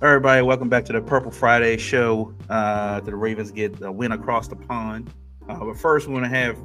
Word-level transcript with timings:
Everybody, 0.00 0.42
welcome 0.42 0.68
back 0.68 0.84
to 0.84 0.92
the 0.92 1.00
Purple 1.00 1.32
Friday 1.32 1.76
show. 1.76 2.32
Uh, 2.48 3.00
the 3.00 3.16
Ravens 3.16 3.50
get 3.50 3.80
the 3.80 3.90
win 3.90 4.12
across 4.12 4.46
the 4.46 4.54
pond. 4.54 5.12
Uh, 5.48 5.58
but 5.58 5.76
first, 5.76 6.06
we 6.06 6.12
want 6.12 6.24
to 6.24 6.28
have 6.28 6.56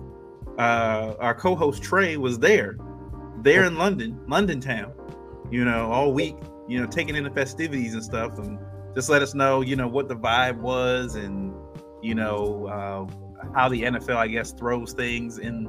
uh, 0.60 1.16
our 1.20 1.34
co-host 1.34 1.82
Trey 1.82 2.16
was 2.18 2.38
there, 2.38 2.78
there 3.42 3.64
in 3.64 3.76
London, 3.76 4.20
London 4.28 4.60
town. 4.60 4.94
You 5.50 5.66
know, 5.66 5.92
all 5.92 6.14
week. 6.14 6.36
You 6.68 6.80
know, 6.80 6.86
taking 6.86 7.16
in 7.16 7.24
the 7.24 7.32
festivities 7.32 7.96
and 7.96 8.04
stuff, 8.04 8.38
and 8.38 8.60
just 8.94 9.10
let 9.10 9.24
us 9.24 9.34
know. 9.34 9.62
You 9.62 9.78
know 9.78 9.88
what 9.88 10.10
the 10.10 10.16
vibe 10.16 10.60
was, 10.60 11.16
and 11.16 11.56
you 12.04 12.14
know 12.14 12.68
uh, 12.68 13.52
how 13.56 13.68
the 13.68 13.82
NFL, 13.82 14.16
I 14.16 14.28
guess, 14.28 14.52
throws 14.52 14.94
things 14.94 15.40
in 15.40 15.68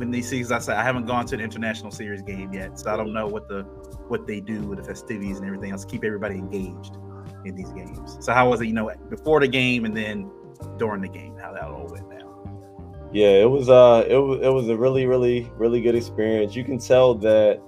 in 0.00 0.10
these 0.10 0.28
seasons. 0.28 0.52
I 0.52 0.58
said 0.58 0.76
I 0.76 0.82
haven't 0.82 1.06
gone 1.06 1.26
to 1.26 1.34
an 1.34 1.40
international 1.40 1.90
series 1.90 2.22
game 2.22 2.52
yet, 2.52 2.78
so 2.78 2.92
I 2.92 2.96
don't 2.96 3.12
know 3.12 3.26
what 3.26 3.48
the 3.48 3.62
what 4.08 4.26
they 4.26 4.40
do 4.40 4.60
with 4.62 4.78
the 4.78 4.84
festivities 4.84 5.38
and 5.38 5.46
everything 5.46 5.72
else. 5.72 5.84
Keep 5.84 6.04
everybody 6.04 6.36
engaged 6.36 6.96
in 7.44 7.54
these 7.54 7.70
games. 7.72 8.18
So 8.20 8.32
how 8.32 8.48
was 8.48 8.60
it? 8.60 8.66
You 8.66 8.72
know, 8.72 8.90
before 9.08 9.40
the 9.40 9.48
game 9.48 9.84
and 9.84 9.96
then 9.96 10.30
during 10.78 11.02
the 11.02 11.08
game, 11.08 11.36
how 11.38 11.52
that 11.52 11.64
all 11.64 11.86
went 11.86 12.10
down. 12.10 13.10
Yeah, 13.12 13.28
it 13.28 13.50
was 13.50 13.68
uh 13.68 14.04
it 14.08 14.16
was 14.16 14.40
it 14.42 14.52
was 14.52 14.68
a 14.68 14.76
really 14.76 15.06
really 15.06 15.50
really 15.56 15.80
good 15.80 15.94
experience. 15.94 16.56
You 16.56 16.64
can 16.64 16.78
tell 16.78 17.14
that 17.16 17.60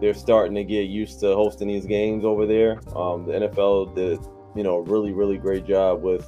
they're 0.00 0.14
starting 0.14 0.54
to 0.56 0.64
get 0.64 0.88
used 0.88 1.20
to 1.20 1.34
hosting 1.34 1.68
these 1.68 1.86
games 1.86 2.24
over 2.24 2.46
there. 2.46 2.80
Um, 2.96 3.26
the 3.26 3.48
NFL 3.48 3.94
did 3.94 4.18
you 4.56 4.62
know 4.62 4.76
a 4.76 4.82
really 4.82 5.12
really 5.12 5.38
great 5.38 5.66
job 5.66 6.02
with 6.02 6.26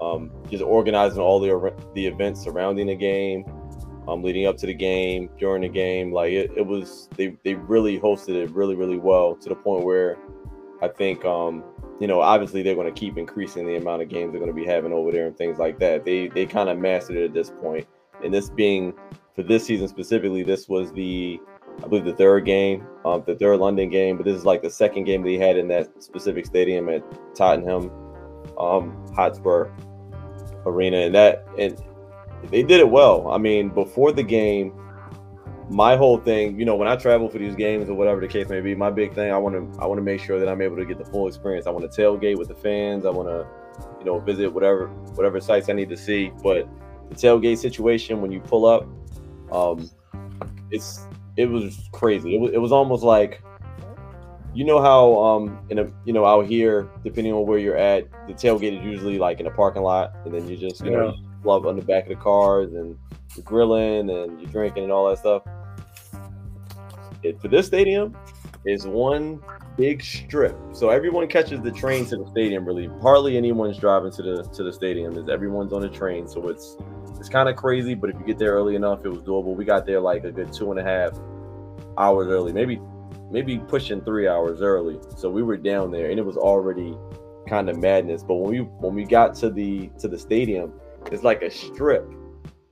um, 0.00 0.30
just 0.48 0.62
organizing 0.62 1.18
all 1.18 1.40
the 1.40 1.74
the 1.94 2.06
events 2.06 2.42
surrounding 2.42 2.86
the 2.86 2.94
game 2.94 3.44
um, 4.08 4.22
leading 4.22 4.46
up 4.46 4.56
to 4.58 4.66
the 4.66 4.74
game, 4.74 5.28
during 5.38 5.62
the 5.62 5.68
game. 5.68 6.12
Like 6.12 6.32
it, 6.32 6.50
it 6.56 6.66
was, 6.66 7.08
they, 7.16 7.36
they 7.44 7.54
really 7.54 7.98
hosted 7.98 8.34
it 8.34 8.50
really, 8.50 8.74
really 8.74 8.98
well 8.98 9.34
to 9.36 9.48
the 9.48 9.54
point 9.54 9.84
where 9.84 10.16
I 10.82 10.88
think, 10.88 11.24
um, 11.24 11.64
you 12.00 12.06
know, 12.06 12.20
obviously 12.20 12.62
they're 12.62 12.74
going 12.74 12.92
to 12.92 12.98
keep 12.98 13.16
increasing 13.16 13.66
the 13.66 13.76
amount 13.76 14.02
of 14.02 14.08
games 14.08 14.32
they're 14.32 14.40
going 14.40 14.54
to 14.54 14.60
be 14.60 14.66
having 14.66 14.92
over 14.92 15.10
there 15.10 15.26
and 15.26 15.36
things 15.36 15.58
like 15.58 15.78
that. 15.78 16.04
They, 16.04 16.28
they 16.28 16.46
kind 16.46 16.68
of 16.68 16.78
mastered 16.78 17.16
it 17.16 17.24
at 17.24 17.34
this 17.34 17.50
point. 17.50 17.86
And 18.22 18.32
this 18.32 18.50
being 18.50 18.94
for 19.34 19.42
this 19.42 19.64
season 19.64 19.88
specifically, 19.88 20.42
this 20.42 20.68
was 20.68 20.92
the, 20.92 21.40
I 21.84 21.88
believe 21.88 22.04
the 22.04 22.14
third 22.14 22.44
game, 22.44 22.86
um, 23.04 23.22
the 23.26 23.34
third 23.34 23.58
London 23.58 23.90
game, 23.90 24.16
but 24.16 24.24
this 24.24 24.36
is 24.36 24.44
like 24.44 24.62
the 24.62 24.70
second 24.70 25.04
game 25.04 25.22
they 25.22 25.36
had 25.36 25.56
in 25.56 25.68
that 25.68 26.02
specific 26.02 26.46
stadium 26.46 26.88
at 26.88 27.02
Tottenham 27.34 27.90
um, 28.58 29.06
Hotspur 29.14 29.70
Arena, 30.64 30.98
and 30.98 31.14
that 31.14 31.46
and 31.58 31.78
they 32.50 32.62
did 32.62 32.80
it 32.80 32.88
well. 32.88 33.30
I 33.30 33.38
mean, 33.38 33.68
before 33.68 34.12
the 34.12 34.22
game, 34.22 34.72
my 35.68 35.96
whole 35.96 36.18
thing, 36.18 36.58
you 36.58 36.64
know, 36.64 36.76
when 36.76 36.86
I 36.86 36.94
travel 36.96 37.28
for 37.28 37.38
these 37.38 37.56
games 37.56 37.88
or 37.88 37.94
whatever 37.94 38.20
the 38.20 38.28
case 38.28 38.48
may 38.48 38.60
be, 38.60 38.74
my 38.74 38.90
big 38.90 39.14
thing, 39.14 39.32
I 39.32 39.38
want 39.38 39.54
to, 39.54 39.80
I 39.80 39.86
want 39.86 39.98
to 39.98 40.02
make 40.02 40.20
sure 40.20 40.38
that 40.38 40.48
I'm 40.48 40.62
able 40.62 40.76
to 40.76 40.84
get 40.84 40.98
the 40.98 41.04
full 41.04 41.26
experience. 41.26 41.66
I 41.66 41.70
want 41.70 41.90
to 41.90 42.00
tailgate 42.00 42.38
with 42.38 42.48
the 42.48 42.54
fans. 42.54 43.04
I 43.04 43.10
want 43.10 43.28
to, 43.28 43.46
you 43.98 44.04
know, 44.04 44.20
visit 44.20 44.52
whatever, 44.52 44.86
whatever 45.14 45.40
sites 45.40 45.68
I 45.68 45.72
need 45.72 45.88
to 45.88 45.96
see. 45.96 46.30
But 46.42 46.68
the 47.08 47.16
tailgate 47.16 47.58
situation, 47.58 48.20
when 48.20 48.30
you 48.30 48.40
pull 48.40 48.64
up, 48.64 48.86
um, 49.50 49.90
it's, 50.70 51.06
it 51.36 51.46
was 51.46 51.88
crazy. 51.92 52.36
It 52.36 52.38
was, 52.38 52.52
it 52.52 52.58
was 52.58 52.70
almost 52.70 53.02
like, 53.02 53.42
you 54.54 54.64
know 54.64 54.80
how, 54.80 55.18
um, 55.18 55.58
in 55.68 55.80
a, 55.80 55.90
you 56.04 56.12
know, 56.12 56.24
out 56.24 56.46
here, 56.46 56.88
depending 57.02 57.32
on 57.32 57.44
where 57.44 57.58
you're 57.58 57.76
at, 57.76 58.08
the 58.28 58.34
tailgate 58.34 58.78
is 58.78 58.84
usually 58.84 59.18
like 59.18 59.40
in 59.40 59.46
a 59.46 59.50
parking 59.50 59.82
lot, 59.82 60.14
and 60.24 60.32
then 60.32 60.48
you 60.48 60.56
just, 60.56 60.82
you 60.82 60.92
yeah. 60.92 60.96
know 60.96 61.14
love 61.44 61.66
on 61.66 61.76
the 61.76 61.82
back 61.82 62.04
of 62.04 62.10
the 62.10 62.16
cars 62.16 62.72
and 62.74 62.96
you're 63.34 63.44
grilling 63.44 64.10
and 64.10 64.40
you're 64.40 64.50
drinking 64.50 64.84
and 64.84 64.92
all 64.92 65.08
that 65.08 65.18
stuff. 65.18 65.42
It, 67.22 67.40
for 67.40 67.48
this 67.48 67.66
stadium 67.66 68.16
is 68.64 68.86
one 68.86 69.40
big 69.76 70.02
strip. 70.02 70.56
So 70.72 70.90
everyone 70.90 71.28
catches 71.28 71.60
the 71.60 71.70
train 71.70 72.06
to 72.06 72.16
the 72.16 72.26
stadium. 72.26 72.64
Really, 72.64 72.88
hardly 73.00 73.36
anyone's 73.36 73.78
driving 73.78 74.10
to 74.12 74.22
the 74.22 74.42
to 74.42 74.62
the 74.62 74.72
stadium. 74.72 75.16
Is 75.16 75.28
everyone's 75.28 75.72
on 75.72 75.84
a 75.84 75.88
train. 75.88 76.26
So 76.28 76.48
it's 76.48 76.76
it's 77.18 77.28
kind 77.28 77.48
of 77.48 77.56
crazy. 77.56 77.94
But 77.94 78.10
if 78.10 78.18
you 78.18 78.26
get 78.26 78.38
there 78.38 78.52
early 78.52 78.74
enough, 78.74 79.04
it 79.04 79.08
was 79.08 79.20
doable. 79.20 79.54
We 79.54 79.64
got 79.64 79.86
there 79.86 80.00
like 80.00 80.24
a 80.24 80.32
good 80.32 80.52
two 80.52 80.70
and 80.70 80.80
a 80.80 80.84
half 80.84 81.18
hours 81.98 82.28
early, 82.28 82.52
maybe 82.52 82.80
maybe 83.30 83.58
pushing 83.58 84.00
three 84.02 84.28
hours 84.28 84.60
early. 84.60 84.98
So 85.16 85.30
we 85.30 85.42
were 85.42 85.56
down 85.56 85.90
there, 85.90 86.10
and 86.10 86.18
it 86.18 86.24
was 86.24 86.36
already 86.36 86.96
kind 87.48 87.68
of 87.68 87.78
madness. 87.78 88.22
But 88.22 88.34
when 88.34 88.50
we 88.50 88.58
when 88.60 88.94
we 88.94 89.04
got 89.04 89.34
to 89.36 89.50
the 89.50 89.88
to 89.98 90.08
the 90.08 90.18
stadium, 90.18 90.72
it's 91.12 91.22
like 91.22 91.42
a 91.42 91.50
strip, 91.50 92.08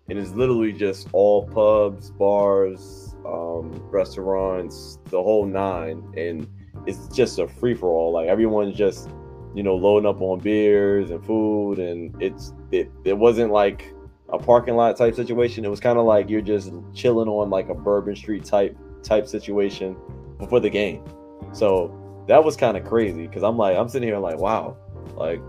and 0.08 0.18
it's 0.18 0.32
literally 0.32 0.72
just 0.72 1.08
all 1.12 1.46
pubs, 1.48 2.10
bars, 2.10 3.14
um, 3.26 3.72
restaurants, 3.90 4.98
the 5.06 5.22
whole 5.22 5.46
nine, 5.46 6.02
and 6.16 6.48
it's 6.86 7.08
just 7.08 7.38
a 7.38 7.48
free 7.48 7.74
for 7.74 7.88
all. 7.88 8.12
Like 8.12 8.28
everyone's 8.28 8.76
just, 8.76 9.08
you 9.54 9.62
know, 9.62 9.74
loading 9.74 10.08
up 10.08 10.20
on 10.20 10.40
beers 10.40 11.10
and 11.10 11.24
food, 11.24 11.78
and 11.78 12.14
it's 12.22 12.52
it. 12.70 12.90
It 13.04 13.16
wasn't 13.16 13.52
like 13.52 13.94
a 14.28 14.38
parking 14.38 14.74
lot 14.74 14.96
type 14.96 15.14
situation. 15.14 15.64
It 15.64 15.70
was 15.70 15.80
kind 15.80 15.98
of 15.98 16.04
like 16.04 16.28
you're 16.28 16.40
just 16.40 16.72
chilling 16.92 17.28
on 17.28 17.50
like 17.50 17.68
a 17.68 17.74
Bourbon 17.74 18.16
Street 18.16 18.44
type 18.44 18.76
type 19.02 19.26
situation 19.26 19.96
before 20.38 20.60
the 20.60 20.70
game. 20.70 21.04
So 21.52 22.24
that 22.26 22.42
was 22.42 22.56
kind 22.56 22.76
of 22.76 22.84
crazy 22.84 23.26
because 23.26 23.42
I'm 23.42 23.56
like 23.56 23.76
I'm 23.76 23.88
sitting 23.88 24.08
here 24.08 24.18
like 24.18 24.38
wow, 24.38 24.76
like 25.14 25.40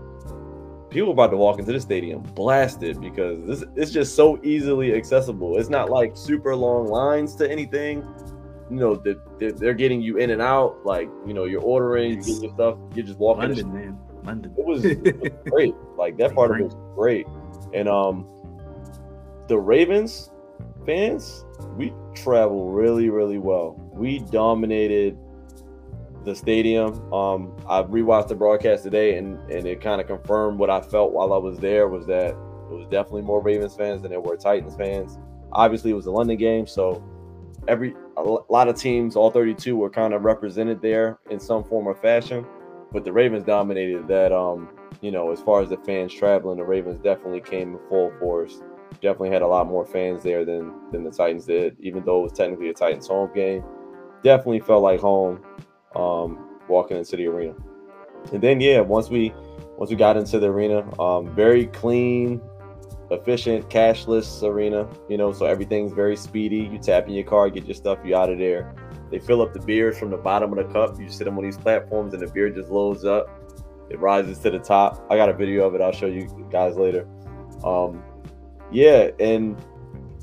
people 0.90 1.10
about 1.10 1.30
to 1.30 1.36
walk 1.36 1.58
into 1.58 1.72
the 1.72 1.80
stadium 1.80 2.22
blasted 2.22 3.00
because 3.00 3.44
this 3.46 3.64
it's 3.74 3.90
just 3.90 4.14
so 4.14 4.40
easily 4.42 4.94
accessible. 4.94 5.58
It's 5.58 5.68
not 5.68 5.90
like 5.90 6.16
super 6.16 6.54
long 6.54 6.86
lines 6.86 7.34
to 7.36 7.50
anything. 7.50 8.06
You 8.70 8.76
know, 8.76 8.94
they're, 8.96 9.52
they're 9.52 9.74
getting 9.74 10.02
you 10.02 10.16
in 10.16 10.30
and 10.30 10.42
out. 10.42 10.84
Like, 10.84 11.08
you 11.26 11.34
know, 11.34 11.44
you're 11.44 11.62
ordering, 11.62 12.22
you 12.22 12.34
get 12.34 12.42
your 12.42 12.52
stuff, 12.54 12.78
you're 12.94 13.06
just 13.06 13.18
walking. 13.18 13.48
London, 13.48 13.72
man. 13.72 13.98
London. 14.24 14.54
It 14.58 14.64
was, 14.64 14.84
it 14.84 15.20
was 15.20 15.30
great. 15.50 15.74
Like 15.96 16.16
that 16.18 16.34
part 16.34 16.50
of 16.50 16.58
it 16.58 16.64
was 16.64 16.76
great. 16.94 17.26
And 17.72 17.88
um 17.88 18.26
the 19.48 19.58
Ravens 19.58 20.30
fans, 20.84 21.44
we 21.76 21.92
travel 22.14 22.70
really, 22.70 23.10
really 23.10 23.38
well. 23.38 23.74
We 23.92 24.18
dominated 24.18 25.18
the 26.26 26.34
stadium. 26.34 27.12
Um, 27.12 27.56
I 27.66 27.82
rewatched 27.82 28.28
the 28.28 28.34
broadcast 28.34 28.82
today, 28.82 29.16
and 29.16 29.38
and 29.50 29.66
it 29.66 29.80
kind 29.80 30.00
of 30.00 30.06
confirmed 30.06 30.58
what 30.58 30.68
I 30.68 30.82
felt 30.82 31.12
while 31.12 31.32
I 31.32 31.38
was 31.38 31.58
there 31.58 31.88
was 31.88 32.04
that 32.06 32.30
it 32.30 32.74
was 32.74 32.86
definitely 32.90 33.22
more 33.22 33.40
Ravens 33.40 33.74
fans 33.74 34.02
than 34.02 34.10
there 34.10 34.20
were 34.20 34.36
Titans 34.36 34.76
fans. 34.76 35.18
Obviously, 35.52 35.92
it 35.92 35.94
was 35.94 36.06
a 36.06 36.10
London 36.10 36.36
game, 36.36 36.66
so 36.66 37.02
every 37.68 37.94
a 38.18 38.22
lot 38.22 38.68
of 38.68 38.76
teams, 38.76 39.16
all 39.16 39.30
32, 39.30 39.76
were 39.76 39.88
kind 39.88 40.12
of 40.12 40.24
represented 40.24 40.82
there 40.82 41.18
in 41.30 41.38
some 41.38 41.64
form 41.64 41.86
or 41.86 41.94
fashion. 41.94 42.44
But 42.92 43.04
the 43.04 43.12
Ravens 43.12 43.44
dominated 43.44 44.06
that. 44.08 44.32
Um, 44.32 44.68
you 45.02 45.10
know, 45.10 45.30
as 45.30 45.40
far 45.40 45.60
as 45.60 45.68
the 45.68 45.76
fans 45.78 46.12
traveling, 46.12 46.56
the 46.56 46.64
Ravens 46.64 46.98
definitely 47.02 47.40
came 47.40 47.74
in 47.74 47.78
full 47.88 48.10
force. 48.18 48.62
Definitely 48.94 49.30
had 49.30 49.42
a 49.42 49.46
lot 49.46 49.66
more 49.66 49.84
fans 49.84 50.22
there 50.22 50.44
than 50.44 50.72
than 50.90 51.04
the 51.04 51.10
Titans 51.10 51.46
did, 51.46 51.76
even 51.80 52.04
though 52.04 52.20
it 52.20 52.22
was 52.24 52.32
technically 52.32 52.70
a 52.70 52.74
Titans 52.74 53.06
home 53.06 53.30
game. 53.34 53.62
Definitely 54.22 54.60
felt 54.60 54.82
like 54.82 55.00
home 55.00 55.40
um, 55.96 56.58
walking 56.68 56.96
into 56.96 57.16
the 57.16 57.26
arena. 57.26 57.54
And 58.32 58.42
then 58.42 58.60
yeah, 58.60 58.80
once 58.80 59.08
we 59.08 59.32
once 59.76 59.90
we 59.90 59.96
got 59.96 60.16
into 60.16 60.38
the 60.38 60.46
arena, 60.46 61.00
um, 61.00 61.34
very 61.34 61.66
clean, 61.66 62.40
efficient, 63.10 63.68
cashless 63.68 64.42
arena. 64.42 64.88
You 65.08 65.16
know, 65.18 65.32
so 65.32 65.46
everything's 65.46 65.92
very 65.92 66.16
speedy. 66.16 66.68
You 66.70 66.78
tap 66.78 67.06
in 67.08 67.14
your 67.14 67.24
car, 67.24 67.50
get 67.50 67.66
your 67.66 67.74
stuff, 67.74 67.98
you 68.04 68.16
out 68.16 68.30
of 68.30 68.38
there. 68.38 68.74
They 69.10 69.18
fill 69.18 69.40
up 69.40 69.52
the 69.52 69.60
beers 69.60 69.98
from 69.98 70.10
the 70.10 70.16
bottom 70.16 70.56
of 70.56 70.58
the 70.58 70.72
cup. 70.72 70.98
You 71.00 71.08
sit 71.08 71.24
them 71.24 71.38
on 71.38 71.44
these 71.44 71.58
platforms, 71.58 72.12
and 72.12 72.22
the 72.22 72.30
beer 72.32 72.50
just 72.50 72.70
loads 72.70 73.04
up. 73.04 73.28
It 73.88 74.00
rises 74.00 74.38
to 74.40 74.50
the 74.50 74.58
top. 74.58 75.06
I 75.10 75.16
got 75.16 75.28
a 75.28 75.32
video 75.32 75.66
of 75.66 75.74
it. 75.76 75.80
I'll 75.80 75.92
show 75.92 76.06
you 76.06 76.48
guys 76.50 76.76
later. 76.76 77.06
Um, 77.62 78.02
yeah, 78.72 79.10
and 79.20 79.56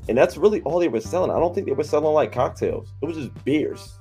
and 0.08 0.18
that's 0.18 0.36
really 0.36 0.60
all 0.62 0.78
they 0.78 0.88
were 0.88 1.00
selling. 1.00 1.30
I 1.30 1.40
don't 1.40 1.54
think 1.54 1.66
they 1.66 1.72
were 1.72 1.82
selling 1.84 2.12
like 2.12 2.30
cocktails. 2.30 2.92
It 3.00 3.06
was 3.06 3.16
just 3.16 3.44
beers. 3.44 3.98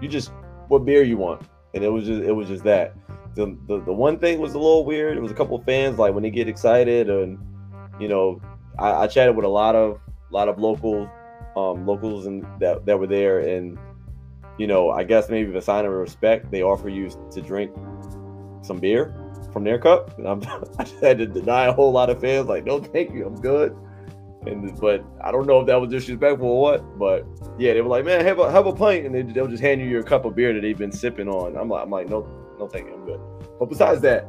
You 0.00 0.08
just 0.08 0.30
what 0.68 0.84
beer 0.84 1.02
you 1.02 1.16
want, 1.16 1.42
and 1.74 1.84
it 1.84 1.88
was 1.88 2.06
just 2.06 2.22
it 2.22 2.32
was 2.32 2.48
just 2.48 2.64
that. 2.64 2.94
The, 3.34 3.56
the, 3.66 3.80
the 3.80 3.92
one 3.92 4.18
thing 4.18 4.40
was 4.40 4.52
a 4.52 4.58
little 4.58 4.84
weird. 4.84 5.16
It 5.16 5.20
was 5.20 5.32
a 5.32 5.34
couple 5.34 5.58
fans 5.62 5.98
like 5.98 6.12
when 6.12 6.22
they 6.22 6.30
get 6.30 6.48
excited, 6.48 7.08
and 7.08 7.38
you 7.98 8.08
know, 8.08 8.40
I, 8.78 8.90
I 8.92 9.06
chatted 9.06 9.34
with 9.36 9.46
a 9.46 9.48
lot 9.48 9.74
of 9.74 9.98
a 10.30 10.34
lot 10.34 10.48
of 10.48 10.58
local 10.58 11.10
um, 11.56 11.86
locals 11.86 12.26
and 12.26 12.46
that 12.60 12.84
that 12.86 12.98
were 12.98 13.06
there, 13.06 13.38
and 13.40 13.78
you 14.58 14.66
know, 14.66 14.90
I 14.90 15.04
guess 15.04 15.28
maybe 15.28 15.56
a 15.56 15.62
sign 15.62 15.84
of 15.84 15.92
respect, 15.92 16.50
they 16.50 16.62
offer 16.62 16.88
you 16.88 17.10
to 17.30 17.40
drink 17.40 17.72
some 18.62 18.78
beer 18.78 19.14
from 19.52 19.64
their 19.64 19.78
cup. 19.78 20.18
And 20.18 20.26
I'm, 20.26 20.42
I 20.78 20.86
had 21.00 21.18
to 21.18 21.26
deny 21.26 21.66
a 21.66 21.72
whole 21.72 21.92
lot 21.92 22.10
of 22.10 22.20
fans, 22.20 22.48
like, 22.48 22.64
no, 22.64 22.80
thank 22.80 23.12
you, 23.12 23.26
I'm 23.26 23.40
good. 23.40 23.76
And 24.46 24.78
but 24.80 25.04
I 25.20 25.30
don't 25.30 25.46
know 25.46 25.60
if 25.60 25.66
that 25.66 25.80
was 25.80 25.90
disrespectful 25.90 26.48
or 26.48 26.60
what. 26.60 26.98
But 26.98 27.26
yeah, 27.58 27.74
they 27.74 27.80
were 27.80 27.88
like, 27.88 28.04
man, 28.04 28.24
have 28.24 28.38
a 28.38 28.50
have 28.50 28.66
a 28.66 28.72
pint, 28.72 29.06
and 29.06 29.14
they, 29.14 29.22
they'll 29.22 29.46
just 29.46 29.62
hand 29.62 29.80
you 29.80 29.86
your 29.86 30.02
cup 30.02 30.24
of 30.24 30.34
beer 30.34 30.52
that 30.52 30.60
they've 30.60 30.76
been 30.76 30.92
sipping 30.92 31.28
on. 31.28 31.56
I'm 31.56 31.68
like, 31.68 31.84
I'm 31.84 31.90
like, 31.90 32.08
no, 32.08 32.26
no, 32.58 32.66
thank 32.66 32.88
you, 32.88 32.94
I'm 32.94 33.04
good. 33.04 33.20
But 33.58 33.66
besides 33.66 34.00
that, 34.02 34.26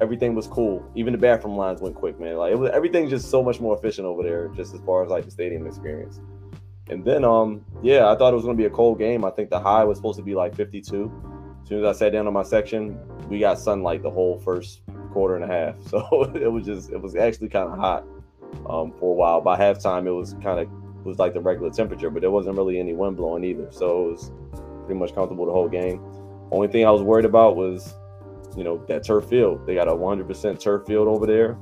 everything 0.00 0.34
was 0.34 0.46
cool. 0.46 0.84
Even 0.94 1.12
the 1.12 1.18
bathroom 1.18 1.56
lines 1.56 1.80
went 1.80 1.94
quick, 1.94 2.18
man. 2.18 2.36
Like 2.36 2.52
it 2.52 2.58
was 2.58 2.70
everything's 2.72 3.10
just 3.10 3.30
so 3.30 3.42
much 3.42 3.60
more 3.60 3.76
efficient 3.76 4.06
over 4.06 4.22
there, 4.22 4.48
just 4.48 4.74
as 4.74 4.80
far 4.80 5.04
as 5.04 5.10
like 5.10 5.24
the 5.24 5.30
stadium 5.30 5.66
experience. 5.66 6.20
And 6.90 7.04
then 7.04 7.24
um, 7.24 7.64
yeah, 7.82 8.10
I 8.10 8.16
thought 8.16 8.32
it 8.32 8.36
was 8.36 8.44
gonna 8.44 8.58
be 8.58 8.66
a 8.66 8.70
cold 8.70 8.98
game. 8.98 9.24
I 9.24 9.30
think 9.30 9.50
the 9.50 9.60
high 9.60 9.84
was 9.84 9.98
supposed 9.98 10.18
to 10.18 10.24
be 10.24 10.34
like 10.34 10.54
52. 10.56 11.58
as 11.62 11.68
soon 11.68 11.84
as 11.84 11.96
I 11.96 11.98
sat 11.98 12.12
down 12.12 12.26
on 12.26 12.32
my 12.32 12.42
section, 12.42 12.98
we 13.28 13.38
got 13.38 13.58
sunlight 13.58 14.02
the 14.02 14.10
whole 14.10 14.38
first 14.40 14.82
quarter 15.12 15.36
and 15.36 15.44
a 15.44 15.48
half. 15.48 15.76
So 15.88 16.32
it 16.34 16.50
was 16.50 16.66
just 16.66 16.90
it 16.90 17.00
was 17.00 17.14
actually 17.14 17.48
kind 17.48 17.72
of 17.72 17.78
hot 17.78 18.04
um, 18.68 18.92
for 18.98 19.12
a 19.12 19.14
while. 19.14 19.40
By 19.40 19.58
halftime, 19.58 20.06
it 20.06 20.12
was 20.12 20.34
kind 20.42 20.60
of 20.60 20.68
was 21.04 21.18
like 21.18 21.34
the 21.34 21.40
regular 21.40 21.70
temperature, 21.70 22.10
but 22.10 22.20
there 22.20 22.30
wasn't 22.30 22.56
really 22.56 22.78
any 22.78 22.94
wind 22.94 23.16
blowing 23.16 23.44
either. 23.44 23.68
So 23.70 24.08
it 24.08 24.12
was 24.12 24.32
pretty 24.86 24.98
much 24.98 25.14
comfortable 25.14 25.46
the 25.46 25.52
whole 25.52 25.68
game. 25.68 26.02
Only 26.50 26.68
thing 26.68 26.86
I 26.86 26.90
was 26.90 27.02
worried 27.02 27.24
about 27.24 27.56
was, 27.56 27.94
you 28.56 28.64
know, 28.64 28.84
that 28.88 29.04
turf 29.04 29.26
field. 29.26 29.66
They 29.66 29.74
got 29.74 29.88
a 29.88 29.92
100% 29.92 30.60
turf 30.60 30.86
field 30.86 31.08
over 31.08 31.26
there. 31.26 31.58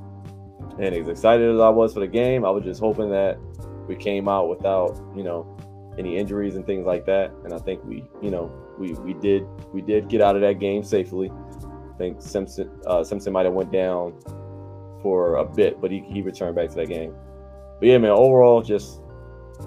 And 0.79 0.95
as 0.95 1.07
excited 1.07 1.53
as 1.53 1.59
I 1.59 1.69
was 1.69 1.93
for 1.93 1.99
the 1.99 2.07
game, 2.07 2.45
I 2.45 2.49
was 2.49 2.63
just 2.63 2.79
hoping 2.79 3.09
that 3.11 3.37
we 3.87 3.95
came 3.95 4.27
out 4.27 4.49
without, 4.49 4.99
you 5.15 5.23
know, 5.23 5.57
any 5.97 6.17
injuries 6.17 6.55
and 6.55 6.65
things 6.65 6.85
like 6.85 7.05
that. 7.05 7.31
And 7.43 7.53
I 7.53 7.59
think 7.59 7.83
we, 7.83 8.03
you 8.21 8.31
know, 8.31 8.51
we 8.79 8.93
we 8.93 9.13
did 9.13 9.45
we 9.71 9.81
did 9.81 10.07
get 10.07 10.21
out 10.21 10.35
of 10.35 10.41
that 10.41 10.59
game 10.59 10.83
safely. 10.83 11.29
I 11.29 11.97
think 11.97 12.21
Simpson 12.21 12.71
uh, 12.87 13.03
Simpson 13.03 13.33
might 13.33 13.45
have 13.45 13.53
went 13.53 13.71
down 13.71 14.13
for 15.03 15.35
a 15.35 15.45
bit, 15.45 15.79
but 15.79 15.91
he, 15.91 15.99
he 16.07 16.23
returned 16.23 16.55
back 16.55 16.69
to 16.69 16.75
that 16.77 16.87
game. 16.87 17.13
But 17.79 17.89
yeah, 17.89 17.97
man, 17.99 18.11
overall, 18.11 18.63
just 18.63 19.01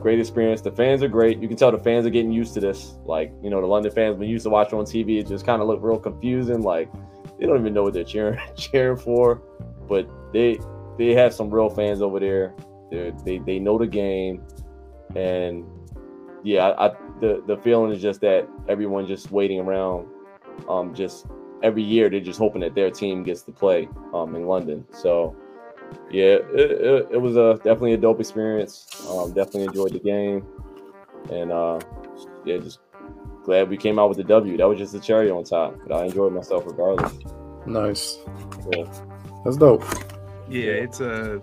great 0.00 0.18
experience. 0.18 0.62
The 0.62 0.72
fans 0.72 1.02
are 1.02 1.08
great. 1.08 1.38
You 1.38 1.46
can 1.46 1.56
tell 1.56 1.70
the 1.70 1.78
fans 1.78 2.06
are 2.06 2.10
getting 2.10 2.32
used 2.32 2.54
to 2.54 2.60
this. 2.60 2.96
Like, 3.04 3.32
you 3.42 3.50
know, 3.50 3.60
the 3.60 3.66
London 3.66 3.92
fans, 3.92 4.16
when 4.16 4.28
you 4.28 4.32
used 4.32 4.44
to 4.44 4.50
watch 4.50 4.72
on 4.72 4.84
TV, 4.84 5.20
it 5.20 5.28
just 5.28 5.46
kind 5.46 5.62
of 5.62 5.68
looked 5.68 5.82
real 5.82 5.98
confusing. 5.98 6.62
Like, 6.62 6.90
they 7.38 7.46
don't 7.46 7.60
even 7.60 7.74
know 7.74 7.82
what 7.82 7.92
they're 7.92 8.04
cheering 8.04 8.40
cheering 8.56 8.96
for. 8.96 9.42
But 9.88 10.08
they 10.32 10.58
they 10.98 11.14
have 11.14 11.32
some 11.32 11.50
real 11.50 11.68
fans 11.68 12.02
over 12.02 12.18
there. 12.18 12.54
They 12.90 13.38
they 13.38 13.58
know 13.58 13.78
the 13.78 13.86
game, 13.86 14.42
and 15.14 15.64
yeah, 16.42 16.68
I, 16.68 16.86
I, 16.86 16.94
the 17.20 17.42
the 17.46 17.56
feeling 17.58 17.92
is 17.92 18.00
just 18.00 18.20
that 18.22 18.48
everyone 18.68 19.06
just 19.06 19.30
waiting 19.30 19.60
around, 19.60 20.08
um, 20.68 20.94
just 20.94 21.26
every 21.66 21.82
year 21.82 22.08
they're 22.08 22.20
just 22.20 22.38
hoping 22.38 22.60
that 22.60 22.74
their 22.74 22.90
team 22.90 23.22
gets 23.22 23.42
to 23.42 23.52
play 23.52 23.88
um 24.14 24.34
in 24.34 24.46
London. 24.46 24.86
So 24.92 25.36
yeah, 26.10 26.38
it, 26.54 26.70
it, 26.70 27.08
it, 27.12 27.20
was 27.20 27.36
a 27.36 27.54
definitely 27.56 27.94
a 27.94 27.96
dope 27.96 28.20
experience. 28.20 28.86
Um, 29.10 29.32
definitely 29.32 29.64
enjoyed 29.64 29.92
the 29.92 29.98
game, 29.98 30.46
and 31.30 31.50
uh, 31.52 31.80
yeah, 32.44 32.58
just 32.58 32.80
glad 33.44 33.68
we 33.68 33.76
came 33.76 33.98
out 33.98 34.08
with 34.08 34.18
the 34.18 34.24
W. 34.24 34.56
That 34.56 34.68
was 34.68 34.78
just 34.78 34.94
a 34.94 35.00
cherry 35.00 35.30
on 35.30 35.44
top, 35.44 35.76
but 35.86 35.96
I 35.96 36.04
enjoyed 36.06 36.32
myself 36.32 36.64
regardless. 36.66 37.12
Nice. 37.66 38.18
Yeah, 38.72 38.84
that's 39.44 39.56
dope. 39.56 39.84
Yeah, 40.48 40.72
it's 40.72 41.00
a. 41.00 41.36
Uh, 41.36 41.38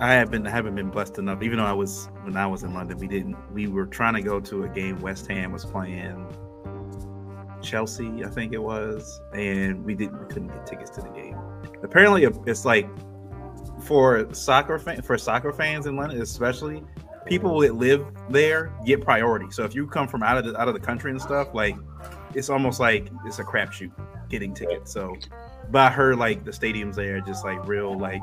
I 0.00 0.12
have 0.14 0.30
been 0.30 0.44
haven't 0.44 0.76
been 0.76 0.90
blessed 0.90 1.18
enough. 1.18 1.42
Even 1.42 1.58
though 1.58 1.64
I 1.64 1.72
was 1.72 2.08
when 2.22 2.36
I 2.36 2.46
was 2.46 2.62
in 2.62 2.74
London, 2.74 2.98
we 2.98 3.08
didn't. 3.08 3.36
We 3.52 3.66
were 3.66 3.86
trying 3.86 4.14
to 4.14 4.22
go 4.22 4.40
to 4.40 4.64
a 4.64 4.68
game. 4.68 5.00
West 5.00 5.26
Ham 5.28 5.52
was 5.52 5.64
playing 5.64 6.26
Chelsea, 7.62 8.24
I 8.24 8.28
think 8.28 8.52
it 8.52 8.62
was, 8.62 9.20
and 9.32 9.84
we 9.84 9.94
didn't. 9.94 10.20
We 10.20 10.26
couldn't 10.26 10.48
get 10.48 10.66
tickets 10.66 10.90
to 10.90 11.02
the 11.02 11.08
game. 11.10 11.36
Apparently, 11.82 12.24
it's 12.46 12.64
like 12.64 12.88
for 13.82 14.32
soccer 14.34 14.78
fan, 14.78 15.02
for 15.02 15.16
soccer 15.18 15.52
fans 15.52 15.86
in 15.86 15.96
London, 15.96 16.20
especially 16.20 16.82
people 17.26 17.60
that 17.60 17.74
live 17.74 18.04
there 18.30 18.72
get 18.84 19.02
priority. 19.02 19.46
So 19.50 19.64
if 19.64 19.74
you 19.74 19.86
come 19.86 20.08
from 20.08 20.22
out 20.22 20.38
of 20.38 20.44
the 20.44 20.60
out 20.60 20.68
of 20.68 20.74
the 20.74 20.80
country 20.80 21.10
and 21.10 21.20
stuff, 21.20 21.48
like 21.54 21.76
it's 22.34 22.50
almost 22.50 22.80
like 22.80 23.10
it's 23.24 23.38
a 23.38 23.44
crapshoot 23.44 23.90
getting 24.28 24.54
tickets. 24.54 24.92
So, 24.92 25.16
but 25.70 25.80
I 25.80 25.90
heard 25.90 26.18
like 26.18 26.44
the 26.44 26.50
stadiums 26.50 26.94
there 26.94 27.20
just 27.20 27.44
like 27.44 27.66
real 27.66 27.98
like 27.98 28.22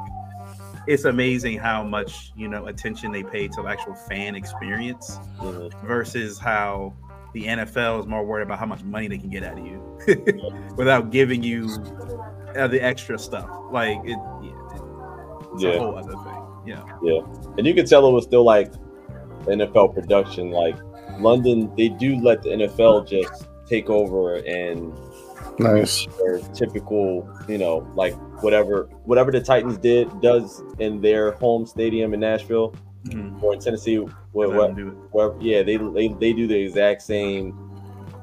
it's 0.88 1.06
amazing 1.06 1.58
how 1.58 1.84
much 1.84 2.32
you 2.36 2.48
know 2.48 2.68
attention 2.68 3.12
they 3.12 3.24
pay 3.24 3.48
to 3.48 3.62
the 3.62 3.68
actual 3.68 3.96
fan 3.96 4.36
experience 4.36 5.20
mm-hmm. 5.40 5.88
versus 5.88 6.38
how 6.38 6.94
the 7.36 7.44
NFL 7.44 8.00
is 8.00 8.08
more 8.08 8.24
worried 8.24 8.44
about 8.44 8.60
how 8.60 8.66
much 8.66 8.82
money 8.86 9.10
they 9.10 9.18
can 9.18 9.30
get 9.30 9.44
out 9.44 9.60
of 9.60 9.66
you 9.66 10.00
without 10.78 11.12
giving 11.12 11.44
you 11.44 11.70
uh, 12.58 12.66
the 12.68 12.82
extra 12.82 13.20
stuff. 13.20 13.50
Like 13.72 13.98
it, 14.06 14.18
it's 15.54 15.64
yeah. 15.64 15.72
a 15.72 15.80
whole 15.80 15.98
other 15.98 16.14
thing. 16.14 16.46
Yeah. 16.66 16.84
Yeah. 17.04 17.20
And 17.58 17.68
you 17.68 17.74
can 17.74 17.86
tell 17.86 18.08
it 18.08 18.12
was 18.12 18.24
still 18.24 18.46
like 18.46 18.72
NFL 19.48 19.94
production. 19.94 20.52
Like 20.52 20.78
London, 21.20 21.76
they 21.76 21.90
do 21.90 22.16
let 22.22 22.42
the 22.42 22.52
NFL 22.52 23.06
just 23.06 23.48
take 23.68 23.90
over 23.90 24.36
and 24.38 24.98
nice 25.60 26.08
their 26.18 26.40
typical, 26.54 27.30
you 27.50 27.58
know, 27.58 27.86
like 27.96 28.14
whatever 28.42 28.86
whatever 29.04 29.30
the 29.30 29.42
Titans 29.42 29.78
did 29.78 30.10
does 30.22 30.64
in 30.80 31.02
their 31.02 31.32
home 31.34 31.66
stadium 31.66 32.14
in 32.14 32.22
Nashville 32.22 32.74
mm-hmm. 33.04 33.44
or 33.44 33.56
in 33.56 33.60
Tennessee. 33.60 34.06
Where, 34.36 34.50
where, 34.50 34.70
where, 34.70 35.34
yeah, 35.42 35.64
they, 35.64 35.78
they 35.78 36.10
they 36.10 36.34
do 36.34 36.46
the 36.46 36.58
exact 36.58 37.02
same 37.02 37.58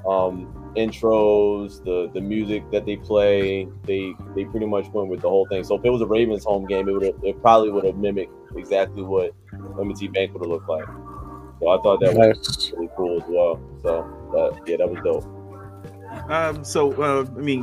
um 0.07 0.73
intros, 0.77 1.83
the 1.85 2.11
the 2.13 2.21
music 2.21 2.71
that 2.71 2.87
they 2.87 2.97
play, 2.97 3.67
they 3.85 4.13
they 4.35 4.45
pretty 4.45 4.67
much 4.67 4.89
went 4.89 5.09
with 5.09 5.23
the 5.23 5.29
whole 5.29 5.47
thing. 5.47 5.65
So 5.65 5.77
if 5.77 5.85
it 5.85 5.91
was 5.91 6.01
a 6.01 6.07
Ravens 6.07 6.45
home 6.45 6.67
game, 6.67 6.89
it 6.89 6.93
would 6.93 7.15
it 7.23 7.41
probably 7.41 7.71
would 7.71 7.85
have 7.85 7.97
mimicked 7.97 8.33
exactly 8.57 9.03
what 9.03 9.33
M&T 9.81 10.09
Bank 10.09 10.33
would 10.35 10.43
have 10.43 10.51
looked 10.51 10.69
like. 10.69 10.87
So 11.61 11.69
I 11.69 11.81
thought 11.83 12.01
that 12.01 12.17
nice. 12.17 12.37
was 12.37 12.73
really 12.73 12.91
cool 12.97 13.23
as 13.23 13.29
well. 13.29 13.61
So 13.83 14.23
that, 14.33 14.69
yeah, 14.69 14.77
that 14.79 14.91
was 14.91 15.01
dope. 15.05 16.31
Um, 16.31 16.65
so 16.65 16.93
uh, 17.03 17.25
I 17.37 17.41
mean, 17.41 17.63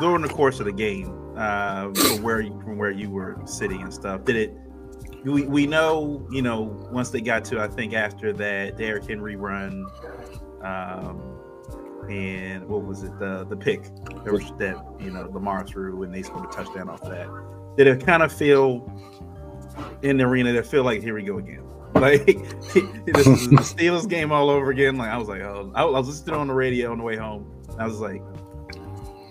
during 0.00 0.22
the 0.22 0.28
course 0.28 0.60
of 0.60 0.66
the 0.66 0.72
game, 0.72 1.34
uh, 1.36 1.92
from 1.94 2.22
where 2.22 2.40
you, 2.40 2.50
from 2.62 2.78
where 2.78 2.90
you 2.90 3.10
were 3.10 3.38
sitting 3.44 3.82
and 3.82 3.92
stuff, 3.92 4.24
did 4.24 4.36
it? 4.36 4.56
We, 5.26 5.42
we 5.42 5.66
know 5.66 6.26
you 6.30 6.40
know 6.40 6.62
once 6.90 7.10
they 7.10 7.20
got 7.20 7.44
to 7.46 7.60
I 7.60 7.68
think 7.68 7.94
after 7.94 8.32
that 8.34 8.76
Derrick 8.76 9.06
Henry 9.06 9.36
run, 9.36 9.86
um, 10.62 11.20
and 12.08 12.68
what 12.68 12.84
was 12.84 13.02
it 13.02 13.18
the 13.18 13.44
the 13.44 13.56
pick 13.56 13.82
that, 14.24 14.96
you 15.00 15.10
know 15.10 15.28
Lamar 15.32 15.66
threw 15.66 16.02
and 16.04 16.14
they 16.14 16.22
scored 16.22 16.44
a 16.44 16.48
touchdown 16.48 16.88
off 16.88 17.02
that. 17.02 17.28
Did 17.76 17.88
it 17.88 18.06
kind 18.06 18.22
of 18.22 18.32
feel 18.32 18.90
in 20.02 20.16
the 20.16 20.24
arena 20.24 20.52
that 20.52 20.66
feel 20.66 20.84
like 20.84 21.02
here 21.02 21.14
we 21.14 21.22
go 21.22 21.38
again? 21.38 21.62
Like 21.96 22.26
this 22.26 23.26
is 23.26 23.48
the 23.48 23.56
Steelers 23.62 24.06
game 24.06 24.30
all 24.30 24.50
over 24.50 24.70
again. 24.70 24.98
Like 24.98 25.08
I 25.08 25.16
was 25.16 25.28
like, 25.28 25.40
oh, 25.40 25.72
I 25.74 25.82
was 25.84 26.08
listening 26.08 26.36
on 26.36 26.48
the 26.48 26.52
radio 26.52 26.92
on 26.92 26.98
the 26.98 27.04
way 27.04 27.16
home. 27.16 27.50
I 27.78 27.86
was 27.86 28.00
like, 28.00 28.20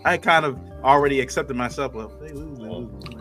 I 0.03 0.17
kind 0.17 0.45
of 0.45 0.57
already 0.83 1.19
accepted 1.19 1.55
myself. 1.55 1.93
Well, 1.93 2.11
they 2.19 2.29
lose, 2.29 2.57
they 2.57 2.65
lose. 2.65 3.14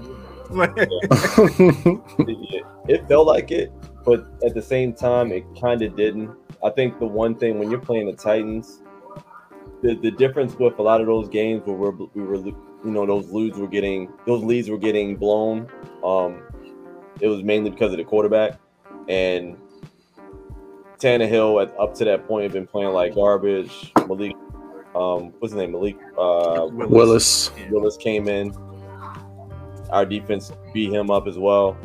It 2.88 3.08
felt 3.08 3.26
like 3.26 3.50
it, 3.50 3.72
but 4.04 4.26
at 4.44 4.54
the 4.54 4.62
same 4.62 4.92
time, 4.92 5.32
it 5.32 5.44
kind 5.60 5.82
of 5.82 5.96
didn't. 5.96 6.30
I 6.62 6.70
think 6.70 6.98
the 6.98 7.06
one 7.06 7.34
thing 7.36 7.58
when 7.58 7.70
you're 7.70 7.80
playing 7.80 8.06
the 8.06 8.14
Titans, 8.14 8.82
the, 9.82 9.94
the 9.94 10.10
difference 10.10 10.54
with 10.54 10.78
a 10.78 10.82
lot 10.82 11.00
of 11.00 11.06
those 11.06 11.28
games 11.28 11.62
where 11.66 11.76
we're, 11.76 11.90
we 11.90 12.22
were 12.22 12.36
you 12.36 12.90
know 12.90 13.06
those 13.06 13.30
leads 13.30 13.58
were 13.58 13.66
getting 13.66 14.12
those 14.26 14.42
leads 14.42 14.68
were 14.68 14.78
getting 14.78 15.16
blown 15.16 15.66
um 16.04 16.42
it 17.20 17.28
was 17.28 17.42
mainly 17.42 17.70
because 17.70 17.92
of 17.92 17.98
the 17.98 18.04
quarterback. 18.04 18.58
And 19.08 19.56
Tannehill 20.98 21.62
at, 21.62 21.78
up 21.78 21.94
to 21.94 22.04
that 22.04 22.26
point 22.26 22.44
had 22.44 22.52
been 22.52 22.66
playing 22.66 22.92
like 22.92 23.14
garbage. 23.14 23.92
Malik 24.06 24.34
um 24.94 25.32
what's 25.38 25.52
his 25.52 25.54
name? 25.54 25.72
Malik 25.72 25.96
uh 26.18 26.68
Willis. 26.70 27.50
Willis 27.70 27.96
came 27.96 28.28
in 28.28 28.52
our 29.94 30.04
defense 30.04 30.52
beat 30.72 30.92
him 30.92 31.10
up 31.10 31.26
as 31.26 31.38
well 31.38 31.76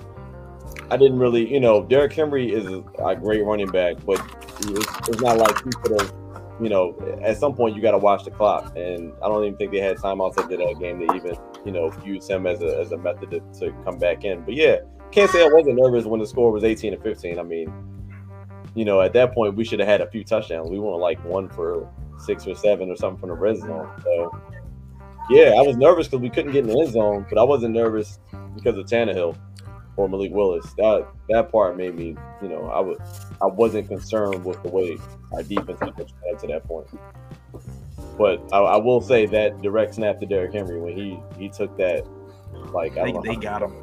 I 0.91 0.97
didn't 0.97 1.19
really 1.19 1.51
you 1.51 1.59
know 1.59 1.83
Derrick 1.83 2.13
Henry 2.13 2.51
is 2.51 2.65
a, 2.65 3.15
great 3.15 3.43
running 3.45 3.69
back 3.69 3.95
but 4.05 4.19
it's, 4.61 5.09
it's 5.09 5.21
not 5.21 5.37
like 5.37 5.63
he 5.63 5.69
could 5.71 6.01
have 6.01 6.13
you 6.61 6.69
know, 6.69 6.95
at 7.21 7.37
some 7.37 7.55
point 7.55 7.75
you 7.75 7.81
got 7.81 7.91
to 7.91 7.97
watch 7.97 8.25
the 8.25 8.31
clock, 8.31 8.75
and 8.75 9.13
I 9.23 9.27
don't 9.27 9.43
even 9.45 9.57
think 9.57 9.71
they 9.71 9.79
had 9.79 9.97
timeouts 9.97 10.37
after 10.37 10.57
that 10.57 10.79
game 10.79 10.99
to 10.99 11.15
even, 11.15 11.37
you 11.65 11.71
know, 11.71 11.91
use 12.03 12.29
him 12.29 12.45
as 12.45 12.61
a 12.61 12.79
as 12.79 12.91
a 12.91 12.97
method 12.97 13.31
to, 13.31 13.39
to 13.59 13.73
come 13.85 13.97
back 13.97 14.25
in. 14.25 14.43
But 14.43 14.55
yeah, 14.55 14.79
can't 15.11 15.31
say 15.31 15.43
I 15.43 15.47
wasn't 15.47 15.77
nervous 15.77 16.05
when 16.05 16.19
the 16.19 16.27
score 16.27 16.51
was 16.51 16.63
18 16.63 16.91
to 16.91 16.97
15. 16.99 17.39
I 17.39 17.43
mean, 17.43 17.71
you 18.75 18.83
know, 18.83 19.01
at 19.01 19.13
that 19.13 19.33
point 19.33 19.55
we 19.55 19.63
should 19.63 19.79
have 19.79 19.87
had 19.87 20.01
a 20.01 20.09
few 20.09 20.23
touchdowns. 20.23 20.69
We 20.69 20.79
weren't 20.79 20.99
like 20.99 21.23
one 21.23 21.49
for 21.49 21.89
six 22.17 22.45
or 22.45 22.55
seven 22.55 22.89
or 22.89 22.97
something 22.97 23.19
from 23.19 23.29
the 23.29 23.35
red 23.35 23.57
zone. 23.57 23.89
So 24.03 24.37
yeah, 25.29 25.53
I 25.57 25.61
was 25.61 25.77
nervous 25.77 26.07
because 26.07 26.21
we 26.21 26.29
couldn't 26.29 26.51
get 26.51 26.65
in 26.65 26.69
the 26.69 26.79
end 26.79 26.93
zone, 26.93 27.25
but 27.29 27.37
I 27.37 27.43
wasn't 27.43 27.73
nervous 27.73 28.19
because 28.55 28.77
of 28.77 28.85
Tannehill 28.85 29.37
or 29.95 30.09
Malik 30.09 30.31
Willis. 30.33 30.73
That 30.73 31.07
that 31.29 31.51
part 31.51 31.77
made 31.77 31.95
me, 31.95 32.15
you 32.41 32.47
know, 32.47 32.65
I 32.67 32.79
was 32.79 32.97
I 33.41 33.45
wasn't 33.45 33.87
concerned 33.87 34.43
with 34.43 34.61
the 34.63 34.69
way 34.69 34.97
our 35.33 35.43
defense 35.43 35.79
had 35.79 36.39
to 36.39 36.47
that 36.47 36.63
point. 36.65 36.87
But 38.17 38.41
I, 38.51 38.57
I, 38.57 38.77
will 38.77 39.01
say 39.01 39.25
that 39.27 39.61
direct 39.61 39.95
snap 39.95 40.19
to 40.19 40.25
Derrick 40.25 40.53
Henry 40.53 40.79
when 40.79 40.95
he 40.95 41.19
he 41.37 41.49
took 41.49 41.77
that, 41.77 42.05
like 42.73 42.97
I 42.97 43.11
they, 43.11 43.29
they 43.29 43.35
got 43.35 43.61
him. 43.61 43.73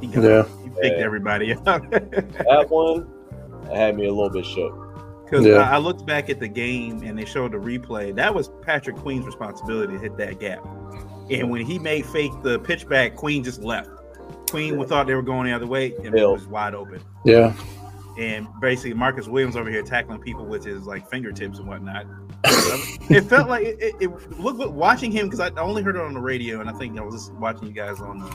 He 0.00 0.06
got 0.06 0.22
yeah, 0.22 0.42
him. 0.44 0.62
he 0.62 0.80
picked 0.80 0.98
yeah. 0.98 1.04
everybody 1.04 1.52
up. 1.52 1.64
that 1.90 2.66
one 2.68 3.10
had 3.74 3.96
me 3.96 4.06
a 4.06 4.12
little 4.12 4.30
bit 4.30 4.46
shook. 4.46 4.83
Because 5.24 5.46
yeah. 5.46 5.56
I, 5.56 5.74
I 5.74 5.78
looked 5.78 6.06
back 6.06 6.28
at 6.28 6.38
the 6.38 6.48
game 6.48 7.02
and 7.02 7.18
they 7.18 7.24
showed 7.24 7.52
the 7.52 7.58
replay. 7.58 8.14
That 8.14 8.34
was 8.34 8.50
Patrick 8.62 8.96
Queen's 8.96 9.26
responsibility 9.26 9.94
to 9.94 9.98
hit 9.98 10.16
that 10.18 10.38
gap. 10.38 10.64
And 11.30 11.50
when 11.50 11.64
he 11.64 11.78
made 11.78 12.04
fake 12.06 12.32
the 12.42 12.58
pitch 12.58 12.86
back, 12.88 13.16
Queen 13.16 13.42
just 13.42 13.62
left. 13.62 13.88
Queen 14.50 14.84
thought 14.86 15.06
they 15.06 15.14
were 15.14 15.22
going 15.22 15.46
the 15.46 15.52
other 15.52 15.66
way, 15.66 15.94
and 16.04 16.14
it 16.14 16.28
was 16.28 16.46
wide 16.46 16.74
open. 16.74 17.00
Yeah. 17.24 17.54
and 18.18 18.46
basically 18.60 18.94
Marcus 18.94 19.26
Williams 19.26 19.56
over 19.56 19.70
here 19.70 19.82
tackling 19.82 20.20
people 20.20 20.44
with 20.44 20.64
his 20.64 20.84
like 20.86 21.08
fingertips 21.10 21.58
and 21.58 21.66
whatnot. 21.66 22.06
it 22.44 23.22
felt 23.22 23.48
like 23.48 23.64
it, 23.64 23.78
it, 23.80 23.94
it 24.00 24.38
look, 24.38 24.56
look 24.56 24.72
watching 24.72 25.10
him 25.10 25.28
because 25.28 25.40
I 25.40 25.48
only 25.60 25.82
heard 25.82 25.96
it 25.96 26.02
on 26.02 26.14
the 26.14 26.20
radio 26.20 26.60
and 26.60 26.68
I 26.68 26.74
think 26.74 26.98
I 26.98 27.02
was 27.02 27.14
just 27.14 27.32
watching 27.34 27.66
you 27.66 27.72
guys 27.72 28.00
on 28.00 28.30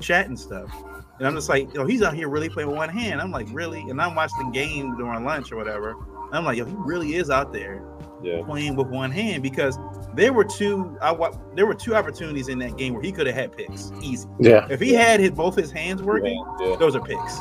chat 0.00 0.26
and 0.26 0.38
stuff. 0.38 0.70
And 1.18 1.26
I'm 1.26 1.34
just 1.34 1.48
like, 1.48 1.72
yo, 1.74 1.86
he's 1.86 2.02
out 2.02 2.14
here 2.14 2.28
really 2.28 2.48
playing 2.48 2.68
with 2.68 2.76
one 2.76 2.90
hand. 2.90 3.20
I'm 3.20 3.32
like, 3.32 3.48
really? 3.50 3.80
And 3.80 4.00
I'm 4.00 4.14
watching 4.14 4.46
the 4.46 4.52
game 4.52 4.96
during 4.96 5.24
lunch 5.24 5.50
or 5.50 5.56
whatever. 5.56 5.96
I'm 6.32 6.44
like, 6.44 6.58
yo, 6.58 6.64
he 6.64 6.74
really 6.76 7.14
is 7.14 7.30
out 7.30 7.52
there 7.52 7.82
Yeah. 8.22 8.42
playing 8.44 8.76
with 8.76 8.88
one 8.88 9.10
hand 9.10 9.42
because 9.42 9.78
there 10.14 10.32
were 10.32 10.44
two. 10.44 10.96
I 11.00 11.14
there 11.54 11.66
were 11.66 11.74
two 11.74 11.94
opportunities 11.94 12.48
in 12.48 12.58
that 12.60 12.76
game 12.76 12.94
where 12.94 13.02
he 13.02 13.12
could 13.12 13.26
have 13.26 13.36
had 13.36 13.56
picks 13.56 13.92
easy. 14.02 14.28
Yeah. 14.40 14.66
If 14.70 14.80
he 14.80 14.92
had 14.92 15.20
his 15.20 15.30
both 15.30 15.54
his 15.56 15.70
hands 15.70 16.02
working, 16.02 16.42
Yeah. 16.60 16.76
those 16.76 16.94
are 16.96 17.00
picks. 17.00 17.38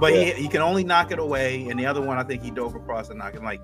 But 0.00 0.14
Yeah. 0.14 0.24
he, 0.34 0.42
he 0.42 0.48
can 0.48 0.62
only 0.62 0.84
knock 0.84 1.10
it 1.12 1.18
away, 1.18 1.66
and 1.68 1.78
the 1.78 1.86
other 1.86 2.00
one 2.02 2.18
I 2.18 2.22
think 2.22 2.42
he 2.42 2.50
dove 2.50 2.74
across 2.74 3.10
and 3.10 3.18
knocked 3.18 3.36
it. 3.36 3.42
Like 3.42 3.60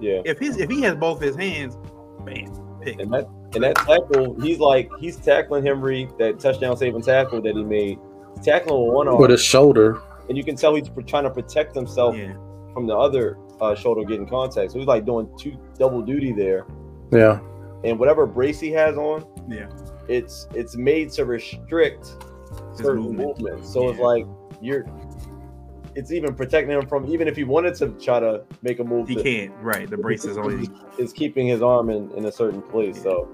Yeah. 0.00 0.20
if 0.24 0.38
his 0.38 0.56
if 0.58 0.68
he 0.70 0.82
has 0.82 0.94
both 0.96 1.20
his 1.20 1.36
hands, 1.36 1.76
bam, 2.24 2.46
pick. 2.80 3.00
And 3.00 3.12
that 3.12 3.26
and 3.54 3.62
that 3.64 3.76
tackle, 3.76 4.34
he's 4.40 4.58
like 4.58 4.90
he's 4.98 5.16
tackling 5.16 5.64
Henry, 5.64 6.08
that 6.18 6.38
touchdown 6.40 6.76
saving 6.76 7.02
tackle 7.02 7.40
that 7.42 7.54
he 7.56 7.62
made. 7.64 7.98
He's 8.36 8.44
tackling 8.44 8.86
with 8.86 8.94
one 8.94 9.08
arm, 9.08 9.18
With 9.20 9.30
his 9.30 9.42
shoulder. 9.42 10.00
and 10.28 10.38
you 10.38 10.42
can 10.44 10.56
tell 10.56 10.74
he's 10.74 10.88
trying 11.06 11.24
to 11.24 11.30
protect 11.30 11.74
himself 11.74 12.16
Yeah, 12.16 12.32
from 12.72 12.86
the 12.86 12.96
other 12.96 13.36
uh, 13.62 13.74
shoulder 13.74 14.04
getting 14.04 14.26
contact. 14.26 14.72
So 14.72 14.78
he's 14.78 14.88
like 14.88 15.06
doing 15.06 15.28
two 15.38 15.56
double 15.78 16.02
duty 16.02 16.32
there. 16.32 16.66
Yeah. 17.12 17.40
And 17.84 17.98
whatever 17.98 18.26
brace 18.26 18.60
he 18.60 18.70
has 18.72 18.96
on, 18.96 19.24
yeah. 19.48 19.68
it's 20.08 20.46
it's 20.54 20.76
made 20.76 21.10
to 21.12 21.24
restrict 21.24 22.06
His 22.06 22.78
certain 22.78 23.02
movement. 23.04 23.40
movements. 23.40 23.72
So 23.72 23.88
it's 23.88 23.98
like 24.00 24.26
you're 24.60 24.84
it's 25.94 26.10
even 26.10 26.34
protecting 26.34 26.74
him 26.78 26.86
from 26.86 27.06
even 27.06 27.28
if 27.28 27.36
he 27.36 27.44
wanted 27.44 27.74
to 27.76 27.88
try 28.00 28.18
to 28.18 28.44
make 28.62 28.78
a 28.78 28.84
move 28.84 29.08
He 29.08 29.14
to- 29.16 29.22
can't. 29.22 29.52
Right. 29.60 29.88
The 29.88 29.96
brace 29.96 30.24
is 30.24 30.36
only. 30.38 30.68
is 30.98 31.12
keeping 31.12 31.46
his 31.46 31.62
arm 31.62 31.90
in, 31.90 32.10
in 32.12 32.24
a 32.26 32.32
certain 32.32 32.62
place. 32.62 33.00
So 33.02 33.28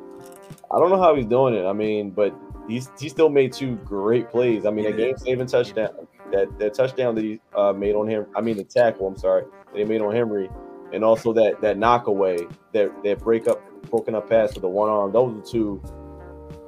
I 0.71 0.79
don't 0.79 0.91
know 0.91 1.01
how 1.01 1.15
he's 1.15 1.27
doing 1.27 1.55
it. 1.55 1.65
I 1.67 1.73
mean, 1.73 2.11
but 2.11 2.35
he's 2.69 2.91
he 3.01 3.09
still 3.09 3.29
made 3.29 3.53
two 3.53 3.77
great 3.77 4.29
plays. 4.31 4.67
I 4.67 4.71
mean, 4.71 4.87
a 4.87 4.91
Yeah. 4.91 4.97
game 4.97 5.17
saving 5.19 5.47
touchdown. 5.47 6.07
That 6.33 6.59
that 6.59 6.75
touchdown 6.75 7.15
that 7.15 7.25
he 7.25 7.41
uh, 7.57 7.73
made 7.73 7.95
on 7.95 8.07
him. 8.09 8.27
I 8.37 8.41
mean, 8.41 8.57
the 8.59 8.65
tackle. 8.65 9.07
I'm 9.07 9.17
sorry, 9.17 9.45
that 9.73 9.79
he 9.79 9.85
made 9.85 10.01
on 10.01 10.15
Henry, 10.15 10.49
and 10.93 11.05
also 11.05 11.33
that 11.35 11.61
that 11.61 11.79
knockaway, 11.79 12.47
that 12.73 12.91
that 13.05 13.19
break 13.21 13.47
up, 13.49 13.61
broken 13.91 14.15
up 14.15 14.29
pass 14.29 14.55
with 14.55 14.63
the 14.63 14.69
one 14.69 14.89
arm. 14.89 15.13
Those 15.13 15.37
are 15.39 15.43
two 15.51 15.83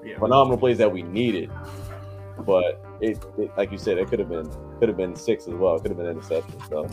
Yeah. 0.04 0.18
phenomenal 0.18 0.58
plays 0.58 0.78
that 0.78 0.90
we 0.92 1.02
needed. 1.02 1.50
But 2.46 2.82
it, 3.00 3.22
it 3.38 3.50
like 3.56 3.70
you 3.70 3.78
said, 3.78 3.98
it 3.98 4.08
could 4.08 4.18
have 4.18 4.28
been 4.28 4.50
could 4.78 4.88
have 4.88 4.96
been 4.96 5.14
six 5.14 5.46
as 5.46 5.54
well. 5.54 5.76
It 5.76 5.82
could 5.82 5.90
have 5.90 5.98
been 5.98 6.06
interception. 6.08 6.58
So 6.68 6.88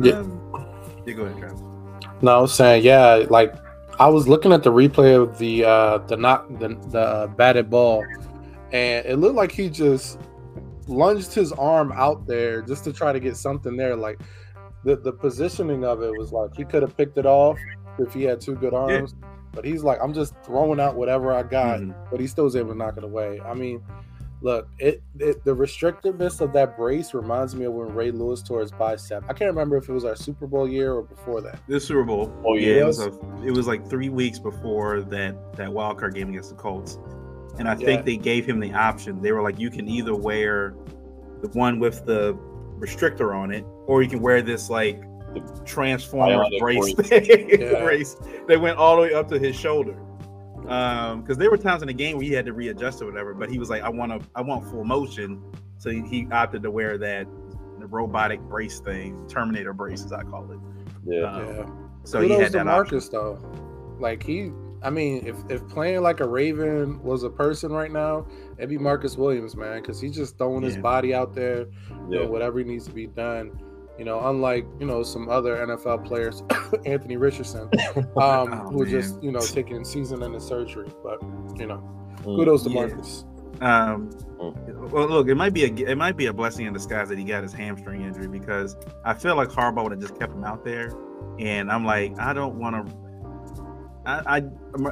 Yeah. 0.00 0.18
Um, 0.20 0.74
yeah. 1.06 1.14
Go 1.14 1.22
ahead, 1.24 1.38
Travis. 1.38 1.60
No, 2.22 2.38
I 2.38 2.40
was 2.40 2.54
saying, 2.54 2.84
yeah, 2.84 3.24
like 3.30 3.54
I 3.98 4.08
was 4.08 4.28
looking 4.28 4.52
at 4.52 4.62
the 4.62 4.70
replay 4.72 5.20
of 5.20 5.38
the 5.38 5.64
uh 5.64 5.98
the 5.98 6.16
knock 6.16 6.46
the 6.58 6.68
the 6.90 7.00
uh, 7.00 7.26
batted 7.28 7.70
ball, 7.70 8.04
and 8.72 9.06
it 9.06 9.16
looked 9.16 9.34
like 9.34 9.52
he 9.52 9.68
just 9.70 10.18
lunged 10.88 11.34
his 11.34 11.52
arm 11.52 11.92
out 11.92 12.26
there 12.26 12.62
just 12.62 12.84
to 12.84 12.92
try 12.92 13.12
to 13.12 13.20
get 13.20 13.36
something 13.36 13.76
there. 13.76 13.94
Like 13.96 14.20
the 14.84 14.96
the 14.96 15.12
positioning 15.12 15.84
of 15.84 16.02
it 16.02 16.12
was 16.18 16.32
like 16.32 16.54
he 16.56 16.64
could 16.64 16.82
have 16.82 16.96
picked 16.96 17.18
it 17.18 17.26
off 17.26 17.58
if 17.98 18.12
he 18.14 18.22
had 18.24 18.40
two 18.40 18.54
good 18.56 18.74
arms, 18.74 19.14
but 19.52 19.64
he's 19.64 19.82
like, 19.82 19.98
I'm 20.02 20.12
just 20.14 20.34
throwing 20.44 20.78
out 20.80 20.94
whatever 20.96 21.32
I 21.32 21.42
got, 21.42 21.80
Mhm. 21.80 21.94
but 22.10 22.20
he 22.20 22.26
still 22.26 22.44
was 22.44 22.54
able 22.56 22.70
to 22.70 22.78
knock 22.78 22.96
it 22.96 23.04
away. 23.04 23.40
I 23.44 23.54
mean. 23.54 23.82
Look, 24.40 24.68
it, 24.78 25.02
it 25.18 25.44
the 25.44 25.50
restrictiveness 25.50 26.40
of 26.40 26.52
that 26.52 26.76
brace 26.76 27.12
reminds 27.12 27.56
me 27.56 27.64
of 27.64 27.72
when 27.72 27.92
Ray 27.92 28.12
Lewis 28.12 28.40
tore 28.40 28.60
his 28.60 28.70
bicep. 28.70 29.24
I 29.28 29.32
can't 29.32 29.50
remember 29.50 29.76
if 29.76 29.88
it 29.88 29.92
was 29.92 30.04
our 30.04 30.14
Super 30.14 30.46
Bowl 30.46 30.68
year 30.68 30.92
or 30.94 31.02
before 31.02 31.40
that. 31.40 31.58
The 31.66 31.80
Super 31.80 32.04
Bowl. 32.04 32.32
Oh, 32.46 32.54
yeah, 32.54 32.74
yeah? 32.74 32.80
it 32.82 32.86
was 32.86 33.00
a, 33.00 33.08
it 33.44 33.50
was 33.50 33.66
like 33.66 33.90
three 33.90 34.10
weeks 34.10 34.38
before 34.38 35.00
that 35.00 35.34
that 35.56 35.72
wild 35.72 35.98
card 35.98 36.14
game 36.14 36.28
against 36.28 36.50
the 36.50 36.54
Colts, 36.54 36.98
and 37.58 37.68
I 37.68 37.72
Yeah. 37.72 37.84
think 37.86 38.04
they 38.04 38.16
gave 38.16 38.46
him 38.46 38.60
the 38.60 38.72
option. 38.72 39.20
They 39.22 39.32
were 39.32 39.42
like, 39.42 39.58
you 39.58 39.70
can 39.70 39.88
either 39.88 40.14
wear 40.14 40.74
the 41.42 41.48
one 41.48 41.78
with 41.78 42.04
the 42.06 42.34
restrictor 42.78 43.34
on 43.36 43.52
it, 43.52 43.64
or 43.86 44.02
you 44.02 44.08
can 44.08 44.20
wear 44.20 44.42
this 44.42 44.70
like 44.70 45.02
transformer 45.64 46.44
Bionic 46.44 46.58
brace. 46.60 46.94
Yeah. 47.60 47.82
brace. 47.84 48.16
They 48.46 48.56
went 48.56 48.78
all 48.78 48.96
the 48.96 49.02
way 49.02 49.14
up 49.14 49.28
to 49.28 49.38
his 49.38 49.54
shoulder. 49.56 49.96
Um, 50.68 51.22
because 51.22 51.38
there 51.38 51.50
were 51.50 51.56
times 51.56 51.82
in 51.82 51.88
the 51.88 51.94
game 51.94 52.16
where 52.18 52.26
he 52.26 52.32
had 52.32 52.44
to 52.46 52.52
readjust 52.52 53.00
or 53.00 53.06
whatever, 53.06 53.32
but 53.32 53.48
he 53.50 53.58
was 53.58 53.70
like, 53.70 53.82
I 53.82 53.88
want 53.88 54.12
to, 54.12 54.28
I 54.34 54.42
want 54.42 54.64
full 54.68 54.84
motion, 54.84 55.42
so 55.78 55.88
he, 55.90 56.02
he 56.02 56.28
opted 56.30 56.62
to 56.64 56.70
wear 56.70 56.98
that 56.98 57.26
the 57.78 57.86
robotic 57.86 58.40
brace 58.40 58.78
thing, 58.80 59.26
Terminator 59.28 59.72
brace, 59.72 60.04
as 60.04 60.12
I 60.12 60.24
call 60.24 60.50
it. 60.52 60.58
yeah. 61.06 61.22
Um, 61.22 61.46
yeah. 61.56 61.66
So 62.04 62.20
he 62.20 62.28
Kudos 62.28 62.42
had 62.42 62.52
to 62.52 62.58
that 62.58 62.66
Marcus 62.66 63.08
though. 63.08 63.38
Like 63.98 64.22
he, 64.22 64.50
I 64.82 64.90
mean, 64.90 65.26
if 65.26 65.36
if 65.48 65.66
playing 65.68 66.02
like 66.02 66.20
a 66.20 66.28
Raven 66.28 67.02
was 67.02 67.22
a 67.24 67.30
person 67.30 67.72
right 67.72 67.90
now, 67.90 68.26
it'd 68.58 68.70
be 68.70 68.78
Marcus 68.78 69.16
Williams, 69.16 69.56
man, 69.56 69.80
because 69.80 70.00
he's 70.00 70.14
just 70.14 70.38
throwing 70.38 70.62
his 70.62 70.76
body 70.76 71.14
out 71.14 71.34
there, 71.34 71.66
Yeah. 72.08 72.18
doing 72.18 72.30
whatever 72.30 72.62
needs 72.62 72.86
to 72.86 72.92
be 72.92 73.06
done. 73.06 73.50
You 73.98 74.04
know, 74.04 74.20
unlike 74.28 74.64
you 74.78 74.86
know 74.86 75.02
some 75.02 75.28
other 75.28 75.56
NFL 75.56 76.04
players, 76.06 76.42
Anthony 76.86 77.16
Richardson, 77.16 77.62
um, 77.96 78.06
Oh, 78.16 78.44
who 78.70 78.82
are 78.82 78.84
man. 78.84 78.90
just 78.90 79.20
you 79.22 79.32
know 79.32 79.40
taking 79.40 79.84
season-ending 79.84 80.40
surgery. 80.40 80.88
But 81.02 81.20
you 81.58 81.66
know, 81.66 81.82
Mm. 82.18 82.36
kudos 82.36 82.62
to 82.64 82.70
Yeah. 82.70 82.86
Marcus. 82.86 83.24
Um, 83.60 84.10
Mm. 84.38 84.90
well, 84.92 85.08
look, 85.08 85.28
it 85.28 85.34
might 85.34 85.52
be 85.52 85.64
a 85.64 85.68
it 85.90 85.96
might 85.98 86.16
be 86.16 86.26
a 86.26 86.32
blessing 86.32 86.66
in 86.66 86.72
disguise 86.72 87.08
that 87.08 87.18
he 87.18 87.24
got 87.24 87.42
his 87.42 87.52
hamstring 87.52 88.02
injury 88.02 88.28
because 88.28 88.76
I 89.04 89.14
feel 89.14 89.34
like 89.34 89.48
Harbaugh 89.48 89.82
would 89.82 89.92
have 89.92 90.00
just 90.00 90.16
kept 90.16 90.32
him 90.32 90.44
out 90.44 90.64
there, 90.64 90.92
and 91.40 91.68
I'm 91.72 91.84
like, 91.84 92.16
I 92.20 92.32
don't 92.32 92.54
want 92.56 92.86
to. 92.86 93.07
I, 94.08 94.38
I 94.38 94.42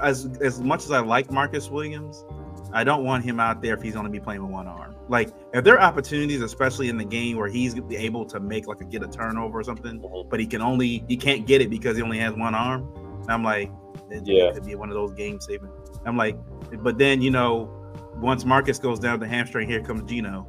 as 0.03 0.27
as 0.43 0.61
much 0.61 0.85
as 0.85 0.91
I 0.91 1.01
like 1.01 1.31
Marcus 1.31 1.71
Williams, 1.71 2.25
I 2.73 2.85
don't 2.85 3.05
want 3.05 3.25
him 3.25 3.41
out 3.41 3.63
there 3.63 3.75
if 3.75 3.83
he's 3.83 3.95
going 3.95 4.05
to 4.05 4.11
be 4.11 4.21
playing 4.21 4.43
with 4.43 4.51
one 4.53 4.67
arm. 4.67 4.95
Like 5.09 5.31
if 5.55 5.65
there 5.65 5.75
are 5.79 5.81
opportunities, 5.81 6.43
especially 6.43 6.89
in 6.89 6.99
the 6.99 7.05
game 7.05 7.37
where 7.39 7.49
he's 7.49 7.75
able 7.91 8.27
to 8.27 8.41
make 8.41 8.67
like 8.67 8.81
a 8.81 8.85
get 8.85 9.03
a 9.03 9.09
turnover 9.09 9.59
or 9.61 9.65
something, 9.65 10.01
Mhm. 10.01 10.29
but 10.29 10.39
he 10.41 10.47
can 10.47 10.61
only 10.61 11.05
he 11.09 11.17
can't 11.17 11.47
get 11.47 11.61
it 11.63 11.71
because 11.71 11.97
he 11.97 12.03
only 12.03 12.19
has 12.19 12.35
one 12.35 12.55
arm. 12.55 12.87
And 13.23 13.31
I'm 13.31 13.43
like, 13.43 13.71
it, 14.11 14.23
Yeah. 14.27 14.49
it 14.49 14.55
could 14.55 14.67
be 14.67 14.75
one 14.75 14.91
of 14.91 14.95
those 14.95 15.13
game 15.13 15.41
saving. 15.41 15.71
I'm 16.05 16.17
like, 16.17 16.37
but 16.83 16.99
then 16.99 17.23
you 17.23 17.31
know, 17.31 17.71
once 18.17 18.45
Marcus 18.45 18.79
goes 18.79 18.99
down 18.99 19.19
the 19.21 19.27
hamstring, 19.29 19.69
here 19.69 19.81
comes 19.81 20.03
Geno. 20.03 20.47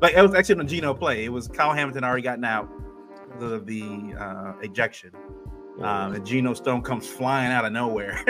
Like 0.00 0.14
it 0.14 0.22
was 0.22 0.34
actually 0.34 0.60
a 0.64 0.64
Geno 0.64 0.94
play. 0.94 1.24
It 1.26 1.28
was 1.32 1.48
Kyle 1.48 1.74
Hamilton 1.74 2.04
already 2.04 2.22
gotten 2.22 2.44
out 2.44 2.68
because 3.28 3.52
of 3.52 3.66
the 3.66 4.14
uh, 4.18 4.54
ejection, 4.62 5.10
um, 5.80 6.14
and 6.14 6.26
Geno 6.26 6.54
Stone 6.54 6.82
comes 6.82 7.06
flying 7.06 7.52
out 7.52 7.64
of 7.64 7.72
nowhere 7.72 8.22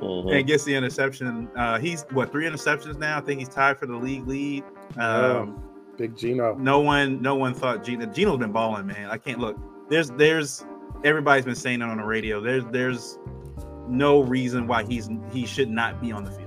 Mhm. 0.00 0.36
and 0.38 0.46
gets 0.46 0.64
the 0.64 0.74
interception. 0.74 1.48
Uh, 1.56 1.78
he's 1.78 2.04
what 2.12 2.30
three 2.30 2.46
interceptions 2.46 2.98
now? 2.98 3.18
I 3.18 3.20
think 3.20 3.40
he's 3.40 3.48
tied 3.48 3.78
for 3.78 3.86
the 3.86 3.96
league 3.96 4.26
lead. 4.26 4.64
Um, 4.96 5.62
Big 5.96 6.16
Geno. 6.16 6.54
no 6.54 6.78
one, 6.80 7.20
no 7.20 7.34
one 7.34 7.52
thought 7.54 7.82
Geno. 7.84 8.06
Geno's 8.06 8.38
been 8.38 8.52
balling, 8.52 8.86
man. 8.86 9.08
I 9.10 9.18
can't 9.18 9.38
look. 9.40 9.56
There's, 9.90 10.10
there's, 10.12 10.64
everybody's 11.04 11.44
been 11.44 11.56
saying 11.56 11.82
it 11.82 11.84
on 11.84 11.96
the 11.96 12.04
radio. 12.04 12.40
There's, 12.40 12.64
there's 12.66 13.18
no 13.88 14.20
reason 14.20 14.66
why 14.68 14.84
he's 14.84 15.08
he 15.32 15.46
should 15.46 15.68
not 15.70 16.00
be 16.00 16.12
on 16.12 16.22
the 16.24 16.30
field. 16.30 16.44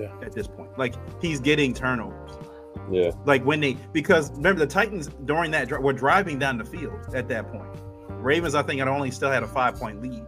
Yeah. 0.00 0.10
At 0.22 0.32
this 0.32 0.48
point, 0.48 0.76
like 0.78 0.94
he's 1.20 1.38
getting 1.38 1.74
turnovers. 1.74 2.32
Yeah. 2.90 3.12
Like 3.26 3.44
when 3.44 3.60
they, 3.60 3.76
because 3.92 4.32
remember 4.32 4.58
the 4.60 4.66
Titans 4.66 5.08
during 5.26 5.50
that 5.52 5.70
were 5.80 5.92
driving 5.92 6.38
down 6.38 6.58
the 6.58 6.64
field 6.64 6.98
at 7.14 7.28
that 7.28 7.52
point. 7.52 7.68
Ravens, 8.22 8.54
I 8.54 8.62
think, 8.62 8.78
had 8.78 8.88
only 8.88 9.10
still 9.10 9.30
had 9.30 9.42
a 9.42 9.48
five 9.48 9.76
point 9.76 10.02
lead. 10.02 10.24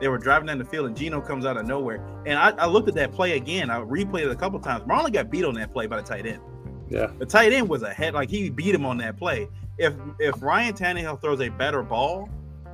They 0.00 0.08
were 0.08 0.18
driving 0.18 0.46
down 0.46 0.58
the 0.58 0.64
field, 0.64 0.86
and 0.86 0.96
Geno 0.96 1.20
comes 1.20 1.46
out 1.46 1.56
of 1.56 1.66
nowhere. 1.66 2.04
And 2.26 2.38
I, 2.38 2.50
I 2.50 2.66
looked 2.66 2.88
at 2.88 2.94
that 2.94 3.12
play 3.12 3.36
again. 3.36 3.70
I 3.70 3.78
replayed 3.78 4.24
it 4.26 4.30
a 4.30 4.34
couple 4.36 4.58
times. 4.58 4.84
Marlon 4.84 5.12
got 5.12 5.30
beat 5.30 5.44
on 5.44 5.54
that 5.54 5.72
play 5.72 5.86
by 5.86 5.96
the 5.96 6.02
tight 6.02 6.26
end. 6.26 6.40
Yeah. 6.88 7.10
The 7.18 7.26
tight 7.26 7.52
end 7.52 7.68
was 7.68 7.82
ahead, 7.82 8.12
like 8.14 8.28
he 8.28 8.50
beat 8.50 8.74
him 8.74 8.84
on 8.84 8.98
that 8.98 9.16
play. 9.16 9.48
If 9.78 9.94
if 10.18 10.42
Ryan 10.42 10.74
Tannehill 10.74 11.20
throws 11.20 11.40
a 11.40 11.48
better 11.48 11.82
ball 11.82 12.28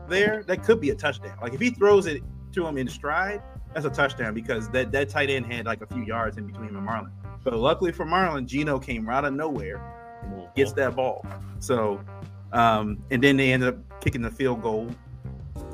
there, 0.09 0.43
that 0.45 0.63
could 0.65 0.81
be 0.81 0.91
a 0.91 0.95
touchdown. 0.95 1.37
Like 1.41 1.55
if 1.55 1.61
he 1.61 1.71
throws 1.71 2.07
it 2.07 2.23
to 2.53 2.67
him 2.67 2.77
in 2.77 2.89
stride, 2.89 3.43
that's 3.73 3.87
a 3.87 3.91
touchdown 3.91 4.35
because 4.35 4.69
that, 4.71 4.91
that 4.93 5.09
tight 5.09 5.31
end 5.31 5.47
had 5.47 5.67
like 5.67 5.81
a 5.81 5.87
few 5.87 6.03
yards 6.03 6.37
in 6.37 6.47
between 6.47 6.71
him 6.71 6.77
and 6.77 6.89
Marlon. 6.89 7.11
But 7.45 7.55
luckily 7.55 7.93
for 7.93 8.05
Marlon, 8.05 8.47
Geno 8.47 8.79
came 8.79 9.09
right 9.09 9.19
out 9.19 9.27
of 9.27 9.35
nowhere, 9.35 9.79
Mhm. 10.27 10.55
gets 10.57 10.73
that 10.73 10.97
ball. 10.97 11.25
So, 11.61 12.01
um, 12.53 13.03
and 13.11 13.23
then 13.23 13.37
they 13.37 13.53
ended 13.53 13.69
up 13.71 14.01
kicking 14.01 14.23
the 14.23 14.31
field 14.31 14.63
goal. 14.63 14.89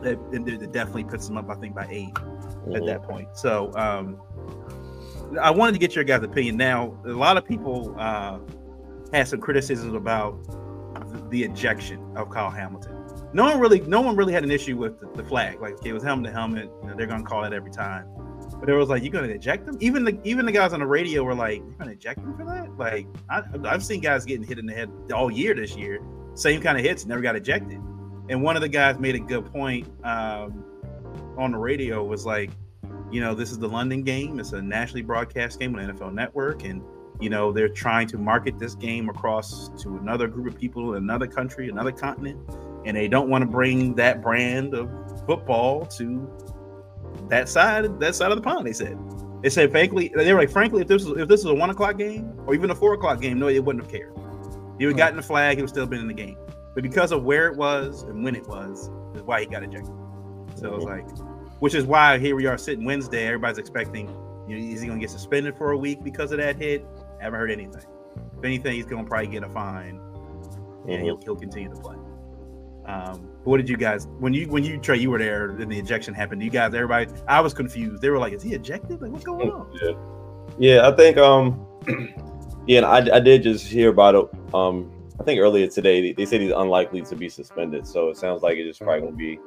And 0.02 0.48
it 0.48 0.72
definitely 0.72 1.04
puts 1.04 1.26
them 1.26 1.36
up, 1.36 1.48
I 1.50 1.54
think, 1.54 1.74
by 1.74 1.86
eight 1.90 2.10
at 2.16 2.82
Mhm. 2.82 2.86
that 2.86 3.02
point. 3.02 3.28
So 3.34 3.72
um, 3.76 4.20
I 5.40 5.50
wanted 5.50 5.72
to 5.72 5.78
get 5.78 5.94
your 5.94 6.04
guys' 6.04 6.22
opinion. 6.22 6.56
Now, 6.56 6.96
a 7.04 7.08
lot 7.08 7.36
of 7.36 7.44
people 7.44 7.94
uh, 7.98 8.38
had 9.12 9.26
some 9.28 9.40
criticisms 9.40 9.94
about 9.94 10.38
the, 11.30 11.42
ejection 11.44 12.00
of 12.16 12.30
Kyle 12.30 12.50
Hamilton. 12.50 12.94
No 13.32 13.44
one 13.44 13.58
really, 13.58 13.80
no 13.80 14.00
one 14.00 14.16
really 14.16 14.32
had 14.32 14.44
an 14.44 14.50
issue 14.50 14.76
with 14.76 15.00
the, 15.00 15.08
the 15.20 15.24
flag. 15.28 15.60
Like 15.60 15.74
it 15.84 15.92
was 15.92 16.02
helmet 16.02 16.26
to 16.26 16.32
helmet. 16.32 16.70
You 16.82 16.88
know, 16.90 16.94
they're 16.96 17.06
gonna 17.06 17.24
call 17.24 17.44
it 17.44 17.52
every 17.52 17.70
time. 17.70 18.06
But 18.60 18.68
it 18.70 18.74
was 18.74 18.88
like, 18.88 19.02
you're 19.02 19.12
gonna 19.12 19.26
eject 19.28 19.66
them? 19.66 19.76
Even 19.80 20.04
the 20.04 20.18
even 20.24 20.46
the 20.46 20.52
guys 20.52 20.72
on 20.72 20.80
the 20.80 20.86
radio 20.86 21.24
were 21.24 21.34
like, 21.34 21.58
"You're 21.58 21.78
gonna 21.78 21.92
eject 21.92 22.20
them 22.22 22.36
for 22.36 22.44
that?" 22.46 22.76
Like, 22.78 23.06
I, 23.28 23.42
I've 23.64 23.82
seen 23.84 24.00
guys 24.00 24.24
getting 24.24 24.46
hit 24.46 24.58
in 24.58 24.66
the 24.66 24.72
head 24.72 24.90
all 25.12 25.30
year 25.30 25.52
this 25.54 25.76
year, 25.76 26.00
same 26.36 26.60
kind 26.60 26.78
of 26.78 26.84
hits, 26.84 27.06
never 27.06 27.20
got 27.20 27.34
ejected. 27.34 27.80
And 28.28 28.42
one 28.42 28.56
of 28.56 28.62
the 28.62 28.68
guys 28.68 28.98
made 28.98 29.14
a 29.14 29.20
good 29.20 29.50
point 29.52 29.86
um, 30.04 30.64
on 31.36 31.52
the 31.52 31.58
radio 31.58 32.04
was 32.04 32.26
like, 32.26 32.50
you 33.10 33.20
know, 33.20 33.34
this 33.34 33.50
is 33.50 33.58
the 33.58 33.68
London 33.68 34.02
game. 34.02 34.38
It's 34.40 34.52
a 34.52 34.60
nationally 34.60 35.02
broadcast 35.02 35.58
game 35.60 35.74
on 35.76 35.86
the 35.86 35.92
NFL 35.92 36.12
Network, 36.12 36.64
and 36.64 36.82
you 37.20 37.30
know 37.30 37.52
they're 37.52 37.68
trying 37.68 38.08
to 38.08 38.18
market 38.18 38.58
this 38.58 38.74
game 38.74 39.08
across 39.08 39.68
to 39.82 39.96
another 39.96 40.26
group 40.26 40.52
of 40.52 40.58
people 40.58 40.94
another 40.94 41.26
country, 41.26 41.68
another 41.68 41.92
continent, 41.92 42.38
and 42.84 42.96
they 42.96 43.08
don't 43.08 43.28
want 43.30 43.42
to 43.42 43.46
bring 43.46 43.94
that 43.94 44.22
brand 44.22 44.74
of 44.74 44.90
football 45.24 45.86
to 45.86 46.28
that 47.28 47.48
side 47.48 47.98
that 48.00 48.14
side 48.14 48.32
of 48.32 48.36
the 48.36 48.42
pond. 48.42 48.66
They 48.66 48.72
said. 48.72 48.98
They 49.42 49.50
said, 49.50 49.70
frankly, 49.70 50.10
they 50.16 50.32
were 50.32 50.40
like, 50.40 50.50
frankly, 50.50 50.80
if 50.80 50.88
this 50.88 51.04
was 51.04 51.20
if 51.20 51.28
this 51.28 51.44
was 51.44 51.52
a 51.52 51.54
one 51.54 51.70
o'clock 51.70 51.98
game 51.98 52.32
or 52.46 52.54
even 52.54 52.70
a 52.70 52.74
four 52.74 52.94
o'clock 52.94 53.20
game, 53.20 53.38
no, 53.38 53.46
they 53.46 53.60
wouldn't 53.60 53.84
have 53.84 53.92
cared. 53.92 54.12
He 54.78 54.86
would 54.86 54.92
have 54.92 54.98
gotten 54.98 55.16
the 55.16 55.22
flag, 55.22 55.56
he 55.56 55.62
would 55.62 55.70
still 55.70 55.86
been 55.86 56.00
in 56.00 56.08
the 56.08 56.14
game. 56.14 56.38
But 56.74 56.82
because 56.82 57.12
of 57.12 57.24
where 57.24 57.48
it 57.48 57.56
was 57.56 58.02
and 58.02 58.22
when 58.22 58.36
it 58.36 58.46
was, 58.46 58.90
is 59.14 59.22
why 59.22 59.40
he 59.40 59.46
got 59.46 59.62
ejected. 59.62 59.94
So 60.54 60.66
it 60.66 60.74
was 60.74 60.84
like, 60.84 61.08
which 61.60 61.74
is 61.74 61.84
why 61.84 62.18
here 62.18 62.36
we 62.36 62.46
are 62.46 62.58
sitting 62.58 62.84
Wednesday. 62.84 63.26
Everybody's 63.26 63.58
expecting, 63.58 64.08
you 64.46 64.58
know, 64.58 64.74
is 64.74 64.80
he 64.80 64.86
going 64.86 64.98
to 64.98 65.04
get 65.04 65.10
suspended 65.10 65.56
for 65.56 65.72
a 65.72 65.78
week 65.78 66.04
because 66.04 66.32
of 66.32 66.38
that 66.38 66.56
hit? 66.56 66.84
I 67.18 67.24
haven't 67.24 67.38
heard 67.38 67.50
anything. 67.50 67.82
If 68.38 68.44
anything, 68.44 68.74
he's 68.74 68.84
going 68.86 69.04
to 69.04 69.08
probably 69.08 69.28
get 69.28 69.42
a 69.42 69.48
fine, 69.48 70.00
and 70.86 71.02
he'll, 71.02 71.18
he'll 71.24 71.36
continue 71.36 71.70
to 71.70 71.76
play. 71.76 71.96
Um, 72.86 73.30
what 73.44 73.56
did 73.56 73.68
you 73.68 73.76
guys 73.76 74.06
when 74.20 74.32
you 74.32 74.48
when 74.48 74.62
you 74.62 74.78
Trey 74.78 74.98
you 74.98 75.10
were 75.10 75.18
there 75.18 75.50
and 75.50 75.70
the 75.70 75.78
ejection 75.78 76.14
happened? 76.14 76.42
You 76.42 76.50
guys, 76.50 76.72
everybody, 76.72 77.10
I 77.26 77.40
was 77.40 77.52
confused. 77.52 78.00
They 78.00 78.10
were 78.10 78.18
like, 78.18 78.32
"Is 78.32 78.42
he 78.42 78.54
ejected? 78.54 79.02
Like, 79.02 79.10
what's 79.10 79.24
going 79.24 79.50
on?" 79.50 79.68
Yeah, 79.82 79.92
yeah. 80.58 80.88
I 80.88 80.94
think 80.94 81.16
um, 81.16 81.66
yeah, 82.66 82.80
I, 82.80 83.16
I 83.16 83.20
did 83.20 83.42
just 83.42 83.66
hear 83.66 83.90
about 83.90 84.14
it. 84.14 84.54
Um, 84.54 84.92
I 85.18 85.22
think 85.22 85.40
earlier 85.40 85.66
today 85.66 86.00
they, 86.00 86.12
they 86.12 86.26
said 86.26 86.40
he's 86.40 86.52
unlikely 86.52 87.02
to 87.02 87.16
be 87.16 87.28
suspended, 87.28 87.86
so 87.86 88.08
it 88.08 88.16
sounds 88.16 88.42
like 88.42 88.58
it's 88.58 88.68
just 88.68 88.80
probably 88.82 89.02
gonna 89.02 89.16
be 89.16 89.38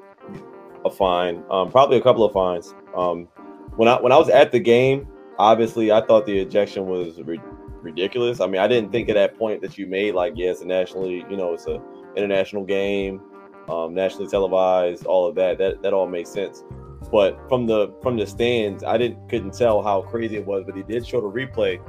a 0.85 0.89
fine, 0.89 1.43
um, 1.51 1.69
probably 1.71 1.97
a 1.97 2.01
couple 2.01 2.23
of 2.23 2.33
fines. 2.33 2.73
Um, 2.95 3.27
when 3.75 3.87
I 3.87 3.99
when 4.01 4.11
I 4.11 4.17
was 4.17 4.29
at 4.29 4.51
the 4.51 4.59
game, 4.59 5.07
obviously 5.37 5.91
I 5.91 6.05
thought 6.05 6.25
the 6.25 6.39
ejection 6.39 6.87
was 6.87 7.21
ri- 7.21 7.41
ridiculous. 7.81 8.39
I 8.39 8.47
mean, 8.47 8.61
I 8.61 8.67
didn't 8.67 8.91
think 8.91 9.09
at 9.09 9.15
that 9.15 9.37
point 9.37 9.61
that 9.61 9.77
you 9.77 9.87
made 9.87 10.15
like, 10.15 10.33
yes, 10.35 10.59
yeah, 10.61 10.67
nationally, 10.67 11.25
you 11.29 11.37
know, 11.37 11.53
it's 11.53 11.67
a 11.67 11.81
international 12.15 12.63
game, 12.65 13.21
um, 13.69 13.93
nationally 13.93 14.27
televised, 14.27 15.05
all 15.05 15.27
of 15.27 15.35
that. 15.35 15.57
That 15.57 15.81
that 15.81 15.93
all 15.93 16.07
makes 16.07 16.29
sense. 16.29 16.63
But 17.11 17.39
from 17.47 17.65
the 17.65 17.93
from 18.01 18.17
the 18.17 18.27
stands, 18.27 18.83
I 18.83 18.97
didn't 18.97 19.29
couldn't 19.29 19.53
tell 19.53 19.81
how 19.81 20.01
crazy 20.01 20.37
it 20.37 20.45
was. 20.45 20.63
But 20.65 20.75
he 20.75 20.83
did 20.83 21.07
show 21.07 21.21
the 21.21 21.29
replay, 21.29 21.79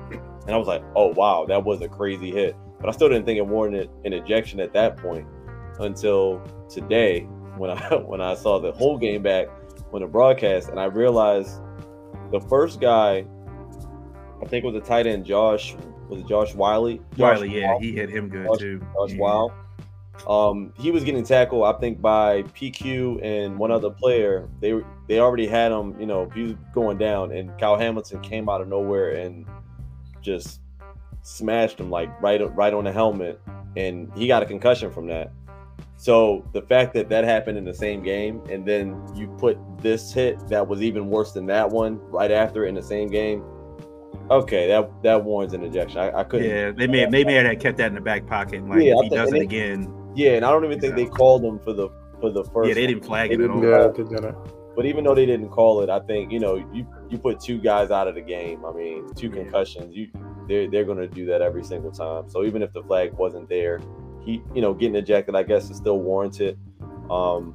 and 0.50 0.56
I 0.56 0.58
was 0.58 0.66
like, 0.66 0.82
oh 0.96 1.12
wow, 1.12 1.46
that 1.46 1.64
was 1.64 1.80
a 1.80 1.88
crazy 1.88 2.32
hit. 2.32 2.56
But 2.80 2.88
I 2.88 2.92
still 2.92 3.08
didn't 3.08 3.24
think 3.24 3.38
it 3.38 3.46
warranted 3.46 3.88
an 4.04 4.12
ejection 4.12 4.58
at 4.58 4.72
that 4.72 4.96
point 4.96 5.24
until 5.78 6.42
today 6.68 7.20
when 7.56 7.70
I 7.70 7.94
when 8.06 8.20
I 8.20 8.34
saw 8.34 8.58
the 8.58 8.72
whole 8.72 8.98
game 8.98 9.22
back 9.22 9.46
when 9.90 10.02
the 10.02 10.08
broadcast, 10.08 10.68
and 10.68 10.80
I 10.80 10.86
realized 10.86 11.60
the 12.32 12.40
first 12.40 12.80
guy, 12.80 13.24
I 14.42 14.46
think 14.46 14.64
it 14.64 14.66
was 14.66 14.74
a 14.74 14.80
tight 14.84 15.06
end 15.06 15.24
Josh 15.24 15.76
was 16.08 16.22
it 16.22 16.26
Josh 16.26 16.52
Wiley? 16.52 17.00
Josh 17.16 17.38
Whyle, 17.38 17.44
yeah, 17.44 17.78
he 17.78 17.92
hit 17.92 18.10
him 18.10 18.28
good 18.28 18.46
Josh, 18.48 18.58
too. 18.58 18.80
Josh 18.94 19.12
yeah. 19.12 19.18
Whyle. 19.18 19.54
Um, 20.26 20.74
he 20.76 20.90
was 20.90 21.04
getting 21.04 21.22
tackled, 21.22 21.64
I 21.64 21.78
think, 21.78 22.02
by 22.02 22.42
PQ 22.42 23.24
and 23.24 23.56
one 23.56 23.70
other 23.70 23.90
player. 23.90 24.48
They 24.60 24.80
they 25.06 25.20
already 25.20 25.46
had 25.46 25.70
him, 25.70 25.98
you 26.00 26.06
know, 26.06 26.28
he 26.30 26.42
was 26.42 26.54
going 26.74 26.98
down, 26.98 27.30
and 27.30 27.56
Kyle 27.60 27.78
Hamilton 27.78 28.20
came 28.20 28.48
out 28.48 28.60
of 28.60 28.66
nowhere 28.66 29.12
and 29.12 29.46
just 30.20 30.60
smashed 31.22 31.78
him 31.78 31.90
like 31.90 32.10
right 32.22 32.40
right 32.54 32.72
on 32.74 32.84
the 32.84 32.92
helmet, 32.92 33.40
and 33.76 34.10
he 34.16 34.26
got 34.26 34.42
a 34.42 34.46
concussion 34.46 34.90
from 34.90 35.06
that. 35.08 35.32
So 35.96 36.48
the 36.54 36.62
fact 36.62 36.94
that 36.94 37.10
that 37.10 37.24
happened 37.24 37.58
in 37.58 37.64
the 37.64 37.74
same 37.74 38.02
game, 38.02 38.42
and 38.48 38.64
then 38.64 38.98
you 39.14 39.28
put 39.38 39.58
this 39.78 40.12
hit 40.12 40.48
that 40.48 40.66
was 40.66 40.80
even 40.82 41.08
worse 41.08 41.32
than 41.32 41.46
that 41.46 41.68
one 41.68 41.98
right 42.10 42.30
after 42.30 42.64
in 42.64 42.74
the 42.74 42.82
same 42.82 43.08
game, 43.08 43.44
okay, 44.30 44.66
that 44.68 44.90
that 45.02 45.24
warrants 45.24 45.52
an 45.54 45.62
ejection. 45.62 45.98
I, 45.98 46.20
I 46.20 46.24
couldn't. 46.24 46.48
Yeah, 46.48 46.70
they 46.70 46.86
may 46.86 47.06
they 47.06 47.24
may 47.24 47.34
have 47.34 47.58
kept 47.58 47.76
that 47.78 47.88
in 47.88 47.94
the 47.94 48.00
back 48.00 48.26
pocket. 48.26 48.66
Like 48.66 48.82
yeah, 48.82 48.94
if 48.96 49.02
he 49.04 49.08
does 49.10 49.28
it 49.28 49.32
they, 49.32 49.40
again. 49.40 49.94
Yeah, 50.14 50.32
and 50.32 50.44
I 50.44 50.50
don't 50.50 50.64
even 50.64 50.80
think 50.80 50.96
they 50.96 51.06
called 51.06 51.44
him 51.44 51.58
for 51.58 51.72
the 51.72 51.90
for 52.20 52.30
the 52.30 52.44
first. 52.44 52.68
Yeah, 52.68 52.74
they 52.74 52.86
didn't 52.86 53.04
flag 53.04 53.32
it 53.32 53.40
at 53.40 53.50
all. 53.50 53.62
Yeah. 53.62 54.32
But 54.76 54.86
even 54.86 55.04
though 55.04 55.14
they 55.14 55.26
didn't 55.26 55.50
call 55.50 55.82
it, 55.82 55.90
I 55.90 56.00
think 56.00 56.32
you 56.32 56.40
know 56.40 56.56
you 56.56 56.86
you 57.10 57.18
put 57.18 57.40
two 57.40 57.58
guys 57.58 57.90
out 57.90 58.08
of 58.08 58.14
the 58.14 58.20
game. 58.20 58.64
I 58.64 58.72
mean, 58.72 59.12
two 59.14 59.30
concussions. 59.30 59.94
You 59.94 60.08
they're 60.48 60.68
they're 60.70 60.84
going 60.84 60.98
to 60.98 61.08
do 61.08 61.26
that 61.26 61.42
every 61.42 61.64
single 61.64 61.90
time. 61.90 62.30
So 62.30 62.44
even 62.44 62.62
if 62.62 62.72
the 62.72 62.82
flag 62.82 63.12
wasn't 63.12 63.48
there, 63.48 63.80
he 64.20 64.42
you 64.54 64.62
know 64.62 64.72
getting 64.72 64.96
ejected, 64.96 65.34
I 65.34 65.42
guess 65.42 65.70
is 65.70 65.76
still 65.76 65.98
warranted. 65.98 66.58
Um, 67.10 67.54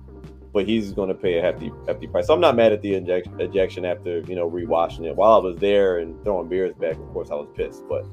but 0.53 0.65
he's 0.65 0.93
going 0.93 1.09
to 1.09 1.15
pay 1.15 1.37
a 1.37 1.41
hefty 1.41 1.71
hefty 1.87 2.07
price. 2.07 2.27
So 2.27 2.33
I'm 2.33 2.39
not 2.39 2.55
mad 2.55 2.71
at 2.71 2.81
the 2.81 2.93
inject, 2.93 3.27
ejection 3.39 3.85
after 3.85 4.19
you 4.21 4.35
know 4.35 4.49
rewatching 4.49 5.05
it. 5.05 5.15
While 5.15 5.33
I 5.33 5.37
was 5.39 5.57
there 5.57 5.99
and 5.99 6.21
throwing 6.23 6.47
beers 6.47 6.73
back, 6.75 6.95
of 6.95 7.09
course 7.11 7.29
I 7.31 7.35
was 7.35 7.49
pissed. 7.55 7.83
But 7.89 8.05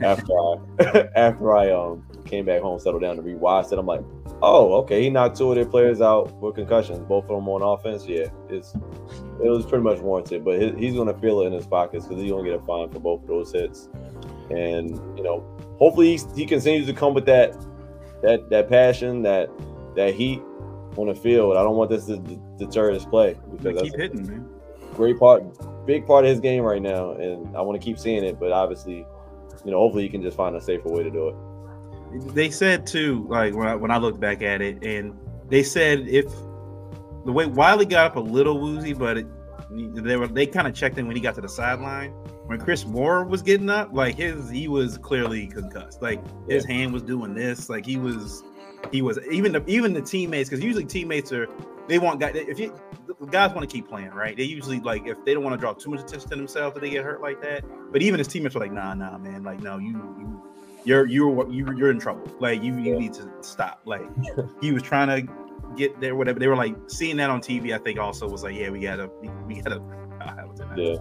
after 0.00 0.32
I 0.32 1.08
after 1.16 1.56
I 1.56 1.70
um 1.72 2.06
came 2.24 2.44
back 2.44 2.60
home, 2.62 2.78
settled 2.78 3.02
down 3.02 3.16
to 3.16 3.22
rewatch 3.22 3.72
it, 3.72 3.78
I'm 3.78 3.86
like, 3.86 4.02
oh 4.42 4.74
okay, 4.82 5.02
he 5.02 5.10
knocked 5.10 5.36
two 5.36 5.50
of 5.50 5.56
their 5.56 5.66
players 5.66 6.00
out 6.00 6.32
with 6.40 6.54
concussions, 6.54 7.00
both 7.00 7.24
of 7.24 7.30
them 7.30 7.48
on 7.48 7.62
offense. 7.62 8.06
Yeah, 8.06 8.26
it's 8.48 8.74
it 9.42 9.48
was 9.48 9.66
pretty 9.66 9.84
much 9.84 9.98
warranted. 9.98 10.44
But 10.44 10.60
his, 10.60 10.78
he's 10.78 10.94
going 10.94 11.08
to 11.08 11.18
feel 11.20 11.40
it 11.42 11.46
in 11.46 11.52
his 11.52 11.66
pockets 11.66 12.06
because 12.06 12.22
he's 12.22 12.30
going 12.30 12.44
to 12.44 12.50
get 12.50 12.60
a 12.60 12.64
fine 12.64 12.90
for 12.90 13.00
both 13.00 13.22
of 13.22 13.28
those 13.28 13.52
hits. 13.52 13.88
And 14.50 14.90
you 15.16 15.22
know, 15.22 15.44
hopefully 15.78 16.16
he, 16.16 16.22
he 16.34 16.46
continues 16.46 16.86
to 16.86 16.92
come 16.92 17.14
with 17.14 17.26
that 17.26 17.54
that 18.22 18.50
that 18.50 18.68
passion, 18.68 19.22
that 19.22 19.50
that 19.96 20.14
heat 20.14 20.42
on 20.96 21.08
the 21.08 21.14
field. 21.14 21.56
I 21.56 21.62
don't 21.62 21.76
want 21.76 21.90
this 21.90 22.06
to 22.06 22.18
d- 22.18 22.38
deter 22.58 22.92
his 22.92 23.04
play 23.04 23.36
because 23.50 23.82
keep 23.82 23.96
hitting, 23.96 24.26
man. 24.26 24.48
Great 24.94 25.18
part, 25.18 25.44
big 25.86 26.06
part 26.06 26.24
of 26.24 26.30
his 26.30 26.40
game 26.40 26.62
right 26.62 26.82
now, 26.82 27.12
and 27.12 27.56
I 27.56 27.62
want 27.62 27.80
to 27.80 27.84
keep 27.84 27.98
seeing 27.98 28.24
it. 28.24 28.38
But 28.38 28.52
obviously, 28.52 29.06
you 29.64 29.70
know, 29.70 29.78
hopefully, 29.78 30.02
he 30.04 30.08
can 30.08 30.22
just 30.22 30.36
find 30.36 30.56
a 30.56 30.60
safer 30.60 30.88
way 30.88 31.02
to 31.02 31.10
do 31.10 31.28
it. 31.28 31.34
They 32.12 32.50
said 32.50 32.86
too, 32.86 33.26
like 33.28 33.54
when 33.54 33.68
I, 33.68 33.74
when 33.74 33.90
I 33.90 33.98
look 33.98 34.18
back 34.18 34.42
at 34.42 34.60
it, 34.60 34.82
and 34.84 35.16
they 35.48 35.62
said 35.62 36.00
if 36.08 36.26
the 37.24 37.32
way 37.32 37.46
Wiley 37.46 37.86
got 37.86 38.06
up 38.06 38.16
a 38.16 38.20
little 38.20 38.60
woozy, 38.60 38.92
but 38.92 39.18
it, 39.18 39.26
they 40.04 40.16
were 40.16 40.26
they 40.26 40.46
kind 40.46 40.66
of 40.66 40.74
checked 40.74 40.98
in 40.98 41.06
when 41.06 41.16
he 41.16 41.22
got 41.22 41.34
to 41.36 41.40
the 41.40 41.48
sideline. 41.48 42.10
When 42.46 42.58
Chris 42.58 42.84
Moore 42.84 43.24
was 43.24 43.42
getting 43.42 43.70
up, 43.70 43.90
like 43.92 44.16
his 44.16 44.50
he 44.50 44.66
was 44.66 44.98
clearly 44.98 45.46
concussed. 45.46 46.02
Like 46.02 46.20
his 46.48 46.66
yeah. 46.68 46.74
hand 46.74 46.92
was 46.92 47.02
doing 47.02 47.34
this. 47.34 47.68
Like 47.68 47.86
he 47.86 47.96
was 47.96 48.42
he 48.92 49.02
was 49.02 49.18
even 49.30 49.52
the 49.52 49.64
even 49.66 49.92
the 49.92 50.00
teammates 50.00 50.48
because 50.48 50.64
usually 50.64 50.84
teammates 50.84 51.32
are 51.32 51.48
they 51.88 51.98
want 51.98 52.20
guys 52.20 52.32
if 52.34 52.58
you 52.58 52.74
guys 53.30 53.52
want 53.54 53.68
to 53.68 53.72
keep 53.72 53.88
playing 53.88 54.10
right 54.10 54.36
they 54.36 54.44
usually 54.44 54.80
like 54.80 55.06
if 55.06 55.22
they 55.24 55.34
don't 55.34 55.44
want 55.44 55.52
to 55.52 55.58
draw 55.58 55.72
too 55.72 55.90
much 55.90 56.00
attention 56.00 56.30
to 56.30 56.36
themselves 56.36 56.74
that 56.74 56.80
they 56.80 56.90
get 56.90 57.04
hurt 57.04 57.20
like 57.20 57.40
that 57.42 57.64
but 57.92 58.00
even 58.00 58.18
his 58.18 58.28
teammates 58.28 58.54
were 58.54 58.60
like 58.60 58.72
nah 58.72 58.94
nah 58.94 59.18
man 59.18 59.42
like 59.42 59.60
no 59.60 59.78
you 59.78 59.92
you 60.18 60.49
you're 60.84 61.06
you're 61.06 61.50
you, 61.50 61.66
you're 61.76 61.90
in 61.90 61.98
trouble 61.98 62.30
like 62.40 62.62
you 62.62 62.76
you 62.78 62.92
yeah. 62.92 62.98
need 62.98 63.12
to 63.12 63.30
stop 63.40 63.80
like 63.84 64.02
he 64.60 64.72
was 64.72 64.82
trying 64.82 65.08
to 65.08 65.32
get 65.76 66.00
there 66.00 66.16
whatever 66.16 66.38
they 66.38 66.48
were 66.48 66.56
like 66.56 66.74
seeing 66.88 67.16
that 67.16 67.30
on 67.30 67.40
TV 67.40 67.74
I 67.74 67.78
think 67.78 67.98
also 67.98 68.28
was 68.28 68.42
like 68.42 68.56
yeah 68.56 68.70
we 68.70 68.80
gotta 68.80 69.08
we, 69.20 69.28
we 69.46 69.62
gotta 69.62 69.80
yeah 70.76 70.96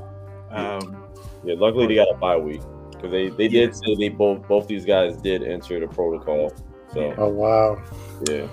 um 0.51 1.03
yeah 1.43 1.55
luckily 1.57 1.87
they 1.87 1.95
got 1.95 2.09
a 2.09 2.17
bye 2.17 2.37
week 2.37 2.61
because 2.91 3.11
they 3.11 3.29
they 3.29 3.47
did 3.47 3.69
yeah. 3.69 3.75
say 3.75 3.95
they 3.95 4.09
both 4.09 4.47
both 4.47 4.67
these 4.67 4.85
guys 4.85 5.17
did 5.17 5.43
enter 5.43 5.79
the 5.79 5.87
protocol 5.87 6.51
so, 6.93 7.13
oh 7.17 7.29
wow, 7.29 7.81
yeah, 8.27 8.47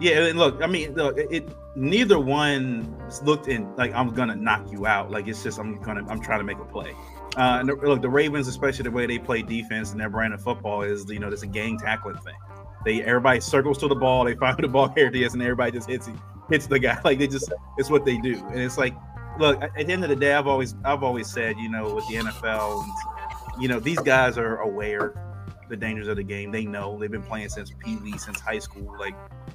yeah. 0.00 0.26
And 0.26 0.38
look, 0.38 0.62
I 0.62 0.66
mean, 0.66 0.94
look, 0.94 1.18
it 1.18 1.46
neither 1.76 2.18
one 2.18 2.96
looked 3.22 3.48
in 3.48 3.74
like 3.76 3.92
I'm 3.92 4.14
gonna 4.14 4.36
knock 4.36 4.72
you 4.72 4.86
out. 4.86 5.10
Like 5.10 5.28
it's 5.28 5.42
just 5.42 5.58
I'm 5.58 5.80
gonna 5.82 6.04
I'm 6.08 6.20
trying 6.20 6.38
to 6.38 6.44
make 6.44 6.58
a 6.58 6.64
play. 6.64 6.94
Uh, 7.36 7.58
and 7.60 7.68
the, 7.68 7.74
look, 7.74 8.02
the 8.02 8.10
Ravens, 8.10 8.46
especially 8.46 8.82
the 8.82 8.90
way 8.90 9.06
they 9.06 9.18
play 9.18 9.42
defense 9.42 9.92
and 9.92 10.00
their 10.00 10.10
brand 10.10 10.34
of 10.34 10.42
football 10.42 10.82
is, 10.82 11.08
you 11.10 11.18
know, 11.18 11.28
there's 11.28 11.42
a 11.42 11.46
gang 11.46 11.78
tackling 11.78 12.16
thing. 12.18 12.34
They 12.84 13.02
everybody 13.02 13.40
circles 13.40 13.78
to 13.78 13.88
the 13.88 13.94
ball, 13.94 14.24
they 14.24 14.34
find 14.36 14.56
the 14.58 14.68
ball 14.68 14.92
is, 14.96 15.32
and 15.32 15.42
everybody 15.42 15.72
just 15.72 15.88
hits 15.88 16.08
hits 16.50 16.66
the 16.66 16.78
guy. 16.78 16.98
Like 17.04 17.18
they 17.18 17.26
just 17.26 17.52
it's 17.78 17.90
what 17.90 18.04
they 18.04 18.18
do. 18.18 18.44
And 18.50 18.60
it's 18.60 18.78
like, 18.78 18.94
look, 19.38 19.62
at 19.62 19.74
the 19.74 19.92
end 19.92 20.04
of 20.04 20.10
the 20.10 20.16
day, 20.16 20.34
I've 20.34 20.46
always 20.46 20.74
I've 20.84 21.02
always 21.02 21.30
said, 21.30 21.56
you 21.58 21.70
know, 21.70 21.94
with 21.94 22.06
the 22.08 22.16
NFL, 22.16 22.84
you 23.58 23.68
know, 23.68 23.80
these 23.80 23.98
guys 24.00 24.36
are 24.36 24.58
aware 24.58 25.14
the 25.68 25.76
dangers 25.76 26.06
of 26.06 26.16
the 26.16 26.22
game. 26.22 26.52
They 26.52 26.64
know 26.64 26.98
they've 26.98 27.10
been 27.10 27.22
playing 27.22 27.48
since 27.48 27.72
Pee 27.78 27.96
Wee, 27.96 28.18
since 28.18 28.38
high 28.40 28.58
school. 28.58 28.94
Like 28.98 29.14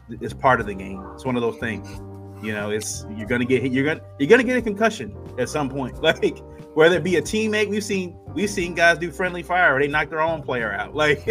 it's 0.10 0.34
part 0.34 0.60
of 0.60 0.66
the 0.66 0.74
game. 0.74 1.06
It's 1.14 1.26
one 1.26 1.36
of 1.36 1.42
those 1.42 1.58
things. 1.58 1.88
You 2.44 2.54
know, 2.54 2.72
it's 2.72 3.06
you're 3.16 3.28
gonna 3.28 3.46
get 3.46 3.62
hit. 3.62 3.72
You're 3.72 3.86
gonna 3.86 4.02
you're 4.20 4.30
gonna 4.30 4.44
get 4.44 4.58
a 4.58 4.62
concussion 4.62 5.16
at 5.38 5.50
some 5.50 5.70
point. 5.70 5.98
Like 6.02 6.40
whether 6.78 6.98
it 6.98 7.04
be 7.04 7.16
a 7.16 7.22
teammate, 7.24 7.70
we've 7.70 7.84
seen 7.84 8.16
we've 8.36 8.52
seen 8.52 8.76
guys 8.76 9.00
do 9.00 9.12
friendly 9.12 9.42
fire. 9.42 9.76
Or 9.76 9.80
they 9.80 9.88
knock 9.88 10.12
their 10.12 10.22
own 10.22 10.44
player 10.44 10.72
out. 10.72 10.94
Like 10.98 11.26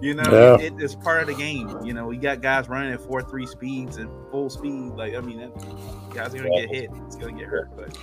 you 0.00 0.14
know, 0.14 0.32
yeah. 0.32 0.66
it, 0.66 0.72
it's 0.78 0.94
part 0.96 1.20
of 1.20 1.28
the 1.28 1.34
game. 1.34 1.84
You 1.84 1.92
know, 1.92 2.06
we 2.06 2.16
got 2.16 2.40
guys 2.40 2.68
running 2.68 2.92
at 2.92 3.00
four 3.02 3.22
three 3.22 3.46
speeds 3.46 3.98
and 3.98 4.08
full 4.30 4.48
speed. 4.48 4.94
Like 4.94 5.14
I 5.14 5.20
mean, 5.20 5.40
that, 5.40 6.14
guys 6.14 6.34
are 6.34 6.38
gonna 6.38 6.50
get 6.50 6.70
hit. 6.70 6.90
It's 7.06 7.16
gonna 7.16 7.38
get 7.38 7.48
hurt. 7.48 7.68
But 7.76 7.96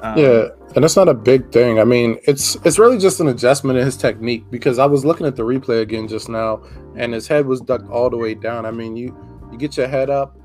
Um, 0.00 0.16
yeah, 0.16 0.48
and 0.76 0.84
it's 0.84 0.94
not 0.94 1.08
a 1.08 1.14
big 1.14 1.50
thing. 1.50 1.80
I 1.80 1.84
mean, 1.84 2.18
it's 2.22 2.56
it's 2.64 2.78
really 2.78 2.98
just 2.98 3.18
an 3.18 3.26
adjustment 3.26 3.78
in 3.78 3.84
his 3.84 3.96
technique 3.96 4.44
because 4.48 4.78
I 4.78 4.86
was 4.86 5.04
looking 5.04 5.26
at 5.26 5.34
the 5.34 5.42
replay 5.42 5.82
again 5.82 6.06
just 6.06 6.28
now, 6.28 6.62
and 6.96 7.12
his 7.12 7.26
head 7.26 7.46
was 7.46 7.60
ducked 7.60 7.90
all 7.90 8.10
the 8.10 8.16
way 8.16 8.34
down. 8.34 8.64
I 8.64 8.70
mean, 8.70 8.96
you 8.96 9.16
you 9.50 9.58
get 9.58 9.76
your 9.76 9.88
head 9.88 10.08
up. 10.08 10.38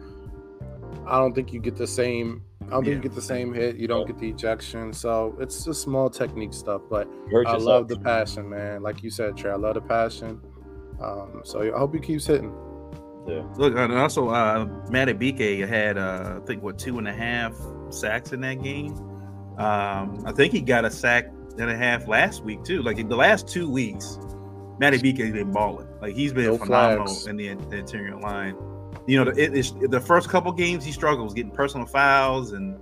I 1.06 1.20
don't 1.20 1.36
think 1.36 1.54
you 1.54 1.60
get 1.60 1.76
the 1.76 1.88
same. 1.88 2.44
I 2.68 2.72
don't 2.72 2.84
think 2.84 2.88
Yeah. 2.88 2.94
you 2.96 3.02
get 3.02 3.16
the 3.16 3.22
same 3.22 3.54
hit. 3.54 3.78
You 3.78 3.88
don't 3.88 4.06
get 4.06 4.18
the 4.20 4.30
ejection. 4.30 4.92
So 4.94 5.36
it's 5.40 5.64
just 5.66 5.82
small 5.82 6.10
technique 6.10 6.54
stuff. 6.54 6.82
But 6.90 7.08
You 7.30 7.38
hurt 7.38 7.48
I 7.48 7.54
yourself. 7.54 7.64
love 7.68 7.88
the 7.88 7.98
passion, 7.98 8.50
man. 8.50 8.84
Like 8.84 9.02
you 9.04 9.10
said, 9.10 9.38
Trey, 9.38 9.52
I 9.52 9.56
love 9.56 9.76
the 9.76 9.82
passion. 9.82 10.42
Um, 11.02 11.42
so 11.44 11.62
I 11.62 11.78
hope 11.78 11.94
he 11.94 12.00
keeps 12.00 12.26
hitting. 12.26 12.54
Yeah. 13.28 13.44
Look, 13.58 13.76
and 13.76 13.94
also 13.94 14.30
uh, 14.30 14.66
Madubuike 14.90 15.68
had 15.68 15.98
uh, 15.98 16.40
I 16.42 16.46
think 16.46 16.64
what 16.64 16.78
two 16.80 16.98
and 16.98 17.08
a 17.08 17.14
half 17.14 17.54
sacks 17.90 18.32
in 18.34 18.42
that 18.42 18.62
game. 18.64 18.94
Um, 19.58 20.24
I 20.26 20.32
think 20.34 20.54
he 20.54 20.62
got 20.62 20.86
a 20.86 20.92
sack 20.92 21.32
and 21.58 21.70
a 21.70 21.76
half 21.76 22.08
last 22.08 22.44
week 22.44 22.64
too. 22.64 22.82
Like 22.84 22.98
the 23.08 23.16
last 23.16 23.48
two 23.48 23.70
weeks, 23.70 24.18
Madubuike 24.80 25.18
has 25.20 25.32
been 25.32 25.52
balling. 25.52 25.88
Like 26.02 26.16
he's 26.16 26.32
been 26.34 26.46
No 26.46 26.58
phenomenal 26.58 27.06
flags. 27.08 27.28
in 27.28 27.38
the, 27.38 27.54
the 27.70 27.78
interior 27.78 28.16
line. 28.18 28.56
You 29.08 29.18
know, 29.18 29.32
the, 29.32 29.42
it, 29.42 29.58
it's, 29.58 29.72
the 29.72 30.00
first 30.00 30.30
couple 30.30 30.52
games 30.52 30.84
he 30.84 30.92
struggles 30.92 31.34
getting 31.34 31.52
personal 31.52 31.88
fouls, 31.88 32.52
and 32.52 32.80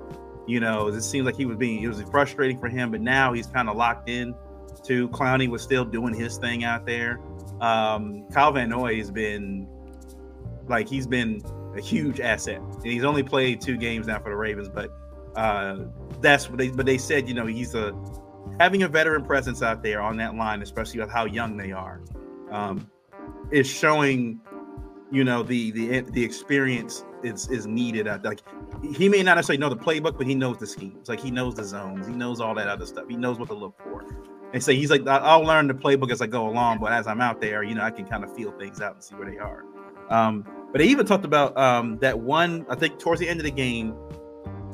you 0.48 0.60
know 0.60 0.88
it 0.88 1.02
seems 1.02 1.26
like 1.26 1.38
he 1.38 1.46
was 1.46 1.58
being 1.58 1.82
it 1.82 1.88
was 1.88 2.02
frustrating 2.04 2.60
for 2.60 2.68
him. 2.68 2.92
But 2.92 3.02
now 3.02 3.34
he's 3.34 3.48
kind 3.48 3.70
of 3.70 3.78
locked 3.78 4.10
in. 4.10 4.36
To 4.86 5.08
Clowney 5.10 5.48
was 5.48 5.62
still 5.62 5.86
doing 5.86 6.14
his 6.14 6.38
thing 6.38 6.64
out 6.64 6.86
there. 6.86 7.20
Um, 7.62 8.28
Kyle 8.32 8.52
Van 8.52 8.70
Noy 8.70 8.98
has 8.98 9.10
been 9.10 9.68
like 10.68 10.90
he's 10.90 11.08
been 11.08 11.42
a 11.76 11.82
huge 11.82 12.20
asset. 12.20 12.58
And 12.58 12.86
he's 12.86 13.04
only 13.04 13.24
played 13.24 13.62
two 13.62 13.78
games 13.78 14.08
now 14.08 14.20
for 14.20 14.30
the 14.30 14.36
Ravens, 14.36 14.70
but 14.70 14.92
uh, 15.36 15.86
that's 16.22 16.50
what 16.50 16.58
they. 16.58 16.70
But 16.70 16.86
they 16.86 16.98
said, 16.98 17.28
you 17.28 17.34
know, 17.34 17.46
he's 17.46 17.76
a 17.76 17.94
having 18.60 18.84
a 18.84 18.88
veteran 18.88 19.24
presence 19.24 19.62
out 19.62 19.84
there 19.84 20.02
on 20.02 20.18
that 20.18 20.36
line, 20.36 20.62
especially 20.62 21.00
with 21.00 21.10
how 21.10 21.26
young 21.26 21.58
they 21.58 21.72
are, 21.72 22.02
um, 22.52 22.90
is 23.52 23.68
showing, 23.68 24.40
you 25.12 25.24
know, 25.24 25.44
the 25.44 25.72
the 25.72 26.02
the 26.02 26.24
experience 26.24 27.06
is 27.24 27.50
is 27.50 27.68
needed. 27.68 28.08
Like 28.24 28.42
he 28.96 29.10
may 29.10 29.24
not 29.24 29.36
necessarily 29.36 29.60
know 29.60 29.70
the 29.70 29.78
playbook, 29.78 30.18
but 30.18 30.28
he 30.28 30.36
knows 30.36 30.58
the 30.58 30.68
schemes. 30.68 31.10
Like 31.10 31.20
he 31.20 31.32
knows 31.32 31.56
the 31.56 31.64
zones, 31.64 32.08
he 32.08 32.14
knows 32.14 32.42
all 32.42 32.56
that 32.56 32.68
other 32.68 32.86
stuff. 32.86 33.06
He 33.10 33.16
knows 33.16 33.40
what 33.40 33.50
to 33.50 33.56
look 33.56 33.78
for. 33.84 34.06
And 34.54 34.64
so 34.64 34.72
he's 34.72 34.90
like, 34.90 35.06
"I- 35.08 35.18
I'll 35.18 35.44
learn 35.44 35.68
the 35.68 35.74
playbook 35.74 36.12
as 36.12 36.22
I 36.22 36.28
go 36.28 36.48
along, 36.48 36.80
but 36.80 36.92
as 36.92 37.08
I'm 37.08 37.20
out 37.22 37.42
there, 37.42 37.64
you 37.64 37.76
know, 37.76 37.82
I 37.84 37.92
can 37.92 38.06
kind 38.06 38.24
of 38.24 38.34
feel 38.36 38.52
things 38.52 38.80
out 38.80 38.94
and 38.94 39.04
see 39.04 39.16
where 39.16 39.30
they 39.30 39.38
are. 39.38 39.66
Um, 40.10 40.46
but 40.72 40.80
they 40.80 40.86
even 40.86 41.06
talked 41.06 41.26
about 41.26 41.58
um, 41.58 41.98
that 41.98 42.20
one, 42.20 42.66
I 42.70 42.76
think 42.76 43.00
towards 43.00 43.20
the 43.20 43.28
end 43.28 43.40
of 43.40 43.44
the 43.44 43.52
game, 43.52 43.96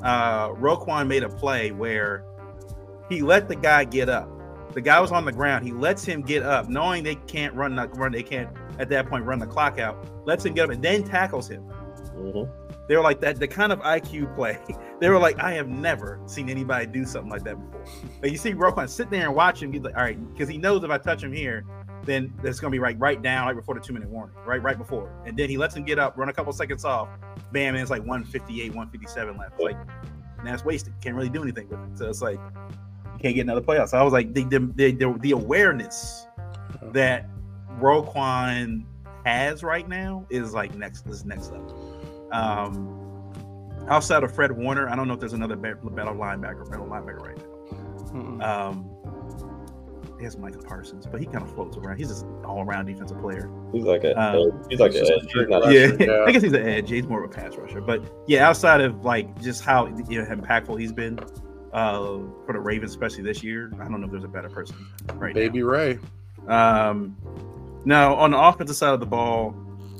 uh, 0.04 0.50
Roquan 0.50 1.08
made 1.08 1.24
a 1.24 1.30
play 1.30 1.72
where 1.72 2.26
he 3.10 3.22
let 3.22 3.48
the 3.48 3.56
guy 3.56 3.84
get 3.86 4.10
up. 4.10 4.30
The 4.74 4.82
guy 4.82 5.00
was 5.00 5.12
on 5.12 5.26
the 5.26 5.32
ground. 5.32 5.66
He 5.66 5.72
lets 5.72 6.04
him 6.06 6.22
get 6.22 6.44
up, 6.44 6.70
knowing 6.70 7.04
they 7.04 7.16
can't 7.16 7.54
run 7.56 7.76
the 7.76 7.88
run. 7.90 8.12
They 8.12 8.24
can't 8.24 8.50
at 8.80 8.90
that 8.90 9.08
point 9.08 9.26
run 9.26 9.40
the 9.40 9.48
clock 9.48 9.80
out. 9.80 10.06
Lets 10.26 10.46
him 10.46 10.54
get 10.54 10.66
up 10.66 10.70
and 10.72 10.84
then 10.84 11.04
tackles 11.04 11.48
him. 11.48 11.64
Mhm. 12.16 12.50
They 12.88 12.96
were 12.96 13.04
like 13.04 13.22
that, 13.22 13.40
the 13.40 13.48
kind 13.48 13.72
of 13.72 13.80
IQ 13.80 14.34
play. 14.36 14.58
They 15.02 15.10
were 15.10 15.18
like, 15.18 15.40
I 15.40 15.54
have 15.54 15.68
never 15.68 16.20
seen 16.28 16.48
anybody 16.48 16.86
do 16.86 17.06
something 17.06 17.32
like 17.32 17.44
that 17.46 17.56
before. 17.56 17.84
But 18.20 18.30
you 18.30 18.38
see 18.38 18.54
Roquan 18.54 18.88
sit 18.88 19.10
there 19.10 19.26
and 19.26 19.36
watch 19.36 19.64
him. 19.64 19.74
He's 19.74 19.82
like, 19.82 19.96
all 19.98 20.04
right, 20.04 20.32
because 20.32 20.48
he 20.48 20.60
knows 20.60 20.84
if 20.84 20.92
I 20.92 21.00
touch 21.00 21.24
him 21.24 21.34
here, 21.34 21.66
then 22.04 22.32
it's 22.44 22.60
gonna 22.60 22.70
be 22.70 22.78
right 22.78 22.96
right 23.00 23.20
down 23.20 23.48
right 23.48 23.56
before 23.56 23.74
the 23.74 23.82
two 23.82 23.94
minute 23.94 24.10
warning, 24.10 24.36
right 24.46 24.62
right 24.62 24.78
before. 24.78 25.12
And 25.26 25.36
then 25.36 25.50
he 25.50 25.58
lets 25.58 25.76
him 25.76 25.86
get 25.86 25.98
up, 25.98 26.18
run 26.18 26.30
a 26.30 26.34
couple 26.34 26.54
seconds 26.54 26.86
off, 26.86 27.10
bam, 27.52 27.74
and 27.74 27.82
it's 27.82 27.90
like 27.90 28.02
158, 28.02 28.76
157 28.76 29.38
left. 29.38 29.54
It's 29.54 29.64
like 29.64 29.78
now 30.44 30.54
it's 30.54 30.64
wasted. 30.64 30.94
Can't 31.02 31.16
really 31.16 31.30
do 31.30 31.42
anything 31.42 31.68
with 31.68 31.80
it. 31.80 31.98
So 31.98 32.08
it's 32.08 32.22
like 32.22 32.38
you 32.38 33.20
can't 33.20 33.34
get 33.34 33.42
another 33.42 33.62
playoff. 33.62 33.90
So 33.90 33.98
I 33.98 34.04
was 34.04 34.14
like, 34.14 34.36
the 34.36 34.44
the, 34.44 34.60
the, 34.76 34.92
the, 34.92 35.18
the 35.22 35.32
awareness 35.32 36.28
that 36.92 37.28
Roquan 37.82 38.86
has 39.26 39.64
right 39.64 39.88
now 39.88 40.26
is 40.30 40.54
like 40.54 40.76
next 40.76 41.08
is 41.08 41.26
next 41.26 41.52
level. 41.52 42.30
Um, 42.32 43.02
outside 43.90 44.24
of 44.24 44.34
Fred 44.34 44.52
Warner, 44.52 44.90
I 44.90 44.96
don't 44.96 45.08
know 45.08 45.14
if 45.14 45.20
there's 45.20 45.34
another 45.34 45.56
better 45.56 45.78
linebacker, 45.86 46.70
better 46.70 46.84
linebacker 46.84 47.20
right 47.20 47.38
now. 47.38 47.52
Mm-mm. 48.12 48.44
Um, 48.44 48.92
he 50.18 50.26
has 50.26 50.38
Micah 50.38 50.60
Parsons, 50.60 51.08
but 51.08 51.20
he 51.20 51.26
kind 51.26 51.44
of 51.44 51.52
floats 51.56 51.78
around. 51.78 51.98
He's 51.98 52.10
just 52.10 52.26
an 52.26 52.46
all-around 52.46 52.86
defensive 52.86 53.20
player. 53.20 53.50
He's 53.74 53.84
like 53.84 54.04
a 54.04 54.16
Um, 54.22 54.64
he's 54.70 54.80
like 54.80 54.92
he's 54.92 55.02
a 55.02 55.06
just 55.06 55.12
a 55.12 55.16
edge. 55.16 55.34
He's 55.34 55.50
not 55.50 55.64
rusher. 55.64 55.74
yeah, 55.74 56.06
yeah. 56.06 56.24
I 56.28 56.32
guess 56.32 56.44
he's 56.44 56.54
an 56.54 56.68
edge. 56.68 56.90
He's 56.92 57.08
more 57.08 57.24
of 57.24 57.32
a 57.32 57.34
pass 57.34 57.56
rusher, 57.56 57.82
but 57.82 58.04
yeah, 58.28 58.48
outside 58.48 58.82
of 58.82 59.04
like 59.04 59.42
just 59.42 59.64
how 59.64 59.88
you 59.88 60.22
know 60.22 60.26
impactful 60.26 60.80
he's 60.80 60.92
been 60.94 61.20
uh, 61.74 62.20
for 62.46 62.54
the 62.54 62.60
Ravens, 62.60 62.92
especially 62.92 63.24
this 63.24 63.44
year, 63.44 63.72
I 63.80 63.86
don't 63.86 64.00
know 64.00 64.06
if 64.06 64.12
there's 64.12 64.24
a 64.24 64.28
better 64.28 64.50
person 64.50 64.76
right 65.16 65.34
Baby 65.34 65.64
Ray. 65.64 65.98
Um, 66.48 67.18
now 67.86 68.16
on 68.16 68.32
the 68.32 68.40
offensive 68.40 68.76
side 68.76 68.94
of 68.94 69.00
the 69.00 69.06
ball, 69.06 69.56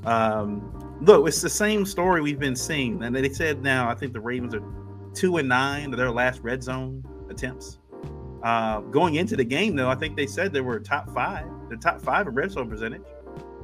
um, 0.06 1.00
look, 1.02 1.28
it's 1.28 1.42
the 1.42 1.50
same 1.50 1.86
story 1.86 2.22
we've 2.22 2.40
been 2.40 2.56
seeing, 2.56 3.04
and 3.04 3.16
they 3.16 3.30
said 3.30 3.64
now 3.64 3.90
I 3.90 3.96
think 3.96 4.14
the 4.14 4.20
Ravens 4.20 4.54
are 4.54 4.64
two 5.14 5.38
and 5.38 5.50
nine 5.50 5.92
of 5.92 5.98
their 5.98 6.12
last 6.12 6.42
red 6.42 6.64
zone 6.64 7.04
attempts. 7.30 7.78
Uh, 8.44 8.80
going 8.82 9.16
into 9.16 9.36
the 9.36 9.44
game, 9.44 9.76
though, 9.76 9.90
I 9.90 9.96
think 9.96 10.16
they 10.16 10.26
said 10.26 10.52
they 10.52 10.62
were 10.62 10.80
top 10.80 11.10
five. 11.14 11.46
The 11.70 11.78
top 11.78 12.02
five 12.02 12.28
in 12.28 12.34
red 12.34 12.52
zone 12.52 12.70
percentage, 12.70 13.04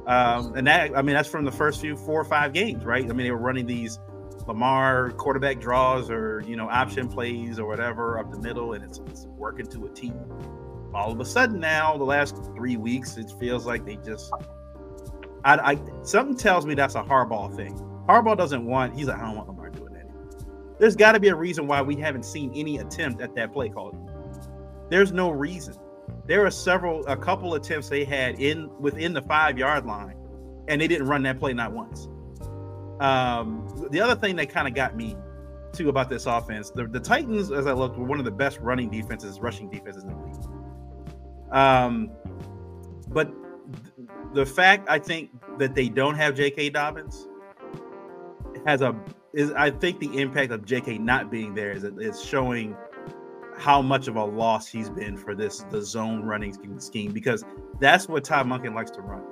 um, 0.06 0.54
and 0.56 0.66
that 0.66 0.96
I 0.96 1.02
mean 1.02 1.14
that's 1.14 1.28
from 1.28 1.44
the 1.44 1.52
first 1.52 1.80
few 1.80 1.96
four 1.96 2.20
or 2.20 2.24
five 2.24 2.52
games, 2.52 2.84
right? 2.84 3.04
I 3.04 3.08
mean 3.08 3.26
they 3.26 3.30
were 3.30 3.38
running 3.38 3.66
these 3.66 3.98
Lamar 4.46 5.10
quarterback 5.10 5.60
draws 5.60 6.10
or 6.10 6.42
you 6.46 6.56
know 6.56 6.68
option 6.70 7.08
plays 7.08 7.58
or 7.58 7.66
whatever 7.66 8.18
up 8.18 8.30
the 8.30 8.40
middle, 8.40 8.72
and 8.72 8.84
it's, 8.84 8.98
it's 9.06 9.26
working 9.26 9.66
to 9.66 9.86
a 9.86 9.88
T. 9.90 10.12
All 10.94 11.12
of 11.12 11.20
a 11.20 11.24
sudden 11.24 11.60
now, 11.60 11.96
the 11.96 12.04
last 12.04 12.36
three 12.54 12.76
weeks, 12.76 13.16
it 13.16 13.32
feels 13.38 13.66
like 13.66 13.84
they 13.84 13.96
just. 13.96 14.32
I, 15.44 15.72
I 15.72 15.78
something 16.02 16.36
tells 16.36 16.66
me 16.66 16.74
that's 16.74 16.94
a 16.94 17.02
Harbaugh 17.02 17.54
thing. 17.54 17.74
Harbaugh 18.08 18.36
doesn't 18.36 18.64
want. 18.64 18.96
He's 18.96 19.06
like, 19.06 19.18
I 19.18 19.26
don't 19.26 19.36
want 19.36 19.48
Lamar 19.48 19.70
doing 19.70 19.92
that. 19.92 20.78
There's 20.78 20.96
got 20.96 21.12
to 21.12 21.20
be 21.20 21.28
a 21.28 21.34
reason 21.34 21.66
why 21.66 21.82
we 21.82 21.96
haven't 21.96 22.24
seen 22.24 22.52
any 22.54 22.78
attempt 22.78 23.20
at 23.20 23.34
that 23.34 23.52
play 23.52 23.68
call. 23.68 23.94
There's 24.90 25.12
no 25.12 25.30
reason. 25.30 25.74
There 26.26 26.44
are 26.44 26.50
several, 26.50 27.06
a 27.06 27.16
couple 27.16 27.54
attempts 27.54 27.88
they 27.88 28.04
had 28.04 28.40
in 28.40 28.70
within 28.78 29.12
the 29.12 29.22
five 29.22 29.58
yard 29.58 29.86
line, 29.86 30.16
and 30.68 30.80
they 30.80 30.88
didn't 30.88 31.06
run 31.06 31.22
that 31.24 31.38
play 31.38 31.52
not 31.52 31.72
once. 31.72 32.08
Um, 33.00 33.88
the 33.90 34.00
other 34.00 34.16
thing 34.16 34.36
that 34.36 34.50
kind 34.50 34.66
of 34.66 34.74
got 34.74 34.96
me 34.96 35.16
too 35.72 35.88
about 35.88 36.08
this 36.08 36.26
offense, 36.26 36.70
the, 36.70 36.86
the 36.86 37.00
Titans, 37.00 37.52
as 37.52 37.66
I 37.66 37.72
looked, 37.72 37.98
were 37.98 38.06
one 38.06 38.18
of 38.18 38.24
the 38.24 38.30
best 38.30 38.58
running 38.60 38.90
defenses, 38.90 39.40
rushing 39.40 39.68
defenses 39.70 40.04
in 40.04 40.10
the 40.10 40.16
league. 40.16 40.57
Um, 41.50 42.10
but 43.08 43.30
th- 43.96 44.08
the 44.34 44.46
fact 44.46 44.88
I 44.88 44.98
think 44.98 45.30
that 45.58 45.74
they 45.74 45.88
don't 45.88 46.14
have 46.14 46.34
J.K. 46.34 46.70
Dobbins 46.70 47.26
has 48.66 48.82
a 48.82 48.94
is 49.32 49.52
I 49.52 49.70
think 49.70 50.00
the 50.00 50.18
impact 50.18 50.52
of 50.52 50.64
J.K. 50.64 50.98
not 50.98 51.30
being 51.30 51.54
there 51.54 51.72
is 51.72 51.84
is 51.84 52.22
showing 52.22 52.76
how 53.56 53.82
much 53.82 54.08
of 54.08 54.16
a 54.16 54.24
loss 54.24 54.68
he's 54.68 54.88
been 54.90 55.16
for 55.16 55.34
this 55.34 55.64
the 55.70 55.82
zone 55.82 56.22
running 56.22 56.78
scheme- 56.80 57.12
because 57.12 57.44
that's 57.80 58.08
what 58.08 58.24
Todd 58.24 58.46
Monken 58.46 58.74
likes 58.74 58.90
to 58.92 59.00
run. 59.00 59.22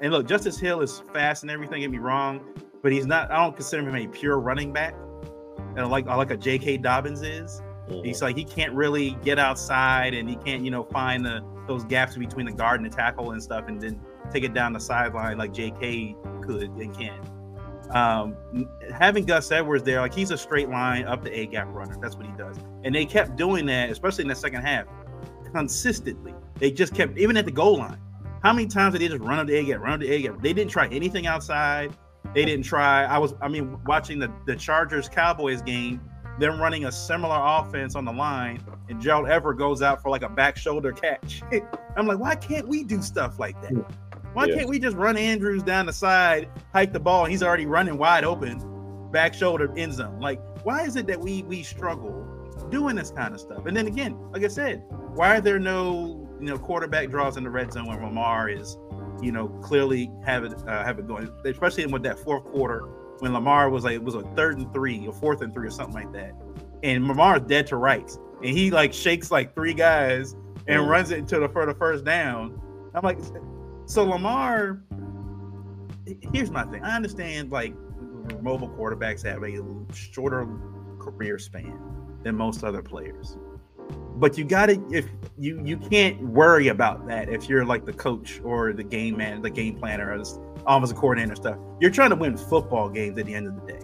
And 0.00 0.12
look, 0.12 0.26
Justice 0.26 0.58
Hill 0.58 0.80
is 0.80 1.02
fast 1.12 1.42
and 1.42 1.50
everything. 1.50 1.80
Get 1.80 1.90
me 1.90 1.98
wrong, 1.98 2.40
but 2.82 2.92
he's 2.92 3.06
not. 3.06 3.30
I 3.30 3.36
don't 3.42 3.54
consider 3.54 3.88
him 3.88 3.94
a 3.94 4.06
pure 4.08 4.38
running 4.38 4.72
back. 4.72 4.94
And 5.76 5.88
like 5.90 6.06
I 6.08 6.14
like 6.14 6.30
a 6.30 6.36
J.K. 6.36 6.78
Dobbins 6.78 7.22
is. 7.22 7.62
Mhm. 7.88 8.04
He's 8.04 8.22
like 8.22 8.36
he 8.36 8.44
can't 8.44 8.72
really 8.72 9.12
get 9.22 9.38
outside 9.38 10.14
and 10.14 10.28
he 10.28 10.36
can't 10.36 10.62
you 10.64 10.70
know 10.70 10.84
find 10.84 11.24
the 11.24 11.42
those 11.66 11.84
gaps 11.84 12.16
between 12.16 12.46
the 12.46 12.52
guard 12.52 12.80
and 12.80 12.90
the 12.90 12.94
tackle 12.94 13.32
and 13.32 13.42
stuff 13.42 13.64
and 13.68 13.80
then 13.80 14.00
take 14.30 14.44
it 14.44 14.54
down 14.54 14.72
the 14.72 14.80
sideline 14.80 15.38
like 15.38 15.52
J.K. 15.52 16.16
could 16.42 16.70
and 16.70 16.96
can. 16.96 17.20
Um, 17.90 18.36
having 18.92 19.24
Gus 19.24 19.50
Edwards 19.50 19.84
there, 19.84 20.00
like 20.00 20.14
he's 20.14 20.30
a 20.30 20.38
straight 20.38 20.68
line 20.68 21.04
up 21.04 21.22
the 21.22 21.38
A 21.38 21.46
gap 21.46 21.68
runner. 21.72 21.96
That's 22.00 22.16
what 22.16 22.26
he 22.26 22.32
does, 22.32 22.56
and 22.82 22.94
they 22.94 23.04
kept 23.04 23.36
doing 23.36 23.66
that, 23.66 23.90
especially 23.90 24.22
in 24.22 24.28
the 24.28 24.34
second 24.34 24.62
half, 24.62 24.86
consistently. 25.52 26.34
They 26.56 26.70
just 26.70 26.94
kept 26.94 27.18
even 27.18 27.36
at 27.36 27.44
the 27.44 27.52
goal 27.52 27.78
line. 27.78 28.00
How 28.42 28.52
many 28.52 28.68
times 28.68 28.92
did 28.92 29.02
they 29.02 29.08
just 29.08 29.22
run 29.22 29.38
up 29.38 29.46
the 29.46 29.56
A 29.56 29.64
gap, 29.64 29.80
run 29.80 29.92
up 29.92 30.00
the 30.00 30.10
A 30.10 30.22
gap? 30.22 30.40
They 30.40 30.52
didn't 30.52 30.70
try 30.70 30.88
anything 30.88 31.26
outside. 31.26 31.94
They 32.34 32.44
didn't 32.44 32.64
try. 32.64 33.04
I 33.04 33.18
was, 33.18 33.34
I 33.42 33.48
mean, 33.48 33.78
watching 33.84 34.18
the 34.18 34.32
the 34.46 34.56
Chargers 34.56 35.08
Cowboys 35.08 35.60
game 35.60 36.00
them 36.38 36.60
running 36.60 36.86
a 36.86 36.92
similar 36.92 37.38
offense 37.40 37.94
on 37.94 38.04
the 38.04 38.12
line, 38.12 38.60
and 38.88 39.00
Gerald 39.00 39.28
Everett 39.28 39.58
goes 39.58 39.82
out 39.82 40.02
for 40.02 40.10
like 40.10 40.22
a 40.22 40.28
back 40.28 40.56
shoulder 40.56 40.92
catch. 40.92 41.42
I'm 41.96 42.06
like, 42.06 42.18
why 42.18 42.34
can't 42.34 42.66
we 42.68 42.82
do 42.84 43.00
stuff 43.02 43.38
like 43.38 43.60
that? 43.62 43.72
Why 44.32 44.46
Yeah. 44.46 44.56
can't 44.56 44.68
we 44.68 44.78
just 44.80 44.96
run 44.96 45.16
Andrews 45.16 45.62
down 45.62 45.86
the 45.86 45.92
side, 45.92 46.48
hike 46.72 46.92
the 46.92 46.98
ball, 47.00 47.24
and 47.24 47.30
he's 47.30 47.42
already 47.42 47.66
running 47.66 47.98
wide 47.98 48.24
open, 48.24 48.60
back 49.12 49.32
shoulder 49.32 49.72
end 49.76 49.94
zone? 49.94 50.18
Like, 50.20 50.40
why 50.64 50.82
is 50.82 50.96
it 50.96 51.06
that 51.06 51.20
we 51.20 51.42
we 51.44 51.62
struggle 51.62 52.26
doing 52.70 52.96
this 52.96 53.10
kind 53.10 53.32
of 53.32 53.40
stuff? 53.40 53.66
And 53.66 53.76
then 53.76 53.86
again, 53.86 54.18
like 54.32 54.42
I 54.42 54.48
said, 54.48 54.82
why 55.14 55.36
are 55.36 55.40
there 55.40 55.58
no 55.60 56.20
you 56.40 56.46
know 56.46 56.58
quarterback 56.58 57.10
draws 57.10 57.36
in 57.36 57.44
the 57.44 57.50
red 57.50 57.72
zone 57.72 57.86
when 57.86 58.02
Lamar 58.02 58.48
is 58.48 58.76
you 59.22 59.30
know 59.30 59.46
clearly 59.62 60.10
have 60.24 60.42
it 60.42 60.52
uh, 60.66 60.82
have 60.82 60.98
it 60.98 61.06
going, 61.06 61.30
especially 61.44 61.84
in 61.84 61.92
with 61.92 62.02
that 62.02 62.18
fourth 62.18 62.44
quarter 62.46 62.82
when 63.20 63.32
Lamar 63.32 63.70
was 63.70 63.84
like 63.84 63.94
it 63.94 64.02
was 64.02 64.14
a 64.14 64.22
third 64.34 64.58
and 64.58 64.72
three 64.74 65.06
or 65.06 65.12
fourth 65.12 65.40
and 65.42 65.52
three 65.54 65.66
or 65.66 65.70
something 65.70 65.94
like 65.94 66.12
that, 66.12 66.32
and 66.82 67.06
Lamar's 67.08 67.42
dead 67.42 67.66
to 67.68 67.76
rights, 67.76 68.18
and 68.42 68.56
he 68.56 68.70
like 68.70 68.92
shakes 68.92 69.30
like 69.30 69.54
three 69.54 69.74
guys 69.74 70.34
and 70.66 70.80
Mhm. 70.82 70.88
runs 70.88 71.10
it 71.10 71.18
into 71.18 71.38
the 71.38 71.48
for 71.48 71.66
the 71.66 71.74
first 71.74 72.04
down. 72.04 72.60
I'm 72.94 73.02
like, 73.02 73.18
so 73.86 74.04
Lamar. 74.04 74.80
Here's 76.32 76.50
my 76.50 76.64
thing. 76.64 76.82
I 76.82 76.94
understand 76.96 77.50
like 77.50 77.74
mobile 78.42 78.68
quarterbacks 78.68 79.22
have 79.24 79.42
a 79.42 79.94
shorter 79.94 80.46
career 80.98 81.38
span 81.38 81.78
than 82.22 82.34
most 82.36 82.62
other 82.64 82.82
players, 82.82 83.38
but 84.16 84.36
you 84.36 84.44
got 84.44 84.66
to 84.66 84.82
if 84.90 85.06
you 85.38 85.60
you 85.64 85.76
can't 85.78 86.20
worry 86.22 86.68
about 86.68 87.06
that 87.08 87.28
if 87.28 87.48
you're 87.48 87.64
like 87.64 87.84
the 87.86 87.92
coach 87.92 88.40
or 88.44 88.72
the 88.72 88.82
game 88.82 89.16
man, 89.16 89.40
the 89.42 89.50
game 89.50 89.76
planner, 89.76 90.12
or 90.12 90.18
the 90.18 90.38
offensive 90.66 90.96
coordinator 90.96 91.34
stuff. 91.36 91.58
You're 91.80 91.90
trying 91.90 92.10
to 92.10 92.16
win 92.16 92.36
football 92.36 92.88
games 92.88 93.18
at 93.18 93.26
the 93.26 93.34
end 93.34 93.46
of 93.46 93.54
the 93.54 93.72
day 93.72 93.80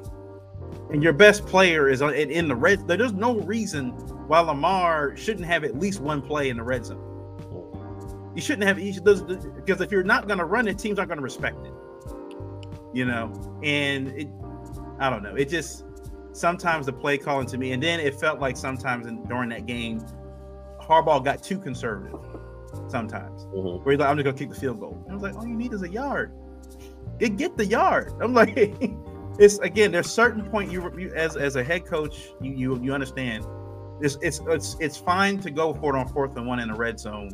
and 0.90 1.03
your 1.03 1.12
best 1.12 1.47
player 1.47 1.88
is 1.88 2.03
on- 2.03 2.14
in, 2.14 2.49
the 2.49 2.55
red. 2.55 2.87
There's 2.87 3.12
no 3.12 3.38
reason 3.40 3.90
why 4.29 4.40
Lamar 4.40 5.16
shouldn't 5.16 5.47
have 5.47 5.64
at 5.64 5.79
least 5.79 6.01
one 6.01 6.21
play 6.23 6.49
in 6.51 6.57
the 6.57 6.62
red 6.62 6.85
zone. 6.85 7.07
You 8.35 8.43
shouldn't 8.43 8.66
have 8.66 8.79
each 8.79 8.97
of 8.97 9.05
those 9.05 9.23
because 9.23 9.81
if 9.81 9.90
you're 9.90 10.03
not 10.05 10.27
going 10.27 10.38
to 10.38 10.45
run 10.45 10.69
it, 10.69 10.79
teams 10.79 10.99
aren't 10.99 11.09
going 11.09 11.19
to 11.19 11.23
respect 11.23 11.64
it. 11.66 11.73
You 12.93 13.05
know, 13.05 13.33
and 13.62 14.09
it, 14.09 14.29
I 14.99 15.11
don't 15.11 15.23
know. 15.23 15.35
It 15.35 15.49
just 15.49 15.85
sometimes 16.33 16.87
the 16.87 16.93
play 16.93 17.19
calling 17.19 17.47
to 17.49 17.59
me, 17.59 17.73
and 17.73 17.83
then 17.83 18.01
it 18.01 18.14
felt 18.14 18.40
like 18.40 18.57
sometimes 18.57 19.07
in, 19.07 19.25
during 19.25 19.49
that 19.51 19.66
game, 19.66 20.01
Harbaugh 20.81 21.25
got 21.25 21.43
too 21.43 21.59
conservative. 21.59 22.19
Sometimes 22.88 23.47
Mhm. 23.47 23.85
where 23.85 23.93
he's 23.93 24.01
like, 24.01 24.09
"I'm 24.09 24.16
just 24.16 24.25
gonna 24.25 24.37
kick 24.37 24.49
the 24.51 24.55
field 24.55 24.81
goal." 24.81 25.05
I 25.11 25.14
was 25.14 25.23
like, 25.23 25.37
"All 25.37 25.47
you 25.47 25.55
need 25.57 25.73
is 25.73 25.83
a 25.83 25.88
yard. 25.88 26.33
Get 27.20 27.37
get 27.37 27.56
the 27.56 27.66
yard." 27.66 28.12
I'm 28.20 28.35
like, 28.35 28.56
it's 29.38 29.59
again. 29.59 29.92
There's 29.92 30.11
certain 30.11 30.44
point 30.50 30.72
you, 30.72 30.90
you 30.98 31.12
as 31.14 31.37
as 31.37 31.56
a 31.56 31.62
head 31.62 31.87
coach, 31.87 32.30
you 32.40 32.52
you 32.52 32.80
you 32.83 32.92
understand. 32.92 33.46
It's 34.00 34.18
it's 34.22 34.40
it's 34.48 34.76
it's 34.80 34.96
fine 34.96 35.38
to 35.40 35.50
go 35.50 35.72
for 35.74 35.94
it 35.94 35.98
on 35.98 36.09
fourth 36.09 36.37
and 36.37 36.46
one 36.46 36.59
in 36.59 36.68
the 36.68 36.74
red 36.74 36.98
zone, 36.98 37.30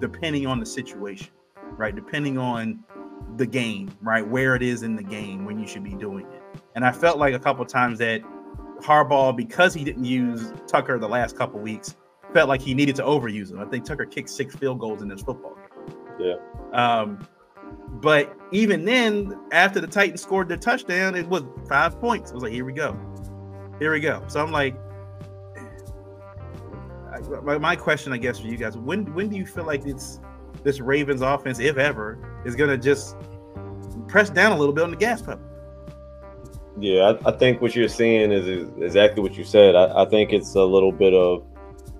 depending 0.00 0.46
on 0.46 0.60
the 0.60 0.66
situation, 0.66 1.28
right? 1.76 1.94
Depending 1.94 2.38
on 2.38 2.82
the 3.36 3.46
game, 3.46 3.90
right? 4.00 4.26
Where 4.26 4.54
it 4.54 4.62
is 4.62 4.82
in 4.82 4.96
the 4.96 5.02
game 5.02 5.44
when 5.44 5.58
you 5.58 5.66
should 5.66 5.84
be 5.84 5.94
doing 5.94 6.26
it. 6.32 6.62
And 6.74 6.84
I 6.84 6.92
felt 6.92 7.18
like 7.18 7.34
a 7.34 7.38
couple 7.38 7.64
times 7.64 7.98
that 7.98 8.22
Harbaugh, 8.80 9.36
because 9.36 9.74
he 9.74 9.84
didn't 9.84 10.04
use 10.04 10.52
Tucker 10.66 10.98
the 10.98 11.08
last 11.08 11.36
couple 11.36 11.60
weeks, 11.60 11.96
felt 12.32 12.48
like 12.48 12.60
he 12.60 12.74
needed 12.74 12.96
to 12.96 13.02
overuse 13.02 13.50
him. 13.50 13.60
I 13.60 13.64
think 13.64 13.84
Tucker 13.84 14.04
kicked 14.04 14.30
six 14.30 14.54
field 14.54 14.78
goals 14.78 15.02
in 15.02 15.08
this 15.08 15.22
football 15.22 15.54
game. 15.56 15.96
Yeah. 16.18 16.34
Um, 16.72 17.26
but 18.02 18.36
even 18.50 18.84
then, 18.84 19.38
after 19.52 19.80
the 19.80 19.86
Titans 19.86 20.22
scored 20.22 20.48
their 20.48 20.56
touchdown, 20.56 21.14
it 21.14 21.26
was 21.28 21.42
five 21.68 22.00
points. 22.00 22.30
I 22.30 22.34
was 22.34 22.42
like, 22.42 22.52
here 22.52 22.64
we 22.64 22.72
go. 22.72 22.98
Here 23.78 23.92
we 23.92 24.00
go. 24.00 24.22
So 24.28 24.42
I'm 24.42 24.52
like, 24.52 24.76
my, 27.42 27.58
my 27.58 27.76
question, 27.76 28.12
I 28.12 28.16
guess, 28.16 28.40
for 28.40 28.46
you 28.48 28.56
guys, 28.56 28.76
when 28.76 29.12
when 29.14 29.28
do 29.28 29.36
you 29.36 29.46
feel 29.46 29.64
like 29.64 29.86
it's 29.86 30.20
this 30.62 30.80
Ravens 30.80 31.20
offense, 31.20 31.58
if 31.60 31.76
ever, 31.76 32.18
is 32.44 32.56
gonna 32.56 32.76
just 32.76 33.16
press 34.08 34.30
down 34.30 34.52
a 34.52 34.58
little 34.58 34.74
bit 34.74 34.84
on 34.84 34.90
the 34.90 34.96
gas 34.96 35.22
pedal? 35.22 35.40
Yeah, 36.78 37.12
I, 37.24 37.28
I 37.28 37.32
think 37.36 37.60
what 37.60 37.76
you're 37.76 37.88
seeing 37.88 38.32
is, 38.32 38.48
is 38.48 38.68
exactly 38.78 39.22
what 39.22 39.36
you 39.36 39.44
said. 39.44 39.76
I, 39.76 40.02
I 40.02 40.04
think 40.06 40.32
it's 40.32 40.54
a 40.54 40.64
little 40.64 40.92
bit 40.92 41.12
of 41.12 41.44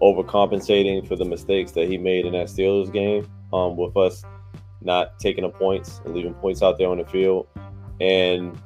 overcompensating 0.00 1.06
for 1.06 1.14
the 1.14 1.24
mistakes 1.24 1.72
that 1.72 1.88
he 1.88 1.98
made 1.98 2.26
in 2.26 2.32
that 2.32 2.48
Steelers 2.48 2.92
game 2.92 3.30
um, 3.52 3.76
with 3.76 3.96
us 3.96 4.24
not 4.84 5.18
taking 5.18 5.44
the 5.44 5.50
points 5.50 6.00
and 6.04 6.14
leaving 6.14 6.34
points 6.34 6.62
out 6.62 6.78
there 6.78 6.88
on 6.88 6.98
the 6.98 7.04
field. 7.04 7.46
And 8.00 8.58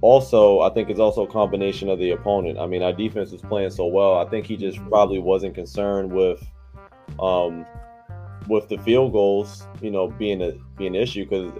also, 0.00 0.60
I 0.60 0.70
think 0.70 0.90
it's 0.90 1.00
also 1.00 1.24
a 1.24 1.30
combination 1.30 1.88
of 1.88 1.98
the 1.98 2.10
opponent. 2.12 2.58
I 2.58 2.66
mean, 2.66 2.82
our 2.82 2.92
defense 2.92 3.32
was 3.32 3.42
playing 3.42 3.70
so 3.70 3.86
well. 3.86 4.18
I 4.18 4.28
think 4.28 4.46
he 4.46 4.56
just 4.56 4.78
probably 4.88 5.18
wasn't 5.18 5.54
concerned 5.54 6.12
with 6.12 6.46
um, 7.20 7.66
with 8.48 8.68
the 8.68 8.78
field 8.78 9.12
goals, 9.12 9.66
you 9.80 9.90
know, 9.90 10.08
being 10.08 10.42
a 10.42 10.52
being 10.76 10.94
an 10.94 11.02
issue 11.02 11.24
because 11.24 11.52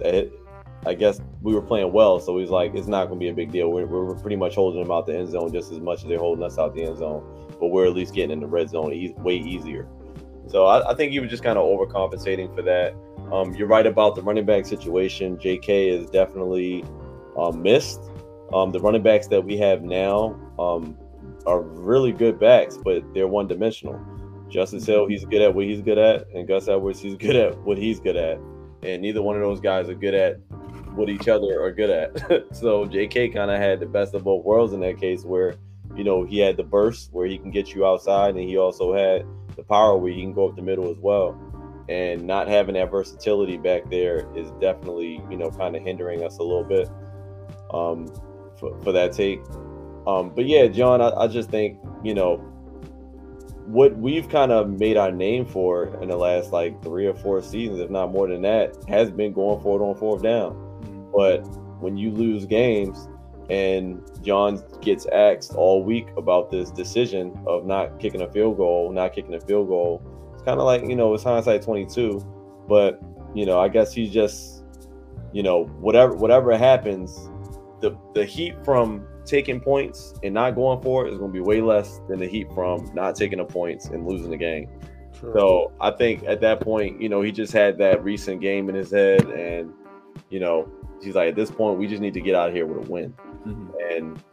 I 0.85 0.93
guess 0.93 1.19
we 1.41 1.53
were 1.53 1.61
playing 1.61 1.91
well, 1.91 2.19
so 2.19 2.37
he's 2.37 2.49
like, 2.49 2.75
it's 2.75 2.87
not 2.87 3.07
going 3.07 3.19
to 3.19 3.23
be 3.23 3.29
a 3.29 3.33
big 3.33 3.51
deal. 3.51 3.71
We're, 3.71 3.87
we're 3.87 4.15
pretty 4.15 4.35
much 4.35 4.55
holding 4.55 4.81
them 4.81 4.91
out 4.91 5.05
the 5.05 5.17
end 5.17 5.29
zone 5.29 5.51
just 5.51 5.71
as 5.71 5.79
much 5.79 6.03
as 6.03 6.07
they're 6.07 6.19
holding 6.19 6.43
us 6.43 6.57
out 6.57 6.75
the 6.75 6.83
end 6.83 6.99
zone, 6.99 7.23
but 7.59 7.67
we're 7.67 7.87
at 7.87 7.93
least 7.93 8.13
getting 8.13 8.31
in 8.31 8.39
the 8.39 8.47
red 8.47 8.69
zone 8.69 8.93
e- 8.93 9.13
way 9.17 9.35
easier. 9.35 9.87
So 10.47 10.65
I, 10.65 10.91
I 10.91 10.95
think 10.95 11.11
he 11.11 11.19
was 11.19 11.29
just 11.29 11.43
kind 11.43 11.57
of 11.57 11.65
overcompensating 11.65 12.55
for 12.55 12.61
that. 12.61 12.95
Um, 13.31 13.53
you're 13.55 13.67
right 13.67 13.85
about 13.85 14.15
the 14.15 14.21
running 14.21 14.45
back 14.45 14.65
situation. 14.65 15.39
J.K. 15.39 15.89
is 15.89 16.09
definitely 16.09 16.83
um, 17.37 17.61
missed. 17.61 18.01
Um, 18.53 18.71
the 18.71 18.79
running 18.79 19.03
backs 19.03 19.27
that 19.27 19.43
we 19.43 19.57
have 19.57 19.83
now 19.83 20.39
um, 20.57 20.97
are 21.45 21.61
really 21.61 22.11
good 22.11 22.39
backs, 22.39 22.77
but 22.77 23.03
they're 23.13 23.27
one 23.27 23.47
dimensional. 23.47 23.99
Justice 24.49 24.85
Hill, 24.85 25.07
he's 25.07 25.25
good 25.25 25.41
at 25.41 25.53
what 25.53 25.65
he's 25.65 25.81
good 25.81 25.97
at, 25.97 26.27
and 26.33 26.47
Gus 26.47 26.67
Edwards, 26.67 27.01
he's 27.01 27.15
good 27.15 27.35
at 27.35 27.57
what 27.59 27.77
he's 27.77 27.99
good 27.99 28.15
at. 28.15 28.39
And 28.83 29.01
neither 29.01 29.21
one 29.21 29.35
of 29.35 29.41
those 29.41 29.59
guys 29.59 29.89
are 29.89 29.95
good 29.95 30.13
at 30.13 30.39
what 30.95 31.09
each 31.09 31.27
other 31.27 31.61
are 31.61 31.71
good 31.71 31.89
at. 31.89 32.17
so 32.55 32.85
JK 32.85 33.33
kind 33.33 33.51
of 33.51 33.59
had 33.59 33.79
the 33.79 33.85
best 33.85 34.13
of 34.13 34.23
both 34.23 34.45
worlds 34.45 34.73
in 34.73 34.79
that 34.81 34.99
case, 34.99 35.23
where 35.23 35.55
you 35.95 36.03
know 36.03 36.23
he 36.23 36.39
had 36.39 36.57
the 36.57 36.63
burst 36.63 37.11
where 37.11 37.27
he 37.27 37.37
can 37.37 37.51
get 37.51 37.73
you 37.73 37.85
outside, 37.85 38.35
and 38.35 38.39
he 38.39 38.57
also 38.57 38.93
had 38.93 39.25
the 39.55 39.63
power 39.63 39.97
where 39.97 40.11
he 40.11 40.21
can 40.21 40.33
go 40.33 40.47
up 40.47 40.55
the 40.55 40.61
middle 40.61 40.89
as 40.89 40.97
well. 40.97 41.39
And 41.89 42.23
not 42.23 42.47
having 42.47 42.75
that 42.75 42.91
versatility 42.91 43.57
back 43.57 43.89
there 43.89 44.27
is 44.35 44.51
definitely 44.59 45.21
you 45.29 45.37
know 45.37 45.49
kind 45.49 45.75
of 45.75 45.83
hindering 45.83 46.23
us 46.23 46.37
a 46.37 46.43
little 46.43 46.63
bit 46.63 46.89
um, 47.73 48.07
for, 48.59 48.77
for 48.81 48.91
that 48.91 49.13
take. 49.13 49.39
Um, 50.05 50.31
but 50.35 50.45
yeah, 50.45 50.67
John, 50.67 51.01
I, 51.01 51.09
I 51.11 51.27
just 51.27 51.49
think 51.49 51.79
you 52.03 52.13
know 52.13 52.37
what 53.67 53.97
we've 53.97 54.29
kind 54.29 54.51
of 54.51 54.79
made 54.79 54.95
our 54.95 55.11
name 55.11 55.45
for 55.45 55.87
in 56.01 56.07
the 56.07 56.15
last 56.15 56.53
like 56.53 56.81
three 56.81 57.05
or 57.05 57.13
four 57.13 57.41
seasons, 57.41 57.79
if 57.79 57.89
not 57.89 58.11
more 58.11 58.27
than 58.27 58.41
that, 58.41 58.73
has 58.87 59.11
been 59.11 59.33
going 59.33 59.61
for 59.61 59.79
it 59.79 59.83
on 59.83 59.95
fourth 59.95 60.23
down. 60.23 60.55
But 61.13 61.39
when 61.81 61.97
you 61.97 62.11
lose 62.11 62.45
games 62.45 63.09
and 63.49 64.01
John 64.23 64.63
gets 64.81 65.05
asked 65.07 65.53
all 65.53 65.83
week 65.83 66.07
about 66.15 66.49
this 66.49 66.71
decision 66.71 67.37
of 67.45 67.65
not 67.65 67.99
kicking 67.99 68.21
a 68.21 68.31
field 68.31 68.55
goal, 68.57 68.91
not 68.91 69.13
kicking 69.13 69.33
a 69.35 69.41
field 69.41 69.67
goal, 69.67 70.01
kind 70.47 70.61
of 70.61 70.65
like, 70.65 70.83
you 70.87 70.95
know, 70.95 71.13
it's 71.13 71.23
hindsight 71.23 71.61
22. 71.61 72.25
But, 72.69 73.01
you 73.35 73.45
know, 73.45 73.59
I 73.59 73.67
guess 73.67 73.91
he's 73.91 74.11
just, 74.11 74.63
you 75.33 75.43
know, 75.43 75.65
whatever 75.81 76.13
whatever 76.15 76.57
happens, 76.57 77.13
the 77.81 77.97
the 78.15 78.23
heat 78.23 78.55
from 78.63 79.05
taking 79.25 79.59
points 79.59 80.13
and 80.23 80.33
not 80.33 80.55
going 80.55 80.81
for 80.81 81.05
it 81.05 81.11
is 81.11 81.19
going 81.19 81.33
to 81.33 81.33
be 81.33 81.41
way 81.41 81.59
less 81.59 81.99
than 82.07 82.19
the 82.19 82.25
heat 82.25 82.47
from 82.53 82.89
not 82.93 83.13
taking 83.13 83.39
the 83.39 83.45
points 83.45 83.87
and 83.87 84.07
losing 84.07 84.31
the 84.31 84.37
game. 84.37 84.69
Sure. 85.19 85.33
So 85.35 85.71
I 85.81 85.91
think 85.91 86.23
at 86.23 86.39
that 86.41 86.61
point, 86.61 87.01
you 87.01 87.09
know, 87.09 87.21
he 87.21 87.31
just 87.33 87.51
had 87.51 87.77
that 87.79 88.01
recent 88.01 88.39
game 88.39 88.69
in 88.69 88.75
his 88.75 88.91
head, 88.91 89.25
and 89.25 89.73
you 90.29 90.39
know, 90.39 90.71
he's 91.01 91.15
like, 91.15 91.29
at 91.29 91.35
this 91.35 91.51
point, 91.51 91.77
we 91.77 91.87
just 91.87 92.01
need 92.01 92.13
to 92.13 92.21
get 92.21 92.35
out 92.35 92.47
of 92.47 92.55
here 92.55 92.65
with 92.65 92.87
a 92.87 92.91
win. 92.91 93.13
Mhm. 93.45 93.97
And 93.97 94.23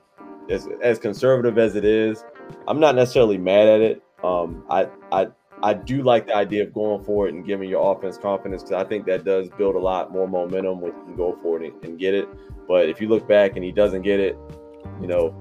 as 0.49 0.69
as 0.81 1.01
conservative 1.01 1.59
as 1.59 1.75
it 1.75 1.85
is, 1.85 2.25
I'm 2.69 2.79
not 2.79 2.95
necessarily 2.95 3.39
mad 3.39 3.67
at 3.67 3.81
it. 3.81 4.03
Um, 4.23 4.65
I 4.71 4.89
I 5.11 5.29
I 5.65 5.73
do 5.73 6.03
like 6.03 6.27
the 6.27 6.37
idea 6.37 6.63
of 6.65 6.75
going 6.75 7.03
for 7.05 7.27
it 7.27 7.33
and 7.33 7.43
giving 7.43 7.71
your 7.71 7.91
offense 7.91 8.19
confidence 8.19 8.63
because 8.63 8.85
I 8.85 8.87
think 8.87 9.07
that 9.07 9.25
does 9.25 9.49
build 9.57 9.77
a 9.77 9.79
lot 9.79 10.13
more 10.13 10.29
momentum 10.29 10.83
when 10.83 10.93
you 10.93 11.05
can 11.05 11.17
go 11.17 11.39
for 11.41 11.63
it 11.63 11.73
and, 11.83 11.99
get 11.99 12.13
it. 12.13 12.29
But 12.69 12.91
if 12.91 13.01
you 13.01 13.09
look 13.09 13.27
back 13.27 13.53
and 13.57 13.65
he 13.65 13.73
doesn't 13.73 14.03
get 14.03 14.21
it, 14.21 14.37
you 15.01 15.07
know, 15.07 15.35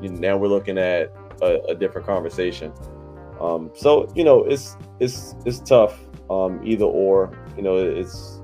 you, 0.00 0.08
now 0.08 0.38
we're 0.38 0.48
looking 0.48 0.78
at 0.78 1.12
a, 1.42 1.60
a 1.68 1.74
different 1.74 2.06
conversation. 2.06 2.72
Um, 3.38 3.70
so 3.74 4.10
you 4.14 4.24
know, 4.24 4.44
it's 4.44 4.78
it's 4.98 5.34
it's 5.44 5.58
tough. 5.60 6.00
Um, 6.30 6.60
either 6.64 6.86
or, 6.86 7.30
you 7.54 7.62
know, 7.62 7.76
it's 7.76 8.40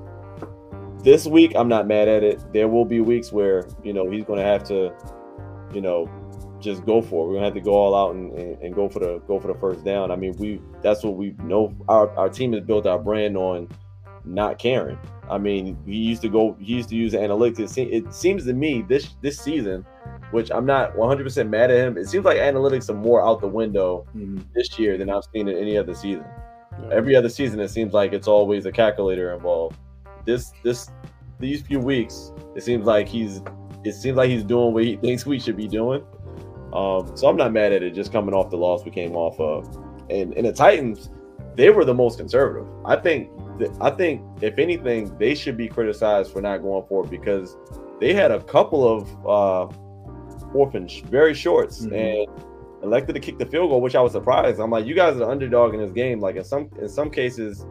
this 0.99 1.25
week. 1.25 1.53
I'm 1.55 1.67
not 1.67 1.87
mad 1.87 2.07
at 2.07 2.23
it. 2.23 2.53
There 2.53 2.67
will 2.67 2.85
be 2.85 2.99
weeks 2.99 3.31
where 3.31 3.67
you 3.83 3.91
know 3.91 4.07
he's 4.11 4.23
going 4.23 4.37
to 4.37 4.45
have 4.45 4.63
to, 4.65 4.93
you 5.73 5.81
know, 5.81 6.07
just 6.65 6.85
go 6.85 7.01
for 7.01 7.23
it. 7.25 7.27
We're 7.29 7.33
gonna 7.35 7.45
have 7.45 7.53
to 7.53 7.61
go 7.61 7.71
all 7.73 7.95
out 7.95 8.15
and, 8.15 8.33
and, 8.37 8.61
and 8.61 8.75
go 8.75 8.89
for 8.89 8.99
the 8.99 9.19
go 9.27 9.39
for 9.39 9.47
the 9.47 9.59
first 9.59 9.85
down. 9.85 10.11
I 10.11 10.15
mean, 10.17 10.35
we 10.37 10.61
that's 10.81 11.03
what 11.03 11.15
we 11.15 11.35
know. 11.43 11.73
Our 11.87 12.09
our 12.17 12.27
team 12.29 12.51
has 12.53 12.61
built 12.63 12.85
our 12.85 12.99
brand 12.99 13.37
on 13.37 13.69
not 14.25 14.57
caring. 14.59 14.97
I 15.29 15.37
mean, 15.37 15.77
he 15.85 15.95
used 15.97 16.21
to 16.23 16.29
go. 16.29 16.55
He 16.59 16.73
used 16.73 16.89
to 16.89 16.95
use 16.95 17.13
analytics. 17.13 17.59
It, 17.59 17.69
se- 17.69 17.83
it 17.91 18.13
seems 18.13 18.45
to 18.45 18.53
me 18.53 18.81
this 18.87 19.15
this 19.21 19.37
season, 19.39 19.85
which 20.31 20.51
I'm 20.51 20.65
not 20.65 20.95
100 20.97 21.23
percent 21.23 21.49
mad 21.49 21.71
at 21.71 21.77
him. 21.77 21.97
It 21.97 22.09
seems 22.09 22.25
like 22.25 22.37
analytics 22.37 22.89
are 22.89 22.93
more 22.95 23.25
out 23.25 23.39
the 23.41 23.47
window 23.47 24.05
Mhm. 24.15 24.43
this 24.53 24.77
year 24.77 24.97
than 24.97 25.09
I've 25.09 25.23
seen 25.33 25.47
in 25.47 25.57
any 25.57 25.77
other 25.77 25.93
season. 25.93 26.25
Yeah. 26.81 26.89
Every 26.91 27.15
other 27.15 27.29
season, 27.29 27.59
it 27.59 27.69
seems 27.69 27.93
like 27.93 28.13
it's 28.13 28.27
always 28.27 28.65
a 28.65 28.71
calculator 28.71 29.31
involved. 29.33 29.77
This 30.25 30.51
this 30.63 30.89
these 31.39 31.61
few 31.61 31.79
weeks, 31.79 32.31
it 32.55 32.63
seems 32.63 32.85
like 32.85 33.07
he's 33.07 33.41
it 33.83 33.93
seems 33.93 34.17
like 34.17 34.29
he's 34.29 34.43
doing 34.43 34.73
what 34.73 34.83
he 34.83 34.95
thinks 35.05 35.25
we 35.25 35.39
should 35.39 35.57
be 35.57 35.67
doing. 35.67 36.03
Um, 36.75 37.15
so 37.15 37.27
I'm 37.27 37.37
not 37.37 37.53
mad 37.53 37.71
at 37.71 37.83
it. 37.83 37.93
Just 37.93 38.11
coming 38.11 38.33
off 38.35 38.49
the 38.49 38.57
loss 38.57 38.83
we 38.83 38.91
came 38.91 39.15
off 39.15 39.39
of, 39.39 39.65
and 40.09 40.33
and 40.33 40.45
the 40.45 40.53
Titans, 40.53 41.09
they 41.55 41.69
were 41.69 41.85
the 41.85 41.93
most 41.93 42.17
conservative. 42.17 42.67
I 42.85 42.97
think 42.97 43.29
I 43.79 43.89
think 43.89 44.21
if 44.41 44.57
anything, 44.57 45.17
they 45.17 45.33
should 45.35 45.55
be 45.55 45.67
criticized 45.69 46.31
for 46.33 46.41
not 46.41 46.57
going 46.61 46.85
for 46.87 47.05
it 47.05 47.09
because 47.09 47.55
they 48.01 48.13
had 48.13 48.31
a 48.31 48.43
couple 48.43 48.85
of 48.85 49.25
uh, 49.25 49.73
fourth 50.51 50.75
and 50.75 50.91
very 51.05 51.33
shorts, 51.33 51.85
Mhm. 51.85 52.27
and 52.27 52.43
elected 52.83 53.15
to 53.15 53.21
kick 53.21 53.37
the 53.39 53.45
field 53.45 53.69
goal, 53.69 53.79
which 53.81 53.95
I 53.95 54.01
was 54.01 54.11
surprised. 54.11 54.59
I'm 54.59 54.69
like, 54.69 54.85
you 54.85 54.93
guys 54.95 55.15
are 55.15 55.19
the 55.19 55.27
underdog 55.27 55.73
in 55.73 55.79
this 55.79 55.91
game. 55.91 56.19
Like 56.19 56.35
in 56.35 56.43
some 56.43 56.69
in 56.81 56.89
some 56.89 57.09
cases, 57.09 57.65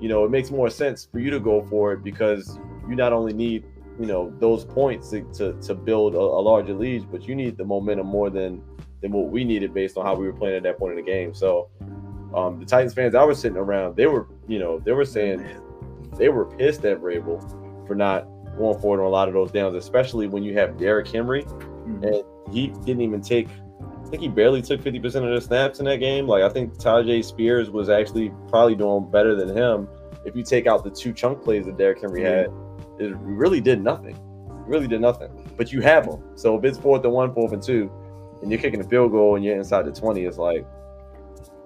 you 0.00 0.08
know, 0.08 0.24
it 0.24 0.30
makes 0.30 0.50
more 0.50 0.68
sense 0.70 1.06
for 1.10 1.20
you 1.20 1.30
to 1.30 1.38
go 1.38 1.62
for 1.70 1.92
it 1.92 2.02
because 2.02 2.58
you 2.88 2.96
not 2.96 3.12
only 3.12 3.32
need 3.32 3.64
you 4.00 4.06
know 4.06 4.32
those 4.38 4.64
points 4.64 5.10
to 5.10 5.22
to, 5.34 5.52
to 5.60 5.74
build 5.74 6.14
a, 6.14 6.18
a 6.18 6.42
larger 6.42 6.74
lead, 6.74 7.10
but 7.12 7.28
you 7.28 7.34
need 7.34 7.56
the 7.58 7.64
momentum 7.64 8.06
more 8.06 8.30
than 8.30 8.62
than 9.02 9.12
what 9.12 9.28
we 9.30 9.44
needed 9.44 9.72
based 9.74 9.96
on 9.96 10.04
how 10.06 10.14
we 10.14 10.26
were 10.26 10.32
playing 10.32 10.56
at 10.56 10.62
that 10.64 10.78
point 10.78 10.98
in 10.98 11.04
the 11.04 11.10
game. 11.10 11.34
So 11.34 11.68
um, 12.34 12.58
the 12.58 12.66
Titans 12.66 12.94
fans 12.94 13.14
I 13.14 13.24
was 13.24 13.38
sitting 13.38 13.58
around, 13.58 13.96
they 13.96 14.06
were 14.06 14.26
you 14.48 14.58
know 14.58 14.78
they 14.78 14.92
were 14.92 15.04
saying 15.04 15.44
they 16.16 16.28
were 16.30 16.46
pissed 16.46 16.84
at 16.84 17.00
Vrabel 17.00 17.38
for 17.86 17.94
not 17.94 18.26
going 18.56 18.78
forward 18.80 19.00
on 19.00 19.06
a 19.06 19.10
lot 19.10 19.28
of 19.28 19.34
those 19.34 19.52
downs, 19.52 19.76
especially 19.76 20.26
when 20.26 20.42
you 20.42 20.54
have 20.58 20.78
Derrick 20.78 21.08
Henry 21.08 21.44
Mhm. 21.44 22.02
and 22.04 22.54
he 22.54 22.68
didn't 22.84 23.02
even 23.02 23.20
take. 23.20 23.48
I 24.04 24.08
think 24.10 24.22
he 24.22 24.28
barely 24.28 24.60
took 24.62 24.80
fifty 24.82 24.98
percent 24.98 25.24
of 25.24 25.34
the 25.34 25.40
snaps 25.40 25.78
in 25.78 25.84
that 25.84 25.98
game. 25.98 26.26
Like 26.26 26.42
I 26.42 26.48
think 26.48 26.74
Tyjae 26.74 27.24
Spears 27.24 27.70
was 27.70 27.88
actually 27.90 28.32
probably 28.48 28.74
doing 28.74 29.10
better 29.10 29.34
than 29.36 29.54
him. 29.56 29.88
If 30.24 30.36
you 30.36 30.42
take 30.42 30.66
out 30.66 30.84
the 30.84 30.90
two 30.90 31.12
chunk 31.12 31.42
plays 31.42 31.64
that 31.66 31.78
Derrick 31.78 32.00
Henry 32.00 32.22
had, 32.22 32.50
it 33.00 33.16
really 33.18 33.60
did 33.60 33.82
nothing. 33.82 34.16
Really 34.66 34.86
did 34.86 35.00
nothing. 35.00 35.30
But 35.56 35.72
you 35.72 35.80
have 35.80 36.06
them. 36.08 36.22
So 36.36 36.56
if 36.56 36.64
it's 36.64 36.78
fourth 36.78 37.02
and 37.04 37.12
one, 37.12 37.34
fourth 37.34 37.52
and 37.52 37.62
two, 37.62 37.90
and 38.42 38.50
you're 38.50 38.60
kicking 38.60 38.80
a 38.80 38.84
field 38.84 39.10
goal 39.12 39.36
and 39.36 39.44
you're 39.44 39.56
inside 39.56 39.84
the 39.86 39.92
twenty, 39.92 40.24
it's 40.24 40.38
like, 40.38 40.64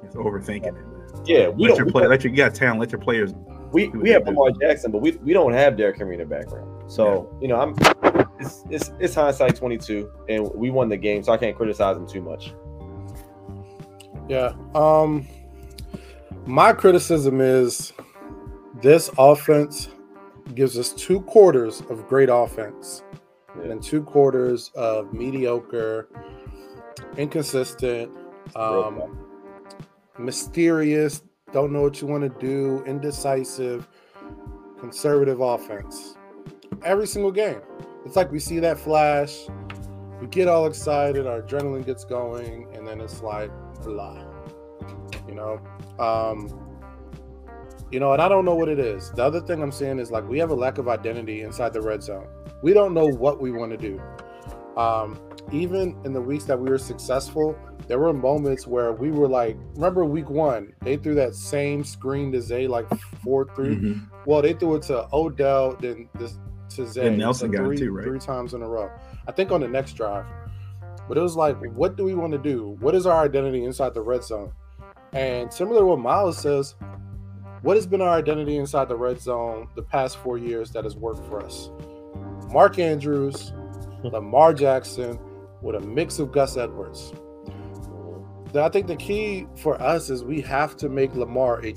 It's 0.02 0.14
overthinking 0.16 0.66
it. 0.68 0.72
man. 0.74 1.22
yeah, 1.26 1.48
we 1.48 1.64
let 1.64 1.68
don't. 1.68 1.76
your 1.78 1.86
we 1.86 1.92
play. 1.92 2.00
don't- 2.02 2.10
Let 2.10 2.24
your 2.24 2.30
you 2.30 2.36
got 2.36 2.54
talent. 2.54 2.80
Let 2.80 2.90
your 2.92 3.00
players. 3.00 3.34
we, 3.72 3.88
we 3.88 4.10
have 4.10 4.24
Lamar 4.26 4.50
Jackson, 4.60 4.90
but 4.92 4.98
we, 5.02 5.12
we 5.22 5.32
don't 5.32 5.52
have 5.52 5.76
Derrick 5.76 5.98
Henry 5.98 6.14
in 6.14 6.20
the 6.20 6.26
background. 6.26 6.90
So 6.90 7.36
you 7.40 7.48
know, 7.48 7.56
I'm 7.60 7.74
it's 8.40 8.64
it's 8.70 8.90
it's 8.98 9.14
hindsight 9.14 9.56
22, 9.56 10.10
and 10.28 10.48
we 10.54 10.70
won 10.70 10.88
the 10.88 10.96
game, 10.96 11.22
so 11.22 11.32
I 11.32 11.36
can't 11.36 11.56
criticize 11.56 11.96
him 11.96 12.06
too 12.06 12.20
much. 12.22 12.52
Yeah. 14.28 14.52
Um 14.74 15.26
my 16.46 16.72
criticism 16.72 17.40
is 17.40 17.92
this 18.82 19.10
offense 19.18 19.88
gives 20.54 20.78
us 20.78 20.92
two 20.92 21.20
quarters 21.22 21.80
of 21.88 22.06
great 22.08 22.28
offense 22.30 23.02
and 23.62 23.82
two 23.82 24.02
quarters 24.02 24.70
of 24.74 25.12
mediocre, 25.12 26.08
inconsistent, 27.16 28.10
um, 28.56 29.18
mysterious, 30.18 31.22
don't 31.52 31.72
know 31.72 31.82
what 31.82 32.00
you 32.00 32.06
want 32.06 32.22
to 32.22 32.40
do, 32.40 32.82
indecisive, 32.84 33.86
conservative 34.78 35.40
offense. 35.40 36.16
Every 36.82 37.06
single 37.06 37.32
game. 37.32 37.60
It's 38.04 38.16
like 38.16 38.30
we 38.30 38.38
see 38.38 38.58
that 38.58 38.78
flash, 38.78 39.46
we 40.20 40.26
get 40.26 40.48
all 40.48 40.66
excited, 40.66 41.26
our 41.26 41.40
adrenaline 41.40 41.86
gets 41.86 42.04
going, 42.04 42.68
and 42.74 42.86
then 42.86 43.00
it's 43.00 43.22
like 43.22 43.50
blah. 43.82 44.24
You 45.26 45.34
know? 45.34 45.60
Um 45.98 46.63
you 47.94 48.00
know, 48.00 48.12
and 48.12 48.20
I 48.20 48.28
don't 48.28 48.44
know 48.44 48.56
what 48.56 48.68
it 48.68 48.80
is. 48.80 49.12
The 49.12 49.22
other 49.22 49.40
thing 49.40 49.62
I'm 49.62 49.70
saying 49.70 50.00
is 50.00 50.10
like 50.10 50.28
we 50.28 50.36
have 50.40 50.50
a 50.50 50.54
lack 50.54 50.78
of 50.78 50.88
identity 50.88 51.42
inside 51.42 51.72
the 51.72 51.80
red 51.80 52.02
zone. 52.02 52.26
We 52.60 52.74
don't 52.74 52.92
know 52.92 53.06
what 53.06 53.40
we 53.40 53.52
want 53.52 53.70
to 53.70 53.76
do. 53.76 54.02
Um, 54.76 55.20
even 55.52 55.96
in 56.04 56.12
the 56.12 56.20
weeks 56.20 56.42
that 56.46 56.58
we 56.58 56.68
were 56.68 56.78
successful, 56.78 57.56
there 57.86 58.00
were 58.00 58.12
moments 58.12 58.66
where 58.66 58.90
we 58.92 59.12
were 59.12 59.28
like, 59.28 59.56
remember 59.76 60.04
week 60.04 60.28
one, 60.28 60.72
they 60.80 60.96
threw 60.96 61.14
that 61.14 61.36
same 61.36 61.84
screen 61.84 62.32
to 62.32 62.42
Zay 62.42 62.66
like 62.66 62.88
four 63.22 63.46
three. 63.54 63.76
Mhm. 63.76 64.10
Well, 64.26 64.42
they 64.42 64.54
threw 64.54 64.74
it 64.74 64.82
to 64.84 65.06
Odell, 65.12 65.76
then 65.78 66.08
this 66.18 66.36
to 66.70 66.88
Zay. 66.88 67.06
And 67.06 67.18
Nelson 67.18 67.52
so 67.52 67.58
got 67.58 67.70
it 67.70 67.76
too, 67.78 67.92
right? 67.92 68.04
Three 68.04 68.18
times 68.18 68.54
in 68.54 68.62
a 68.62 68.68
row. 68.68 68.90
I 69.28 69.30
think 69.30 69.52
on 69.52 69.60
the 69.60 69.68
next 69.68 69.92
drive. 69.92 70.26
But 71.06 71.16
it 71.16 71.20
was 71.20 71.36
like, 71.36 71.56
what 71.76 71.94
do 71.96 72.02
we 72.02 72.16
want 72.16 72.32
to 72.32 72.38
do? 72.38 72.76
What 72.80 72.96
is 72.96 73.06
our 73.06 73.22
identity 73.22 73.64
inside 73.64 73.94
the 73.94 74.00
red 74.00 74.24
zone? 74.24 74.50
And 75.12 75.52
similar 75.52 75.78
to 75.80 75.86
what 75.86 76.00
Miles 76.00 76.38
says, 76.38 76.74
what 77.64 77.78
has 77.78 77.86
been 77.86 78.02
our 78.02 78.10
identity 78.10 78.58
inside 78.58 78.90
the 78.90 78.96
red 78.96 79.18
zone 79.18 79.66
the 79.74 79.80
past 79.80 80.18
four 80.18 80.36
years 80.36 80.70
that 80.72 80.84
has 80.84 80.96
worked 80.96 81.26
for 81.26 81.42
us? 81.42 81.70
Mark 82.52 82.78
Andrews, 82.78 83.54
Lamar 84.02 84.52
Jackson, 84.52 85.18
with 85.62 85.74
a 85.76 85.80
mix 85.80 86.18
of 86.18 86.30
Gus 86.30 86.58
Edwards. 86.58 87.14
I 88.54 88.68
think 88.68 88.86
the 88.86 88.96
key 88.96 89.46
for 89.56 89.80
us 89.80 90.10
is 90.10 90.22
we 90.22 90.42
have 90.42 90.76
to 90.76 90.90
make 90.90 91.14
Lamar 91.14 91.64
a, 91.64 91.74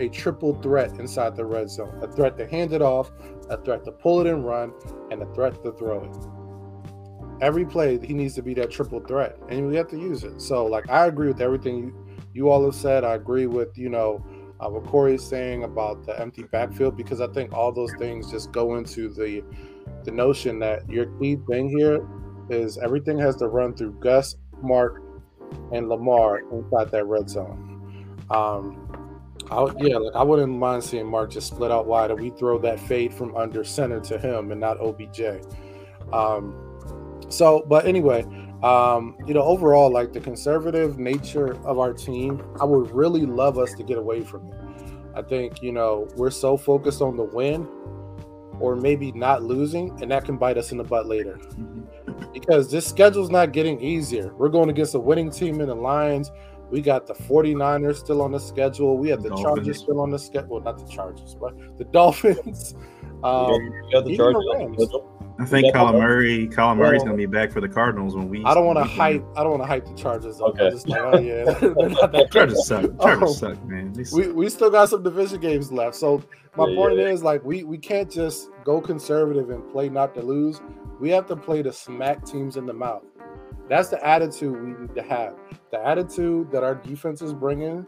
a 0.00 0.08
triple 0.08 0.54
threat 0.62 0.98
inside 0.98 1.36
the 1.36 1.44
red 1.44 1.68
zone 1.68 2.00
a 2.02 2.10
threat 2.10 2.38
to 2.38 2.48
hand 2.48 2.72
it 2.72 2.80
off, 2.80 3.12
a 3.50 3.62
threat 3.62 3.84
to 3.84 3.92
pull 3.92 4.22
it 4.22 4.26
and 4.26 4.46
run, 4.46 4.72
and 5.10 5.22
a 5.22 5.26
threat 5.34 5.62
to 5.62 5.72
throw 5.72 6.02
it. 6.02 7.44
Every 7.44 7.66
play, 7.66 7.98
he 7.98 8.14
needs 8.14 8.34
to 8.36 8.42
be 8.42 8.54
that 8.54 8.70
triple 8.70 9.00
threat, 9.00 9.36
and 9.50 9.68
we 9.68 9.76
have 9.76 9.88
to 9.88 9.98
use 9.98 10.24
it. 10.24 10.40
So, 10.40 10.64
like, 10.64 10.88
I 10.88 11.06
agree 11.06 11.28
with 11.28 11.42
everything 11.42 11.76
you, 11.76 12.06
you 12.32 12.48
all 12.48 12.64
have 12.64 12.74
said. 12.74 13.04
I 13.04 13.12
agree 13.12 13.46
with, 13.46 13.76
you 13.76 13.90
know, 13.90 14.24
uh, 14.60 14.68
what 14.68 14.84
Corey 14.84 15.14
is 15.14 15.24
saying 15.24 15.64
about 15.64 16.04
the 16.06 16.18
empty 16.20 16.44
backfield 16.44 16.96
because 16.96 17.20
I 17.20 17.26
think 17.28 17.52
all 17.52 17.72
those 17.72 17.92
things 17.98 18.30
just 18.30 18.52
go 18.52 18.76
into 18.76 19.08
the 19.08 19.42
the 20.04 20.10
notion 20.10 20.58
that 20.60 20.88
your 20.88 21.06
key 21.18 21.36
thing 21.48 21.68
here 21.68 22.06
is 22.48 22.78
everything 22.78 23.18
has 23.18 23.36
to 23.36 23.48
run 23.48 23.74
through 23.74 23.92
Gus, 24.00 24.36
Mark, 24.62 25.02
and 25.72 25.88
Lamar 25.88 26.40
inside 26.52 26.90
that 26.90 27.04
red 27.06 27.28
zone. 27.28 28.16
Um, 28.30 28.82
I, 29.50 29.66
yeah, 29.78 29.96
like 29.96 30.14
I 30.14 30.22
wouldn't 30.22 30.52
mind 30.52 30.82
seeing 30.82 31.06
Mark 31.06 31.30
just 31.30 31.48
split 31.48 31.70
out 31.70 31.86
wide 31.86 32.10
and 32.10 32.20
we 32.20 32.30
throw 32.30 32.58
that 32.58 32.80
fade 32.80 33.14
from 33.14 33.36
under 33.36 33.62
center 33.62 34.00
to 34.00 34.18
him 34.18 34.50
and 34.50 34.60
not 34.60 34.80
OBJ. 34.80 35.20
Um, 36.12 36.62
so, 37.28 37.64
but 37.68 37.86
anyway, 37.86 38.24
um, 38.62 39.16
you 39.26 39.34
know, 39.34 39.42
overall, 39.42 39.90
like 39.90 40.12
the 40.12 40.20
conservative 40.20 40.98
nature 40.98 41.54
of 41.66 41.78
our 41.78 41.92
team, 41.92 42.42
I 42.60 42.64
would 42.64 42.90
really 42.90 43.26
love 43.26 43.58
us 43.58 43.74
to 43.74 43.82
get 43.82 43.98
away 43.98 44.22
from 44.22 44.46
it. 44.48 44.54
I 45.14 45.22
think, 45.22 45.62
you 45.62 45.72
know, 45.72 46.08
we're 46.16 46.30
so 46.30 46.56
focused 46.56 47.00
on 47.02 47.16
the 47.16 47.24
win 47.24 47.66
or 48.58 48.74
maybe 48.76 49.12
not 49.12 49.42
losing, 49.42 49.90
and 50.02 50.10
that 50.10 50.24
can 50.24 50.36
bite 50.38 50.56
us 50.58 50.72
in 50.72 50.78
the 50.78 50.84
butt 50.84 51.06
later 51.06 51.38
Mhm. 51.58 52.32
because 52.32 52.70
this 52.70 52.86
schedule's 52.86 53.30
not 53.30 53.52
getting 53.52 53.80
easier. 53.80 54.32
We're 54.38 54.48
going 54.48 54.70
against 54.70 54.94
a 54.94 54.98
winning 54.98 55.30
team 55.30 55.60
in 55.60 55.68
the 55.68 55.74
Lions. 55.74 56.32
We 56.70 56.80
got 56.80 57.06
the 57.06 57.14
49ers 57.14 57.98
still 57.98 58.22
on 58.22 58.32
the 58.32 58.40
schedule. 58.40 58.96
We 58.98 59.08
have 59.10 59.22
the 59.22 59.28
Dolphins. 59.28 59.44
Chargers 59.44 59.78
still 59.78 60.00
on 60.00 60.10
the 60.10 60.18
schedule. 60.18 60.48
Well, 60.56 60.62
not 60.62 60.78
the 60.78 60.90
Chargers, 60.90 61.36
but 61.38 61.54
the 61.78 61.84
Dolphins. 61.92 62.74
Um, 63.22 63.72
got 63.92 64.04
the 64.04 64.16
Chargers 64.16 64.42
the 65.38 65.44
on 65.44 65.48
the 65.48 65.52
Rams. 65.52 65.58
schedule? 65.58 65.58
I 65.58 65.62
think 65.62 65.66
Yeah. 65.66 65.80
Kyler 65.80 66.00
Murray. 66.00 66.48
Kyler 66.48 66.76
Murray's 66.76 66.98
Well, 67.00 67.06
gonna 67.06 67.16
be 67.16 67.26
back 67.26 67.50
for 67.52 67.60
the 67.60 67.68
Cardinals 67.68 68.16
when 68.16 68.28
we. 68.28 68.44
I 68.44 68.54
don't 68.54 68.64
want 68.66 68.78
to 68.78 68.84
we- 68.84 68.88
hype. 68.90 69.24
I 69.36 69.42
don't 69.42 69.50
want 69.52 69.62
to 69.62 69.66
hype 69.66 69.84
the 69.86 69.94
Chargers 69.94 70.40
up. 70.40 70.48
Okay. 70.50 70.66
I'm 70.66 70.72
just 70.72 70.88
like, 70.88 71.00
oh 71.02 71.18
yeah, 71.18 71.44
they're 71.60 71.74
not 71.90 72.12
that 72.12 72.30
Chargers 72.32 72.66
suck. 72.66 73.00
Chargers 73.00 73.30
Oh. 73.30 73.32
suck, 73.32 73.64
man. 73.66 74.04
Suck. 74.04 74.18
we, 74.18 74.28
we 74.32 74.48
still 74.48 74.70
got 74.70 74.88
some 74.88 75.02
division 75.02 75.40
games 75.40 75.70
left. 75.72 75.94
So 75.96 76.22
my 76.56 76.66
Yeah, 76.66 76.76
point 76.76 76.96
yeah. 76.98 77.06
is 77.08 77.22
like 77.22 77.44
we 77.44 77.64
we 77.64 77.78
can't 77.78 78.10
just 78.10 78.50
go 78.64 78.80
conservative 78.80 79.50
and 79.50 79.66
play 79.70 79.88
not 79.88 80.14
to 80.14 80.22
lose. 80.22 80.60
We 81.00 81.10
have 81.10 81.26
to 81.26 81.36
play 81.36 81.62
to 81.62 81.72
smack 81.72 82.24
teams 82.24 82.56
in 82.56 82.64
the 82.66 82.72
mouth. 82.72 83.02
That's 83.68 83.88
the 83.88 84.02
attitude 84.06 84.52
we 84.62 84.70
need 84.80 84.94
to 84.94 85.02
have. 85.02 85.34
The 85.72 85.84
attitude 85.84 86.50
that 86.52 86.62
our 86.62 86.74
defense 86.76 87.20
is 87.20 87.34
bringing 87.34 87.84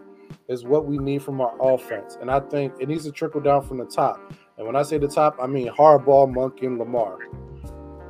is 0.49 0.65
what 0.65 0.85
we 0.87 0.99
need 0.99 1.23
from 1.23 1.41
our 1.41 1.55
offense, 1.61 2.19
and 2.21 2.31
I 2.31 2.41
think 2.41 2.75
it 2.81 2.89
needs 2.89 3.05
to 3.05 3.13
trickle 3.13 3.41
down 3.41 3.63
from 3.63 3.79
the 3.79 3.87
top. 3.87 4.21
And 4.59 4.67
when 4.67 4.77
I 4.77 4.83
say 4.83 4.99
the 4.99 5.09
top, 5.09 5.37
I 5.41 5.47
mean 5.47 5.69
Harbaugh, 5.69 6.33
Monk, 6.33 6.63
and 6.63 6.79
Lamar. 6.79 7.19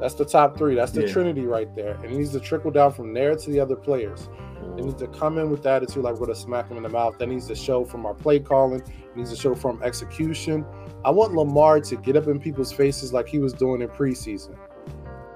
That's 0.01 0.15
the 0.15 0.25
top 0.25 0.57
three. 0.57 0.75
That's 0.75 0.93
the 0.93 1.03
Yeah. 1.03 1.13
trinity 1.13 1.47
right 1.47 1.75
there. 1.75 1.95
And 2.03 2.07
it 2.07 2.13
needs 2.13 2.33
to 2.33 2.41
trickle 2.41 2.71
down 2.71 2.93
from 2.93 3.13
there 3.13 3.35
to 3.35 3.51
the 3.51 3.61
other 3.61 3.77
players. 3.77 4.29
They 4.77 4.83
needs 4.83 4.95
to 4.97 5.09
come 5.09 5.39
in 5.39 5.51
with 5.51 5.63
the 5.65 5.71
attitude 5.71 6.05
like 6.05 6.15
we're 6.15 6.27
gonna 6.27 6.37
smack 6.37 6.69
them 6.69 6.77
in 6.77 6.83
the 6.85 6.89
mouth. 6.89 7.19
That 7.19 7.29
needs 7.29 7.47
to 7.49 7.55
show 7.55 7.85
from 7.85 8.07
our 8.07 8.15
play 8.15 8.39
calling. 8.39 8.81
It 8.81 9.17
needs 9.17 9.31
to 9.31 9.37
show 9.37 9.55
from 9.55 9.81
execution. 9.83 10.65
I 11.05 11.11
want 11.11 11.35
Lamar 11.35 11.81
to 11.81 11.97
get 11.97 12.17
up 12.17 12.29
in 12.29 12.39
people's 12.39 12.73
faces 12.73 13.13
like 13.13 13.29
he 13.29 13.39
was 13.39 13.53
doing 13.53 13.83
in 13.83 13.89
preseason. 13.89 14.55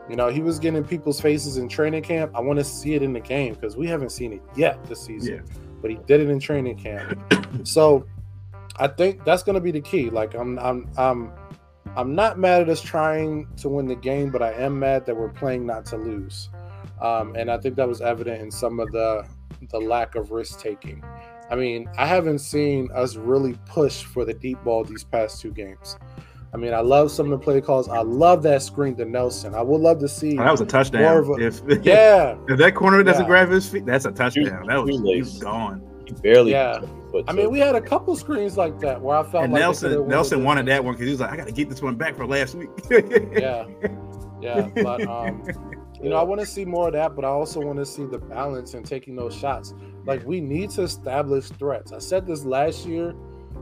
You 0.08 0.16
know, 0.16 0.28
he 0.28 0.42
was 0.42 0.58
getting 0.58 0.78
in 0.78 0.84
people's 0.84 1.20
faces 1.20 1.56
in 1.56 1.68
training 1.68 2.02
camp. 2.02 2.32
I 2.34 2.40
want 2.40 2.58
to 2.58 2.64
see 2.64 2.94
it 2.94 3.02
in 3.02 3.12
the 3.12 3.20
game 3.20 3.54
because 3.54 3.76
we 3.76 3.86
haven't 3.86 4.10
seen 4.10 4.32
it 4.32 4.42
yet 4.56 4.84
this 4.84 5.00
season. 5.00 5.34
Yeah. 5.36 5.54
But 5.80 5.90
he 5.90 5.98
did 6.06 6.20
it 6.20 6.28
in 6.28 6.38
training 6.38 6.76
camp. 6.76 7.18
so 7.64 8.04
I 8.78 8.88
think 8.88 9.24
that's 9.24 9.42
gonna 9.42 9.60
be 9.60 9.70
the 9.70 9.80
key. 9.80 10.10
Like 10.10 10.34
I'm 10.34 10.58
I'm 10.58 10.88
I'm 10.96 11.32
I'm 11.96 12.14
not 12.14 12.38
mad 12.38 12.62
at 12.62 12.68
us 12.68 12.80
trying 12.80 13.46
to 13.58 13.68
win 13.68 13.86
the 13.86 13.94
game, 13.96 14.30
but 14.30 14.42
I 14.42 14.52
am 14.52 14.78
mad 14.78 15.04
that 15.06 15.16
we're 15.16 15.28
playing 15.28 15.66
not 15.66 15.84
to 15.86 15.96
lose. 15.96 16.48
Um, 17.00 17.34
and 17.36 17.50
I 17.50 17.58
think 17.58 17.76
that 17.76 17.88
was 17.88 18.00
evident 18.00 18.40
in 18.40 18.50
some 18.50 18.80
of 18.80 18.90
the 18.92 19.26
the 19.70 19.78
lack 19.78 20.14
of 20.14 20.30
risk 20.30 20.58
taking. 20.60 21.02
I 21.50 21.54
mean, 21.56 21.88
I 21.98 22.06
haven't 22.06 22.38
seen 22.38 22.88
us 22.94 23.16
really 23.16 23.58
push 23.66 24.04
for 24.04 24.24
the 24.24 24.32
deep 24.32 24.62
ball 24.64 24.84
these 24.84 25.04
past 25.04 25.40
two 25.40 25.52
games. 25.52 25.98
I 26.54 26.56
mean, 26.56 26.72
I 26.74 26.80
love 26.80 27.10
some 27.10 27.32
of 27.32 27.38
the 27.38 27.44
play 27.44 27.60
calls. 27.60 27.88
I 27.88 28.00
love 28.00 28.42
that 28.44 28.62
screen 28.62 28.94
to 28.96 29.04
Nelson. 29.04 29.54
I 29.54 29.62
would 29.62 29.80
love 29.80 29.98
to 30.00 30.08
see. 30.08 30.38
Oh, 30.38 30.44
that 30.44 30.50
was 30.50 30.60
a 30.60 30.64
More 30.64 30.68
touchdown. 30.70 31.16
of 31.18 31.28
a- 31.30 31.32
if 31.40 31.62
yeah, 31.84 32.36
if 32.48 32.58
that 32.58 32.74
corner 32.74 33.02
doesn't 33.02 33.22
Yeah. 33.22 33.28
grab 33.28 33.48
his 33.50 33.68
feet, 33.68 33.84
that's 33.86 34.04
a 34.06 34.12
touchdown. 34.12 34.66
That 34.66 34.82
was 34.84 35.00
he's 35.00 35.38
gone. 35.38 35.82
He 36.06 36.12
barely. 36.14 36.52
Yeah. 36.52 36.78
put 36.80 36.88
his 37.12 37.24
foot 37.24 37.30
I 37.30 37.32
mean, 37.32 37.50
we 37.50 37.58
had 37.58 37.74
a 37.74 37.80
couple 37.80 38.16
screens 38.16 38.56
like 38.56 38.78
that 38.80 39.00
where 39.00 39.16
I 39.16 39.22
felt 39.22 39.44
And 39.44 39.52
like 39.52 39.60
Nelson 39.60 40.08
Nelson 40.08 40.44
wanted 40.44 40.66
the 40.66 40.72
that 40.72 40.84
one 40.84 40.94
because 40.94 41.06
he 41.06 41.12
was 41.12 41.20
like, 41.20 41.30
I 41.30 41.36
got 41.36 41.46
to 41.46 41.52
get 41.52 41.68
this 41.68 41.82
one 41.82 41.96
back 41.96 42.16
for 42.16 42.26
last 42.26 42.54
week. 42.54 42.70
yeah, 42.90 43.66
yeah. 44.40 44.68
But 44.74 45.06
um, 45.06 45.42
You 46.02 46.08
know, 46.08 46.16
I 46.16 46.24
want 46.24 46.40
to 46.40 46.46
see 46.46 46.64
more 46.64 46.88
of 46.88 46.94
that, 46.94 47.14
but 47.14 47.24
I 47.24 47.28
also 47.28 47.60
want 47.60 47.78
to 47.78 47.86
see 47.86 48.04
the 48.04 48.18
balance 48.18 48.74
in 48.74 48.82
taking 48.82 49.14
those 49.14 49.36
shots. 49.36 49.72
Like 50.04 50.24
we 50.26 50.40
need 50.40 50.70
to 50.70 50.82
establish 50.82 51.48
threats. 51.48 51.92
I 51.92 52.00
said 52.00 52.26
this 52.26 52.44
last 52.44 52.86
year 52.86 53.12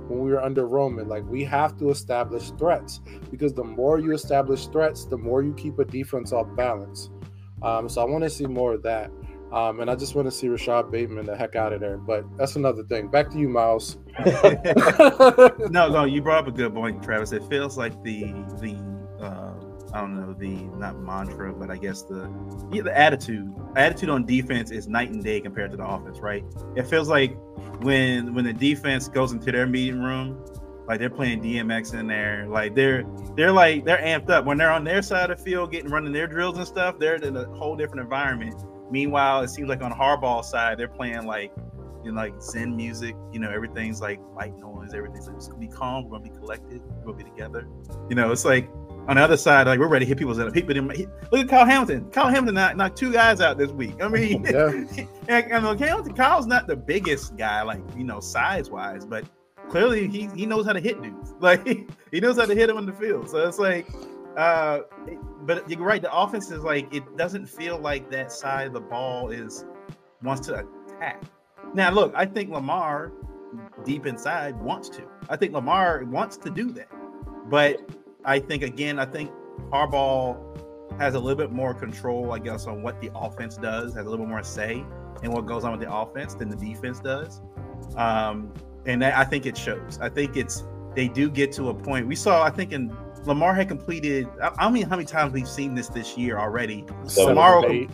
when 0.09 0.21
we 0.21 0.31
were 0.31 0.43
under 0.43 0.67
Roman. 0.67 1.07
Like 1.07 1.25
we 1.27 1.45
have 1.45 1.77
to 1.79 1.91
establish 1.91 2.51
threats 2.53 3.01
because 3.31 3.53
the 3.53 3.65
more 3.65 3.99
you 3.99 4.13
establish 4.13 4.69
threats, 4.69 5.05
the 5.05 5.19
more 5.19 5.43
you 5.43 5.53
keep 5.53 5.79
a 5.79 5.85
defense 5.85 6.33
off 6.33 6.47
balance. 6.57 7.11
Um, 7.61 7.91
so 7.91 8.01
I 8.01 8.05
want 8.07 8.25
to 8.25 8.31
see 8.31 8.47
more 8.47 8.73
of 8.73 8.83
that. 8.85 9.11
Um, 9.53 9.81
and 9.81 9.91
I 9.91 9.97
just 9.97 10.15
want 10.15 10.27
to 10.27 10.33
see 10.33 10.49
Rashod 10.49 10.93
Bateman 10.93 11.27
the 11.27 11.37
heck 11.37 11.57
out 11.57 11.73
of 11.73 11.81
there. 11.81 11.97
But 11.97 12.25
that's 12.37 12.57
another 12.57 12.85
thing. 12.85 13.09
Back 13.09 13.31
to 13.31 13.39
you, 13.39 13.49
Miles. 13.49 13.99
no, 15.71 15.89
no, 15.89 16.05
you 16.05 16.23
brought 16.23 16.45
up 16.45 16.49
a 16.49 16.53
good 16.53 16.73
point, 16.75 17.03
Travis. 17.03 17.33
It 17.33 17.43
feels 17.45 17.77
like 17.77 18.01
the 18.03 18.33
the 18.61 18.77
uh, 19.21 19.53
I 19.93 20.01
don't 20.01 20.15
know 20.15 20.33
the 20.33 20.65
not 20.79 20.99
mantra, 21.01 21.53
but 21.53 21.71
I 21.71 21.77
guess 21.77 22.03
the 22.03 22.31
yeah, 22.73 22.83
the 22.83 22.97
attitude 22.97 23.53
attitude 23.77 24.09
on 24.09 24.25
defense 24.25 24.71
is 24.71 24.87
night 24.87 25.11
and 25.11 25.23
day 25.23 25.41
compared 25.41 25.73
to 25.73 25.77
the 25.77 25.87
offense, 25.87 26.21
right? 26.21 26.45
It 26.77 26.87
feels 26.87 27.09
like 27.09 27.37
when 27.81 28.35
when 28.35 28.45
the 28.45 28.53
defense 28.53 29.09
goes 29.09 29.33
into 29.33 29.51
their 29.51 29.67
meeting 29.67 30.01
room, 30.01 30.45
like 30.87 31.01
they're 31.01 31.11
playing 31.11 31.43
DMX 31.43 31.95
in 31.99 32.07
there, 32.07 32.47
like 32.49 32.77
they're 32.77 33.05
they're 33.37 33.53
like 33.53 33.85
they're 33.85 33.99
amped 33.99 34.31
up 34.31 34.45
when 34.45 34.59
they're 34.59 34.71
on 34.71 34.85
their 34.85 35.03
side 35.03 35.31
of 35.31 35.39
the 35.39 35.45
field, 35.45 35.73
getting 35.73 35.91
running 35.91 36.13
their 36.13 36.29
drills 36.29 36.57
and 36.57 36.67
stuff. 36.67 36.99
They're 37.01 37.17
in 37.17 37.37
a 37.37 37.47
whole 37.47 37.75
different 37.75 38.03
environment. 38.03 38.55
Meanwhile, 38.91 39.43
it 39.43 39.49
seems 39.49 39.69
like 39.69 39.83
on 39.83 39.93
Harbaugh 39.93 40.45
side, 40.45 40.79
they're 40.79 40.89
playing 40.89 41.27
like 41.27 41.53
you 42.05 42.13
know, 42.13 42.21
like 42.21 42.41
Zen 42.41 42.77
music. 42.77 43.15
You 43.33 43.41
know, 43.41 43.51
everything's 43.51 44.01
like 44.01 44.19
white 44.35 44.57
noise. 44.59 44.95
Everything's 44.95 45.27
like, 45.27 45.37
it's 45.37 45.49
gonna 45.49 45.61
be 45.61 45.69
calm. 45.69 46.05
We're 46.05 46.19
gonna 46.19 46.31
be 46.31 46.39
collected. 46.39 46.83
We're 47.05 47.13
gonna 47.13 47.25
be 47.25 47.31
together. 47.31 47.67
You 48.09 48.17
know, 48.17 48.33
it's 48.33 48.45
like 48.45 48.69
on 49.09 49.17
the 49.17 49.23
other 49.23 49.37
side, 49.37 49.67
like 49.67 49.79
we're 49.79 49.89
ready 49.89 50.05
to 50.05 50.09
hit 50.09 50.19
people's 50.19 50.39
in 50.39 50.51
people. 50.53 50.75
Didn't, 50.75 51.11
look 51.33 51.41
at 51.41 51.49
Kyle 51.49 51.67
Hamilton. 51.67 52.11
Kyle 52.11 52.29
Hamilton 52.29 52.55
knocked, 52.55 52.77
knocked 52.77 52.97
two 52.97 53.13
guys 53.13 53.41
out 53.41 53.59
this 53.59 53.71
week. 53.71 54.03
I 54.03 54.09
mean, 54.09 54.45
yeah. 54.51 54.69
and, 55.29 55.53
and 55.53 55.81
Hamilton, 55.81 56.15
Kyle's 56.15 56.47
not 56.47 56.67
the 56.67 56.77
biggest 56.77 57.37
guy, 57.37 57.63
like 57.63 57.81
you 57.97 58.05
know, 58.05 58.21
size 58.21 58.71
wise, 58.71 59.05
but 59.05 59.25
clearly 59.69 60.09
he 60.09 60.29
he 60.35 60.47
knows 60.47 60.67
how 60.67 60.73
to 60.73 60.81
hit 60.81 61.01
dudes. 61.03 61.35
Like 61.41 61.67
he 62.11 62.21
knows 62.21 62.37
how 62.37 62.45
to 62.45 62.55
hit 62.55 62.67
them 62.67 62.77
on 62.77 62.85
the 62.85 62.93
field. 62.93 63.31
So 63.31 63.49
it's 63.49 63.59
like, 63.59 63.87
uh, 64.37 64.81
but 65.43 65.69
you're 65.69 65.81
right. 65.81 66.03
The 66.03 66.15
offense 66.15 66.51
is 66.51 66.63
like 66.63 66.93
it 66.95 67.17
doesn't 67.17 67.47
feel 67.47 67.79
like 67.79 68.11
that 68.11 68.33
side 68.33 68.67
of 68.67 68.73
the 68.73 68.81
ball 68.81 69.31
is 69.31 69.65
wants 70.23 70.47
to 70.49 70.67
attack. 70.89 71.23
Now, 71.75 71.91
look, 71.91 72.13
I 72.15 72.27
think 72.27 72.51
Lamar 72.51 73.13
deep 73.85 74.07
inside 74.07 74.61
wants 74.61 74.89
to. 74.91 75.03
I 75.29 75.37
think 75.37 75.53
Lamar 75.53 76.05
wants 76.05 76.37
to 76.39 76.51
do 76.51 76.71
that, 76.73 76.91
but 77.49 77.81
I 78.25 78.39
think 78.39 78.63
again, 78.63 78.99
I 78.99 79.07
think 79.07 79.31
Harbaugh 79.71 80.39
has 80.99 81.15
a 81.15 81.19
little 81.19 81.39
bit 81.39 81.53
more 81.53 81.73
control, 81.73 82.33
I 82.33 82.39
guess, 82.39 82.67
on 82.67 82.83
what 82.83 83.01
the 83.01 83.11
offense 83.15 83.57
does, 83.57 83.95
has 83.95 84.07
a 84.07 84.11
little 84.11 84.27
bit 84.27 84.31
more 84.31 84.43
say 84.43 84.85
in 85.23 85.33
what 85.33 85.47
goes 85.47 85.65
on 85.65 85.73
with 85.73 85.81
the 85.81 85.93
offense 85.93 86.35
than 86.35 86.49
the 86.49 86.57
defense 86.57 87.01
does. 87.01 87.41
Um, 87.97 88.53
and 88.87 89.05
I 89.05 89.25
think 89.25 89.47
it 89.47 89.57
shows. 89.57 89.99
I 90.01 90.09
think 90.09 90.37
it's 90.37 90.65
they 90.95 91.09
do 91.09 91.31
get 91.31 91.53
to 91.53 91.69
a 91.69 91.75
point. 91.75 92.07
We 92.07 92.17
saw, 92.17 92.43
I 92.43 92.51
think, 92.51 92.73
in 92.73 92.95
Lamar 93.25 93.55
had 93.55 93.69
completed. 93.69 94.29
I, 94.43 94.51
I 94.59 94.65
don't 94.65 94.73
mean 94.73 94.85
how 94.85 94.97
many 94.97 95.07
times 95.07 95.33
we've 95.33 95.49
seen 95.49 95.75
this 95.75 95.89
this 95.89 96.17
year 96.17 96.39
already. 96.39 96.85
Seven 97.07 97.35
Lamar, 97.35 97.69
he, 97.69 97.89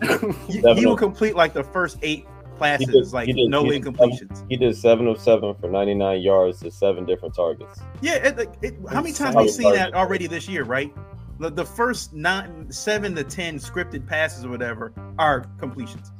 he 0.48 0.86
will 0.86 0.96
complete 0.96 1.34
like 1.34 1.52
the 1.52 1.64
first 1.64 1.98
eight 2.02 2.26
passes, 2.58 2.86
did, 2.86 3.12
like 3.12 3.26
did, 3.26 3.50
no 3.50 3.64
he 3.64 3.78
incompletions. 3.78 4.36
Seven, 4.36 4.46
he 4.48 4.56
did 4.56 4.76
seven 4.76 5.06
of 5.06 5.20
seven 5.20 5.54
for 5.54 5.68
99 5.68 6.20
yards 6.20 6.60
to 6.60 6.70
seven 6.70 7.04
different 7.04 7.34
targets. 7.34 7.80
Yeah, 8.00 8.14
it, 8.14 8.48
it, 8.62 8.74
how 8.88 9.02
many 9.02 9.12
times 9.12 9.36
we've 9.36 9.50
seen 9.50 9.72
that 9.72 9.94
already 9.94 10.26
this 10.26 10.48
year, 10.48 10.64
right? 10.64 10.92
The, 11.38 11.50
the 11.50 11.64
first 11.64 12.14
nine, 12.14 12.70
seven 12.70 13.14
to 13.14 13.24
ten 13.24 13.58
scripted 13.58 14.06
passes 14.06 14.44
or 14.44 14.48
whatever 14.48 14.92
are 15.18 15.44
completions, 15.58 16.12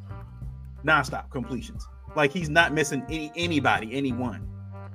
nonstop 0.85 1.31
completions. 1.31 1.87
Like 2.15 2.33
he's 2.33 2.51
not 2.51 2.73
missing 2.73 3.03
any 3.09 3.33
anybody, 3.37 3.95
anyone. 3.95 4.47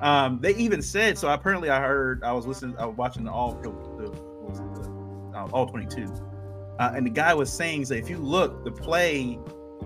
Um, 0.01 0.39
they 0.41 0.55
even 0.55 0.81
said 0.81 1.17
so. 1.17 1.29
Apparently, 1.29 1.69
I 1.69 1.79
heard 1.79 2.23
I 2.23 2.33
was 2.33 2.47
listening, 2.47 2.75
I 2.77 2.85
was 2.85 2.97
watching 2.97 3.23
the 3.23 3.31
all 3.31 3.53
the, 3.53 3.69
the, 4.01 4.11
the 4.11 5.37
uh, 5.37 5.47
all 5.53 5.67
twenty 5.67 5.85
two, 5.85 6.11
uh, 6.79 6.93
and 6.95 7.05
the 7.05 7.11
guy 7.11 7.33
was 7.33 7.51
saying 7.53 7.83
that 7.83 7.97
if 7.97 8.09
you 8.09 8.17
look, 8.17 8.63
the 8.63 8.71
play 8.71 9.39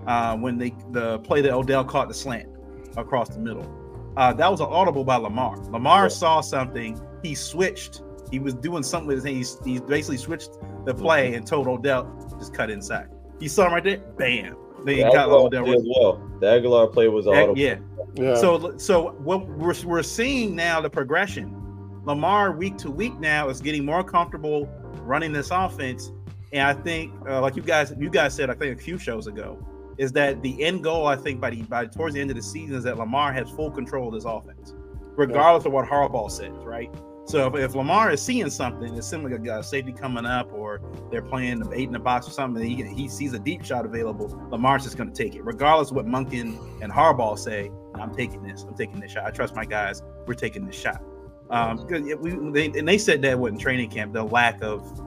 uh, 0.07 0.37
when 0.37 0.57
they 0.57 0.73
the 0.91 1.19
play 1.19 1.41
that 1.41 1.53
Odell 1.53 1.83
caught 1.83 2.07
the 2.07 2.13
slant 2.13 2.49
across 2.97 3.29
the 3.29 3.39
middle. 3.39 3.69
Uh, 4.15 4.31
that 4.31 4.49
was 4.49 4.61
an 4.61 4.67
audible 4.67 5.03
by 5.03 5.17
Lamar. 5.17 5.57
Lamar 5.69 6.03
yeah. 6.03 6.07
saw 6.07 6.39
something. 6.39 6.99
He 7.21 7.35
switched. 7.35 8.01
He 8.31 8.39
was 8.39 8.53
doing 8.53 8.81
something 8.81 9.07
with 9.07 9.17
his 9.17 9.25
hand. 9.25 9.65
He, 9.65 9.73
he 9.73 9.79
basically 9.81 10.17
switched 10.17 10.51
the 10.85 10.93
play 10.93 11.35
and 11.35 11.45
told 11.45 11.67
Odell 11.67 12.09
just 12.39 12.53
cut 12.53 12.69
inside. 12.69 13.09
He 13.39 13.49
saw 13.49 13.67
him 13.67 13.73
right 13.73 13.83
there. 13.83 13.97
Bam. 13.97 14.55
Then 14.85 14.95
he 14.95 15.03
the 15.03 15.09
got 15.09 15.29
Odell. 15.29 15.73
As 15.73 15.83
well. 15.83 16.21
The 16.39 16.45
Agholor 16.45 16.93
play 16.93 17.07
was 17.07 17.27
audible. 17.27 17.57
Yeah. 17.57 17.77
yeah. 18.13 18.35
So 18.35 18.77
so 18.77 19.11
what 19.19 19.47
we're 19.47 19.75
we're 19.83 20.03
seeing 20.03 20.55
now 20.55 20.79
the 20.81 20.89
progression. 20.89 21.61
Lamar 22.05 22.51
week 22.51 22.77
to 22.77 22.91
week 22.91 23.19
now 23.19 23.49
is 23.49 23.61
getting 23.61 23.83
more 23.83 24.03
comfortable 24.03 24.69
running 25.01 25.33
this 25.33 25.49
offense, 25.49 26.11
and 26.53 26.61
I 26.61 26.73
think 26.73 27.11
uh, 27.27 27.41
like 27.41 27.55
you 27.55 27.63
guys 27.63 27.93
you 27.97 28.11
guys 28.11 28.35
said 28.35 28.51
I 28.51 28.53
think 28.53 28.79
a 28.79 28.81
few 28.81 28.99
shows 28.99 29.25
ago 29.25 29.57
is 29.97 30.11
that 30.11 30.41
the 30.43 30.61
end 30.63 30.83
goal, 30.83 31.07
I 31.07 31.15
think, 31.15 31.41
by 31.41 31.49
the 31.49 31.63
by 31.63 31.87
towards 31.87 32.13
the 32.13 32.21
end 32.21 32.29
of 32.29 32.35
the 32.35 32.43
season, 32.43 32.75
is 32.75 32.83
that 32.83 32.97
Lamar 32.97 33.33
has 33.33 33.49
full 33.49 33.71
control 33.71 34.09
of 34.09 34.13
this 34.13 34.25
offense, 34.25 34.75
regardless 35.15 35.63
yeah. 35.63 35.69
of 35.69 35.73
what 35.73 35.85
Harbaugh 35.85 36.29
says, 36.29 36.63
right? 36.63 36.93
So 37.25 37.47
if, 37.47 37.55
if, 37.55 37.75
Lamar 37.75 38.11
is 38.11 38.21
seeing 38.21 38.49
something, 38.51 38.95
it's 38.95 39.07
similar 39.07 39.39
like 39.39 39.47
a 39.47 39.63
safety 39.63 39.91
coming 39.91 40.25
up, 40.25 40.53
or 40.53 40.79
they're 41.09 41.23
playing 41.23 41.63
eight 41.73 41.87
in 41.87 41.91
the 41.91 41.99
box 41.99 42.27
or 42.27 42.31
something, 42.31 42.63
he, 42.63 42.83
he 42.83 43.07
sees 43.07 43.33
a 43.33 43.39
deep 43.39 43.65
shot 43.65 43.83
available, 43.83 44.27
Lamar's 44.51 44.83
just 44.83 44.95
going 44.95 45.11
to 45.11 45.23
take 45.23 45.35
it, 45.35 45.43
regardless 45.43 45.89
of 45.89 45.95
what 45.95 46.05
Monken 46.05 46.59
and 46.81 46.91
Harbaugh 46.91 47.37
say. 47.37 47.71
I'm 47.95 48.13
taking 48.13 48.43
this. 48.43 48.63
I'm 48.63 48.75
taking 48.75 48.99
this 48.99 49.11
shot. 49.11 49.25
I 49.25 49.31
trust 49.31 49.55
my 49.55 49.65
guys. 49.65 50.03
We're 50.27 50.33
taking 50.35 50.65
this 50.65 50.75
shot. 50.75 51.01
Um, 51.49 51.87
we, 51.87 52.51
they, 52.51 52.77
and 52.77 52.87
they 52.87 52.97
said 52.97 53.21
that 53.23 53.39
in 53.39 53.57
training 53.57 53.89
camp, 53.89 54.13
the 54.13 54.23
lack 54.23 54.61
of 54.61 55.01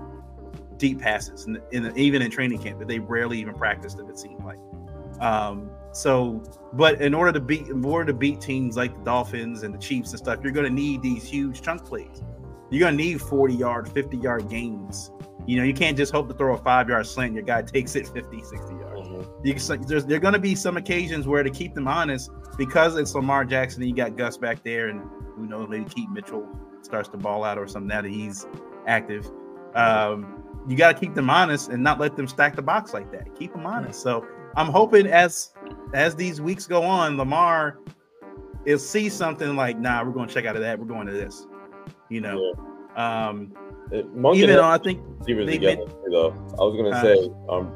deep 0.77 1.01
passes, 1.01 1.47
and 1.47 1.61
even 1.99 2.23
in 2.23 2.31
training 2.31 2.61
camp, 2.61 2.79
that 2.79 2.89
they 2.89 2.99
rarely 2.99 3.39
even 3.39 3.55
practiced 3.55 3.99
it. 3.99 4.09
It 4.09 4.19
seemed 4.19 4.45
like. 4.45 4.59
Um, 5.21 5.71
so, 5.99 6.41
but 6.75 7.01
in 7.01 7.13
order 7.13 7.33
to 7.33 7.41
beat, 7.41 7.67
in 7.67 7.85
order 7.85 8.13
to 8.13 8.17
beat 8.17 8.41
teams 8.41 8.77
like 8.77 8.97
the 8.97 9.03
Dolphins 9.03 9.65
and 9.65 9.75
the 9.75 9.79
Chiefs 9.79 10.11
and 10.11 10.19
stuff, 10.21 10.39
you're 10.45 10.53
going 10.53 10.65
to 10.67 10.73
need 10.73 11.03
these 11.03 11.25
huge 11.25 11.61
chunk 11.61 11.85
plays. 11.85 12.23
You're 12.71 12.79
going 12.79 12.97
to 12.97 13.03
need 13.03 13.21
40 13.21 13.55
yard, 13.55 13.91
50 13.91 14.17
yard 14.19 14.49
gains. 14.49 15.11
You 15.49 15.57
know, 15.57 15.65
you 15.65 15.75
can't 15.75 15.97
just 15.97 16.13
hope 16.13 16.29
to 16.29 16.35
throw 16.35 16.55
a 16.55 16.59
five 16.59 16.89
yard 16.89 17.05
slant. 17.05 17.35
Your 17.35 17.43
guy 17.43 17.63
takes 17.63 17.97
it 17.97 18.07
50, 18.07 18.43
60 18.45 18.57
yards. 18.77 19.09
Mm-hmm. 19.09 19.47
You, 19.47 19.87
there's 19.87 20.05
there 20.07 20.19
are 20.19 20.21
going 20.21 20.35
to 20.35 20.39
be 20.39 20.55
some 20.55 20.77
occasions 20.77 21.27
where 21.27 21.43
to 21.43 21.51
keep 21.51 21.75
them 21.75 21.89
honest 21.89 22.31
because 22.57 22.97
it's 22.97 23.13
Lamar 23.17 23.45
Jackson 23.45 23.83
and 23.83 23.91
you 23.91 23.97
got 23.97 24.17
Gus 24.17 24.37
back 24.37 24.63
there, 24.63 24.91
and 24.91 25.03
who 25.35 25.47
knows, 25.47 25.69
maybe 25.69 25.87
Keaton 25.87 26.15
Mitchell 26.15 26.47
starts 26.83 27.09
to 27.09 27.17
ball 27.17 27.43
out 27.43 27.59
or 27.59 27.67
something 27.67 27.89
now 27.89 28.03
that 28.03 28.13
he's 28.13 28.47
active. 28.87 29.29
Um, 29.75 30.45
you 30.69 30.77
got 30.77 30.93
to 30.93 31.01
keep 31.01 31.15
them 31.15 31.29
honest 31.29 31.71
and 31.71 31.83
not 31.83 31.99
let 31.99 32.15
them 32.15 32.29
stack 32.29 32.55
the 32.55 32.63
box 32.63 32.95
like 32.95 33.11
that. 33.11 33.35
Keep 33.37 33.55
them 33.55 33.67
honest. 33.67 34.01
So 34.01 34.25
I'm 34.59 34.73
hoping 34.73 35.07
as 35.07 35.53
as 35.95 36.17
these 36.17 36.41
weeks 36.41 36.67
go 36.67 36.83
on, 36.83 37.17
Lamar 37.17 37.79
will 38.67 38.79
see 38.79 39.09
something 39.09 39.55
like, 39.55 39.79
nah, 39.79 40.03
we're 40.03 40.11
going 40.11 40.27
to 40.27 40.35
check 40.35 40.47
out 40.47 40.57
of 40.57 40.63
that. 40.63 40.81
We're 40.81 40.87
going 40.87 41.07
to 41.07 41.13
this. 41.13 41.47
You 42.09 42.23
know, 42.23 42.55
yeah. 42.97 43.29
um, 43.29 43.53
it, 43.93 44.05
even 44.35 44.57
though 44.57 44.65
I 44.65 44.79
think 44.79 45.01
receivers 45.21 45.47
together 45.47 45.87
made, 45.87 45.95
though. 46.11 46.33
I 46.59 46.65
was 46.65 46.75
going 46.77 46.91
to 46.91 46.99
uh, 46.99 47.03
say, 47.03 47.31
um, 47.49 47.73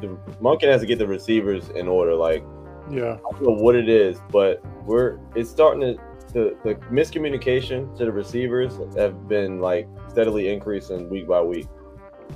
the 0.00 0.08
Monken 0.42 0.64
has 0.64 0.80
to 0.80 0.88
get 0.88 0.98
the 0.98 1.06
receivers 1.06 1.68
in 1.68 1.86
order. 1.86 2.16
Like, 2.16 2.44
yeah, 2.90 3.12
I 3.12 3.30
don't 3.30 3.42
know 3.42 3.62
what 3.62 3.76
it 3.76 3.88
is, 3.88 4.18
but 4.32 4.60
we're 4.84 5.20
it's 5.36 5.48
starting 5.48 5.82
to 5.82 6.02
the, 6.32 6.56
the 6.64 6.74
miscommunication 6.86 7.96
to 7.96 8.06
the 8.06 8.12
receivers 8.12 8.80
have 8.96 9.28
been 9.28 9.60
like 9.60 9.86
steadily 10.08 10.48
increasing 10.48 11.08
week 11.08 11.28
by 11.28 11.40
week. 11.40 11.68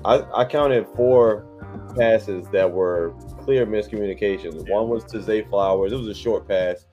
I, 0.05 0.23
I 0.33 0.45
counted 0.45 0.87
four 0.95 1.47
passes 1.97 2.47
that 2.53 2.71
were 2.71 3.13
clear 3.49 3.65
miscommunications. 3.65 4.69
One 4.69 4.91
was 4.91 5.05
to 5.05 5.23
Zay 5.23 5.41
Flowers. 5.41 5.91
It 5.91 5.97
was 5.97 6.09
a 6.09 6.15
short 6.15 6.47
pass, 6.47 6.85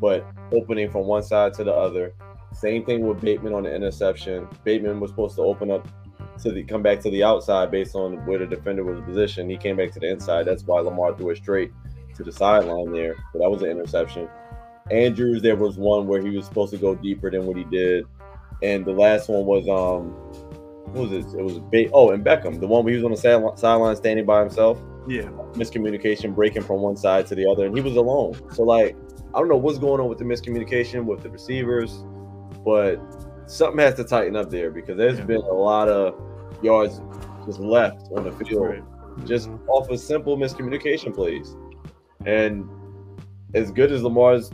but 0.00 0.24
opening 0.52 0.88
from 0.88 1.04
one 1.06 1.24
side 1.24 1.52
to 1.54 1.64
the 1.64 1.72
other. 1.72 2.14
Same 2.52 2.84
thing 2.84 3.04
with 3.04 3.20
Bateman 3.20 3.52
on 3.54 3.64
the 3.64 3.74
interception. 3.74 4.46
Bateman 4.62 5.00
was 5.00 5.10
supposed 5.10 5.34
to 5.34 5.42
open 5.42 5.72
up 5.72 5.88
to 6.44 6.52
the 6.52 6.62
come 6.62 6.80
back 6.80 7.00
to 7.00 7.10
the 7.10 7.24
outside 7.24 7.72
based 7.72 7.96
on 7.96 8.24
where 8.24 8.38
the 8.38 8.46
defender 8.46 8.84
was 8.84 9.00
positioned. 9.04 9.50
He 9.50 9.56
came 9.56 9.76
back 9.76 9.90
to 9.94 9.98
the 9.98 10.08
inside. 10.08 10.44
That's 10.44 10.62
why 10.62 10.78
Lamar 10.78 11.16
threw 11.16 11.30
it 11.30 11.38
straight 11.38 11.72
to 12.14 12.22
the 12.22 12.30
sideline 12.30 12.92
there. 12.92 13.16
So 13.32 13.40
that 13.40 13.50
was 13.50 13.62
an 13.62 13.70
interception. 13.70 14.28
Andrews, 14.92 15.42
there 15.42 15.56
was 15.56 15.76
one 15.76 16.06
where 16.06 16.22
he 16.22 16.30
was 16.30 16.46
supposed 16.46 16.70
to 16.70 16.78
go 16.78 16.94
deeper 16.94 17.32
than 17.32 17.46
what 17.46 17.56
he 17.56 17.64
did. 17.64 18.06
And 18.62 18.84
the 18.84 18.92
last 18.92 19.28
one 19.28 19.44
was 19.44 19.68
um 19.68 20.10
what 20.92 21.10
was 21.10 21.12
it? 21.12 21.36
It 21.36 21.42
was 21.42 21.58
ba- 21.58 21.90
oh, 21.92 22.12
and 22.12 22.24
Beckham, 22.24 22.60
the 22.60 22.68
one 22.68 22.84
where 22.84 22.94
he 22.94 23.02
was 23.02 23.04
on 23.04 23.10
the 23.10 23.56
sideline 23.56 23.96
standing 23.96 24.24
by 24.24 24.38
himself. 24.38 24.80
Yeah, 25.08 25.28
miscommunication, 25.54 26.34
breaking 26.34 26.62
from 26.62 26.80
one 26.80 26.96
side 26.96 27.26
to 27.28 27.34
the 27.34 27.46
other, 27.48 27.66
and 27.66 27.76
he 27.76 27.82
was 27.82 27.96
alone. 27.96 28.34
So 28.52 28.62
like, 28.64 28.96
I 29.34 29.38
don't 29.38 29.48
know 29.48 29.56
what's 29.56 29.78
going 29.78 30.00
on 30.00 30.08
with 30.08 30.18
the 30.18 30.24
miscommunication 30.24 31.04
with 31.04 31.22
the 31.22 31.30
receivers, 31.30 32.04
but 32.64 32.96
something 33.46 33.78
has 33.78 33.94
to 33.94 34.04
tighten 34.04 34.36
up 34.36 34.50
there 34.50 34.70
because 34.70 34.96
there's 34.96 35.18
yeah. 35.18 35.24
been 35.24 35.40
a 35.42 35.52
lot 35.52 35.88
of 35.88 36.14
yards 36.62 37.00
just 37.46 37.60
left 37.60 38.08
on 38.16 38.24
the 38.24 38.32
field. 38.32 38.66
Right. 38.66 38.82
just 39.24 39.48
Mhm. 39.48 39.66
off 39.68 39.88
of 39.88 39.98
simple 39.98 40.36
miscommunication 40.36 41.14
plays. 41.14 41.56
And 42.26 42.68
as 43.54 43.70
good 43.70 43.90
as 43.90 44.02
Lamar's 44.02 44.50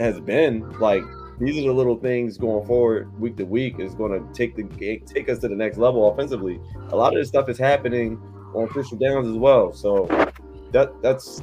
has 0.00 0.18
been, 0.18 0.68
like 0.80 1.04
these 1.38 1.56
are 1.58 1.68
the 1.68 1.72
little 1.72 1.96
things 1.96 2.36
going 2.36 2.66
forward 2.66 3.16
week 3.20 3.36
to 3.36 3.44
week 3.44 3.78
is 3.78 3.94
going 3.94 4.12
to 4.12 4.32
take 4.32 4.56
the 4.56 4.62
game, 4.64 5.02
take 5.06 5.28
us 5.28 5.38
to 5.40 5.48
the 5.48 5.54
next 5.54 5.78
level 5.78 6.10
offensively. 6.10 6.60
A 6.90 6.96
lot 6.96 7.12
of 7.12 7.20
this 7.20 7.28
stuff 7.28 7.48
is 7.48 7.58
happening 7.58 8.20
on 8.54 8.68
crucial 8.68 8.98
downs 8.98 9.28
as 9.28 9.36
well. 9.36 9.72
So 9.72 10.06
that 10.72 10.92
that's 11.02 11.42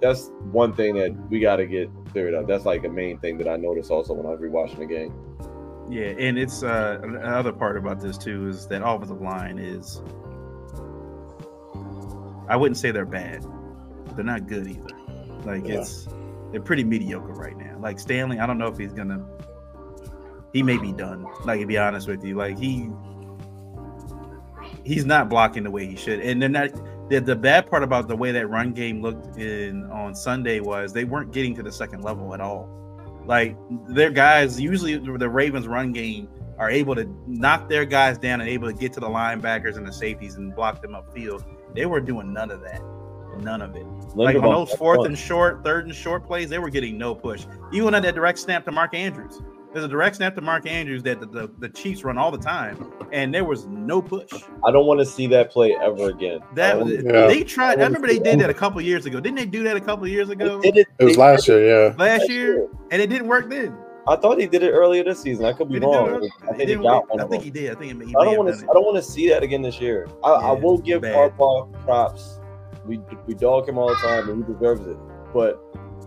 that's 0.00 0.30
one 0.52 0.72
thing 0.74 0.96
that 0.96 1.12
we 1.30 1.40
got 1.40 1.56
to 1.56 1.66
get 1.66 1.90
cleared 2.12 2.34
up. 2.34 2.46
That's 2.46 2.64
like 2.64 2.84
a 2.84 2.88
main 2.88 3.18
thing 3.18 3.38
that 3.38 3.48
I 3.48 3.56
noticed 3.56 3.90
also 3.90 4.12
when 4.14 4.26
I 4.26 4.30
was 4.30 4.40
rewatching 4.40 4.78
the 4.78 4.86
game. 4.86 5.14
Yeah, 5.90 6.14
and 6.18 6.38
it's 6.38 6.62
uh, 6.62 6.98
another 7.02 7.52
part 7.52 7.76
about 7.76 8.00
this 8.00 8.16
too 8.18 8.48
is 8.48 8.66
that 8.68 8.86
offensive 8.86 9.20
line 9.20 9.58
is. 9.58 10.02
I 12.48 12.56
wouldn't 12.56 12.76
say 12.76 12.90
they're 12.90 13.06
bad. 13.06 13.44
They're 14.14 14.24
not 14.24 14.46
good 14.46 14.66
either. 14.66 14.88
Like 15.44 15.66
Yeah. 15.66 15.80
it's 15.80 16.08
they're 16.52 16.60
pretty 16.60 16.84
mediocre 16.84 17.32
right 17.32 17.56
now. 17.56 17.78
Like 17.80 17.98
Stanley, 17.98 18.38
I 18.38 18.46
don't 18.46 18.58
know 18.58 18.68
if 18.68 18.76
he's 18.78 18.92
gonna. 18.92 19.24
He 20.52 20.62
may 20.62 20.76
be 20.76 20.92
done. 20.92 21.26
Like 21.44 21.60
to 21.60 21.66
be 21.66 21.78
honest 21.78 22.06
with 22.06 22.24
you, 22.24 22.36
like 22.36 22.58
he 22.58 22.90
he's 24.84 25.04
not 25.04 25.28
blocking 25.28 25.64
the 25.64 25.70
way 25.70 25.86
he 25.86 25.96
should, 25.96 26.20
and 26.20 26.40
they're 26.40 26.48
not. 26.48 26.70
The, 27.10 27.20
the 27.20 27.36
bad 27.36 27.68
part 27.68 27.82
about 27.82 28.08
the 28.08 28.16
way 28.16 28.32
that 28.32 28.48
run 28.48 28.72
game 28.72 29.02
looked 29.02 29.36
in 29.36 29.84
on 29.90 30.14
Sunday 30.14 30.60
was 30.60 30.92
they 30.92 31.04
weren't 31.04 31.32
getting 31.32 31.54
to 31.56 31.62
the 31.62 31.72
second 31.72 32.02
level 32.02 32.32
at 32.32 32.40
all. 32.40 32.66
Like 33.26 33.56
their 33.88 34.10
guys, 34.10 34.58
usually 34.58 34.96
the 34.96 35.28
Ravens 35.28 35.68
run 35.68 35.92
game 35.92 36.28
are 36.58 36.70
able 36.70 36.94
to 36.94 37.06
knock 37.26 37.68
their 37.68 37.84
guys 37.84 38.16
down 38.16 38.40
and 38.40 38.48
able 38.48 38.68
to 38.68 38.74
get 38.74 38.92
to 38.94 39.00
the 39.00 39.08
linebackers 39.08 39.76
and 39.76 39.86
the 39.86 39.92
safeties 39.92 40.36
and 40.36 40.54
block 40.54 40.80
them 40.80 40.92
upfield. 40.92 41.44
They 41.74 41.86
were 41.86 42.00
doing 42.00 42.32
none 42.32 42.50
of 42.50 42.62
that. 42.62 42.80
None 43.40 43.62
of 43.62 43.74
it. 43.74 43.84
Like 44.14 44.36
on 44.36 44.42
those 44.42 44.72
fourth 44.74 45.06
and 45.06 45.18
short, 45.18 45.64
third 45.64 45.86
and 45.86 45.94
short 45.94 46.24
plays, 46.24 46.48
they 46.48 46.58
were 46.58 46.70
getting 46.70 46.96
no 46.96 47.14
push. 47.14 47.46
Even 47.72 47.94
on 47.94 48.02
that 48.02 48.14
direct 48.14 48.38
snap 48.38 48.64
to 48.66 48.72
Mark 48.72 48.94
Andrews. 48.94 49.40
There's 49.74 49.84
a 49.84 49.88
direct 49.88 50.14
snap 50.14 50.36
to 50.36 50.40
Mark 50.40 50.68
Andrews 50.68 51.02
that 51.02 51.18
the, 51.18 51.26
the, 51.26 51.50
the 51.58 51.68
Chiefs 51.68 52.04
run 52.04 52.16
all 52.16 52.30
the 52.30 52.38
time, 52.38 52.92
and 53.10 53.34
there 53.34 53.44
was 53.44 53.66
no 53.66 54.00
push. 54.00 54.32
I 54.64 54.70
don't 54.70 54.86
want 54.86 55.00
to 55.00 55.04
see 55.04 55.26
that 55.26 55.50
play 55.50 55.76
ever 55.82 56.10
again. 56.10 56.38
That 56.54 56.78
was, 56.80 57.02
Yeah. 57.02 57.26
they 57.26 57.42
tried. 57.42 57.80
I 57.80 57.84
remember 57.84 58.06
they 58.06 58.20
did 58.20 58.38
that 58.38 58.48
a 58.50 58.54
couple 58.54 58.80
years 58.80 59.04
ago. 59.04 59.18
Didn't 59.18 59.34
they 59.36 59.46
do 59.46 59.64
that 59.64 59.76
a 59.76 59.80
couple 59.80 60.06
years 60.06 60.28
ago? 60.30 60.60
They 60.60 60.70
did 60.70 60.82
it. 60.82 60.86
It 61.00 61.04
was 61.04 61.16
last 61.16 61.48
year, 61.48 61.88
yeah. 61.88 61.94
Last 61.98 62.28
year, 62.30 62.68
and 62.92 63.02
it 63.02 63.08
didn't 63.08 63.26
work 63.26 63.50
then. 63.50 63.76
I 64.06 64.14
thought 64.14 64.38
he 64.38 64.46
did 64.46 64.62
it 64.62 64.70
earlier 64.70 65.02
this 65.02 65.20
season. 65.20 65.44
I 65.44 65.52
could 65.52 65.66
be 65.68 65.80
Did 65.80 65.82
he 65.82 65.86
do 65.88 65.92
it 65.92 65.96
wrong. 65.96 66.08
early? 66.10 66.30
I 66.30 66.44
It 66.44 66.48
think 66.50 66.60
he 66.60 66.66
didn't 66.66 66.82
got 66.84 67.10
one 67.10 67.20
I 67.20 67.26
think 67.26 67.42
he 67.42 67.50
did. 67.50 67.72
I 67.72 67.74
think 67.80 68.00
he, 68.00 68.08
he 68.10 68.16
I 68.16 68.24
don't 68.24 68.36
want 68.36 68.54
to. 68.56 68.64
it. 68.64 68.70
I 68.70 68.72
don't 68.74 68.84
want 68.84 68.96
to 68.96 69.02
see 69.02 69.28
that 69.30 69.42
again 69.42 69.62
this 69.62 69.80
year. 69.80 70.06
I, 70.22 70.30
I 70.30 70.52
Yeah, 70.52 70.60
will 70.62 70.78
give 70.78 71.02
bad. 71.02 71.32
Harbaugh 71.32 71.72
props. 71.84 72.38
We 72.86 73.00
we 73.26 73.34
dog 73.34 73.68
him 73.68 73.76
all 73.78 73.88
the 73.88 73.96
time, 73.96 74.28
and 74.28 74.44
he 74.46 74.52
deserves 74.52 74.86
it. 74.86 74.96
But 75.32 75.58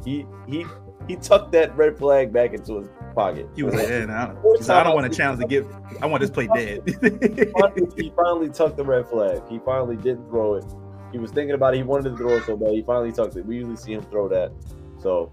he 0.06 0.26
he 0.48 0.66
he 1.10 1.18
tucked 1.18 1.52
that 1.54 1.76
red 1.76 1.98
flag 1.98 2.32
back 2.32 2.54
into 2.54 2.78
his 2.80 2.88
pocket. 3.18 3.50
He 3.56 3.64
was 3.64 3.74
like, 3.74 3.90
"Yeah, 3.90 4.06
nah, 4.06 4.14
I 4.24 4.26
don't, 4.28 4.42
First 4.44 4.60
he 4.60 4.64
said, 4.66 4.76
I 4.76 4.84
time 4.84 4.84
don't 4.86 4.92
I 4.92 4.96
want 4.96 5.14
a 5.14 5.18
challenge 5.18 5.42
to 5.42 5.48
give. 5.48 5.68
I 6.02 6.06
want 6.06 6.22
this 6.22 6.30
play 6.30 6.48
dead." 6.48 6.82
he 7.98 8.14
finally 8.16 8.50
tucked 8.50 8.78
the 8.78 8.86
red 8.86 9.08
flag. 9.08 9.42
He 9.50 9.60
finally 9.66 9.98
didn't 9.98 10.30
throw 10.30 10.56
it. 10.56 10.66
He 11.12 11.18
was 11.18 11.32
thinking 11.32 11.56
about 11.56 11.74
it. 11.74 11.78
He 11.78 11.84
wanted 11.84 12.12
to 12.12 12.18
throw 12.18 12.38
it 12.38 12.46
so 12.46 12.56
bad. 12.56 12.70
He 12.70 12.84
finally 12.84 13.12
tucked 13.12 13.36
it. 13.36 13.46
We 13.46 13.56
usually 13.56 13.76
see 13.76 13.94
him 13.94 14.04
throw 14.04 14.30
that. 14.30 14.52
So 15.00 15.32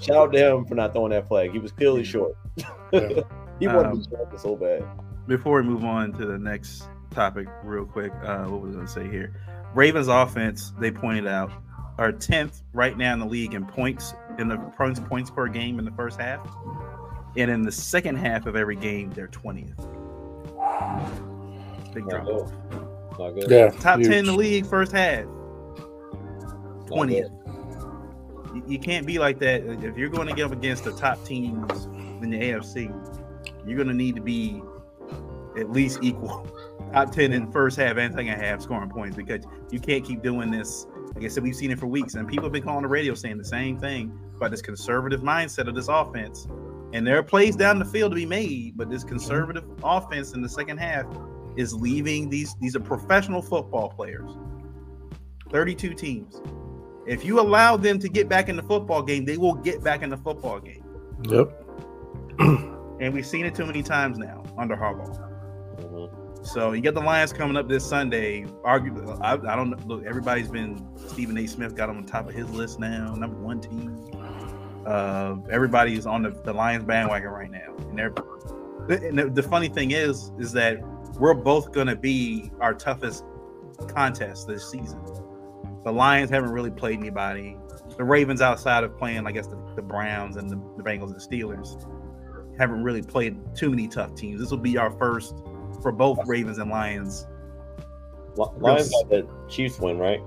shout 0.00 0.16
out 0.16 0.32
to 0.32 0.38
him 0.38 0.64
for 0.64 0.74
not 0.74 0.94
throwing 0.94 1.10
that 1.10 1.28
flag. 1.28 1.52
He 1.52 1.58
was 1.58 1.72
clearly 1.72 2.02
short. 2.02 2.34
Yeah. 2.56 2.68
he 3.60 3.68
wanted 3.68 3.90
Um, 3.92 4.02
to 4.02 4.08
throw 4.08 4.28
it 4.32 4.40
so 4.40 4.56
bad. 4.56 4.84
Before 5.26 5.60
we 5.60 5.68
move 5.68 5.84
on 5.84 6.12
to 6.14 6.24
the 6.24 6.38
next 6.38 6.88
topic, 7.10 7.48
real 7.62 7.84
quick, 7.84 8.12
uh, 8.24 8.44
what 8.44 8.62
was 8.62 8.70
I 8.70 8.74
going 8.74 8.86
to 8.86 8.92
say 8.92 9.08
here? 9.08 9.34
Ravens 9.74 10.08
offense, 10.08 10.72
they 10.78 10.90
pointed 10.90 11.26
out, 11.26 11.50
are 11.98 12.12
tenth 12.12 12.62
right 12.72 12.96
now 12.96 13.12
in 13.12 13.18
the 13.18 13.26
league 13.26 13.54
in 13.54 13.66
points 13.66 14.14
in 14.38 14.48
the 14.48 14.56
points 14.56 15.00
points 15.00 15.30
per 15.30 15.48
game 15.48 15.78
in 15.78 15.84
the 15.84 15.90
first 15.92 16.20
half, 16.20 16.46
and 17.36 17.50
in 17.50 17.62
the 17.62 17.72
second 17.72 18.16
half 18.16 18.46
of 18.46 18.56
every 18.56 18.76
game, 18.76 19.10
they're 19.10 19.28
twentieth. 19.28 19.76
Big 21.92 22.06
Not 22.06 22.24
good. 22.24 22.34
off. 22.34 22.52
Not 23.18 23.30
good. 23.30 23.50
Yeah. 23.50 23.70
Top 23.70 23.98
huge. 23.98 24.08
ten 24.08 24.18
in 24.20 24.26
the 24.26 24.32
league 24.32 24.66
first 24.66 24.92
half. 24.92 25.24
Twentieth. 26.86 27.30
You, 28.54 28.62
you 28.66 28.78
can't 28.78 29.06
be 29.06 29.18
like 29.18 29.38
that 29.40 29.62
if 29.82 29.96
you're 29.96 30.08
going 30.08 30.28
to 30.28 30.34
get 30.34 30.46
up 30.46 30.52
against 30.52 30.84
the 30.84 30.92
top 30.92 31.22
teams 31.24 31.86
in 32.22 32.30
the 32.30 32.38
AFC. 32.38 32.92
You're 33.66 33.76
going 33.76 33.88
to 33.88 33.94
need 33.94 34.14
to 34.16 34.22
be 34.22 34.62
at 35.58 35.70
least 35.70 36.00
equal, 36.02 36.46
top 36.92 37.12
ten 37.12 37.32
in 37.32 37.50
first 37.50 37.78
half 37.78 37.96
and 37.96 38.14
second 38.14 38.38
half 38.38 38.62
scoring 38.62 38.90
points 38.90 39.16
because 39.16 39.44
you 39.70 39.80
can't 39.80 40.04
keep 40.04 40.22
doing 40.22 40.50
this. 40.50 40.86
Like 41.14 41.24
I 41.24 41.28
said, 41.28 41.42
we've 41.42 41.56
seen 41.56 41.70
it 41.70 41.78
for 41.78 41.86
weeks, 41.86 42.14
and 42.14 42.28
people 42.28 42.44
have 42.44 42.52
been 42.52 42.62
calling 42.62 42.82
the 42.82 42.88
radio 42.88 43.14
saying 43.14 43.38
the 43.38 43.44
same 43.44 43.78
thing 43.78 44.18
about 44.36 44.50
this 44.50 44.62
conservative 44.62 45.20
mindset 45.20 45.68
of 45.68 45.74
this 45.74 45.88
offense. 45.88 46.46
And 46.92 47.06
there 47.06 47.18
are 47.18 47.22
plays 47.22 47.56
down 47.56 47.78
the 47.78 47.84
field 47.84 48.12
to 48.12 48.16
be 48.16 48.26
made, 48.26 48.76
but 48.76 48.88
this 48.88 49.04
conservative 49.04 49.64
offense 49.82 50.32
in 50.32 50.42
the 50.42 50.48
second 50.48 50.78
half 50.78 51.06
is 51.56 51.74
leaving 51.74 52.28
these. 52.30 52.54
These 52.60 52.76
are 52.76 52.80
professional 52.80 53.42
football 53.42 53.88
players. 53.88 54.30
32 55.50 55.94
teams. 55.94 56.40
If 57.06 57.24
you 57.24 57.40
allow 57.40 57.76
them 57.76 57.98
to 58.00 58.08
get 58.08 58.28
back 58.28 58.48
in 58.48 58.56
the 58.56 58.62
football 58.62 59.02
game, 59.02 59.24
they 59.24 59.36
will 59.36 59.54
get 59.54 59.82
back 59.82 60.02
in 60.02 60.10
the 60.10 60.16
football 60.16 60.60
game. 60.60 60.84
Yep. 61.24 61.62
And 62.98 63.12
we've 63.12 63.26
seen 63.26 63.44
it 63.44 63.54
too 63.54 63.66
many 63.66 63.82
times 63.82 64.16
now 64.16 64.42
under 64.56 64.74
Harbaugh. 64.74 65.30
Mhm. 65.82 66.46
So 66.46 66.72
you 66.72 66.80
got 66.80 66.94
the 66.94 67.00
Lions 67.00 67.32
coming 67.32 67.56
up 67.56 67.68
this 67.68 67.84
Sunday. 67.84 68.46
Argue, 68.64 69.14
I, 69.20 69.32
I 69.32 69.56
don't 69.56 69.70
know. 69.70 69.76
Look, 69.84 70.06
everybody's 70.06 70.48
been 70.48 70.82
Stephen 71.08 71.36
A. 71.36 71.46
Smith 71.46 71.74
got 71.74 71.88
them 71.88 71.98
on 71.98 72.06
top 72.06 72.28
of 72.28 72.34
his 72.34 72.48
list 72.50 72.78
now, 72.78 73.14
number 73.14 73.36
one 73.36 73.60
team. 73.60 73.94
Uh, 74.86 75.36
is 75.86 76.06
on 76.06 76.22
the, 76.22 76.30
the 76.44 76.52
Lions 76.52 76.84
bandwagon 76.84 77.30
right 77.30 77.50
now, 77.50 77.74
and 77.88 77.98
they're. 77.98 78.14
And 78.88 79.18
the, 79.18 79.28
the 79.28 79.42
funny 79.42 79.68
thing 79.68 79.90
is, 79.90 80.30
is 80.38 80.52
that 80.52 80.78
we're 81.18 81.34
both 81.34 81.72
going 81.72 81.88
to 81.88 81.96
be 81.96 82.52
our 82.60 82.72
toughest 82.72 83.24
contest 83.88 84.46
this 84.46 84.70
season. 84.70 85.00
The 85.84 85.92
Lions 85.92 86.30
haven't 86.30 86.50
really 86.50 86.70
played 86.70 86.98
anybody. 86.98 87.56
The 87.96 88.04
Ravens, 88.04 88.40
outside 88.40 88.84
of 88.84 88.96
playing, 88.96 89.26
I 89.26 89.32
guess, 89.32 89.46
the, 89.46 89.58
the 89.74 89.82
Browns 89.82 90.36
and 90.36 90.50
the, 90.50 90.56
the 90.76 90.82
Bengals 90.82 91.10
and 91.10 91.20
Steelers, 91.20 91.84
haven't 92.58 92.82
really 92.82 93.02
played 93.02 93.36
too 93.56 93.70
many 93.70 93.88
tough 93.88 94.14
teams. 94.14 94.40
This 94.40 94.50
will 94.50 94.58
be 94.58 94.78
our 94.78 94.90
first 94.92 95.34
for 95.82 95.92
both 95.92 96.18
Ravens 96.26 96.58
and 96.58 96.70
Lions. 96.70 97.26
Li- 98.36 98.46
Lions 98.58 98.90
got 98.90 99.08
that 99.10 99.26
Chiefs 99.48 99.78
win, 99.80 99.98
right? 99.98 100.20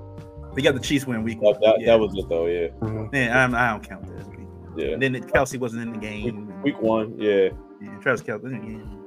They 0.55 0.61
got 0.61 0.73
the 0.73 0.79
Chiefs 0.81 1.05
win 1.05 1.23
week. 1.23 1.39
That, 1.41 1.59
that, 1.61 1.79
yeah. 1.79 1.87
that 1.87 1.99
was 1.99 2.15
it 2.15 2.27
though. 2.27 2.47
Yeah, 2.47 2.67
Mhm. 2.79 3.13
Yeah, 3.13 3.43
I'm, 3.43 3.53
I 3.53 3.69
don't 3.69 3.87
count 3.87 4.07
that 4.07 4.19
as 4.19 4.27
week. 4.27 4.37
one. 4.38 4.38
Yeah. 4.79 4.93
And 4.93 5.01
then 5.01 5.15
it, 5.15 5.27
Kelce 5.27 5.59
wasn't 5.59 5.83
in 5.83 5.93
the 5.93 5.99
game. 5.99 6.61
Week 6.61 6.81
one, 6.81 7.13
yeah, 7.19 7.49
Yeah, 7.81 7.97
Travis 7.99 8.21
Kelce. 8.21 8.49
Yeah. 8.51 8.99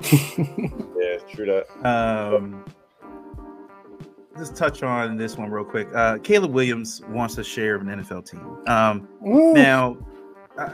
yeah, 0.96 1.18
true 1.28 1.46
that. 1.46 1.86
Um, 1.86 2.64
just 4.38 4.56
touch 4.56 4.82
on 4.82 5.16
this 5.16 5.36
one 5.36 5.50
real 5.50 5.64
quick. 5.64 5.88
Uh, 5.94 6.18
Caleb 6.18 6.52
Williams 6.52 7.02
wants 7.08 7.36
a 7.38 7.44
share 7.44 7.74
of 7.74 7.82
an 7.82 7.88
NFL 7.88 8.30
team. 8.30 8.56
Um, 8.68 9.08
Woo. 9.20 9.52
now, 9.52 9.98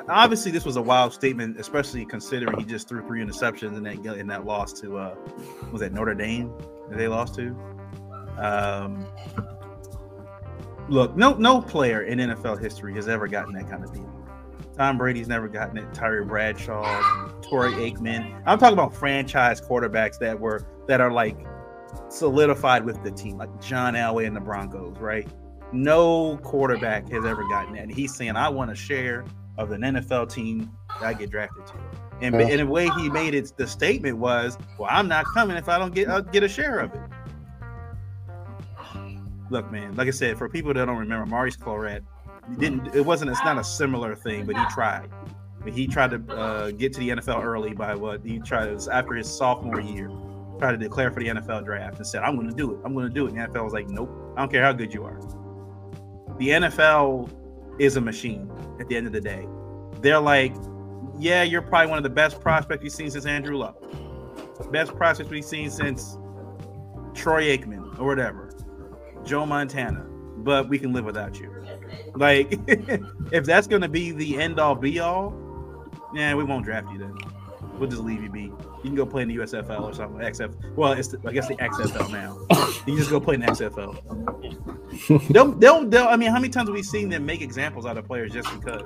obviously, 0.09 0.53
this 0.53 0.65
was 0.65 0.77
a 0.77 0.83
wild 0.83 1.13
statement, 1.13 1.59
especially 1.59 2.05
considering 2.05 2.59
he 2.59 2.65
just 2.65 2.89
threw 2.89 3.05
three 3.07 3.25
interceptions 3.25 3.77
in 3.77 3.83
that 3.83 4.19
in 4.19 4.27
that 4.27 4.45
loss 4.45 4.73
to 4.81 4.99
uh, 4.99 5.15
was 5.73 5.81
that 5.81 5.93
Notre 5.93 6.15
Dame 6.15 6.53
that 6.91 6.99
they 6.99 7.09
lost 7.09 7.35
to. 7.37 7.57
Um, 8.39 9.07
look, 10.89 11.17
no 11.17 11.35
no 11.35 11.63
player 11.63 12.03
in 12.03 12.19
NFL 12.19 12.61
history 12.61 12.95
has 12.95 13.09
ever 13.09 13.27
gotten 13.27 13.55
that 13.55 13.69
kind 13.69 13.83
of 13.83 13.93
deal. 13.93 14.14
Tom 14.77 14.99
Brady's 14.99 15.29
never 15.29 15.49
gotten 15.49 15.79
it. 15.79 15.93
Terry 15.95 16.25
Bradshaw, 16.25 16.83
Troy 17.49 17.71
Aikman. 17.73 18.43
I'm 18.45 18.59
talking 18.59 18.73
about 18.75 18.95
franchise 18.95 19.61
quarterbacks 19.61 20.19
that 20.19 20.39
were 20.39 20.67
that 20.89 21.01
are 21.01 21.13
like 21.13 21.37
solidified 22.09 22.85
with 22.85 23.03
the 23.05 23.11
team, 23.11 23.39
like 23.39 23.61
John 23.61 23.95
Elway 23.95 24.27
and 24.27 24.35
the 24.35 24.41
Broncos, 24.41 24.99
right? 24.99 25.29
No 25.73 26.39
quarterback 26.39 27.09
has 27.11 27.25
ever 27.25 27.47
gotten 27.49 27.75
that. 27.75 27.83
And 27.83 27.95
he's 27.95 28.15
saying, 28.15 28.37
I 28.37 28.49
want 28.49 28.71
a 28.71 28.75
share 28.75 29.25
of 29.59 29.71
an 29.71 29.83
NFL 29.83 30.33
team 30.33 30.71
that 31.01 31.05
I 31.05 31.15
get 31.15 31.31
drafted 31.31 31.67
to. 31.69 31.75
And 32.21 32.35
Yeah. 32.35 32.65
way, 32.65 32.89
he 32.91 33.09
made 33.11 33.35
it. 33.35 33.53
The 33.57 33.67
statement 33.67 34.19
was, 34.19 34.57
"Well, 34.79 34.89
I'm 34.91 35.09
not 35.09 35.25
coming 35.35 35.57
if 35.57 35.69
I 35.69 35.79
don't 35.79 35.95
get 35.95 36.09
uh, 36.09 36.21
get 36.21 36.43
a 36.43 36.49
share 36.49 36.81
of 36.81 36.93
it." 36.95 37.01
Look, 39.51 39.71
man. 39.71 39.95
Like 39.95 40.09
I 40.09 40.13
said, 40.13 40.39
for 40.39 40.49
people 40.49 40.73
that 40.75 40.85
don't 40.87 40.97
remember, 40.99 41.27
Maurice 41.27 41.57
Clarett 41.57 42.01
didn't. 42.59 42.95
It 42.95 43.05
wasn't. 43.05 43.31
It's 43.31 43.45
not 43.45 43.59
a 43.59 43.65
similar 43.65 44.15
thing, 44.15 44.47
but 44.47 44.57
he 44.57 44.65
tried. 44.71 45.11
He 45.67 45.87
tried 45.87 46.11
to 46.11 46.37
uh, 46.37 46.71
get 46.73 46.93
to 46.95 47.01
the 47.01 47.11
NFL 47.11 47.43
early 47.43 47.73
by 47.73 47.95
what 47.95 48.25
he 48.25 48.39
tried. 48.39 48.69
It 48.69 48.75
was 48.75 48.89
after 48.89 49.15
his 49.15 49.29
sophomore 49.29 49.81
year. 49.81 50.11
Tried 50.59 50.73
to 50.73 50.79
declare 50.79 51.11
for 51.11 51.21
the 51.21 51.29
NFL 51.29 51.65
draft 51.65 51.97
and 51.97 52.07
said, 52.07 52.23
"I'm 52.23 52.37
going 52.37 52.49
to 52.49 52.55
do 52.55 52.73
it. 52.73 52.81
I'm 52.85 52.95
going 52.95 53.09
to 53.09 53.13
do 53.13 53.27
it." 53.27 53.33
And 53.33 53.39
the 53.39 53.49
NFL 53.49 53.65
was 53.65 53.73
like, 53.73 53.89
"Nope. 53.89 54.11
I 54.37 54.41
don't 54.41 54.51
care 54.51 54.63
how 54.63 54.73
good 54.73 54.93
you 54.93 55.05
are." 55.05 55.19
The 56.39 56.49
NFL 56.51 57.31
is 57.81 57.97
a 57.97 58.01
machine. 58.01 58.51
At 58.81 58.89
the 58.89 58.97
end 58.97 59.07
of 59.07 59.13
the 59.13 59.21
day, 59.21 59.47
they're 60.01 60.21
like, 60.21 60.55
"Yeah, 61.19 61.43
you're 61.43 61.63
probably 61.63 61.89
one 61.89 61.99
of 61.99 62.05
the 62.05 62.11
best 62.11 62.41
prospects 62.41 62.83
we've 62.83 62.93
seen 62.93 63.11
since 63.11 63.27
Andrew 63.27 63.57
Luck, 63.57 63.83
best 64.71 64.95
prospects 64.95 65.31
we've 65.31 65.45
seen 65.45 65.71
since 65.71 66.19
Troy 67.15 67.57
Aikman 67.57 67.99
or 67.99 68.07
whatever." 68.07 68.51
Joe 69.25 69.47
Montana, 69.47 70.05
but 70.39 70.69
we 70.69 70.79
can 70.79 70.93
live 70.93 71.05
without 71.05 71.41
you. 71.41 71.54
Like, 72.15 72.59
if 73.33 73.45
that's 73.45 73.67
to 73.83 73.89
be 73.89 74.13
the 74.13 74.41
end 74.41 74.61
all 74.61 74.75
be 74.75 75.01
all, 75.01 75.35
yeah, 76.15 76.35
we 76.35 76.45
won't 76.45 76.65
draft 76.65 76.91
you 76.93 76.99
then. 76.99 77.15
We'll 77.79 77.91
just 77.91 78.03
leave 78.03 78.23
you 78.23 78.31
be. 78.31 78.43
You 78.43 78.81
can 78.85 78.95
go 78.95 79.05
play 79.05 79.23
in 79.23 79.29
the 79.29 79.37
USFL 79.37 79.83
or 79.83 79.95
something. 79.95 80.21
XF. 80.21 80.77
Well, 80.77 80.93
it's 80.93 81.09
the, 81.09 81.21
I 81.27 81.33
guess 81.33 81.49
the 81.49 81.57
XFL 81.57 82.13
now. 82.13 82.39
You 82.87 82.95
can 82.95 82.97
just 82.97 83.11
go 83.11 83.19
play 83.19 83.35
in 83.35 83.41
the 83.41 83.47
XFL. 83.47 85.33
they'll, 85.33 85.53
they'll, 85.53 85.89
they'll, 85.89 86.07
I 86.07 86.17
mean, 86.17 86.29
how 86.31 86.37
many 86.37 86.51
times 86.51 86.69
have 86.69 86.75
we 86.75 86.83
seen 86.83 87.09
them 87.09 87.27
make 87.27 87.41
examples 87.41 87.85
out 87.85 87.99
of 87.99 88.07
players 88.07 88.33
just 88.33 88.49
because 88.53 88.83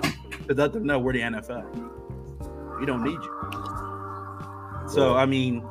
to 0.48 0.54
let 0.54 0.72
them 0.72 0.84
know 0.84 0.98
we're 0.98 1.12
the 1.12 1.20
NFL. 1.20 2.80
We 2.80 2.86
don't 2.86 3.04
need 3.04 3.12
you. 3.12 4.88
So 4.88 5.14
I 5.14 5.26
mean, 5.26 5.62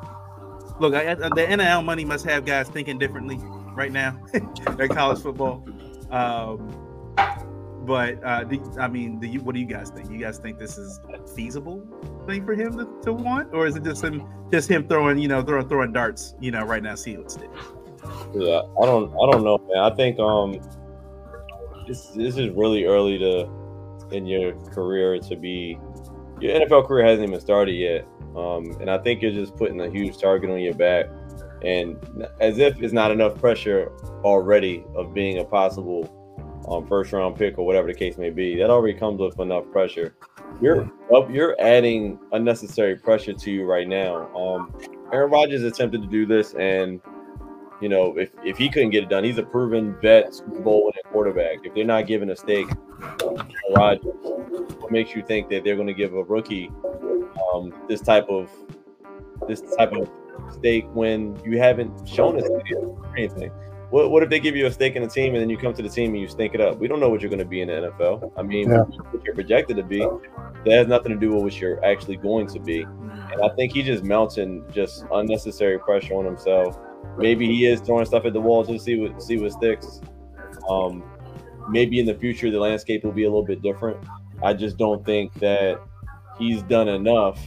look, 0.79 0.93
I, 0.93 1.15
the 1.15 1.55
NIL 1.57 1.81
money 1.81 2.05
must 2.05 2.25
have 2.25 2.45
guys 2.45 2.69
thinking 2.69 2.99
differently 2.99 3.39
right 3.73 3.91
now 3.91 4.19
at 4.33 4.89
college 4.89 5.21
football. 5.21 5.67
Um, 6.11 6.86
but 7.87 8.21
uh, 8.23 8.43
I 8.79 8.87
mean, 8.87 9.21
what 9.43 9.55
do 9.55 9.61
you 9.61 9.65
guys 9.65 9.89
think? 9.89 10.11
You 10.11 10.17
guys 10.17 10.37
think 10.37 10.59
this 10.59 10.77
is 10.77 10.99
feasible 11.35 11.87
thing 12.27 12.45
for 12.45 12.53
him 12.53 12.77
to, 12.77 12.87
to 13.03 13.13
want, 13.13 13.53
or 13.53 13.65
is 13.65 13.75
it 13.77 13.83
just 13.83 14.03
him 14.03 14.27
just 14.51 14.69
him 14.69 14.87
throwing 14.87 15.17
you 15.17 15.29
know 15.29 15.41
throwing 15.41 15.67
throwing 15.69 15.93
darts 15.93 16.35
you 16.39 16.51
know 16.51 16.63
right 16.63 16.83
now? 16.83 16.95
See 16.95 17.15
what 17.17 17.31
sticks. 17.31 17.57
Yeah, 18.35 18.61
I 18.81 18.85
don't 18.85 19.11
I 19.13 19.31
don't 19.31 19.43
know, 19.43 19.57
man. 19.57 19.91
I 19.91 19.95
think 19.95 20.19
um 20.19 20.59
this 21.87 22.07
this 22.09 22.37
is 22.37 22.49
really 22.49 22.83
early 22.83 23.17
to 23.19 23.49
in 24.11 24.25
your 24.25 24.53
career 24.71 25.17
to 25.19 25.35
be 25.35 25.79
your 26.39 26.59
NFL 26.59 26.87
career 26.87 27.05
hasn't 27.05 27.27
even 27.27 27.39
started 27.39 27.73
yet. 27.73 28.05
Um, 28.35 28.77
and 28.79 28.91
I 28.91 28.97
think 28.99 29.21
you're 29.21 29.31
just 29.31 29.55
putting 29.55 29.81
a 29.81 29.89
huge 29.89 30.17
target 30.19 30.49
on 30.49 30.59
your 30.59 30.75
back, 30.75 31.07
and 31.63 31.97
as 32.39 32.59
if 32.59 32.81
it's 32.81 32.93
not 32.93 33.11
enough 33.11 33.39
pressure 33.39 33.91
already 34.23 34.83
of 34.95 35.13
being 35.13 35.39
a 35.39 35.45
possible 35.45 36.16
um, 36.67 36.87
first 36.87 37.13
round 37.13 37.35
pick 37.35 37.57
or 37.57 37.65
whatever 37.65 37.87
the 37.87 37.93
case 37.93 38.17
may 38.17 38.29
be. 38.29 38.57
That 38.57 38.69
already 38.69 38.97
comes 38.97 39.19
with 39.19 39.39
enough 39.39 39.69
pressure. 39.71 40.15
You're 40.61 40.89
up. 41.15 41.29
You're 41.29 41.55
adding 41.59 42.19
unnecessary 42.31 42.95
pressure 42.95 43.33
to 43.33 43.51
you 43.51 43.65
right 43.65 43.87
now. 43.87 44.35
Um, 44.35 44.73
Aaron 45.13 45.31
Rodgers 45.31 45.63
attempted 45.63 46.01
to 46.01 46.07
do 46.07 46.25
this, 46.25 46.53
and 46.55 47.01
you 47.81 47.89
know 47.89 48.17
if, 48.17 48.31
if 48.43 48.57
he 48.57 48.69
couldn't 48.69 48.89
get 48.89 49.03
it 49.03 49.09
done, 49.09 49.23
he's 49.23 49.37
a 49.37 49.43
proven 49.43 49.95
vet 50.01 50.33
Super 50.33 50.59
Bowl 50.59 50.85
winning 50.85 51.03
quarterback. 51.11 51.59
If 51.63 51.73
they're 51.73 51.85
not 51.85 52.07
giving 52.07 52.29
a 52.29 52.35
stake, 52.35 52.67
Rodgers, 53.75 54.13
what 54.79 54.91
makes 54.91 55.15
you 55.15 55.23
think 55.23 55.49
that 55.49 55.63
they're 55.63 55.75
going 55.75 55.87
to 55.87 55.93
give 55.93 56.13
a 56.13 56.23
rookie 56.23 56.71
um, 57.53 57.73
this 57.87 58.01
type 58.01 58.27
of 58.29 58.49
this 59.47 59.61
type 59.77 59.93
of 59.93 60.09
stake 60.51 60.85
when 60.93 61.39
you 61.45 61.59
haven't 61.59 62.07
shown 62.07 62.41
us 62.41 62.49
anything? 63.15 63.51
What, 63.89 64.11
what 64.11 64.21
if 64.21 64.29
they 64.29 64.39
give 64.39 64.55
you 64.55 64.65
a 64.65 64.71
stake 64.71 64.95
in 64.95 65.03
a 65.03 65.07
team 65.07 65.33
and 65.33 65.41
then 65.41 65.49
you 65.49 65.57
come 65.57 65.73
to 65.73 65.81
the 65.81 65.89
team 65.89 66.11
and 66.11 66.21
you 66.21 66.27
stink 66.27 66.53
it 66.53 66.59
up? 66.59 66.77
We 66.77 66.89
don't 66.89 66.99
know 66.99 67.09
what 67.09 67.21
you're 67.21 67.29
going 67.29 67.39
to 67.39 67.45
be 67.45 67.61
in 67.61 67.69
the 67.69 67.91
NFL. 67.91 68.33
I 68.35 68.41
mean, 68.41 68.69
yeah. 68.69 68.79
what 68.81 69.23
you're 69.23 69.33
projected 69.33 69.77
to 69.77 69.83
be, 69.83 69.99
that 70.65 70.71
has 70.71 70.87
nothing 70.87 71.13
to 71.13 71.17
do 71.17 71.33
with 71.33 71.43
what 71.43 71.61
you're 71.61 71.83
actually 71.85 72.17
going 72.17 72.47
to 72.47 72.59
be. 72.59 72.81
And 72.81 73.41
I 73.41 73.49
think 73.55 73.73
he's 73.73 73.85
just 73.85 74.03
mounting 74.03 74.65
just 74.71 75.05
unnecessary 75.13 75.79
pressure 75.79 76.15
on 76.15 76.25
himself. 76.25 76.77
Maybe 77.17 77.47
he 77.47 77.65
is 77.65 77.79
throwing 77.79 78.05
stuff 78.05 78.25
at 78.25 78.33
the 78.33 78.41
wall 78.41 78.65
to 78.65 78.77
see 78.77 78.99
what 78.99 79.21
see 79.23 79.37
what 79.37 79.53
sticks. 79.53 80.01
Um, 80.69 81.03
maybe 81.69 81.99
in 81.99 82.05
the 82.05 82.15
future 82.15 82.51
the 82.51 82.59
landscape 82.59 83.03
will 83.03 83.11
be 83.11 83.23
a 83.23 83.29
little 83.29 83.45
bit 83.45 83.61
different. 83.61 83.97
I 84.43 84.53
just 84.53 84.77
don't 84.77 85.05
think 85.05 85.33
that 85.35 85.79
he's 86.37 86.61
done 86.63 86.87
enough. 86.87 87.39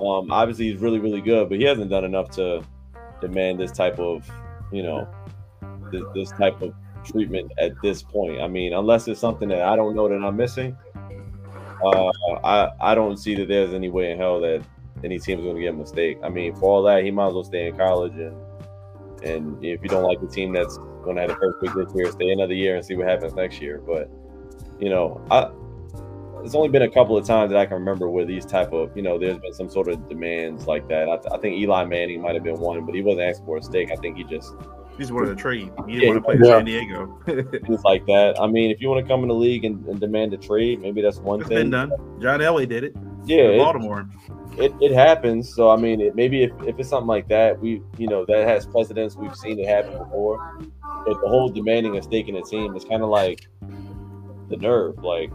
Um, 0.00 0.30
obviously, 0.30 0.70
he's 0.70 0.80
really 0.80 0.98
really 0.98 1.20
good, 1.20 1.48
but 1.48 1.58
he 1.58 1.64
hasn't 1.64 1.90
done 1.90 2.04
enough 2.04 2.30
to 2.32 2.62
demand 3.20 3.58
this 3.60 3.72
type 3.72 3.98
of 3.98 4.28
you 4.72 4.82
know 4.82 5.08
this, 5.90 6.02
this 6.14 6.30
type 6.32 6.60
of 6.62 6.74
treatment 7.04 7.52
at 7.58 7.72
this 7.82 8.02
point. 8.02 8.40
I 8.40 8.48
mean, 8.48 8.72
unless 8.72 9.08
it's 9.08 9.20
something 9.20 9.48
that 9.48 9.62
I 9.62 9.76
don't 9.76 9.94
know 9.94 10.08
that 10.08 10.16
I'm 10.16 10.36
missing, 10.36 10.76
uh, 11.84 12.10
I 12.44 12.70
I 12.80 12.94
don't 12.94 13.16
see 13.16 13.34
that 13.36 13.48
there's 13.48 13.72
any 13.72 13.88
way 13.88 14.10
in 14.10 14.18
hell 14.18 14.40
that 14.40 14.62
any 15.04 15.18
team 15.18 15.38
is 15.38 15.44
going 15.44 15.56
to 15.56 15.62
get 15.62 15.74
a 15.74 15.76
mistake. 15.76 16.18
I 16.22 16.28
mean, 16.28 16.54
for 16.56 16.64
all 16.64 16.82
that, 16.84 17.04
he 17.04 17.10
might 17.10 17.28
as 17.28 17.34
well 17.34 17.44
stay 17.44 17.68
in 17.68 17.76
college 17.76 18.14
and 18.14 18.36
and 19.22 19.64
if 19.64 19.82
you 19.82 19.88
don't 19.88 20.04
like 20.04 20.20
the 20.20 20.28
team 20.28 20.52
that's 20.52 20.78
going 21.02 21.16
to 21.16 21.22
have 21.22 21.36
first 21.38 21.60
pick 21.60 21.74
this 21.74 21.92
year, 21.94 22.10
stay 22.10 22.30
another 22.30 22.54
year 22.54 22.76
and 22.76 22.84
see 22.84 22.94
what 22.94 23.08
happens 23.08 23.34
next 23.34 23.60
year. 23.60 23.82
But 23.84 24.10
you 24.80 24.90
know, 24.90 25.20
I 25.30 25.50
it's 26.44 26.54
only 26.54 26.68
been 26.68 26.82
a 26.82 26.90
couple 26.90 27.16
of 27.16 27.26
times 27.26 27.50
that 27.50 27.58
I 27.58 27.66
can 27.66 27.74
remember 27.74 28.08
where 28.08 28.24
these 28.24 28.46
type 28.46 28.72
of 28.72 28.96
you 28.96 29.02
know 29.02 29.18
there's 29.18 29.38
been 29.38 29.52
some 29.52 29.68
sort 29.68 29.88
of 29.88 30.08
demands 30.08 30.66
like 30.66 30.88
that. 30.88 31.08
I, 31.08 31.34
I 31.34 31.38
think 31.38 31.56
Eli 31.56 31.84
Manning 31.84 32.22
might 32.22 32.34
have 32.34 32.44
been 32.44 32.58
one, 32.60 32.84
but 32.86 32.94
he 32.94 33.02
wasn't 33.02 33.22
asking 33.22 33.46
for 33.46 33.56
a 33.56 33.62
stake. 33.62 33.90
I 33.90 33.96
think 33.96 34.16
he 34.16 34.24
just 34.24 34.54
just 34.98 35.12
wanted 35.12 35.30
a 35.30 35.36
trade. 35.36 35.70
He 35.86 35.92
didn't 35.92 36.02
yeah, 36.02 36.08
want 36.08 36.18
to 36.18 36.22
play 36.22 36.34
in 36.34 36.44
San 36.44 36.64
Diego. 36.64 37.22
Things 37.26 37.82
like 37.84 38.04
that. 38.06 38.36
I 38.40 38.46
mean, 38.46 38.70
if 38.70 38.80
you 38.80 38.88
want 38.88 39.04
to 39.04 39.08
come 39.08 39.22
in 39.22 39.28
the 39.28 39.34
league 39.34 39.64
and, 39.64 39.84
and 39.86 40.00
demand 40.00 40.34
a 40.34 40.36
trade, 40.36 40.80
maybe 40.80 41.00
that's 41.00 41.18
one 41.18 41.40
it's 41.40 41.48
thing. 41.48 41.58
Been 41.58 41.70
done. 41.70 41.92
John 42.20 42.40
Elway 42.40 42.68
did 42.68 42.84
it. 42.84 42.96
Yeah, 43.24 43.56
Baltimore. 43.58 44.08
It, 44.56 44.72
it 44.80 44.92
happens. 44.92 45.54
So 45.54 45.70
I 45.70 45.76
mean, 45.76 46.00
it, 46.00 46.16
maybe 46.16 46.42
if, 46.42 46.52
if 46.66 46.78
it's 46.78 46.88
something 46.88 47.06
like 47.06 47.28
that, 47.28 47.60
we 47.60 47.82
you 47.96 48.08
know 48.08 48.24
that 48.26 48.48
has 48.48 48.66
precedence. 48.66 49.16
We've 49.16 49.36
seen 49.36 49.58
it 49.58 49.68
happen 49.68 49.98
before. 49.98 50.58
But 51.06 51.20
the 51.20 51.28
whole 51.28 51.48
demanding 51.48 51.96
a 51.96 52.02
stake 52.02 52.28
in 52.28 52.36
a 52.36 52.42
team 52.42 52.74
is 52.74 52.84
kind 52.84 53.02
of 53.02 53.08
like 53.08 53.46
the 54.48 54.56
nerve. 54.56 54.98
Like 54.98 55.30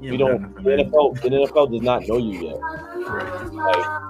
yeah, 0.00 0.10
we 0.10 0.16
don't. 0.16 0.54
The 0.56 0.70
NFL, 0.70 1.20
the 1.22 1.28
NFL 1.28 1.72
does 1.72 1.82
not 1.82 2.06
know 2.08 2.18
you 2.18 2.48
yet. 2.48 2.60
Like 3.06 3.52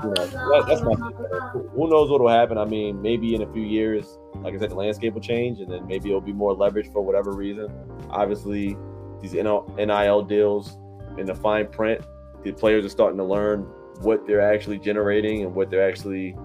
you 0.03 0.11
know, 0.11 0.27
that, 0.27 0.65
that's 0.69 0.83
my. 0.83 0.95
Thing. 0.95 1.69
Who 1.75 1.89
knows 1.89 2.11
what 2.11 2.21
will 2.21 2.29
happen? 2.29 2.59
I 2.59 2.65
mean, 2.65 3.01
maybe 3.03 3.35
in 3.35 3.43
a 3.43 3.53
few 3.53 3.63
years 3.63 4.19
like 4.45 4.55
I 4.55 4.59
said, 4.59 4.71
the 4.71 4.75
landscape 4.75 5.15
will 5.15 5.23
change, 5.23 5.61
and 5.61 5.71
then 5.71 5.87
maybe 5.87 6.11
it'll 6.11 6.21
be 6.21 6.33
more 6.33 6.53
leverage 6.53 6.89
for 6.93 7.03
whatever 7.03 7.33
reason. 7.33 7.73
Obviously, 8.11 8.77
these 9.23 9.33
NIL 9.33 10.23
deals 10.23 10.77
in 11.17 11.25
the 11.25 11.35
fine 11.35 11.67
print, 11.67 12.05
the 12.43 12.53
players 12.53 12.85
are 12.85 12.91
starting 12.91 13.17
to 13.17 13.25
learn 13.25 13.61
what 14.01 14.27
they're 14.27 14.43
actually 14.43 14.79
generating 14.79 15.45
and 15.45 15.55
what 15.55 15.71
they're 15.71 15.89
actually 15.89 16.37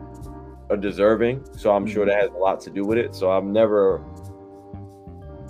are 0.69 0.77
deserving. 0.77 1.45
So 1.57 1.75
I'm 1.75 1.85
sure 1.85 2.05
that 2.05 2.21
has 2.21 2.29
a 2.29 2.37
lot 2.37 2.61
to 2.61 2.69
do 2.69 2.85
with 2.85 2.97
it. 2.97 3.13
So 3.13 3.31
I'm 3.31 3.51
never, 3.51 4.01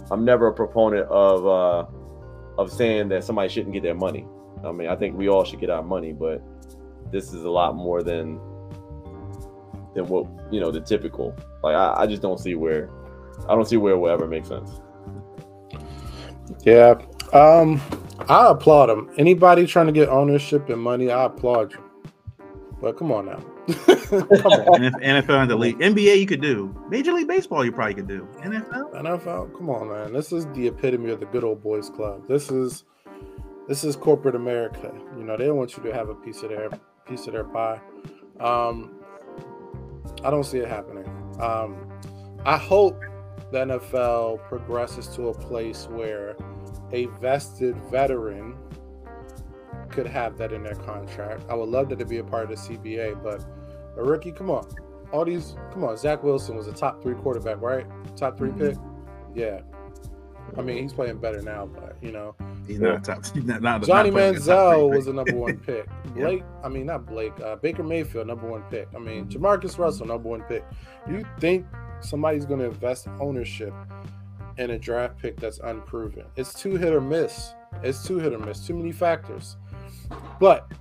I'm 0.10 0.26
never 0.26 0.48
a 0.48 0.54
proponent 0.54 1.08
of 1.10 1.46
uh, 1.46 1.86
of 2.60 2.72
saying 2.72 3.10
that 3.10 3.24
somebody 3.24 3.50
shouldn't 3.50 3.74
get 3.74 3.84
their 3.84 3.96
money. 3.96 4.26
I 4.66 4.72
mean, 4.72 4.88
I 4.88 4.96
think 4.96 5.16
we 5.16 5.30
all 5.30 5.44
should 5.44 5.60
get 5.60 5.70
our 5.70 5.84
money, 5.84 6.14
but 6.14 6.42
this 7.12 7.34
is 7.34 7.44
a 7.44 7.50
lot 7.50 7.76
more 7.76 8.04
than 8.04 8.40
than 9.96 10.08
what 10.08 10.28
you 10.52 10.60
know 10.60 10.72
the 10.72 10.82
typical. 10.82 11.36
Like 11.64 11.76
I, 11.76 12.02
I 12.02 12.08
just 12.08 12.22
don't 12.22 12.40
see 12.40 12.56
where 12.56 12.90
I 13.48 13.56
don't 13.56 13.68
see 13.68 13.78
where 13.78 13.94
it 13.94 13.98
will 13.98 14.10
ever 14.10 14.28
make 14.28 14.46
sense. 14.46 14.82
Yeah, 16.62 16.96
um, 17.34 17.82
I 18.28 18.52
applaud 18.52 18.88
them. 18.88 19.10
Anybody 19.18 19.66
trying 19.66 19.88
to 19.88 19.92
get 19.92 20.10
ownership 20.10 20.70
and 20.70 20.82
money, 20.82 21.12
I 21.12 21.26
applaud 21.26 21.74
you. 21.74 21.84
But 22.82 22.98
come 22.98 23.12
on 23.12 23.26
now. 23.26 23.44
come 23.68 24.24
on. 24.24 24.82
NFL 25.02 25.42
and 25.42 25.52
the 25.52 25.56
league. 25.56 25.78
NBA 25.80 26.20
you 26.20 26.26
could 26.26 26.42
do. 26.42 26.76
Major 26.90 27.14
League 27.14 27.28
Baseball 27.28 27.64
you 27.64 27.72
probably 27.72 27.94
could 27.94 28.08
do. 28.08 28.28
NFL? 28.40 28.94
NFL, 28.94 29.56
come 29.56 29.70
on, 29.70 29.90
man. 29.90 30.14
This 30.14 30.32
is 30.32 30.46
the 30.48 30.68
epitome 30.68 31.12
of 31.12 31.20
the 31.20 31.26
good 31.28 31.44
old 31.44 31.62
boys 31.62 31.90
club. 31.90 32.28
This 32.28 32.50
is 32.50 32.86
this 33.68 33.84
is 33.84 33.96
corporate 33.96 34.36
America. 34.36 34.92
You 35.18 35.24
know, 35.24 35.38
they 35.38 35.52
want 35.52 35.78
you 35.78 35.84
to 35.84 35.94
have 35.94 36.10
a 36.10 36.16
piece 36.16 36.42
of 36.42 36.50
their 36.50 36.70
piece 37.10 37.28
of 37.28 37.34
their 37.34 37.44
pie. 37.44 37.82
Um, 38.40 38.96
I 40.24 40.30
don't 40.30 40.44
see 40.44 40.60
it 40.60 40.68
happening. 40.68 41.08
Um, 41.40 41.92
I 42.46 42.58
hope 42.58 43.02
the 43.52 43.60
NFL 43.60 44.48
progresses 44.48 45.08
to 45.16 45.30
a 45.30 45.34
place 45.34 45.88
where 45.90 46.36
a 46.92 47.06
vested 47.22 47.76
veteran 47.92 48.56
could 49.90 50.08
have 50.08 50.38
that 50.38 50.54
in 50.54 50.64
their 50.64 50.76
contract. 50.76 51.44
I 51.50 51.56
would 51.56 51.70
love 51.70 51.90
that 51.90 52.00
to 52.00 52.06
be 52.06 52.18
a 52.18 52.24
part 52.24 52.50
of 52.50 52.50
the 52.50 52.56
CBA, 52.56 53.22
but 53.24 53.44
a 53.98 54.04
rookie, 54.04 54.32
come 54.32 54.50
on. 54.50 54.68
All 55.12 55.26
these, 55.26 55.56
come 55.72 55.84
on. 55.84 55.98
Zach 55.98 56.24
Wilson 56.24 56.56
was 56.56 56.68
a 56.68 56.74
top 56.74 57.02
three 57.02 57.16
quarterback, 57.16 57.62
right? 57.62 57.86
Top 58.16 58.38
3 58.38 58.50
mm-hmm. 58.50 58.60
pick. 58.60 58.78
Yeah. 59.36 59.62
I 60.58 60.62
mean, 60.62 60.84
he's 60.84 60.94
playing 60.94 61.18
better 61.18 61.42
now, 61.42 61.66
but 61.66 61.98
you 62.02 62.12
know, 62.12 62.36
he's 62.68 62.80
not 62.80 63.04
top. 63.04 63.26
He's 63.34 63.44
not, 63.44 63.62
not 63.62 63.84
Johnny 63.84 64.12
not 64.12 64.36
Manziel 64.36 64.90
was 64.96 65.08
a 65.08 65.14
number 65.14 65.36
one 65.36 65.58
pick. 65.66 65.88
Blake, 66.14 66.40
yeah. 66.40 66.66
I 66.66 66.70
mean, 66.70 66.86
not 66.86 67.06
Blake. 67.06 67.40
Uh, 67.40 67.56
Baker 67.56 67.84
Mayfield, 67.84 68.28
number 68.28 68.48
one 68.48 68.64
pick. 68.64 68.88
I 68.96 69.00
mean, 69.00 69.26
Jamarcus 69.28 69.78
Russell, 69.78 70.08
number 70.08 70.30
one 70.30 70.42
pick. 70.44 70.66
You 71.08 71.26
think 71.40 71.66
somebody's 72.02 72.46
going 72.46 72.60
to 72.60 72.66
invest 72.66 73.08
ownership 73.20 73.74
in 74.58 74.72
a 74.72 74.80
draft 74.80 75.18
pick 75.18 75.38
that's 75.38 75.60
unproven? 75.60 76.26
It's 76.36 76.54
too 76.54 76.76
hit 76.76 76.94
or 76.94 77.02
miss. 77.02 77.54
It's 77.84 78.04
too 78.06 78.18
hit 78.18 78.34
or 78.34 78.40
miss. 78.40 78.66
Too 78.66 78.76
many 78.76 78.92
factors. 78.92 79.58
But 80.40 80.72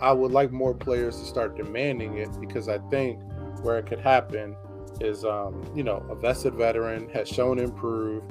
I 0.00 0.12
would 0.12 0.32
like 0.32 0.52
more 0.52 0.74
players 0.74 1.18
to 1.18 1.24
start 1.24 1.56
demanding 1.56 2.18
it 2.18 2.28
because 2.40 2.68
I 2.68 2.78
think 2.90 3.18
where 3.62 3.78
it 3.78 3.86
could 3.86 4.00
happen 4.00 4.56
is, 5.00 5.24
um, 5.24 5.64
you 5.74 5.82
know, 5.82 6.04
a 6.10 6.14
vested 6.14 6.54
veteran 6.54 7.08
has 7.10 7.28
shown 7.28 7.58
improve 7.58 8.22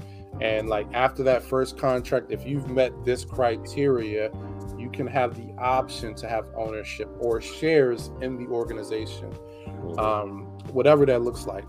and 0.41 0.67
like 0.69 0.87
after 0.93 1.23
that 1.23 1.43
first 1.43 1.77
contract, 1.77 2.31
if 2.31 2.45
you've 2.45 2.69
met 2.69 2.91
this 3.05 3.23
criteria, 3.23 4.31
you 4.77 4.89
can 4.89 5.07
have 5.07 5.35
the 5.35 5.53
option 5.61 6.15
to 6.15 6.27
have 6.27 6.49
ownership 6.57 7.09
or 7.19 7.39
shares 7.39 8.11
in 8.21 8.37
the 8.37 8.47
organization, 8.47 9.31
mm-hmm. 9.31 9.99
um, 9.99 10.43
whatever 10.73 11.05
that 11.05 11.21
looks 11.21 11.45
like. 11.45 11.65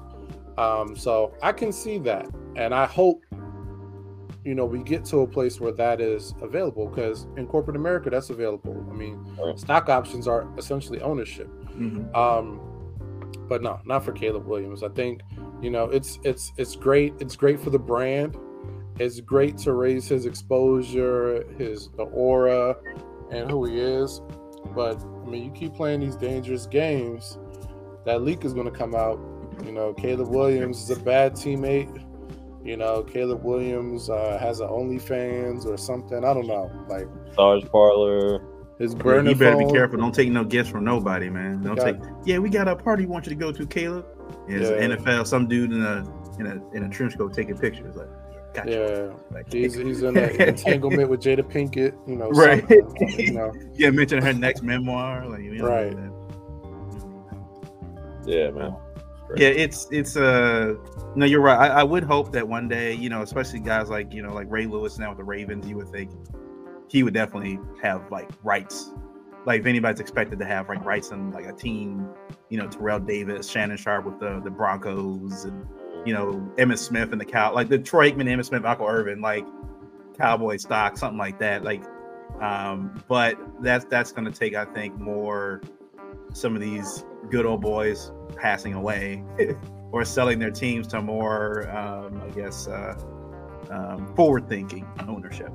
Um, 0.57 0.97
so 0.97 1.35
I 1.43 1.53
can 1.53 1.73
see 1.73 1.99
that, 1.99 2.27
and 2.57 2.75
I 2.75 2.87
hope 2.87 3.25
you 4.45 4.55
know 4.55 4.65
we 4.65 4.83
get 4.83 5.05
to 5.07 5.21
a 5.21 5.27
place 5.27 5.61
where 5.61 5.73
that 5.73 6.01
is 6.01 6.35
available 6.43 6.87
because 6.89 7.27
in 7.37 7.47
corporate 7.47 7.77
America 7.77 8.11
that's 8.11 8.31
available. 8.31 8.87
I 8.91 8.95
mean, 8.95 9.25
Right. 9.39 9.59
stock 9.59 9.89
options 9.89 10.29
are 10.29 10.47
essentially 10.59 11.01
ownership. 11.01 11.49
Mhm. 11.77 12.15
Um, 12.15 12.61
but 13.49 13.63
no, 13.63 13.81
not 13.85 14.05
for 14.05 14.13
Caleb 14.13 14.47
Williams. 14.47 14.83
I 14.83 14.89
think 14.89 15.23
you 15.61 15.71
know 15.71 15.85
it's 15.85 16.19
it's 16.25 16.53
it's 16.57 16.77
great. 16.77 17.15
It's 17.21 17.37
great 17.37 17.61
for 17.61 17.71
the 17.71 17.79
brand. 17.79 18.37
It's 18.99 19.21
great 19.21 19.59
to 19.59 19.73
raise 19.73 20.07
his 20.09 20.25
exposure, 20.27 21.45
his 21.59 21.89
the 21.97 22.05
aura, 22.05 22.77
and 23.31 23.51
who 23.51 23.65
he 23.65 23.79
is. 23.81 24.21
But 24.75 25.03
I 25.03 25.29
mean, 25.29 25.45
you 25.45 25.51
keep 25.51 25.75
playing 25.75 26.01
these 26.01 26.17
dangerous 26.17 26.67
games, 26.67 27.39
that 28.05 28.23
leak 28.23 28.45
is 28.45 28.55
going 28.55 28.67
to 28.71 28.77
come 28.77 28.95
out. 28.95 29.19
You 29.65 29.73
know, 29.73 29.95
Caleb 29.95 30.29
Williams 30.29 30.83
is 30.91 30.97
a 30.97 31.01
bad 31.01 31.35
teammate. 31.35 32.03
You 32.65 32.77
know, 32.77 33.03
Caleb 33.03 33.45
Williams 33.45 34.09
uh, 34.09 34.39
has 34.41 34.61
an 34.61 34.69
OnlyFans 34.69 35.67
or 35.67 35.77
something. 35.77 36.25
I 36.25 36.33
don't 36.33 36.47
know. 36.47 36.71
Like 36.89 37.07
Sarge 37.35 37.69
Parlor. 37.71 38.41
his 38.79 38.95
Yeah, 38.95 39.03
burner 39.03 39.31
you 39.31 39.37
better 39.37 39.57
phone. 39.57 39.67
be 39.67 39.73
careful. 39.73 39.99
Don't 39.99 40.15
take 40.15 40.31
no 40.31 40.45
gifts 40.45 40.71
from 40.71 40.85
nobody, 40.85 41.29
man. 41.31 41.63
Don't 41.63 41.77
Got- 41.77 41.85
take. 41.85 41.97
Yeah, 42.25 42.39
we 42.39 42.49
got 42.49 42.67
a 42.69 42.75
party 42.77 43.05
we 43.05 43.13
want 43.13 43.27
you 43.27 43.31
to 43.31 43.37
go 43.37 43.53
to, 43.53 43.67
Caleb. 43.67 44.07
Yeah, 44.49 44.57
it's 44.59 44.71
Yeah. 44.71 44.97
NFL. 44.97 45.27
Some 45.27 45.47
dude 45.47 45.73
in 45.73 45.83
a 45.83 46.05
in 46.41 46.47
a 46.47 46.75
in 46.77 46.85
a 46.85 46.89
trench 46.89 47.17
coat 47.19 47.33
taking 47.35 47.57
pictures. 47.59 47.95
Like, 47.97 48.09
gotcha. 48.55 48.71
Yeah, 48.71 49.35
Like, 49.35 49.53
he's 49.53 49.75
he's 49.87 50.03
in 50.03 50.17
an 50.17 50.41
entanglement 50.41 51.11
with 51.11 51.21
Jada 51.21 51.43
Pinkett. 51.43 51.95
You 52.09 52.17
know, 52.17 52.31
Right. 52.31 52.65
You 53.19 53.33
know, 53.33 53.53
yeah, 53.75 53.91
mention 53.91 54.23
her 54.23 54.33
next 54.33 54.63
memoir. 54.63 55.29
Like, 55.29 55.43
you 55.43 55.57
know, 55.57 55.67
Right. 55.67 55.97
Yeah, 58.27 58.51
man. 58.51 58.77
Yeah, 59.37 59.49
it's 59.49 59.89
it's 59.91 60.17
uh 60.17 60.75
no, 61.17 61.27
you're 61.27 61.41
right. 61.41 61.59
I, 61.71 61.81
I 61.81 61.83
would 61.83 62.05
hope 62.05 62.31
that 62.33 62.47
one 62.47 62.69
day, 62.69 62.95
you 62.95 63.09
know, 63.09 63.23
especially 63.23 63.61
guys 63.61 63.89
like 63.89 64.13
you 64.13 64.23
know 64.23 64.33
like 64.33 64.47
Ray 64.51 64.67
Lewis 64.67 64.99
now 64.99 65.09
with 65.11 65.19
the 65.19 65.25
Ravens, 65.25 65.67
you 65.67 65.77
would 65.77 65.89
think 65.89 66.11
he 66.89 67.03
would 67.03 67.15
definitely 67.15 67.59
have 67.83 68.11
like 68.11 68.31
rights. 68.43 68.93
Like 69.47 69.61
if 69.61 69.67
anybody's 69.67 70.01
expected 70.01 70.39
to 70.39 70.45
have 70.45 70.69
like 70.69 70.85
rights 70.85 71.11
in 71.11 71.33
like 71.33 71.47
a 71.47 71.53
team, 71.53 72.09
you 72.49 72.59
know, 72.59 72.69
Terrell 72.69 73.01
Davis, 73.01 73.49
Shannon 73.49 73.77
Sharpe 73.77 74.05
with 74.05 74.21
the 74.21 74.41
the 74.45 74.51
Broncos, 74.51 75.45
and 75.45 75.67
you 76.05 76.13
know 76.13 76.53
Emmitt 76.57 76.79
Smith 76.79 77.13
and 77.13 77.21
the 77.21 77.25
Cow, 77.25 77.55
like 77.55 77.69
the 77.69 77.79
Troy 77.79 78.11
Aikman, 78.11 78.29
Emmitt 78.29 78.47
Smith, 78.47 78.63
Michael 78.63 78.87
Irvin, 78.87 79.21
like 79.21 79.47
Cowboy 80.17 80.57
stock, 80.57 80.97
something 80.97 81.19
like 81.19 81.39
that. 81.39 81.65
Like, 81.65 81.83
um, 82.41 83.03
but 83.09 83.39
that's 83.61 83.85
that's 83.87 84.13
going 84.13 84.25
to 84.25 84.31
take, 84.31 84.55
I 84.55 84.65
think, 84.65 84.99
more 84.99 85.63
some 86.33 86.55
of 86.55 86.61
these 86.61 87.05
good 87.31 87.47
old 87.47 87.61
boys 87.61 88.13
passing 88.37 88.75
away 88.75 89.25
or 89.93 90.05
selling 90.05 90.39
their 90.39 90.51
teams 90.51 90.87
to 90.89 91.01
more, 91.01 91.71
um, 91.71 92.21
I 92.23 92.29
guess, 92.31 92.67
uh, 92.67 92.95
um, 93.71 94.13
forward-thinking 94.15 94.87
ownership. 95.09 95.53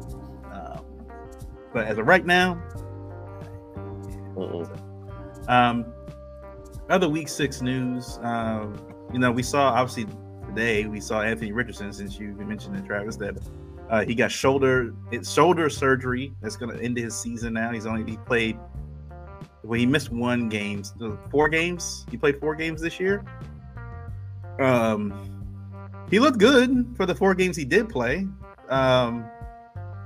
Um, 0.52 0.86
but 1.74 1.86
as 1.86 1.98
of 1.98 2.08
right 2.08 2.26
now, 2.26 2.62
um, 5.48 5.94
other 6.90 7.08
week 7.08 7.28
six 7.28 7.62
news. 7.62 8.20
Um, 8.24 8.76
you 9.14 9.20
know, 9.20 9.32
we 9.32 9.44
saw 9.44 9.70
obviously 9.70 10.08
today 10.50 10.86
we 10.86 11.00
saw 11.00 11.22
Anthony 11.22 11.52
Richardson 11.52 11.94
since 11.94 12.20
you 12.20 12.30
mentioned 12.30 12.76
it, 12.76 12.86
Travis, 12.86 13.16
that 13.18 13.38
uh, 13.90 14.04
he 14.04 14.16
got 14.16 14.32
shoulder 14.32 14.94
shoulder 15.24 15.70
surgery 15.70 16.34
that's 16.42 16.56
going 16.56 16.76
to 16.76 16.84
end 16.84 16.98
his 16.98 17.16
season 17.16 17.54
now. 17.54 17.72
He's 17.72 17.86
only 17.86 18.10
he 18.10 18.18
played 18.18 18.58
well, 19.64 19.80
he 19.80 19.86
missed 19.86 20.12
one 20.12 20.50
game, 20.50 20.84
four 21.30 21.50
games. 21.50 22.06
He 22.10 22.18
played 22.18 22.40
four 22.40 22.56
games 22.56 22.82
this 22.82 23.00
year. 23.00 23.24
Um, 24.60 25.14
he 26.10 26.20
looked 26.20 26.40
good 26.40 26.94
for 26.96 27.06
the 27.06 27.14
four 27.14 27.36
games 27.36 27.56
he 27.56 27.66
did 27.66 27.88
play. 27.88 28.28
Um, 28.70 29.30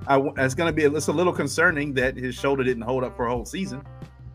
I, 0.07 0.19
it's 0.37 0.53
going 0.53 0.67
to 0.67 0.73
be 0.73 0.83
it's 0.83 1.07
a 1.07 1.13
little 1.13 1.33
concerning 1.33 1.93
that 1.93 2.17
his 2.17 2.35
shoulder 2.35 2.63
didn't 2.63 2.83
hold 2.83 3.03
up 3.03 3.15
for 3.15 3.27
a 3.27 3.31
whole 3.31 3.45
season. 3.45 3.83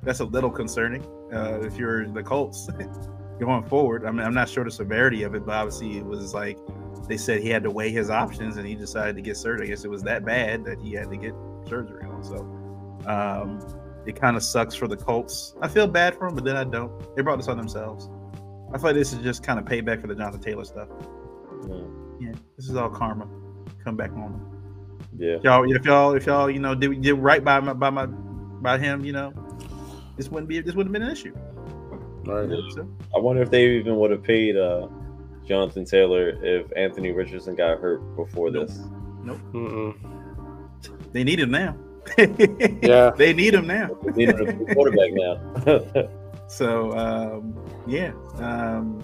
That's 0.03 0.21
a 0.21 0.25
little 0.25 0.51
concerning 0.51 1.05
uh, 1.33 1.61
if 1.63 1.77
you're 1.77 2.09
the 2.09 2.23
Colts 2.23 2.69
going 3.39 3.65
forward. 3.65 4.05
I 4.05 4.11
mean, 4.11 4.27
I'm 4.27 4.35
not 4.35 4.49
sure 4.49 4.65
the 4.65 4.71
severity 4.71 5.23
of 5.23 5.35
it, 5.35 5.47
but 5.47 5.55
obviously 5.55 5.97
it 5.99 6.05
was 6.05 6.35
like 6.35 6.59
they 7.09 7.17
said 7.17 7.41
he 7.41 7.49
had 7.49 7.63
to 7.63 7.71
weigh 7.71 7.91
his 7.91 8.11
options 8.11 8.57
and 8.57 8.67
he 8.67 8.75
decided 8.75 9.17
to 9.17 9.23
get 9.23 9.37
surgery. 9.37 9.67
I 9.67 9.71
guess 9.71 9.85
it 9.85 9.91
was 9.91 10.03
that 10.03 10.25
bad 10.25 10.65
that 10.65 10.81
he 10.81 10.93
had 10.93 11.11
to 11.11 11.17
get 11.17 11.33
surgery 11.69 12.05
on. 12.05 12.23
So 12.23 12.37
um, 13.07 13.61
it 14.07 14.21
kind 14.21 14.37
of 14.37 14.43
sucks 14.43 14.75
for 14.75 14.89
the 14.89 14.97
Colts. 14.97 15.55
I 15.63 15.69
feel 15.69 15.87
bad 15.87 16.15
for 16.15 16.27
them, 16.27 16.35
but 16.35 16.45
then 16.45 16.57
I 16.57 16.65
don't. 16.65 16.93
They 17.17 17.23
brought 17.23 17.37
this 17.37 17.49
on 17.49 17.57
themselves. 17.57 18.11
I 18.73 18.77
feel 18.77 18.89
like 18.89 18.97
this 18.97 19.13
is 19.13 19.21
just 19.21 19.43
kind 19.43 19.59
of 19.59 19.65
payback 19.65 20.01
for 20.01 20.07
the 20.09 20.15
Jonathan 20.15 20.41
Taylor 20.41 20.65
stuff. 20.65 20.89
Mm. 21.63 22.21
Yeah, 22.21 22.33
this 22.57 22.69
is 22.69 22.77
all 22.77 22.91
karma. 22.91 23.27
Come 23.83 23.97
back 23.97 24.13
on 24.13 24.33
them. 24.33 24.59
Yeah. 25.17 25.39
Y'all, 25.43 25.71
if 25.75 25.85
y'all, 25.85 26.15
if 26.15 26.27
y'all, 26.27 26.51
you 26.51 26.59
know, 26.59 26.75
did, 26.75 27.01
did 27.01 27.15
right 27.15 27.43
by 27.43 27.61
my, 27.61 27.73
by 27.73 27.91
my, 27.91 28.07
by 28.07 28.77
him, 28.77 29.05
you 29.05 29.13
know, 29.13 29.33
this 30.17 30.29
wouldn't 30.29 30.49
be, 30.49 30.61
this 30.61 30.75
wouldn't 30.75 30.95
have 30.95 31.01
been 31.01 31.09
an 31.09 31.17
issue. 31.17 31.35
Right? 32.29 32.87
I 33.15 33.19
wonder 33.19 33.43
if 33.43 33.51
they 33.51 33.67
even 33.77 33.97
would 33.97 34.11
have 34.11 34.23
paid 34.23 34.57
uh, 34.57 34.89
Jonathan 35.47 35.85
Taylor 35.85 36.31
if 36.45 36.67
Anthony 36.77 37.13
Richardson 37.13 37.55
got 37.55 37.81
hurt 37.81 38.01
before 38.17 38.51
Nope. 38.51 38.69
this. 38.69 38.79
Mm-mm. 39.53 39.95
they 41.13 41.25
need 41.25 41.41
him 41.41 41.51
now. 41.51 41.77
Yeah. 42.17 43.11
they 43.17 43.33
need 43.33 43.55
him 43.55 43.67
now. 43.67 43.91
They 44.03 44.27
need 44.27 44.29
a 44.31 44.75
quarterback 44.75 45.11
now. 45.13 46.09
So 46.49 46.97
um, 46.97 47.55
yeah. 47.87 48.13
Um, 48.37 49.01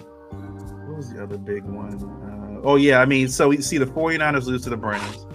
what 0.87 0.97
was 0.97 1.13
the 1.13 1.23
other 1.23 1.37
big 1.37 1.63
one? 1.63 1.93
Uh, 1.93 2.67
oh 2.67 2.75
yeah, 2.75 2.99
I 2.99 3.05
mean, 3.05 3.27
so 3.29 3.49
we 3.49 3.61
see 3.61 3.77
the 3.77 3.85
49ers 3.85 4.45
lose 4.45 4.63
to 4.63 4.71
the 4.71 4.77
Browns, 4.77 5.25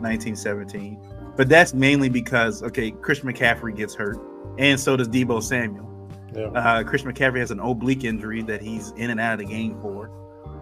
1917. 0.00 1.00
But 1.36 1.48
that's 1.48 1.74
mainly 1.74 2.08
because 2.08 2.62
okay, 2.62 2.92
Chris 2.92 3.20
McCaffrey 3.20 3.76
gets 3.76 3.94
hurt, 3.94 4.18
and 4.58 4.78
so 4.78 4.96
does 4.96 5.08
Deebo 5.08 5.42
Samuel. 5.42 5.84
Yeah. 6.38 6.46
Uh, 6.48 6.84
Chris 6.84 7.02
McCaffrey 7.02 7.38
has 7.40 7.50
an 7.50 7.60
oblique 7.60 8.04
injury 8.04 8.42
that 8.42 8.62
he's 8.62 8.90
in 8.92 9.10
and 9.10 9.20
out 9.20 9.34
of 9.34 9.38
the 9.40 9.44
game 9.44 9.80
for. 9.80 10.10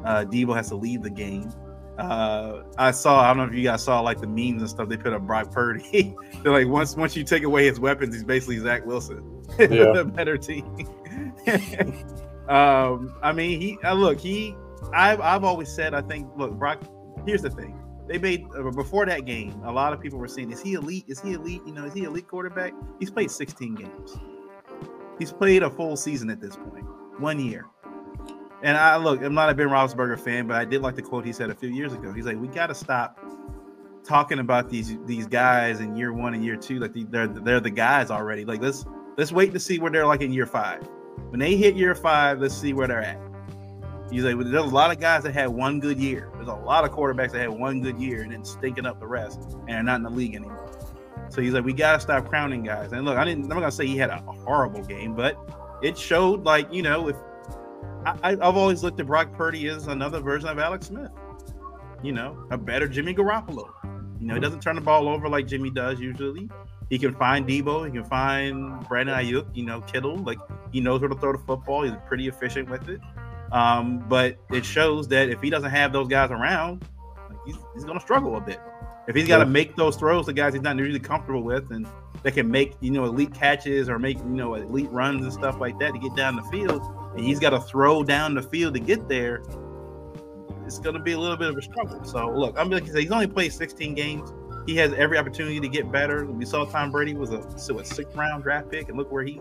Uh, 0.04 0.24
Deebo 0.24 0.54
has 0.54 0.68
to 0.68 0.76
leave 0.76 1.02
the 1.02 1.10
game. 1.10 1.52
Uh, 1.98 2.62
I 2.76 2.90
saw, 2.90 3.20
I 3.22 3.28
don't 3.28 3.38
know 3.38 3.44
if 3.44 3.54
you 3.54 3.64
guys 3.64 3.82
saw 3.82 4.00
like 4.00 4.20
the 4.20 4.26
memes 4.26 4.60
and 4.60 4.68
stuff. 4.68 4.88
They 4.88 4.96
put 4.96 5.12
up 5.12 5.22
Brock 5.22 5.50
Purdy. 5.50 6.14
They're 6.42 6.52
like, 6.52 6.68
once 6.68 6.94
once 6.96 7.16
you 7.16 7.24
take 7.24 7.42
away 7.42 7.66
his 7.66 7.80
weapons, 7.80 8.14
he's 8.14 8.24
basically 8.24 8.58
Zach 8.58 8.84
Wilson, 8.84 9.44
Yeah. 9.58 9.66
the 9.94 10.04
better 10.04 10.36
team. 10.36 10.66
um, 12.48 13.14
I 13.22 13.32
mean, 13.32 13.60
he 13.60 13.78
uh, 13.82 13.94
look, 13.94 14.20
he. 14.20 14.54
I've 14.92 15.20
I've 15.20 15.42
always 15.42 15.72
said, 15.72 15.94
I 15.94 16.02
think, 16.02 16.28
look, 16.36 16.52
Brock. 16.52 16.82
Here's 17.26 17.42
the 17.42 17.50
thing. 17.50 17.80
They 18.06 18.18
made 18.18 18.46
uh, 18.56 18.70
before 18.70 19.04
that 19.06 19.24
game. 19.24 19.60
A 19.64 19.72
lot 19.72 19.92
of 19.92 20.00
people 20.00 20.18
were 20.18 20.28
saying, 20.28 20.52
"Is 20.52 20.60
he 20.60 20.74
elite? 20.74 21.04
Is 21.08 21.20
he 21.20 21.32
elite? 21.32 21.62
You 21.66 21.72
know, 21.72 21.84
is 21.86 21.94
he 21.94 22.04
elite 22.04 22.28
quarterback?" 22.28 22.72
He's 23.00 23.10
played 23.10 23.30
16 23.30 23.74
games. 23.74 24.16
He's 25.18 25.32
played 25.32 25.62
a 25.62 25.70
full 25.70 25.96
season 25.96 26.30
at 26.30 26.40
this 26.40 26.56
point, 26.56 26.84
one 27.18 27.38
year. 27.40 27.66
And 28.62 28.76
I 28.76 28.96
look, 28.96 29.22
I'm 29.22 29.34
not 29.34 29.50
a 29.50 29.54
Ben 29.54 29.68
Roethlisberger 29.68 30.18
fan, 30.18 30.46
but 30.46 30.56
I 30.56 30.64
did 30.64 30.82
like 30.82 30.96
the 30.96 31.02
quote 31.02 31.24
he 31.24 31.32
said 31.32 31.50
a 31.50 31.54
few 31.54 31.68
years 31.68 31.92
ago. 31.92 32.12
He's 32.12 32.26
like, 32.26 32.40
"We 32.40 32.48
got 32.48 32.68
to 32.68 32.74
stop 32.74 33.18
talking 34.02 34.38
about 34.38 34.70
these 34.70 34.96
these 35.04 35.26
guys 35.26 35.80
in 35.80 35.96
year 35.96 36.12
one 36.12 36.34
and 36.34 36.44
year 36.44 36.56
two. 36.56 36.78
Like 36.78 36.92
they're 37.10 37.26
they're 37.26 37.60
the 37.60 37.70
guys 37.70 38.10
already. 38.10 38.44
Like 38.44 38.62
let's 38.62 38.86
let's 39.16 39.32
wait 39.32 39.52
to 39.52 39.60
see 39.60 39.78
where 39.78 39.90
they're 39.90 40.06
like 40.06 40.22
in 40.22 40.32
year 40.32 40.46
five. 40.46 40.82
When 41.28 41.40
they 41.40 41.56
hit 41.56 41.76
year 41.76 41.94
five, 41.94 42.40
let's 42.40 42.54
see 42.54 42.72
where 42.72 42.88
they're 42.88 43.02
at." 43.02 43.20
He's 44.10 44.24
like, 44.24 44.38
"There's 44.38 44.54
a 44.54 44.62
lot 44.62 44.90
of 44.90 45.00
guys 45.00 45.24
that 45.24 45.32
had 45.32 45.48
one 45.48 45.80
good 45.80 45.98
year. 45.98 46.30
There's 46.34 46.48
a 46.48 46.54
lot 46.54 46.84
of 46.84 46.92
quarterbacks 46.92 47.32
that 47.32 47.40
had 47.40 47.50
one 47.50 47.80
good 47.80 47.98
year 47.98 48.22
and 48.22 48.32
then 48.32 48.44
stinking 48.44 48.86
up 48.86 49.00
the 49.00 49.06
rest, 49.06 49.56
and 49.68 49.76
are 49.76 49.82
not 49.82 49.96
in 49.96 50.02
the 50.02 50.10
league 50.10 50.34
anymore." 50.34 50.65
So 51.36 51.42
he's 51.42 51.52
like, 51.52 51.66
"We 51.66 51.74
got 51.74 51.92
to 51.92 52.00
stop 52.00 52.30
crowning 52.30 52.62
guys." 52.62 52.92
And 52.92 53.04
look, 53.04 53.18
I 53.18 53.24
didn't. 53.26 53.42
I'm 53.42 53.50
not 53.50 53.56
gonna 53.56 53.70
say 53.70 53.86
he 53.86 53.98
had 53.98 54.08
a 54.08 54.22
horrible 54.22 54.82
game, 54.82 55.14
but 55.14 55.36
it 55.82 55.98
showed 55.98 56.44
like 56.44 56.72
you 56.72 56.80
know 56.80 57.08
if 57.08 57.16
I, 58.06 58.32
I've 58.32 58.56
always 58.56 58.82
looked 58.82 58.98
at 59.00 59.06
Brock 59.06 59.34
Purdy 59.34 59.68
as 59.68 59.86
another 59.86 60.20
version 60.20 60.48
of 60.48 60.58
Alex 60.58 60.86
Smith. 60.86 61.10
You 62.02 62.12
know, 62.12 62.46
a 62.50 62.56
better 62.56 62.88
Jimmy 62.88 63.14
Garoppolo. 63.14 63.68
You 64.18 64.28
know, 64.28 64.34
he 64.34 64.40
doesn't 64.40 64.60
turn 64.60 64.76
the 64.76 64.80
ball 64.80 65.08
over 65.08 65.28
like 65.28 65.46
Jimmy 65.46 65.68
does 65.68 66.00
usually. 66.00 66.48
He 66.88 66.98
can 66.98 67.14
find 67.14 67.46
Deebo. 67.46 67.84
He 67.84 67.92
can 67.92 68.04
find 68.04 68.88
Brandon 68.88 69.14
Aiyuk. 69.14 69.54
You 69.54 69.66
know, 69.66 69.82
Kittle. 69.82 70.16
Like 70.16 70.38
he 70.72 70.80
knows 70.80 71.02
where 71.02 71.10
to 71.10 71.16
throw 71.16 71.32
the 71.32 71.38
football. 71.38 71.82
He's 71.82 71.92
pretty 72.06 72.28
efficient 72.28 72.70
with 72.70 72.88
it. 72.88 73.02
Um, 73.52 73.98
but 74.08 74.38
it 74.50 74.64
shows 74.64 75.06
that 75.08 75.28
if 75.28 75.42
he 75.42 75.50
doesn't 75.50 75.70
have 75.70 75.92
those 75.92 76.08
guys 76.08 76.30
around, 76.30 76.88
like 77.28 77.38
he's, 77.44 77.56
he's 77.74 77.84
going 77.84 77.98
to 77.98 78.02
struggle 78.02 78.36
a 78.36 78.40
bit. 78.40 78.58
If 79.08 79.14
he's 79.14 79.28
got 79.28 79.38
to 79.38 79.46
make 79.46 79.76
those 79.76 79.96
throws 79.96 80.26
to 80.26 80.32
guys 80.32 80.54
he's 80.54 80.62
not 80.62 80.76
usually 80.76 80.98
comfortable 80.98 81.42
with, 81.42 81.70
and 81.70 81.86
that 82.22 82.32
can 82.34 82.50
make 82.50 82.74
you 82.80 82.90
know 82.90 83.04
elite 83.04 83.32
catches 83.34 83.88
or 83.88 83.98
make 83.98 84.18
you 84.18 84.24
know 84.24 84.54
elite 84.54 84.90
runs 84.90 85.22
and 85.22 85.32
stuff 85.32 85.60
like 85.60 85.78
that 85.78 85.92
to 85.92 85.98
get 85.98 86.14
down 86.16 86.36
the 86.36 86.42
field, 86.44 86.82
and 87.16 87.24
he's 87.24 87.38
got 87.38 87.50
to 87.50 87.60
throw 87.60 88.02
down 88.02 88.34
the 88.34 88.42
field 88.42 88.74
to 88.74 88.80
get 88.80 89.08
there, 89.08 89.42
it's 90.66 90.78
going 90.78 90.94
to 90.94 91.00
be 91.00 91.12
a 91.12 91.18
little 91.18 91.36
bit 91.36 91.50
of 91.50 91.56
a 91.56 91.62
struggle. 91.62 92.02
So 92.04 92.28
look, 92.30 92.58
I'm 92.58 92.68
like 92.70 92.84
I 92.84 92.86
said, 92.86 92.98
he's 92.98 93.12
only 93.12 93.28
played 93.28 93.52
16 93.52 93.94
games. 93.94 94.32
He 94.66 94.74
has 94.76 94.92
every 94.94 95.16
opportunity 95.16 95.60
to 95.60 95.68
get 95.68 95.92
better. 95.92 96.26
We 96.26 96.44
saw 96.44 96.64
Tom 96.64 96.90
Brady 96.90 97.14
was 97.14 97.30
a 97.30 97.56
so 97.56 97.78
a 97.78 97.84
sixth 97.84 98.16
round 98.16 98.42
draft 98.42 98.70
pick, 98.70 98.88
and 98.88 98.98
look 98.98 99.12
where 99.12 99.22
he 99.22 99.40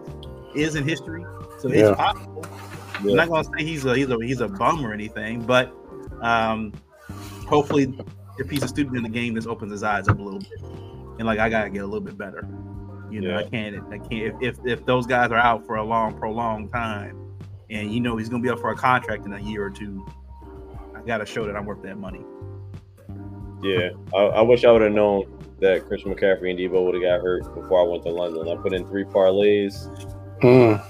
is 0.54 0.76
in 0.76 0.88
history. 0.88 1.26
So 1.58 1.70
Yeah. 1.70 1.90
it's 1.90 1.98
possible. 1.98 2.46
I'm 3.00 3.16
not 3.16 3.30
gonna 3.30 3.44
say 3.44 3.64
he's 3.66 3.84
a 3.86 3.96
he's 3.96 4.10
a 4.10 4.18
he's 4.22 4.42
a 4.42 4.48
bum 4.48 4.86
or 4.86 4.94
anything, 4.94 5.42
but 5.42 5.74
um, 6.22 6.72
hopefully, 7.48 7.98
if 8.38 8.50
he's 8.50 8.64
a 8.64 8.68
student 8.68 8.98
in 8.98 9.04
the 9.04 9.10
game, 9.10 9.34
this 9.34 9.46
opens 9.46 9.72
his 9.72 9.84
eyes 9.84 10.08
up 10.08 10.20
a 10.20 10.22
little 10.22 10.40
bit. 10.40 10.62
And 11.18 11.26
like 11.26 11.40
I 11.40 11.50
gotta 11.50 11.70
get 11.70 11.84
a 11.84 11.86
little 11.86 12.02
bit 12.02 12.18
better. 12.18 12.48
You 13.10 13.22
know, 13.22 13.30
Yeah. 13.30 13.40
I 13.40 13.44
can't 13.44 13.94
I 13.94 13.98
can't 14.00 14.12
if, 14.44 14.58
if 14.60 14.66
if 14.66 14.86
those 14.86 15.06
guys 15.06 15.32
are 15.32 15.38
out 15.38 15.66
for 15.66 15.76
a 15.76 15.84
long, 15.84 16.18
prolonged 16.18 16.72
time, 16.72 17.18
and 17.70 17.94
you 17.94 18.00
know 18.02 18.18
he's 18.18 18.30
gonna 18.30 18.44
be 18.44 18.50
up 18.50 18.60
for 18.60 18.72
a 18.72 18.76
contract 18.76 19.26
in 19.26 19.34
a 19.34 19.40
year 19.40 19.64
or 19.66 19.70
two, 19.70 20.06
I 20.96 21.02
gotta 21.02 21.26
show 21.26 21.46
that 21.46 21.56
I'm 21.56 21.66
worth 21.66 21.82
that 21.84 21.98
money. 21.98 22.26
Yeah, 23.62 23.90
I, 24.14 24.18
I 24.18 24.42
wish 24.42 24.66
I 24.66 24.72
would 24.72 24.82
have 24.82 24.92
known 24.92 25.32
that 25.62 25.88
Chris 25.88 26.04
McCaffrey 26.04 26.50
and 26.52 26.60
Deebo 26.60 26.86
would 26.86 26.94
have 26.96 27.04
got 27.04 27.22
hurt 27.22 27.44
before 27.56 27.80
I 27.80 27.84
went 27.90 28.04
to 28.04 28.10
London. 28.10 28.48
I 28.50 28.62
put 28.62 28.74
in 28.74 28.86
three 28.88 29.06
parlays. 29.06 29.88
Mm. 30.44 30.84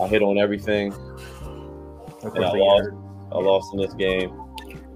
I 0.00 0.06
hit 0.08 0.22
on 0.22 0.38
everything. 0.38 0.92
And 2.22 2.44
I 2.44 2.52
lost. 2.52 2.84
hurt. 2.84 2.94
I 3.32 3.38
lost 3.38 3.74
in 3.74 3.80
this 3.80 3.92
game. 3.94 4.30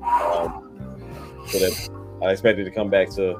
Um, 0.04 0.65
so 1.46 1.58
that 1.58 1.88
I 2.22 2.30
expected 2.32 2.64
to 2.64 2.70
come 2.70 2.88
back 2.90 3.10
to 3.10 3.36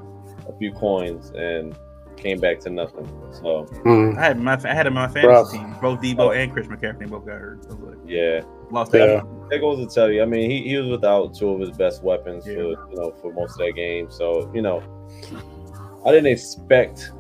a 0.48 0.52
few 0.58 0.72
coins 0.72 1.30
and 1.36 1.76
came 2.16 2.38
back 2.38 2.60
to 2.60 2.70
nothing. 2.70 3.06
So 3.32 3.66
Mm. 3.84 4.16
I 4.16 4.24
had 4.26 4.38
my 4.40 4.58
I 4.64 4.74
had 4.74 4.86
him 4.86 4.94
my 4.94 5.06
fantasy 5.08 5.26
Rough. 5.28 5.50
team. 5.52 5.74
Both 5.82 6.00
Deebo 6.00 6.34
and 6.36 6.52
Chris 6.52 6.66
McCaffrey 6.66 7.08
both 7.10 7.26
got 7.26 7.38
hurt. 7.38 7.68
Like, 7.80 7.98
yeah, 8.06 8.40
lost 8.70 8.94
Yeah. 8.94 9.06
that. 9.06 9.26
that 9.50 9.58
goes 9.60 9.86
to 9.86 9.94
tell 9.94 10.10
you. 10.10 10.22
I 10.22 10.24
mean, 10.26 10.50
he, 10.50 10.62
he 10.68 10.76
was 10.78 10.88
without 10.88 11.34
two 11.34 11.50
of 11.50 11.60
his 11.60 11.70
best 11.70 12.02
weapons 12.02 12.46
Yeah. 12.46 12.54
for 12.54 12.60
you 12.62 12.96
know 12.96 13.14
for 13.20 13.32
most 13.32 13.52
of 13.52 13.66
that 13.66 13.72
game. 13.76 14.10
So 14.10 14.50
you 14.54 14.62
know, 14.62 14.82
I 16.06 16.10
didn't 16.10 16.32
expect 16.32 17.12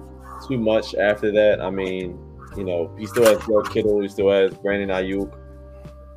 too 0.48 0.58
much 0.58 0.94
after 0.94 1.30
that. 1.32 1.60
I 1.60 1.68
mean, 1.70 2.18
you 2.56 2.64
know, 2.64 2.90
he 2.98 3.06
still 3.06 3.24
has 3.26 3.44
Joe 3.46 3.62
Kittle, 3.62 4.00
he 4.00 4.08
still 4.08 4.30
has 4.30 4.54
Brandon 4.54 4.88
Aiyuk, 4.88 5.30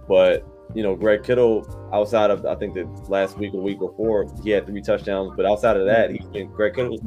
but 0.07 0.45
you 0.75 0.83
know, 0.83 0.95
Greg 0.95 1.23
Kittle 1.23 1.67
outside 1.93 2.29
of 2.31 2.45
I 2.45 2.55
think 2.55 2.73
the 2.75 2.85
last 3.07 3.37
week 3.37 3.53
or 3.53 3.61
week 3.61 3.79
before 3.79 4.27
he 4.43 4.51
had 4.51 4.65
three 4.65 4.81
touchdowns, 4.81 5.33
but 5.35 5.45
outside 5.45 5.77
of 5.77 5.85
that, 5.85 6.11
he's 6.11 6.25
been 6.27 6.47
Greg 6.51 6.75
Kittle, 6.75 6.97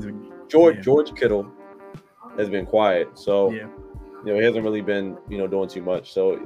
George 0.48 0.76
Yeah. 0.76 0.82
George 0.82 1.14
Kittle 1.14 1.46
has 2.36 2.48
been 2.48 2.66
quiet. 2.66 3.16
So 3.18 3.50
Yeah. 3.52 3.68
you 4.24 4.32
know, 4.32 4.38
he 4.38 4.44
hasn't 4.44 4.64
really 4.64 4.80
been, 4.80 5.16
you 5.28 5.38
know, 5.38 5.46
doing 5.46 5.68
too 5.68 5.82
much. 5.82 6.12
So 6.12 6.40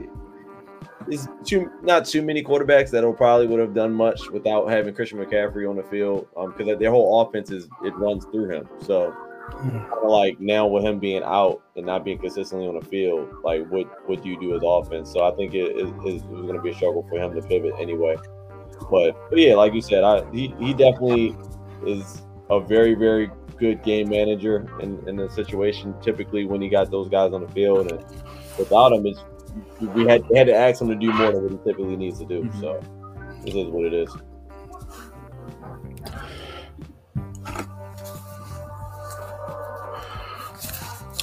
it's 1.08 1.28
too 1.44 1.70
not 1.82 2.04
too 2.04 2.20
many 2.22 2.42
quarterbacks 2.42 2.90
that'll 2.90 3.12
probably 3.14 3.46
would 3.46 3.60
have 3.60 3.74
done 3.74 3.92
much 3.92 4.28
without 4.30 4.68
having 4.68 4.92
Christian 4.94 5.18
McCaffrey 5.18 5.68
on 5.68 5.76
the 5.76 5.82
field. 5.84 6.26
Um, 6.36 6.52
because 6.56 6.78
their 6.78 6.90
whole 6.90 7.22
offense 7.22 7.50
is 7.50 7.68
it 7.84 7.94
runs 7.96 8.24
through 8.26 8.50
him. 8.50 8.68
So 8.80 9.14
Like 10.04 10.40
now 10.40 10.66
with 10.66 10.84
him 10.84 10.98
being 10.98 11.22
out 11.24 11.62
and 11.76 11.86
not 11.86 12.04
being 12.04 12.18
consistently 12.18 12.66
on 12.68 12.78
the 12.78 12.86
field, 12.86 13.28
like 13.42 13.66
what 13.68 13.86
what 14.08 14.22
do 14.22 14.28
you 14.28 14.38
do 14.40 14.54
as 14.54 14.62
offense? 14.64 15.12
So 15.12 15.24
I 15.24 15.34
think 15.34 15.54
it 15.54 15.76
is 15.76 15.90
it, 16.04 16.22
it 16.22 16.30
was 16.30 16.46
gonna 16.46 16.60
be 16.60 16.70
a 16.70 16.74
struggle 16.74 17.06
for 17.08 17.18
him 17.18 17.34
to 17.34 17.42
pivot 17.42 17.74
anyway. 17.78 18.16
But, 18.90 19.16
but 19.30 19.38
yeah, 19.38 19.54
like 19.54 19.72
you 19.72 19.80
said, 19.80 20.04
I 20.04 20.30
he, 20.32 20.54
he 20.58 20.72
definitely 20.74 21.36
is 21.86 22.22
a 22.50 22.60
very, 22.60 22.94
very 22.94 23.30
good 23.58 23.82
game 23.82 24.10
manager 24.10 24.66
in, 24.80 25.02
in 25.08 25.16
the 25.16 25.28
situation. 25.30 25.94
Typically, 26.02 26.44
when 26.44 26.60
he 26.60 26.68
got 26.68 26.90
those 26.90 27.08
guys 27.08 27.32
on 27.32 27.40
the 27.40 27.48
field, 27.48 27.90
and 27.90 28.04
without 28.58 28.92
him, 28.92 29.06
it's 29.06 29.24
we 29.94 30.06
had 30.06 30.22
had 30.34 30.46
to 30.46 30.54
ask 30.54 30.80
him 30.80 30.88
to 30.88 30.94
do 30.94 31.12
more 31.12 31.32
than 31.32 31.42
what 31.42 31.52
he 31.52 31.58
typically 31.58 31.96
needs 31.96 32.18
to 32.18 32.26
do. 32.26 32.42
Mhm. 32.42 32.60
So 32.60 32.80
this 33.44 33.54
is 33.54 33.66
what 33.66 33.86
it 33.86 33.94
is. 33.94 34.14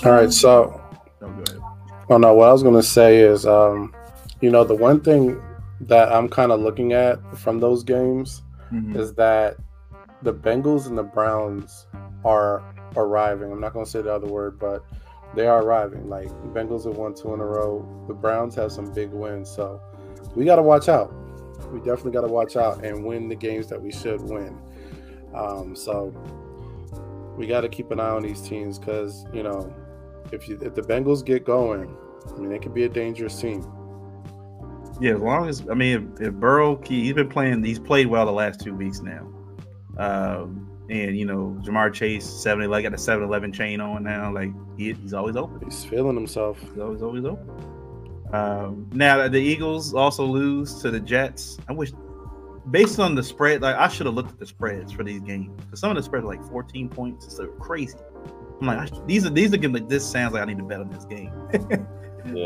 All 0.05 0.11
right, 0.11 0.31
so 0.31 0.79
Oh. 1.21 1.29
Oh 2.09 2.17
no, 2.17 2.33
what 2.33 2.49
I 2.49 2.51
was 2.51 2.63
gonna 2.63 2.83
say 2.83 3.19
is, 3.19 3.45
um, 3.45 3.93
you 4.41 4.51
know, 4.51 4.63
the 4.65 4.75
one 4.75 4.99
thing 4.99 5.41
that 5.81 6.11
I'm 6.11 6.27
kind 6.27 6.51
of 6.51 6.59
looking 6.59 6.91
at 6.93 7.19
from 7.37 7.59
those 7.59 7.83
games 7.83 8.43
Mhm. 8.73 8.95
is 8.97 9.13
that 9.13 9.55
the 10.21 10.33
Bengals 10.33 10.87
and 10.87 10.97
the 10.97 11.03
Browns 11.03 11.87
are 12.25 12.61
arriving. 12.97 13.51
I'm 13.51 13.59
not 13.61 13.73
gonna 13.73 13.85
say 13.85 14.01
the 14.01 14.13
other 14.13 14.27
word, 14.27 14.59
but 14.59 14.83
they 15.35 15.47
are 15.47 15.63
arriving. 15.63 16.09
Like 16.09 16.27
the 16.27 16.59
Bengals 16.59 16.83
have 16.85 16.97
won 16.97 17.13
two 17.13 17.33
in 17.33 17.39
a 17.39 17.45
row. 17.45 17.85
The 18.07 18.13
Browns 18.13 18.55
have 18.55 18.71
some 18.71 18.85
big 18.93 19.11
wins, 19.11 19.49
so 19.49 19.79
we 20.35 20.43
got 20.45 20.57
to 20.57 20.61
watch 20.63 20.89
out. 20.89 21.11
We 21.71 21.79
definitely 21.79 22.11
got 22.11 22.21
to 22.27 22.31
watch 22.33 22.55
out 22.57 22.83
and 22.83 23.05
win 23.05 23.29
the 23.29 23.35
games 23.35 23.67
that 23.67 23.81
we 23.81 23.91
should 23.91 24.21
win. 24.21 24.57
Um, 25.33 25.75
so 25.75 26.13
we 27.37 27.47
got 27.47 27.61
to 27.61 27.69
keep 27.69 27.89
an 27.91 27.99
eye 27.99 28.09
on 28.09 28.21
these 28.21 28.41
teams 28.41 28.77
because 28.77 29.25
you 29.33 29.41
know 29.43 29.71
if 30.33 30.49
you 30.49 30.57
if 30.61 30.73
the 30.75 30.81
Bengals 30.81 31.23
get 31.23 31.45
going, 31.45 31.95
I 32.27 32.39
mean, 32.39 32.51
it 32.51 32.61
could 32.61 32.73
be 32.73 32.83
a 32.83 32.89
dangerous 32.89 33.39
team. 33.39 33.65
Yeah, 34.99 35.15
as 35.15 35.21
long 35.21 35.47
as 35.47 35.69
I 35.69 35.73
mean, 35.73 36.13
if, 36.19 36.27
if 36.27 36.33
Burrow, 36.33 36.81
he, 36.83 37.03
he's 37.03 37.13
been 37.13 37.29
playing. 37.29 37.63
He's 37.63 37.79
played 37.79 38.07
well 38.07 38.25
the 38.25 38.31
last 38.31 38.59
two 38.59 38.75
weeks 38.75 39.01
now. 39.01 39.29
Um, 39.97 40.69
and 40.89 41.17
you 41.17 41.25
know, 41.25 41.57
Ja'Marr 41.63 41.93
Chase, 41.93 42.25
seven 42.25 42.69
like 42.69 42.83
got 42.83 42.93
a 42.93 42.97
7-Eleven 42.97 43.53
chain 43.53 43.79
on 43.79 44.03
now. 44.03 44.33
Like 44.33 44.51
he, 44.77 44.93
he's 44.93 45.13
always 45.13 45.35
open. 45.35 45.61
He's 45.63 45.83
feeling 45.85 46.15
himself. 46.15 46.59
He's 46.59 46.79
always 46.79 47.01
always 47.01 47.25
open. 47.25 47.49
Um, 48.33 48.89
now 48.93 49.27
the 49.27 49.39
Eagles 49.39 49.93
also 49.93 50.25
lose 50.25 50.81
to 50.81 50.89
the 50.89 50.99
Jets. 50.99 51.57
I 51.67 51.73
wish, 51.73 51.91
based 52.71 52.99
on 52.99 53.15
the 53.15 53.23
spread, 53.23 53.61
like 53.61 53.75
I 53.75 53.87
should 53.87 54.07
have 54.07 54.15
looked 54.15 54.31
at 54.31 54.39
the 54.39 54.47
spreads 54.47 54.91
for 54.91 55.03
these 55.03 55.21
games 55.21 55.51
because 55.65 55.79
some 55.79 55.91
of 55.91 55.95
the 55.95 56.03
spreads 56.03 56.25
are 56.25 56.29
like 56.29 56.43
14 56.49 56.89
points. 56.89 57.25
It's 57.25 57.37
so 57.37 57.47
crazy. 57.47 57.97
I'm 58.63 58.77
like, 58.77 58.93
I 58.93 59.05
these 59.05 59.25
are 59.25 59.29
these 59.29 59.53
are 59.53 59.57
getting 59.57 59.73
like 59.73 59.89
this 59.89 60.09
sounds 60.09 60.33
like 60.33 60.43
I 60.43 60.45
need 60.45 60.57
to 60.57 60.63
bet 60.63 60.79
on 60.79 60.89
this 60.89 61.05
game. 61.05 61.31
Yeah. 61.51 61.77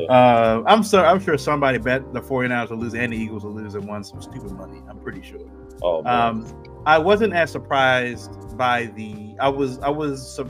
Uh, 0.09 0.63
I'm 0.65 0.81
so 0.81 1.05
I'm 1.05 1.19
sure 1.19 1.37
somebody 1.37 1.77
bet 1.77 2.11
the 2.11 2.19
49ers 2.19 2.71
will 2.71 2.77
lose 2.77 2.95
and 2.95 3.13
the 3.13 3.15
Eagles 3.15 3.43
will 3.43 3.53
lose 3.53 3.75
and 3.75 3.87
won 3.87 4.03
some 4.03 4.19
stupid 4.23 4.51
money. 4.53 4.81
I'm 4.89 4.97
pretty 4.97 5.21
sure. 5.21 5.39
Oh, 5.83 6.01
man. 6.01 6.19
Um, 6.19 6.63
I 6.87 6.97
wasn't 6.97 7.33
as 7.33 7.51
surprised 7.51 8.57
by 8.57 8.87
the. 8.95 9.35
I 9.39 9.49
was 9.49 9.77
I 9.81 9.89
was 9.89 10.27
sur- 10.27 10.49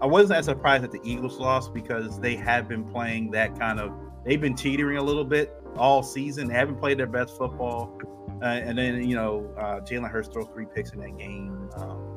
I 0.00 0.06
wasn't 0.06 0.38
as 0.38 0.46
surprised 0.46 0.84
at 0.84 0.90
the 0.90 1.00
Eagles 1.04 1.38
lost 1.38 1.74
because 1.74 2.18
they 2.18 2.34
have 2.36 2.66
been 2.66 2.82
playing 2.82 3.30
that 3.32 3.58
kind 3.58 3.78
of. 3.78 3.92
They've 4.24 4.40
been 4.40 4.54
teetering 4.54 4.96
a 4.96 5.02
little 5.02 5.24
bit 5.24 5.54
all 5.76 6.02
season. 6.02 6.48
They 6.48 6.54
haven't 6.54 6.78
played 6.78 6.98
their 6.98 7.06
best 7.06 7.36
football, 7.36 7.98
uh, 8.40 8.46
and 8.46 8.78
then 8.78 9.06
you 9.06 9.16
know 9.16 9.52
uh, 9.58 9.80
Jalen 9.80 10.10
Hurts 10.10 10.28
throws 10.28 10.48
three 10.54 10.66
picks 10.74 10.92
in 10.92 11.00
that 11.00 11.18
game. 11.18 11.68
Um, 11.76 12.09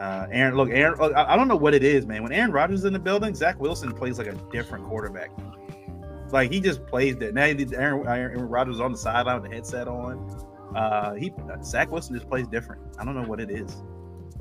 uh, 0.00 0.26
Aaron, 0.30 0.56
look, 0.56 0.70
Aaron. 0.70 0.98
Look, 0.98 1.14
I, 1.14 1.36
don't 1.36 1.46
know 1.46 1.56
what 1.56 1.74
it 1.74 1.84
is, 1.84 2.06
man. 2.06 2.22
When 2.22 2.32
Aaron 2.32 2.50
Rodgers 2.52 2.80
is 2.80 2.84
in 2.86 2.92
the 2.92 2.98
building, 2.98 3.34
Zach 3.34 3.60
Wilson 3.60 3.92
plays 3.92 4.18
like 4.18 4.28
a 4.28 4.34
different 4.50 4.86
quarterback. 4.86 5.30
Like 6.32 6.50
he 6.50 6.60
just 6.60 6.86
plays 6.86 7.16
that. 7.16 7.34
Now 7.34 7.42
Aaron, 7.42 8.06
Aaron 8.06 8.48
Rodgers 8.48 8.80
on 8.80 8.92
the 8.92 8.98
sideline 8.98 9.42
with 9.42 9.50
the 9.50 9.54
headset 9.56 9.88
on. 9.88 10.28
Uh, 10.74 11.14
he 11.14 11.32
Zach 11.62 11.90
Wilson 11.90 12.14
just 12.14 12.28
plays 12.28 12.46
different. 12.46 12.80
I 12.98 13.04
don't 13.04 13.14
know 13.14 13.28
what 13.28 13.40
it 13.40 13.50
is. 13.50 13.82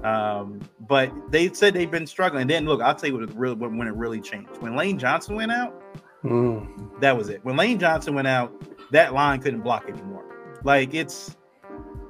Um, 0.03 0.61
but 0.87 1.11
they 1.29 1.51
said 1.51 1.73
they've 1.73 1.91
been 1.91 2.07
struggling. 2.07 2.43
And 2.43 2.49
then 2.49 2.65
look, 2.65 2.81
I'll 2.81 2.95
tell 2.95 3.09
you 3.09 3.15
what 3.15 3.23
it 3.29 3.35
really 3.35 3.55
when 3.55 3.87
it 3.87 3.95
really 3.95 4.21
changed. 4.21 4.49
When 4.59 4.75
Lane 4.75 4.97
Johnson 4.97 5.35
went 5.35 5.51
out, 5.51 5.81
Mm. 6.23 6.99
that 6.99 7.17
was 7.17 7.29
it. 7.29 7.43
When 7.43 7.55
Lane 7.55 7.79
Johnson 7.79 8.13
went 8.13 8.27
out, 8.27 8.51
that 8.91 9.13
line 9.13 9.41
couldn't 9.41 9.61
block 9.61 9.87
anymore. 9.87 10.25
Like 10.63 10.93
it's, 10.93 11.37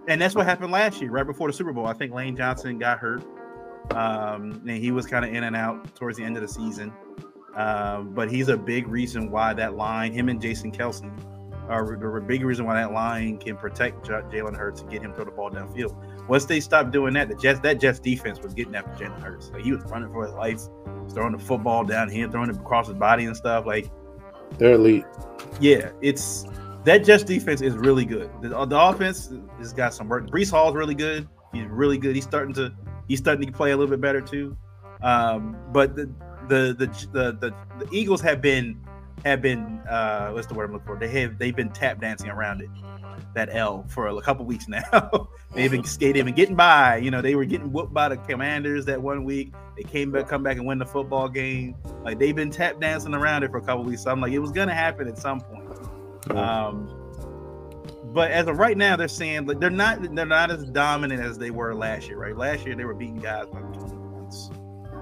and 0.07 0.19
that's 0.19 0.33
what 0.33 0.45
happened 0.45 0.71
last 0.71 0.99
year, 0.99 1.11
right 1.11 1.25
before 1.25 1.47
the 1.47 1.53
Super 1.53 1.71
Bowl. 1.71 1.85
I 1.85 1.93
think 1.93 2.13
Lane 2.13 2.35
Johnson 2.35 2.79
got 2.79 2.97
hurt, 2.97 3.23
um, 3.91 4.61
and 4.67 4.77
he 4.77 4.91
was 4.91 5.05
kind 5.05 5.25
of 5.25 5.33
in 5.33 5.43
and 5.43 5.55
out 5.55 5.95
towards 5.95 6.17
the 6.17 6.23
end 6.23 6.35
of 6.37 6.41
the 6.41 6.47
season. 6.47 6.93
Um, 7.55 8.13
but 8.13 8.31
he's 8.31 8.47
a 8.47 8.57
big 8.57 8.87
reason 8.87 9.31
why 9.31 9.53
that 9.53 9.75
line, 9.75 10.13
him 10.13 10.29
and 10.29 10.41
Jason 10.41 10.71
Kelce, 10.71 11.09
are 11.67 11.97
the 11.97 12.07
a 12.07 12.21
big 12.21 12.43
reason 12.43 12.65
why 12.65 12.75
that 12.75 12.91
line 12.91 13.37
can 13.37 13.55
protect 13.55 14.05
J- 14.05 14.13
Jalen 14.13 14.57
Hurts 14.57 14.81
and 14.81 14.89
get 14.89 15.01
him 15.01 15.13
throw 15.13 15.25
the 15.25 15.31
ball 15.31 15.51
downfield. 15.51 15.95
Once 16.27 16.45
they 16.45 16.59
stopped 16.59 16.91
doing 16.91 17.13
that, 17.13 17.29
the 17.29 17.35
Jets 17.35 17.59
that 17.61 17.79
Jets 17.79 17.99
defense 17.99 18.39
was 18.39 18.53
getting 18.53 18.75
after 18.75 19.05
Jalen 19.05 19.21
Hurts. 19.21 19.51
Like 19.51 19.63
he 19.63 19.71
was 19.71 19.83
running 19.85 20.11
for 20.11 20.25
his 20.25 20.33
life, 20.33 20.61
throwing 21.11 21.33
the 21.33 21.39
football 21.39 21.83
down 21.83 22.09
here, 22.09 22.29
throwing 22.29 22.49
it 22.49 22.55
across 22.55 22.87
his 22.87 22.95
body 22.95 23.25
and 23.25 23.37
stuff. 23.37 23.65
Like 23.67 23.89
They're 24.57 24.73
elite. 24.73 25.05
yeah, 25.59 25.91
it's 26.01 26.45
that 26.85 27.03
Jets 27.03 27.23
defense 27.23 27.61
is 27.61 27.75
really 27.75 28.05
good. 28.05 28.31
The, 28.41 28.65
the 28.65 28.79
offense 28.79 29.31
has 29.59 29.73
got 29.73 29.93
some 29.93 30.07
work. 30.09 30.27
Breece 30.27 30.49
Hall's 30.49 30.75
really 30.75 30.95
good. 30.95 31.27
He's 31.53 31.65
really 31.65 31.97
good. 31.97 32.15
He's 32.15 32.23
starting 32.23 32.53
to 32.55 32.73
he's 33.09 33.19
starting 33.19 33.45
to 33.45 33.51
play 33.51 33.71
a 33.71 33.77
little 33.77 33.89
bit 33.89 33.99
better 33.99 34.21
too. 34.21 34.55
Um, 35.01 35.57
but 35.73 35.95
the 35.95 36.09
the, 36.47 36.73
the 36.77 36.87
the 37.11 37.31
the 37.33 37.85
the 37.85 37.87
Eagles 37.91 38.21
have 38.21 38.41
been 38.41 38.79
have 39.25 39.41
been 39.41 39.81
uh 39.89 40.29
what's 40.31 40.47
the 40.47 40.53
word 40.53 40.65
I'm 40.65 40.73
looking 40.73 40.87
for? 40.87 40.97
They 40.97 41.09
have 41.21 41.37
they've 41.37 41.55
been 41.55 41.71
tap 41.71 41.99
dancing 41.99 42.29
around 42.29 42.61
it. 42.61 42.69
That 43.35 43.49
L 43.51 43.85
for 43.89 44.07
a 44.07 44.21
couple 44.21 44.45
weeks 44.45 44.67
now. 44.67 45.29
they've 45.53 45.69
been 45.69 45.83
skating 45.83 46.25
and 46.25 46.35
getting 46.35 46.55
by. 46.55 46.97
You 46.97 47.11
know, 47.11 47.21
they 47.21 47.35
were 47.35 47.45
getting 47.45 47.71
whooped 47.71 47.93
by 47.93 48.09
the 48.09 48.17
Commanders 48.17 48.85
that 48.85 48.99
one 48.99 49.23
week. 49.23 49.53
They 49.77 49.83
came 49.83 50.11
back, 50.11 50.27
come 50.27 50.41
back 50.41 50.57
and 50.57 50.65
win 50.65 50.79
the 50.79 50.85
football 50.85 51.29
game. 51.29 51.75
Like 52.03 52.17
they've 52.17 52.35
been 52.35 52.49
tap 52.49 52.79
dancing 52.79 53.13
around 53.13 53.43
it 53.43 53.51
for 53.51 53.57
a 53.57 53.61
couple 53.61 53.83
weeks. 53.83 54.03
So 54.03 54.11
I'm 54.11 54.19
like, 54.19 54.31
it 54.31 54.39
was 54.39 54.51
gonna 54.51 54.73
happen 54.73 55.07
at 55.07 55.17
some 55.17 55.41
point. 55.41 56.37
Um, 56.37 56.98
but 58.13 58.31
as 58.31 58.47
of 58.47 58.57
right 58.57 58.77
now, 58.77 58.95
they're 58.95 59.07
saying 59.07 59.45
like 59.45 59.59
they're 59.59 59.69
not 59.69 60.15
they're 60.15 60.25
not 60.25 60.51
as 60.51 60.65
dominant 60.65 61.21
as 61.21 61.37
they 61.37 61.51
were 61.51 61.75
last 61.75 62.07
year. 62.07 62.17
Right? 62.17 62.35
Last 62.35 62.65
year 62.65 62.75
they 62.75 62.85
were 62.85 62.95
beating 62.95 63.19
guys 63.19 63.45
by 63.47 63.59
20 63.59 63.95
points, 63.95 64.49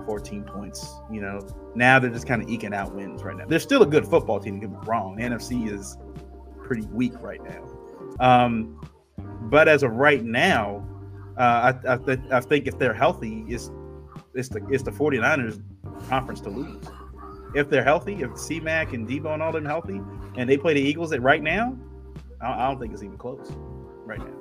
14 0.05 0.43
points. 0.43 0.89
You 1.11 1.21
know, 1.21 1.47
now 1.75 1.99
they're 1.99 2.09
just 2.09 2.27
kind 2.27 2.41
of 2.41 2.49
eking 2.49 2.73
out 2.73 2.93
wins 2.93 3.23
right 3.23 3.35
now. 3.35 3.45
They're 3.45 3.59
still 3.59 3.81
a 3.81 3.87
good 3.87 4.05
football 4.05 4.39
team. 4.39 4.59
Don't 4.59 4.71
get 4.71 4.81
me 4.81 4.87
wrong. 4.87 5.15
The 5.15 5.23
NFC 5.23 5.71
is 5.71 5.97
pretty 6.63 6.85
weak 6.87 7.13
right 7.21 7.41
now. 7.43 7.63
Um, 8.19 8.81
but 9.49 9.67
as 9.67 9.83
of 9.83 9.91
right 9.91 10.23
now, 10.23 10.85
uh, 11.37 11.73
I, 11.85 11.93
I, 11.93 11.97
th- 11.97 12.19
I 12.31 12.41
think 12.41 12.67
if 12.67 12.77
they're 12.77 12.93
healthy, 12.93 13.45
it's 13.47 13.71
it's 14.33 14.49
the 14.49 14.65
it's 14.69 14.83
the 14.83 14.91
49ers 14.91 15.61
conference 16.09 16.41
to 16.41 16.49
lose. 16.49 16.83
If 17.55 17.69
they're 17.69 17.83
healthy, 17.83 18.15
if 18.15 18.37
C-Mac 18.37 18.93
and 18.93 19.07
Deebo 19.07 19.33
and 19.33 19.41
all 19.41 19.53
them 19.53 19.65
healthy, 19.65 20.01
and 20.35 20.49
they 20.49 20.57
play 20.57 20.73
the 20.73 20.81
Eagles 20.81 21.13
at 21.13 21.21
right 21.21 21.41
now, 21.41 21.77
I, 22.41 22.65
I 22.65 22.67
don't 22.67 22.79
think 22.79 22.93
it's 22.93 23.03
even 23.03 23.17
close 23.17 23.51
right 24.05 24.19
now. 24.19 24.33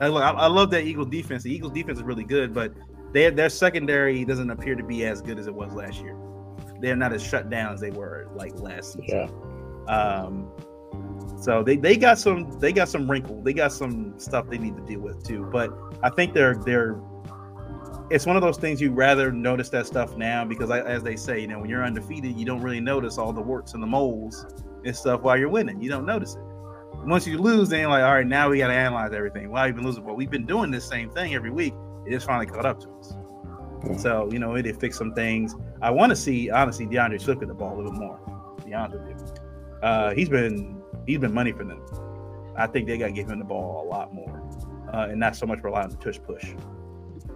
I, 0.00 0.06
I, 0.06 0.46
love 0.46 0.70
that 0.70 0.84
Eagles 0.84 1.08
defense. 1.08 1.42
The 1.42 1.52
Eagles 1.52 1.72
defense 1.72 1.98
is 1.98 2.04
really 2.04 2.24
good, 2.24 2.52
but 2.52 2.72
their 3.12 3.30
their 3.30 3.48
secondary 3.48 4.24
doesn't 4.24 4.50
appear 4.50 4.74
to 4.74 4.84
be 4.84 5.04
as 5.06 5.22
good 5.22 5.38
as 5.38 5.46
it 5.46 5.54
was 5.54 5.72
last 5.72 6.00
year. 6.00 6.18
They're 6.80 6.96
not 6.96 7.12
as 7.12 7.22
shut 7.22 7.48
down 7.48 7.72
as 7.72 7.80
they 7.80 7.90
were 7.90 8.28
like 8.34 8.58
last 8.58 8.92
season. 8.92 9.30
Yeah. 9.88 9.92
Um, 9.92 10.50
so 11.40 11.62
they, 11.62 11.76
they 11.76 11.96
got 11.96 12.18
some 12.18 12.58
they 12.58 12.72
got 12.72 12.88
some 12.88 13.10
wrinkle. 13.10 13.42
They 13.42 13.52
got 13.52 13.72
some 13.72 14.18
stuff 14.18 14.48
they 14.50 14.58
need 14.58 14.76
to 14.76 14.82
deal 14.82 15.00
with 15.00 15.22
too. 15.24 15.48
But 15.50 15.72
I 16.02 16.10
think 16.10 16.34
they're 16.34 16.56
they're 16.56 17.00
it's 18.10 18.26
one 18.26 18.36
of 18.36 18.42
those 18.42 18.56
things 18.56 18.80
you 18.80 18.92
rather 18.92 19.32
notice 19.32 19.68
that 19.70 19.86
stuff 19.86 20.16
now 20.16 20.44
because 20.44 20.70
I, 20.70 20.80
as 20.80 21.02
they 21.02 21.16
say, 21.16 21.40
you 21.40 21.48
know, 21.48 21.58
when 21.58 21.68
you're 21.68 21.84
undefeated, 21.84 22.36
you 22.38 22.44
don't 22.44 22.62
really 22.62 22.80
notice 22.80 23.18
all 23.18 23.32
the 23.32 23.40
warts 23.40 23.74
and 23.74 23.82
the 23.82 23.86
moles 23.86 24.46
and 24.84 24.94
stuff 24.94 25.22
while 25.22 25.36
you're 25.36 25.48
winning. 25.48 25.80
You 25.82 25.90
don't 25.90 26.06
notice 26.06 26.36
it. 26.36 26.42
Once 27.06 27.26
you 27.26 27.38
lose, 27.38 27.68
then 27.68 27.80
you're 27.80 27.88
like, 27.88 28.02
all 28.02 28.14
right, 28.14 28.26
now 28.26 28.50
we 28.50 28.58
got 28.58 28.66
to 28.68 28.74
analyze 28.74 29.12
everything. 29.12 29.50
Why 29.50 29.60
have 29.60 29.68
you 29.68 29.74
been 29.74 29.84
losing? 29.84 30.04
Well, 30.04 30.16
we've 30.16 30.30
been 30.30 30.44
doing 30.44 30.72
this 30.72 30.84
same 30.84 31.08
thing 31.10 31.34
every 31.34 31.50
week. 31.50 31.72
It 32.04 32.10
just 32.10 32.26
finally 32.26 32.46
caught 32.46 32.66
up 32.66 32.80
to 32.80 32.90
us. 32.98 33.12
Mm-hmm. 33.12 33.98
So, 33.98 34.28
you 34.32 34.40
know, 34.40 34.56
it 34.56 34.62
did 34.62 34.80
fix 34.80 34.98
some 34.98 35.14
things. 35.14 35.54
I 35.80 35.90
want 35.90 36.10
to 36.10 36.16
see, 36.16 36.50
honestly, 36.50 36.86
D'Andre 36.86 37.18
Swift 37.18 37.40
get 37.40 37.48
the 37.48 37.54
ball 37.54 37.74
a 37.74 37.78
little 37.78 37.92
more. 37.92 38.18
D'Andre 38.68 38.98
Uh, 39.82 40.14
he's 40.14 40.28
been 40.28 40.82
he's 41.06 41.18
been 41.18 41.32
money 41.32 41.52
for 41.52 41.64
them. 41.64 41.80
I 42.56 42.66
think 42.66 42.88
they 42.88 42.98
got 42.98 43.06
to 43.06 43.12
give 43.12 43.28
him 43.28 43.38
the 43.38 43.44
ball 43.44 43.86
a 43.86 43.88
lot 43.88 44.12
more, 44.12 44.42
uh, 44.92 45.08
and 45.10 45.20
not 45.20 45.36
so 45.36 45.46
much 45.46 45.62
rely 45.62 45.82
on 45.82 45.90
the 45.90 45.96
tush 45.96 46.18
push. 46.26 46.54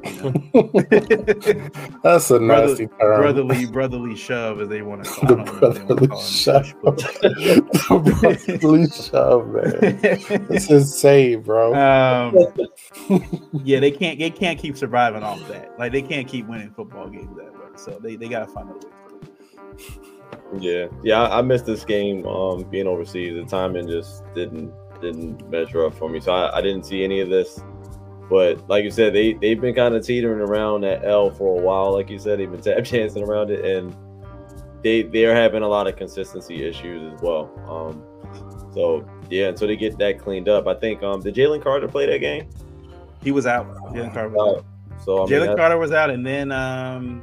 That's 2.03 2.31
a 2.31 2.41
nasty 2.41 2.87
Brother, 2.87 3.43
brotherly 3.43 3.67
brotherly 3.67 4.17
shove, 4.17 4.61
as 4.61 4.69
they 4.69 4.81
want 4.81 5.05
to 5.05 5.11
call 5.11 5.29
the 5.29 5.37
brotherly 5.37 6.09
shove. 6.23 6.67
the 6.83 8.21
brotherly 8.21 8.89
shove, 8.89 9.49
man. 9.49 10.01
It's 10.51 10.71
insane, 10.71 11.43
bro. 11.43 11.75
Um, 11.81 12.37
yeah, 13.65 13.81
they 13.81 13.91
can't 13.91 14.19
they 14.19 14.31
can't 14.31 14.59
keep 14.59 14.77
surviving 14.77 15.23
off 15.23 15.47
that. 15.49 15.79
Like 15.79 15.93
they 15.93 16.03
can't 16.03 16.27
keep 16.27 16.47
winning 16.47 16.71
football 16.71 17.09
games 17.09 17.37
that 17.37 17.53
way. 17.53 17.69
So 17.77 17.99
they, 18.03 18.17
they 18.17 18.29
gotta 18.29 18.47
find 18.47 18.71
a 18.71 18.75
way. 18.75 18.81
Yeah, 20.59 20.87
yeah, 21.03 21.23
I, 21.23 21.39
I 21.39 21.43
missed 21.43 21.67
this 21.67 21.85
game 21.85 22.27
um, 22.27 22.65
being 22.65 22.87
overseas. 22.87 23.35
The 23.35 23.45
timing 23.45 23.89
just 23.89 24.23
didn't 24.35 24.73
didn't 25.01 25.49
measure 25.51 25.85
up 25.85 25.95
for 25.95 26.09
me, 26.09 26.21
so 26.21 26.33
I, 26.33 26.59
I 26.59 26.61
didn't 26.61 26.85
see 26.85 27.05
any 27.05 27.21
of 27.21 27.29
this. 27.29 27.63
But 28.31 28.69
like 28.69 28.85
you 28.85 28.93
said, 28.93 29.13
they 29.13 29.33
they've 29.33 29.61
been 29.61 29.75
kind 29.75 29.95
of 29.95 30.07
teetering 30.07 30.41
around 30.41 30.83
that 30.83 31.05
L 31.05 31.31
for 31.33 31.61
a 31.61 31.63
while. 31.63 31.93
Like 31.93 32.09
you 32.09 32.19
said, 32.19 32.39
they've 32.39 32.51
been 32.51 32.61
tap 32.63 32.85
chancing 32.85 33.25
around 33.25 33.51
it, 33.51 33.65
and 33.65 33.95
they 34.83 35.03
they're 35.03 35.35
having 35.35 35.63
a 35.63 35.69
lot 35.69 35.89
of 35.89 35.97
consistency 35.97 36.65
issues 36.65 37.13
as 37.13 37.21
well. 37.21 37.51
Um, 37.69 38.05
so 38.73 39.05
yeah, 39.29 39.49
until 39.49 39.67
they 39.67 39.77
get 39.77 39.99
that 39.99 40.21
cleaned 40.21 40.49
up, 40.49 40.69
I 40.69 40.75
think 40.75 41.03
um, 41.03 41.21
did 41.21 41.35
Jalen 41.35 41.61
Carter 41.61 41.89
play 41.89 42.07
that 42.07 42.19
game? 42.19 42.49
He 43.25 43.33
was 43.33 43.47
out. 43.47 43.67
Jalen 43.93 44.15
Carter 44.15 44.29
was 44.29 44.59
out. 44.59 44.65
So 45.05 45.19
I 45.19 45.27
mean, 45.27 45.41
Jalen 45.41 45.57
Carter 45.57 45.77
was 45.77 45.91
out, 45.91 46.11
and 46.11 46.25
then 46.25 46.53
um, 46.53 47.23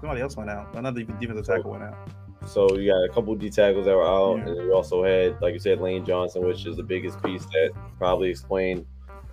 somebody 0.00 0.22
else 0.22 0.34
went 0.34 0.48
out. 0.48 0.74
Another 0.74 1.02
defensive 1.02 1.44
tackle 1.44 1.72
went 1.72 1.82
out. 1.82 2.08
So 2.46 2.74
you 2.78 2.90
got 2.90 3.04
a 3.04 3.08
couple 3.12 3.34
D 3.34 3.50
tackles 3.50 3.84
that 3.84 3.94
were 3.94 4.08
out, 4.08 4.38
yeah. 4.38 4.46
and 4.46 4.56
you 4.56 4.72
also 4.72 5.04
had, 5.04 5.38
like 5.42 5.52
you 5.52 5.58
said, 5.58 5.82
Lane 5.82 6.06
Johnson, 6.06 6.46
which 6.46 6.64
is 6.64 6.76
the 6.76 6.82
biggest 6.82 7.22
piece 7.22 7.44
that 7.44 7.72
probably 7.98 8.30
explained 8.30 8.86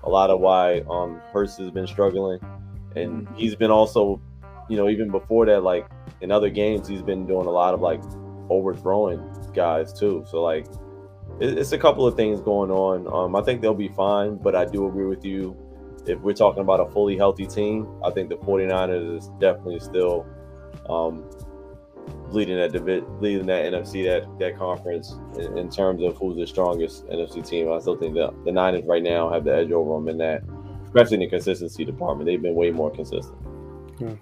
a 0.06 0.10
lot 0.10 0.30
of 0.30 0.40
why 0.40 0.82
um 0.90 1.22
Hurts 1.34 1.58
has 1.58 1.72
been 1.72 1.88
struggling, 1.88 2.40
and 2.96 3.28
he's 3.36 3.56
been 3.56 3.72
also, 3.72 4.22
you 4.70 4.78
know, 4.78 4.90
even 4.90 5.10
before 5.10 5.46
that, 5.48 5.64
like 5.64 5.88
in 6.22 6.32
other 6.32 6.50
games, 6.50 6.88
he's 6.88 7.02
been 7.02 7.26
doing 7.26 7.48
a 7.48 7.52
lot 7.52 7.74
of 7.74 7.82
like 7.82 8.02
overthrowing 8.50 9.22
guys 9.54 9.92
too. 9.92 10.26
So 10.30 10.42
like, 10.42 10.68
it's 11.40 11.72
a 11.72 11.78
couple 11.78 12.08
of 12.08 12.16
things 12.16 12.40
going 12.42 12.72
on. 12.72 13.08
Um, 13.14 13.36
I 13.36 13.42
think 13.42 13.62
they'll 13.62 13.74
be 13.74 13.90
fine, 13.90 14.36
but 14.36 14.56
I 14.56 14.66
do 14.66 14.88
agree 14.88 15.06
with 15.06 15.26
you. 15.26 15.56
If 16.06 16.20
we're 16.20 16.34
talking 16.34 16.62
about 16.62 16.80
a 16.80 16.90
fully 16.92 17.18
healthy 17.18 17.48
team, 17.48 17.88
I 18.04 18.12
think 18.12 18.30
the 18.30 18.36
49ers 18.36 19.18
is 19.18 19.32
definitely 19.40 19.80
still 19.80 20.26
um, 20.88 21.28
leading 22.36 22.58
that 22.58 22.74
leading 23.22 23.46
that 23.48 23.66
NFC 23.66 24.04
that 24.06 24.28
that 24.40 24.58
conference 24.58 25.16
in, 25.38 25.58
in, 25.58 25.70
terms 25.70 26.04
of 26.04 26.18
who's 26.18 26.36
the 26.36 26.46
strongest 26.46 27.08
NFC 27.08 27.48
team. 27.48 27.72
I 27.72 27.80
still 27.80 27.98
think 27.98 28.16
that 28.16 28.34
the 28.46 28.52
Niners 28.52 28.84
right 28.86 29.02
now 29.02 29.32
have 29.32 29.46
the 29.46 29.56
edge 29.56 29.72
over 29.72 29.96
them 29.96 30.10
in 30.10 30.18
that, 30.20 30.44
especially 30.86 31.16
in 31.16 31.20
the 31.22 31.28
consistency 31.28 31.86
department. 31.86 32.28
They've 32.28 32.42
been 32.42 32.56
way 32.56 32.72
more 32.72 32.92
consistent. 32.92 33.38
Yeah, 34.00 34.16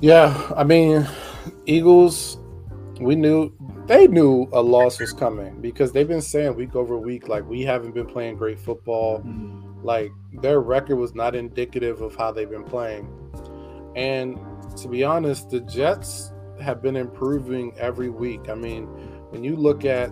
yeah 0.00 0.52
I 0.56 0.64
mean, 0.64 1.06
Eagles. 1.66 2.38
We 3.00 3.14
knew 3.14 3.52
they 3.86 4.06
knew 4.06 4.48
a 4.52 4.60
loss 4.60 5.00
was 5.00 5.12
coming 5.12 5.60
because 5.60 5.92
they've 5.92 6.06
been 6.06 6.20
saying 6.20 6.54
week 6.56 6.74
over 6.74 6.98
week 6.98 7.28
like 7.28 7.48
we 7.48 7.62
haven't 7.62 7.94
been 7.94 8.06
playing 8.06 8.36
great 8.36 8.58
football. 8.58 9.20
Mm-hmm. 9.20 9.84
Like 9.84 10.12
their 10.34 10.60
record 10.60 10.96
was 10.96 11.14
not 11.14 11.34
indicative 11.34 12.00
of 12.02 12.14
how 12.16 12.32
they've 12.32 12.50
been 12.50 12.64
playing, 12.64 13.08
and 13.94 14.38
to 14.82 14.88
be 14.88 15.04
honest, 15.04 15.50
the 15.50 15.60
Jets 15.60 16.32
have 16.60 16.82
been 16.82 16.96
improving 16.96 17.72
every 17.78 18.10
week. 18.10 18.48
I 18.48 18.54
mean, 18.54 18.86
when 19.30 19.44
you 19.44 19.56
look 19.56 19.84
at 19.84 20.10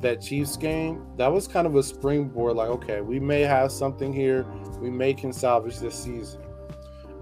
that 0.00 0.20
Chiefs 0.20 0.56
game, 0.56 1.06
that 1.16 1.32
was 1.32 1.48
kind 1.48 1.66
of 1.66 1.76
a 1.76 1.82
springboard 1.82 2.56
like, 2.56 2.68
okay, 2.68 3.00
we 3.00 3.20
may 3.20 3.42
have 3.42 3.72
something 3.72 4.12
here. 4.12 4.46
We 4.80 4.90
may 4.90 5.14
can 5.14 5.32
salvage 5.32 5.78
this 5.78 5.94
season. 5.94 6.42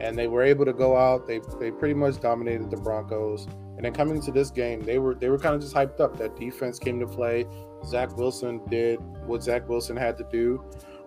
And 0.01 0.19
they 0.19 0.27
were 0.27 0.43
able 0.43 0.65
to 0.65 0.73
go 0.73 0.97
out. 0.97 1.27
They 1.27 1.41
they 1.61 1.71
pretty 1.71 1.95
much 1.95 2.21
dominated 2.21 2.71
the 2.71 2.77
Broncos. 2.77 3.47
And 3.77 3.85
then 3.85 3.93
coming 3.93 4.21
to 4.23 4.33
this 4.33 4.51
game, 4.51 4.81
they 4.81 4.99
were 4.99 5.15
they 5.15 5.29
were 5.29 5.39
kind 5.39 5.55
of 5.55 5.61
just 5.61 5.75
hyped 5.75 6.01
up. 6.01 6.19
That 6.19 6.37
defense 6.37 6.79
came 6.79 6.99
to 7.01 7.07
play. 7.07 7.47
Zach 7.87 8.17
Wilson 8.17 8.61
did 8.69 8.99
what 9.27 9.43
Zach 9.43 9.69
Wilson 9.69 9.97
had 9.97 10.17
to 10.19 10.25
do. 10.25 10.65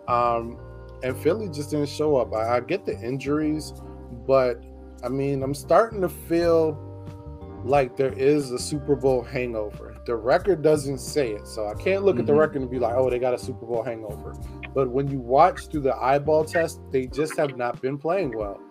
Um, 0.07 0.59
and 1.03 1.17
Philly 1.17 1.49
just 1.49 1.71
didn't 1.71 1.89
show 1.89 2.15
up. 2.15 2.33
I, 2.33 2.57
I 2.57 2.59
get 2.61 2.85
the 2.85 2.97
injuries, 2.99 3.73
but 4.25 4.63
I 5.03 5.09
mean, 5.09 5.43
I'm 5.43 5.53
starting 5.53 6.01
to 6.01 6.09
feel 6.09 6.81
like 7.65 7.97
there 7.97 8.13
is 8.13 8.51
a 8.51 8.59
Super 8.59 8.95
Bowl 8.95 9.23
hangover. 9.23 9.95
The 10.05 10.15
record 10.15 10.61
doesn't 10.61 10.99
say 10.99 11.31
it, 11.31 11.47
so 11.47 11.67
I 11.67 11.73
can't 11.73 12.03
look 12.03 12.13
mm-hmm. 12.15 12.21
at 12.21 12.25
the 12.27 12.31
mm-hmm. 12.33 12.39
record 12.39 12.61
and 12.61 12.69
be 12.69 12.79
like, 12.79 12.93
"Oh, 12.95 13.09
they 13.09 13.19
got 13.19 13.33
a 13.33 13.37
Super 13.37 13.65
Bowl 13.65 13.83
hangover." 13.83 14.33
But 14.73 14.91
when 14.91 15.09
you 15.09 15.19
watch 15.19 15.67
through 15.67 15.81
the 15.81 15.95
eyeball 15.95 16.45
test, 16.45 16.79
they 16.91 17.07
just 17.07 17.35
have 17.37 17.57
not 17.57 17.81
been 17.81 17.97
playing 17.97 18.37
well. 18.37 18.61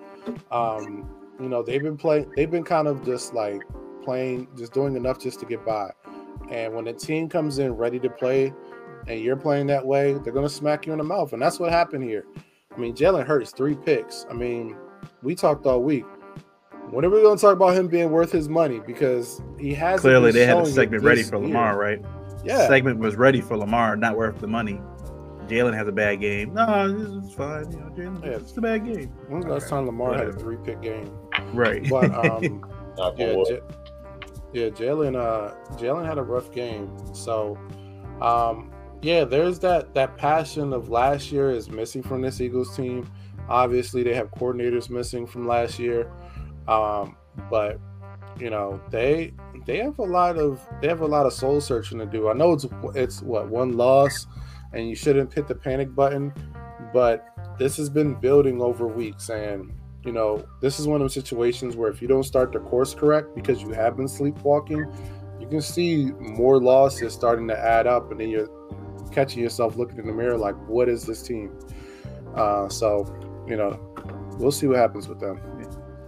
Um, 0.51 1.11
you 1.41 1.49
know, 1.49 1.63
they've 1.63 1.83
been 1.83 1.97
playing. 1.97 2.31
They've 2.37 2.51
been 2.51 2.65
kind 2.65 2.87
of 2.87 3.05
just 3.05 3.35
like 3.35 3.63
playing, 4.05 4.49
just 4.57 4.73
doing 4.73 4.95
enough 4.97 5.19
just 5.19 5.41
to 5.41 5.47
get 5.47 5.65
by. 5.65 5.91
And 6.51 6.75
when 6.75 6.87
a 6.87 6.93
team 6.93 7.29
comes 7.29 7.59
in 7.59 7.73
ready 7.73 7.99
to 7.99 8.11
play, 8.11 8.53
and 9.09 9.21
you're 9.21 9.37
playing 9.37 9.67
that 9.69 9.85
way, 9.85 10.13
they're 10.13 10.33
going 10.33 10.47
to 10.47 10.55
smack 10.55 10.87
you 10.87 10.93
in 10.93 10.99
the 10.99 11.05
mouth, 11.05 11.33
and 11.33 11.43
that's 11.43 11.59
what 11.59 11.73
happened 11.73 12.05
here. 12.05 12.27
I 12.75 12.79
mean, 12.79 12.95
Jalen 12.95 13.27
Hurts 13.27 13.53
three 13.53 13.75
picks. 13.75 14.27
I 14.31 14.35
mean, 14.35 14.77
we 15.23 15.35
talked 15.35 15.67
all 15.67 15.83
week. 15.83 16.05
When 16.91 17.05
are 17.05 17.11
we 17.11 17.23
going 17.23 17.37
to 17.37 17.41
talk 17.41 17.55
about 17.55 17.77
him 17.77 17.89
being 17.89 18.11
worth 18.11 18.31
his 18.31 18.49
money? 18.49 18.81
Because 18.87 19.43
he 19.59 19.75
has 19.75 20.01
clearly 20.01 20.31
they 20.33 20.47
had 20.47 20.59
a 20.59 20.67
segment 20.67 21.03
ready 21.03 21.23
for 21.23 21.39
Lamar, 21.39 21.79
right? 21.79 22.01
Yeah, 22.45 22.69
segment 22.69 22.99
was 22.99 23.17
ready 23.17 23.41
for 23.41 23.57
Lamar, 23.57 23.97
not 23.97 24.17
worth 24.17 24.41
the 24.41 24.47
money. 24.47 24.81
Jalen 25.49 25.75
has 25.75 25.89
a 25.89 25.93
bad 25.93 26.21
game. 26.21 26.55
No, 26.55 26.91
this 26.91 27.09
is 27.09 27.35
fine. 27.35 27.71
You 27.71 27.79
know, 27.79 27.91
Jalen, 27.91 28.25
yeah. 28.25 28.33
it's 28.33 28.57
a 28.57 28.61
bad 28.61 28.85
game. 28.87 29.09
When's 29.29 29.45
the 29.45 29.53
last 29.53 29.69
time 29.69 29.87
Lamar 29.87 30.11
Whatever. 30.11 30.31
had 30.31 30.37
a 30.37 30.41
three 30.41 30.57
pick 30.57 30.81
game? 30.81 31.11
Right. 31.53 31.89
But 31.89 32.15
um, 32.15 32.65
yeah, 33.17 33.35
J- 33.47 33.61
yeah, 34.53 34.69
Jalen. 34.69 35.17
Uh, 35.17 35.55
Jalen 35.75 36.07
had 36.07 36.19
a 36.19 36.23
rough 36.23 36.53
game. 36.53 36.91
So, 37.15 37.59
um, 38.21 38.73
yeah, 39.03 39.25
there's 39.25 39.59
that 39.61 39.95
that 39.95 40.17
passion 40.17 40.73
of 40.73 40.89
last 40.89 41.31
year 41.31 41.51
is 41.51 41.71
missing 41.71 42.03
from 42.03 42.23
this 42.23 42.41
Eagles 42.41 42.75
team. 42.75 43.11
Obviously, 43.49 44.03
they 44.03 44.15
have 44.15 44.31
coordinators 44.31 44.89
missing 44.89 45.27
from 45.27 45.47
last 45.47 45.79
year. 45.79 46.11
Um, 46.69 47.17
but 47.51 47.79
you 48.39 48.51
know, 48.51 48.81
they 48.91 49.33
they 49.67 49.79
have 49.79 49.99
a 49.99 50.05
lot 50.05 50.37
of 50.39 50.61
they 50.81 50.89
have 50.89 51.01
a 51.01 51.07
lot 51.07 51.27
of 51.27 51.33
soul 51.33 51.61
searching 51.61 51.99
to 51.99 52.07
do. 52.07 52.29
I 52.29 52.33
know 52.33 52.53
it's 52.53 52.67
it's 52.95 53.23
what 53.23 53.49
one 53.49 53.77
loss, 53.77 54.27
and 54.73 54.89
you 54.89 54.97
shouldn't 54.97 55.33
hit 55.33 55.47
the 55.47 55.55
panic 55.55 55.95
button, 55.95 56.33
but 56.93 57.27
this 57.59 57.77
has 57.77 57.89
been 57.89 58.15
building 58.15 58.61
over 58.61 58.87
weeks, 58.87 59.31
and 59.31 59.73
you 60.05 60.13
know, 60.13 60.45
this 60.61 60.79
is 60.79 60.87
one 60.87 60.97
of 60.97 61.05
those 61.05 61.15
situations 61.15 61.77
where 61.77 61.91
if 61.91 62.03
you 62.03 62.09
don't 62.09 62.25
start 62.25 62.53
the 62.53 62.59
course 62.61 62.95
correct 62.95 63.35
because 63.35 63.63
you 63.63 63.71
have 63.71 63.97
been 63.97 64.09
sleepwalking, 64.09 64.85
you 65.41 65.47
can 65.47 65.63
see 65.63 66.07
more 66.19 66.61
losses 66.61 67.15
starting 67.15 67.49
to 67.49 67.59
add 67.59 67.87
up, 67.87 68.11
and 68.11 68.21
then 68.21 68.29
you're 68.29 68.49
catching 69.13 69.43
yourself 69.43 69.77
looking 69.77 69.99
in 69.99 70.07
the 70.07 70.13
mirror 70.13 70.37
like, 70.37 70.57
what 70.69 70.89
is 70.89 71.05
this 71.05 71.23
team? 71.23 71.57
Uh, 72.35 72.69
so, 72.69 73.07
you 73.47 73.57
know, 73.57 73.79
we'll 74.39 74.53
see 74.53 74.67
what 74.67 74.77
happens 74.77 75.09
with 75.09 75.21
them 75.21 75.41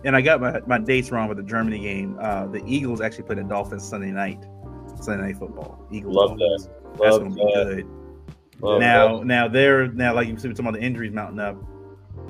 and 0.05 0.17
I 0.17 0.21
got 0.21 0.41
my, 0.41 0.61
my 0.67 0.79
dates 0.79 1.11
wrong 1.11 1.29
with 1.29 1.39
the 1.39 1.43
Germany 1.43 1.81
game. 1.81 2.19
Uh, 2.21 2.47
the 2.47 2.63
Eagles 2.67 3.01
actually 3.01 3.25
played 3.25 3.39
the 3.39 3.45
Dolphins 3.45 3.87
Sunday 3.87 4.11
night, 4.11 4.45
Sunday 5.01 5.27
night 5.27 5.39
football. 5.39 5.87
Eagles. 5.91 6.15
Love 6.15 6.39
that. 6.39 6.69
That's 7.01 7.19
gonna 7.19 7.31
be 7.31 7.53
good. 7.55 7.87
Love 8.61 8.81
now, 8.81 9.19
that. 9.19 9.27
now 9.27 9.49
they're 9.49 9.89
now 9.89 10.15
like 10.15 10.29
you 10.29 10.37
see 10.39 10.49
talking 10.49 10.67
about 10.67 10.75
the 10.75 10.85
injuries 10.85 11.13
mounting 11.13 11.41
up. 11.41 11.57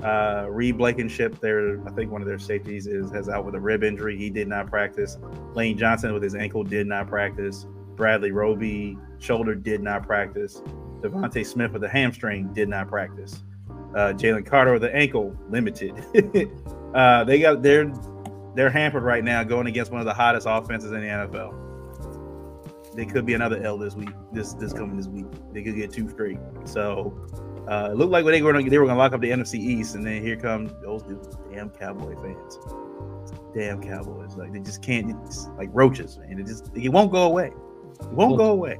Uh, 0.03 0.45
Reed 0.49 0.77
Blankenship, 0.77 1.39
their 1.39 1.85
I 1.87 1.91
think 1.91 2.11
one 2.11 2.21
of 2.21 2.27
their 2.27 2.37
safeties 2.37 2.85
is 2.85 3.09
has 3.11 3.29
out 3.29 3.45
with 3.45 3.55
a 3.55 3.59
rib 3.59 3.83
injury. 3.83 4.17
He 4.17 4.29
did 4.29 4.47
not 4.47 4.67
practice. 4.67 5.17
Lane 5.53 5.77
Johnson 5.77 6.13
with 6.13 6.21
his 6.21 6.35
ankle 6.35 6.63
did 6.63 6.85
not 6.85 7.07
practice. 7.07 7.65
Bradley 7.95 8.31
Roby 8.31 8.97
shoulder 9.19 9.55
did 9.55 9.81
not 9.81 10.05
practice. 10.05 10.61
DeVonta 11.01 11.45
Smith 11.45 11.71
with 11.71 11.83
a 11.83 11.89
hamstring 11.89 12.53
did 12.53 12.69
not 12.69 12.87
practice. 12.87 13.43
Uh, 13.95 14.13
Jalen 14.13 14.45
Carter 14.45 14.73
with 14.73 14.83
the 14.83 14.95
ankle 14.95 15.35
limited. 15.49 15.95
uh, 16.97 17.23
they 17.23 17.39
got 17.39 17.61
they're 17.61 17.93
they're 18.55 18.71
hampered 18.71 19.03
right 19.03 19.23
now 19.23 19.43
going 19.43 19.67
against 19.67 19.91
one 19.91 20.01
of 20.01 20.05
the 20.05 20.13
hottest 20.13 20.47
offenses 20.49 20.91
in 20.91 21.01
the 21.01 21.07
NFL. 21.07 21.53
They 22.95 23.05
could 23.05 23.23
be 23.23 23.35
another 23.35 23.61
L 23.63 23.77
this 23.77 23.95
week. 23.95 24.09
This 24.33 24.53
this 24.53 24.73
coming 24.73 24.97
this 24.97 25.07
week, 25.07 25.27
they 25.53 25.61
could 25.61 25.75
get 25.75 25.93
two 25.93 26.09
straight. 26.09 26.39
So 26.65 27.15
uh, 27.69 27.89
it 27.91 27.97
looked 27.97 28.11
like 28.11 28.25
they 28.25 28.41
were 28.41 28.51
gonna, 28.51 28.67
they 28.67 28.79
were 28.79 28.85
going 28.85 28.95
to 28.95 28.99
lock 28.99 29.13
up 29.13 29.21
the 29.21 29.29
NFC 29.29 29.59
East, 29.59 29.93
and 29.93 30.03
then 30.03 30.23
here 30.23 30.37
come 30.37 30.75
those 30.81 31.03
damn 31.51 31.69
Cowboy 31.69 32.15
fans. 32.15 32.57
Damn 33.53 33.79
Cowboys, 33.79 34.35
like 34.35 34.51
they 34.51 34.59
just 34.59 34.81
can't, 34.81 35.13
like 35.55 35.69
roaches, 35.73 36.17
man. 36.17 36.39
It 36.39 36.47
just 36.47 36.71
it 36.75 36.89
won't 36.89 37.11
go 37.11 37.23
away. 37.23 37.51
It 37.99 38.07
won't 38.07 38.37
go 38.37 38.51
away. 38.51 38.79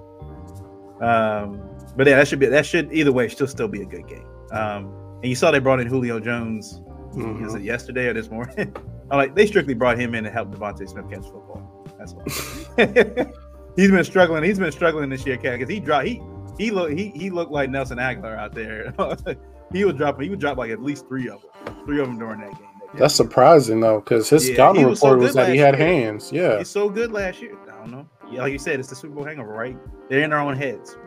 Um, 1.02 1.62
but 1.96 2.08
yeah, 2.08 2.16
that 2.16 2.28
should 2.28 2.40
be 2.40 2.48
that 2.48 2.66
should 2.66 2.92
either 2.92 3.12
way 3.12 3.28
still 3.28 3.46
still 3.46 3.68
be 3.68 3.84
a 3.84 3.86
good 3.86 4.08
game. 4.08 4.26
Um, 4.52 4.92
and 5.22 5.26
you 5.26 5.36
saw 5.36 5.52
they 5.52 5.60
brought 5.60 5.80
in 5.80 5.88
Julio 5.88 6.20
Jones. 6.20 6.82
Mm-hmm. 7.16 7.44
Was 7.44 7.56
it 7.56 7.62
yesterday 7.62 8.08
or 8.08 8.14
this 8.14 8.30
morning? 8.30 8.76
I'm 9.12 9.18
like 9.18 9.36
they 9.36 9.48
strictly 9.48 9.74
brought 9.74 10.00
him 10.00 10.16
in 10.16 10.24
to 10.24 10.30
help 10.30 10.54
DeVonta 10.54 10.88
Smith 10.88 11.10
catch 11.10 11.24
football. 11.24 11.86
That's 11.98 12.14
why. 12.14 13.32
he's 13.76 13.92
been 13.92 14.04
struggling. 14.04 14.44
He's 14.44 14.60
been 14.60 14.72
struggling 14.72 15.10
this 15.10 15.26
year, 15.26 15.38
cat, 15.38 15.60
because 15.60 15.74
he 15.74 15.80
dropped 15.80 16.08
he 16.08 16.22
he 16.58 16.72
looked 16.72 16.98
he 16.98 17.10
he 17.10 17.30
looked 17.30 17.52
like 17.52 17.70
Nelson 17.70 17.98
Agholor 17.98 18.38
out 18.38 18.54
there. 18.54 18.94
he 19.72 19.86
was 19.86 19.96
dropping 19.96 20.24
he 20.24 20.30
would 20.30 20.40
drop 20.40 20.58
like 20.58 20.72
at 20.72 20.82
least 20.82 21.08
three 21.08 21.30
of 21.30 21.42
them, 21.42 21.86
three 21.86 22.00
of 22.00 22.08
them 22.08 22.20
during 22.20 22.42
that 22.42 22.52
game. 22.52 22.68
That's 22.96 23.16
surprising 23.16 23.80
though, 23.80 24.00
because 24.00 24.30
his 24.30 24.48
yeah, 24.48 24.56
scouting 24.56 24.86
report 24.86 24.98
was, 24.98 25.02
so 25.02 25.18
was 25.18 25.36
that 25.36 25.50
he 25.50 25.58
had 25.58 25.78
year. 25.78 25.88
hands. 25.88 26.32
Yeah, 26.32 26.58
he's 26.58 26.70
so 26.70 26.90
good 26.90 27.12
last 27.12 27.42
year. 27.42 27.56
I 27.72 27.78
don't 27.78 27.92
know. 27.92 28.08
Yeah, 28.30 28.42
like 28.42 28.52
you 28.52 28.60
said, 28.60 28.80
it's 28.80 28.90
the 28.90 28.96
Super 28.96 29.16
Bowl 29.16 29.24
hangover, 29.24 29.52
right? 29.52 29.78
They're 30.10 30.22
in 30.22 30.32
their 30.32 30.40
own 30.40 30.56
heads. 30.56 30.98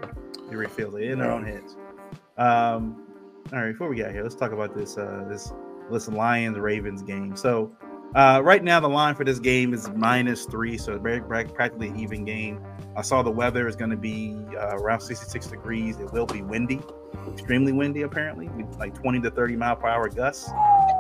You 0.50 0.66
feel 0.68 0.96
it 0.96 1.04
in 1.04 1.18
their 1.18 1.30
own 1.30 1.44
heads. 1.44 1.76
Um, 2.36 3.06
all 3.52 3.58
right, 3.58 3.72
before 3.72 3.88
we 3.88 3.96
get 3.96 4.10
here, 4.12 4.22
let's 4.22 4.34
talk 4.34 4.52
about 4.52 4.74
this 4.74 4.96
uh 4.96 5.24
this 5.28 5.52
this 5.90 6.08
Lions 6.08 6.58
Ravens 6.58 7.02
game. 7.02 7.36
So 7.36 7.72
uh, 8.14 8.40
right 8.42 8.64
now 8.64 8.80
the 8.80 8.88
line 8.88 9.14
for 9.14 9.24
this 9.24 9.38
game 9.38 9.72
is 9.72 9.88
minus 9.90 10.44
three, 10.46 10.76
so 10.76 10.94
it's 10.94 11.02
very 11.02 11.20
practically 11.20 11.92
even 11.96 12.24
game. 12.24 12.60
I 12.96 13.02
saw 13.02 13.22
the 13.22 13.30
weather 13.30 13.68
is 13.68 13.76
going 13.76 13.90
to 13.90 13.96
be 13.96 14.36
uh, 14.56 14.76
around 14.78 15.00
66 15.00 15.46
degrees. 15.46 15.98
It 15.98 16.12
will 16.12 16.26
be 16.26 16.42
windy, 16.42 16.80
extremely 17.32 17.72
windy 17.72 18.02
apparently, 18.02 18.50
like 18.78 18.94
20 18.94 19.20
to 19.20 19.30
30 19.30 19.56
mile 19.56 19.76
per 19.76 19.86
hour 19.86 20.08
gusts. 20.08 20.50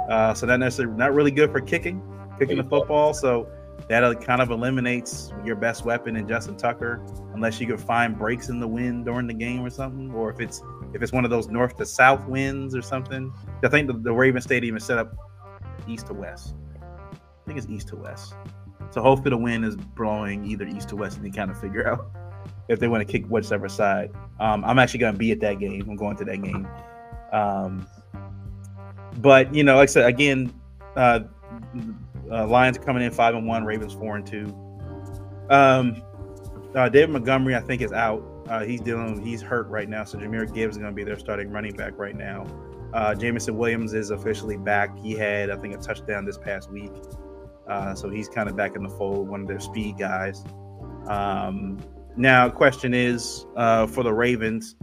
Uh, 0.08 0.34
so 0.34 0.46
not 0.46 0.60
necessarily 0.60 0.96
not 0.96 1.12
really 1.12 1.32
good 1.32 1.50
for 1.50 1.60
kicking, 1.60 2.00
kicking 2.38 2.58
the 2.58 2.64
football. 2.64 3.12
So 3.12 3.48
that 3.88 4.20
kind 4.20 4.40
of 4.40 4.50
eliminates 4.50 5.32
your 5.44 5.56
best 5.56 5.84
weapon 5.84 6.14
in 6.14 6.28
Justin 6.28 6.56
Tucker, 6.56 7.04
unless 7.34 7.60
you 7.60 7.66
can 7.66 7.76
find 7.78 8.16
breaks 8.16 8.48
in 8.48 8.60
the 8.60 8.68
wind 8.68 9.04
during 9.04 9.26
the 9.26 9.34
game 9.34 9.64
or 9.64 9.70
something, 9.70 10.12
or 10.12 10.30
if 10.30 10.38
it's 10.38 10.62
if 10.92 11.02
it's 11.02 11.12
one 11.12 11.24
of 11.24 11.30
those 11.30 11.48
north 11.48 11.76
to 11.76 11.86
south 11.86 12.26
winds 12.26 12.74
or 12.74 12.82
something. 12.82 13.32
I 13.62 13.68
think 13.68 13.86
the, 13.86 13.94
the 13.94 14.12
Raven 14.12 14.40
Stadium 14.40 14.76
is 14.76 14.84
set 14.84 14.98
up 14.98 15.14
east 15.88 16.06
to 16.08 16.14
west. 16.14 16.54
I 16.82 17.16
think 17.46 17.58
it's 17.58 17.68
east 17.68 17.88
to 17.88 17.96
west. 17.96 18.34
So 18.90 19.02
hopefully 19.02 19.30
the 19.30 19.36
wind 19.36 19.64
is 19.64 19.76
blowing 19.76 20.44
either 20.44 20.66
east 20.66 20.88
to 20.90 20.96
west, 20.96 21.16
and 21.16 21.24
they 21.24 21.30
kind 21.30 21.50
of 21.50 21.60
figure 21.60 21.88
out 21.92 22.10
if 22.68 22.78
they 22.80 22.88
want 22.88 23.06
to 23.06 23.10
kick 23.10 23.26
whichever 23.26 23.68
side. 23.68 24.10
Um, 24.38 24.64
I'm 24.64 24.78
actually 24.78 25.00
going 25.00 25.12
to 25.12 25.18
be 25.18 25.32
at 25.32 25.40
that 25.40 25.58
game. 25.58 25.82
I'm 25.88 25.96
going 25.96 26.16
to 26.16 26.24
that 26.24 26.42
game. 26.42 26.66
Um, 27.32 27.86
but 29.18 29.54
you 29.54 29.64
know, 29.64 29.76
like 29.76 29.88
I 29.88 29.92
said, 29.92 30.06
again, 30.06 30.52
uh, 30.96 31.20
uh, 32.30 32.46
Lions 32.46 32.78
coming 32.78 33.02
in 33.02 33.10
five 33.10 33.34
and 33.34 33.46
one, 33.46 33.64
Ravens 33.64 33.92
four 33.92 34.16
and 34.16 34.26
two. 34.26 34.54
Um, 35.50 36.02
uh, 36.74 36.88
David 36.88 37.10
Montgomery, 37.10 37.56
I 37.56 37.60
think, 37.60 37.82
is 37.82 37.92
out. 37.92 38.24
Uh, 38.50 38.64
he's 38.64 38.80
dealing. 38.80 39.24
He's 39.24 39.40
hurt 39.40 39.68
right 39.68 39.88
now. 39.88 40.04
So 40.04 40.18
Jahmyr 40.18 40.52
Gibbs 40.52 40.74
is 40.74 40.78
going 40.78 40.90
to 40.90 40.94
be 40.94 41.04
their 41.04 41.18
starting 41.18 41.50
running 41.50 41.74
back 41.74 41.96
right 41.96 42.16
now. 42.16 42.46
Uh, 42.92 43.14
Jameson 43.14 43.56
Williams 43.56 43.94
is 43.94 44.10
officially 44.10 44.56
back. 44.56 44.98
He 44.98 45.12
had, 45.12 45.50
I 45.50 45.56
think, 45.56 45.74
a 45.74 45.78
touchdown 45.78 46.24
this 46.24 46.36
past 46.36 46.68
week. 46.70 46.90
Uh, 47.68 47.94
so 47.94 48.10
he's 48.10 48.28
kind 48.28 48.48
of 48.48 48.56
back 48.56 48.74
in 48.74 48.82
the 48.82 48.88
fold, 48.88 49.28
one 49.28 49.42
of 49.42 49.46
their 49.46 49.60
speed 49.60 49.96
guys. 49.96 50.44
Um, 51.06 51.78
now, 52.16 52.48
question 52.48 52.92
is 52.92 53.46
uh, 53.56 53.86
for 53.86 54.02
the 54.02 54.12
Ravens. 54.12 54.74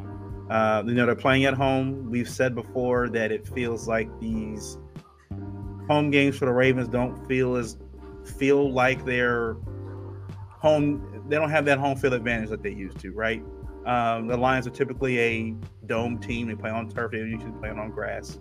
Uh, 0.49 0.82
you 0.86 0.93
know 0.93 1.05
they're 1.05 1.15
playing 1.15 1.43
at 1.43 1.53
home. 1.53 2.09
We've 2.09 2.30
said 2.30 2.55
before 2.55 3.09
that 3.09 3.34
it 3.34 3.45
feels 3.45 3.86
like 3.86 4.07
these 4.22 4.78
home 5.89 6.09
games 6.09 6.38
for 6.38 6.45
the 6.45 6.53
Ravens 6.53 6.88
don't 6.88 7.28
feel 7.28 7.57
as 7.57 7.78
feel 8.38 8.72
like 8.72 9.03
they're 9.03 9.57
home. 10.61 11.26
They 11.28 11.36
don't 11.36 11.49
have 11.49 11.65
that 11.65 11.80
home 11.80 11.97
field 11.97 12.13
advantage 12.13 12.49
that 12.49 12.63
they 12.63 12.72
used 12.72 12.99
to, 12.99 13.11
right? 13.11 13.43
Um, 13.88 14.28
the 14.28 14.36
Lions 14.36 14.68
are 14.68 14.72
typically 14.72 15.20
a 15.20 15.56
dome 15.86 16.20
team. 16.20 16.48
They 16.48 16.56
play 16.56 16.70
on 16.70 16.90
turf. 16.90 17.14
They 17.14 17.20
usually 17.20 17.54
play 17.54 17.70
on 17.70 17.90
grass. 17.90 18.38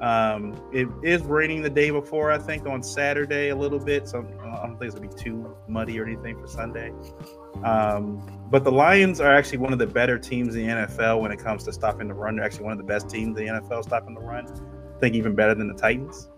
Um, 0.00 0.56
it 0.72 0.86
is 1.02 1.22
raining 1.22 1.62
the 1.62 1.70
day 1.70 1.90
before, 1.90 2.30
I 2.30 2.38
think, 2.38 2.66
on 2.66 2.84
Saturday 2.84 3.48
a 3.48 3.56
little 3.56 3.80
bit. 3.80 4.06
So 4.06 4.20
I 4.40 4.66
don't 4.66 4.78
think 4.78 4.84
it's 4.84 4.94
gonna 4.94 5.08
be 5.08 5.14
too 5.20 5.56
muddy 5.66 5.98
or 5.98 6.04
anything 6.04 6.40
for 6.40 6.46
Sunday. 6.46 6.92
Um, 7.64 8.22
but 8.48 8.62
the 8.62 8.70
Lions 8.70 9.20
are 9.20 9.34
actually 9.34 9.58
one 9.58 9.72
of 9.72 9.80
the 9.80 9.86
better 9.86 10.16
teams 10.16 10.54
in 10.54 10.68
the 10.68 10.72
NFL 10.72 11.20
when 11.20 11.32
it 11.32 11.40
comes 11.40 11.64
to 11.64 11.72
stopping 11.72 12.06
the 12.06 12.14
run. 12.14 12.36
They're 12.36 12.44
actually 12.44 12.64
one 12.64 12.72
of 12.72 12.78
the 12.78 12.84
best 12.84 13.10
teams 13.10 13.36
in 13.36 13.46
the 13.46 13.52
NFL 13.60 13.82
stopping 13.82 14.14
the 14.14 14.20
run. 14.20 14.46
I 14.46 15.00
think 15.00 15.16
even 15.16 15.34
better 15.34 15.56
than 15.56 15.66
the 15.66 15.74
Titans. 15.74 16.30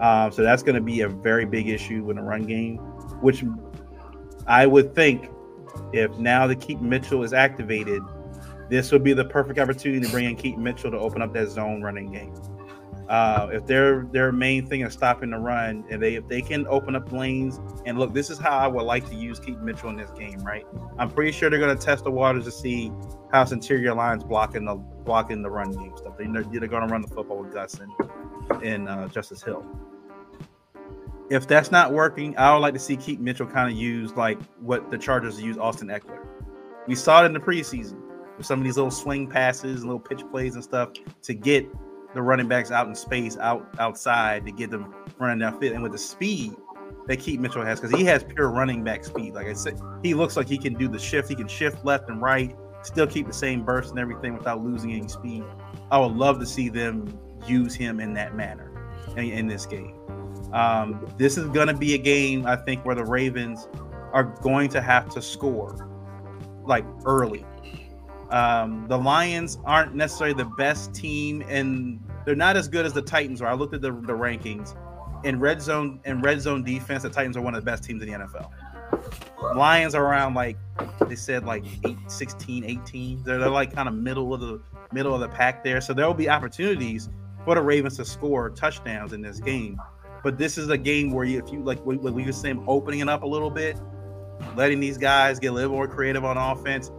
Um, 0.00 0.30
so 0.30 0.42
that's 0.42 0.62
going 0.62 0.76
to 0.76 0.80
be 0.80 1.00
a 1.00 1.08
very 1.08 1.44
big 1.44 1.68
issue 1.68 2.08
in 2.10 2.16
the 2.16 2.22
run 2.22 2.44
game, 2.44 2.76
which 3.20 3.44
I 4.46 4.64
would 4.66 4.94
think 4.94 5.28
if 5.92 6.16
now 6.18 6.46
the 6.46 6.56
Keaton 6.56 6.88
Mitchell 6.88 7.22
is 7.22 7.32
activated, 7.32 8.02
this 8.68 8.92
would 8.92 9.02
be 9.02 9.12
the 9.12 9.24
perfect 9.24 9.58
opportunity 9.58 10.04
to 10.04 10.12
bring 10.12 10.26
in 10.26 10.36
Keaton 10.36 10.62
Mitchell 10.62 10.90
to 10.90 10.98
open 10.98 11.22
up 11.22 11.32
that 11.32 11.48
zone 11.48 11.82
running 11.82 12.12
game. 12.12 12.34
Uh, 13.08 13.48
if 13.52 13.64
their 13.64 14.06
their 14.12 14.30
main 14.30 14.66
thing 14.66 14.82
is 14.82 14.92
stopping 14.92 15.30
the 15.30 15.38
run, 15.38 15.82
and 15.90 16.02
they 16.02 16.16
if 16.16 16.28
they 16.28 16.42
can 16.42 16.66
open 16.68 16.94
up 16.94 17.10
lanes 17.10 17.58
and 17.86 17.98
look, 17.98 18.12
this 18.12 18.28
is 18.28 18.36
how 18.36 18.58
I 18.58 18.66
would 18.66 18.82
like 18.82 19.08
to 19.08 19.14
use 19.14 19.40
Keaton 19.40 19.64
Mitchell 19.64 19.88
in 19.88 19.96
this 19.96 20.10
game, 20.10 20.40
right? 20.40 20.66
I'm 20.98 21.10
pretty 21.10 21.32
sure 21.32 21.48
they're 21.48 21.58
going 21.58 21.76
to 21.76 21.82
test 21.82 22.04
the 22.04 22.10
waters 22.10 22.44
to 22.44 22.50
see 22.50 22.92
how 23.32 23.44
interior 23.44 23.94
lines 23.94 24.24
blocking 24.24 24.66
the 24.66 24.74
blocking 24.74 25.40
the 25.40 25.50
run 25.50 25.72
game 25.72 25.96
stuff. 25.96 26.18
They, 26.18 26.26
they're, 26.26 26.42
they're 26.42 26.68
going 26.68 26.86
to 26.86 26.92
run 26.92 27.00
the 27.00 27.08
football 27.08 27.38
with 27.38 27.54
Gus 27.54 27.80
and 27.80 28.62
and 28.62 28.88
uh, 28.90 29.08
Justice 29.08 29.42
Hill 29.42 29.64
if 31.30 31.46
that's 31.46 31.70
not 31.70 31.92
working, 31.92 32.36
I 32.36 32.52
would 32.52 32.60
like 32.60 32.74
to 32.74 32.80
see 32.80 32.96
Keaton 32.96 33.24
Mitchell 33.24 33.46
kind 33.46 33.70
of 33.70 33.78
use 33.78 34.14
like 34.14 34.40
what 34.60 34.90
the 34.90 34.98
Chargers 34.98 35.40
use 35.40 35.58
Austin 35.58 35.88
Ekeler. 35.88 36.26
We 36.86 36.94
saw 36.94 37.22
it 37.22 37.26
in 37.26 37.32
the 37.32 37.40
preseason 37.40 38.00
with 38.36 38.46
some 38.46 38.60
of 38.60 38.64
these 38.64 38.76
little 38.76 38.90
swing 38.90 39.26
passes, 39.26 39.82
and 39.82 39.84
little 39.84 40.00
pitch 40.00 40.22
plays 40.30 40.54
and 40.54 40.64
stuff 40.64 40.90
to 41.22 41.34
get 41.34 41.66
the 42.14 42.22
running 42.22 42.48
backs 42.48 42.70
out 42.70 42.86
in 42.86 42.94
space, 42.94 43.36
out 43.36 43.68
outside 43.78 44.46
to 44.46 44.52
get 44.52 44.70
them 44.70 44.94
running 45.18 45.38
downfield. 45.38 45.74
And 45.74 45.82
with 45.82 45.92
the 45.92 45.98
speed 45.98 46.54
that 47.08 47.18
Keaton 47.18 47.42
Mitchell 47.42 47.64
has, 47.64 47.80
because 47.80 47.96
he 47.98 48.04
has 48.04 48.22
pure 48.22 48.50
running 48.50 48.84
back 48.84 49.04
speed. 49.04 49.34
Like 49.34 49.46
I 49.46 49.54
said, 49.54 49.78
he 50.02 50.14
looks 50.14 50.36
like 50.36 50.46
he 50.46 50.58
can 50.58 50.74
do 50.74 50.88
the 50.88 50.98
shift. 50.98 51.28
He 51.28 51.34
can 51.34 51.48
shift 51.48 51.84
left 51.84 52.08
and 52.08 52.20
right, 52.20 52.54
still 52.82 53.06
keep 53.06 53.26
the 53.26 53.32
same 53.32 53.64
burst 53.64 53.90
and 53.90 53.98
everything 53.98 54.34
without 54.34 54.62
losing 54.62 54.92
any 54.92 55.08
speed. 55.08 55.44
I 55.90 55.98
would 55.98 56.12
love 56.12 56.38
to 56.40 56.46
see 56.46 56.68
them 56.68 57.18
use 57.46 57.74
him 57.74 57.98
in 57.98 58.12
that 58.14 58.34
manner 58.34 58.92
in, 59.16 59.24
in 59.24 59.46
this 59.46 59.66
game. 59.66 59.97
Um, 60.52 61.06
this 61.18 61.36
is 61.36 61.48
going 61.48 61.68
to 61.68 61.74
be 61.74 61.94
a 61.94 61.98
game, 61.98 62.46
I 62.46 62.56
think, 62.56 62.84
where 62.84 62.94
the 62.94 63.04
Ravens 63.04 63.68
are 64.12 64.24
going 64.24 64.68
to 64.70 64.80
have 64.80 65.08
to 65.10 65.22
score 65.22 65.88
like 66.64 66.84
early. 67.04 67.44
Um, 68.30 68.86
the 68.88 68.98
Lions 68.98 69.58
aren't 69.64 69.94
necessarily 69.94 70.34
the 70.34 70.50
best 70.56 70.94
team, 70.94 71.42
and 71.48 72.00
they're 72.24 72.34
not 72.34 72.56
as 72.56 72.68
good 72.68 72.84
as 72.84 72.92
the 72.92 73.02
Titans 73.02 73.40
are. 73.40 73.48
I 73.48 73.54
looked 73.54 73.74
at 73.74 73.80
the, 73.80 73.92
the 73.92 74.12
rankings 74.12 74.76
in 75.24 75.38
red 75.40 75.60
zone 75.60 76.00
and 76.04 76.22
red 76.22 76.40
zone 76.40 76.62
defense. 76.62 77.02
The 77.02 77.10
Titans 77.10 77.36
are 77.36 77.40
one 77.40 77.54
of 77.54 77.64
the 77.64 77.70
best 77.70 77.84
teams 77.84 78.02
in 78.02 78.08
the 78.08 78.18
NFL. 78.18 78.50
Lions 79.54 79.94
are 79.94 80.04
around 80.04 80.34
like 80.34 80.56
they 81.06 81.14
said 81.14 81.44
like 81.44 81.64
8, 81.84 81.96
16, 82.06 82.64
18. 82.64 83.22
They're, 83.22 83.38
they're 83.38 83.48
like 83.48 83.72
kind 83.72 83.88
of 83.88 83.94
middle 83.94 84.34
of 84.34 84.40
the 84.40 84.60
middle 84.92 85.14
of 85.14 85.20
the 85.20 85.28
pack 85.28 85.64
there. 85.64 85.80
So 85.80 85.94
there 85.94 86.06
will 86.06 86.14
be 86.14 86.28
opportunities 86.28 87.08
for 87.44 87.54
the 87.54 87.62
Ravens 87.62 87.96
to 87.96 88.04
score 88.04 88.50
touchdowns 88.50 89.12
in 89.12 89.22
this 89.22 89.40
game. 89.40 89.80
But 90.22 90.38
this 90.38 90.58
is 90.58 90.68
a 90.68 90.78
game 90.78 91.10
where 91.12 91.24
you, 91.24 91.38
if 91.38 91.52
you 91.52 91.62
like 91.62 91.78
what 91.84 92.00
we 92.00 92.24
were 92.24 92.32
saying, 92.32 92.64
opening 92.66 93.00
it 93.00 93.08
up 93.08 93.22
a 93.22 93.26
little 93.26 93.50
bit, 93.50 93.78
letting 94.56 94.80
these 94.80 94.98
guys 94.98 95.38
get 95.38 95.48
a 95.48 95.52
little 95.52 95.72
more 95.72 95.88
creative 95.88 96.24
on 96.24 96.36
offense. 96.36 96.90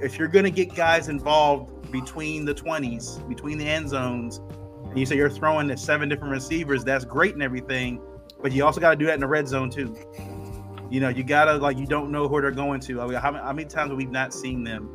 If 0.00 0.18
you're 0.18 0.28
going 0.28 0.44
to 0.44 0.50
get 0.50 0.74
guys 0.74 1.08
involved 1.08 1.90
between 1.90 2.44
the 2.44 2.54
20s, 2.54 3.26
between 3.28 3.58
the 3.58 3.66
end 3.66 3.88
zones, 3.88 4.40
and 4.84 4.98
you 4.98 5.06
say 5.06 5.16
you're 5.16 5.30
throwing 5.30 5.70
at 5.70 5.78
seven 5.78 6.08
different 6.08 6.32
receivers, 6.32 6.84
that's 6.84 7.04
great 7.04 7.34
and 7.34 7.42
everything, 7.42 8.00
but 8.42 8.52
you 8.52 8.64
also 8.64 8.80
got 8.80 8.90
to 8.90 8.96
do 8.96 9.06
that 9.06 9.14
in 9.14 9.20
the 9.20 9.26
red 9.26 9.48
zone 9.48 9.70
too. 9.70 9.96
You 10.90 11.00
know, 11.00 11.10
you 11.10 11.22
gotta 11.22 11.54
like 11.54 11.76
you 11.76 11.86
don't 11.86 12.10
know 12.10 12.28
who 12.28 12.40
they're 12.40 12.50
going 12.50 12.80
to. 12.80 13.02
I 13.02 13.06
mean, 13.06 13.14
how, 13.16 13.32
how 13.32 13.52
many 13.52 13.68
times 13.68 13.90
we've 13.90 14.08
we 14.08 14.12
not 14.12 14.32
seen 14.32 14.64
them 14.64 14.88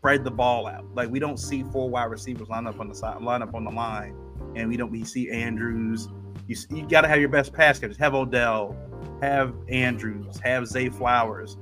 spread 0.00 0.24
the 0.24 0.30
ball 0.30 0.66
out. 0.66 0.84
Like 0.94 1.10
we 1.10 1.18
don't 1.18 1.38
see 1.38 1.62
four 1.72 1.88
wide 1.88 2.04
receivers 2.04 2.48
line 2.48 2.66
up 2.66 2.80
on 2.80 2.88
the 2.88 2.94
side, 2.94 3.20
line 3.22 3.42
up 3.42 3.54
on 3.54 3.64
the 3.64 3.70
line, 3.70 4.14
and 4.54 4.68
we 4.68 4.76
don't 4.76 4.90
we 4.90 5.04
see 5.04 5.30
Andrews. 5.30 6.08
You, 6.50 6.56
you 6.70 6.82
got 6.88 7.02
to 7.02 7.08
have 7.08 7.20
your 7.20 7.28
best 7.28 7.52
pass 7.52 7.78
catchers. 7.78 7.96
Have 7.98 8.12
Odell, 8.12 8.76
have 9.22 9.54
Andrews, 9.68 10.40
have 10.40 10.66
Zay 10.66 10.88
Flowers. 10.88 11.56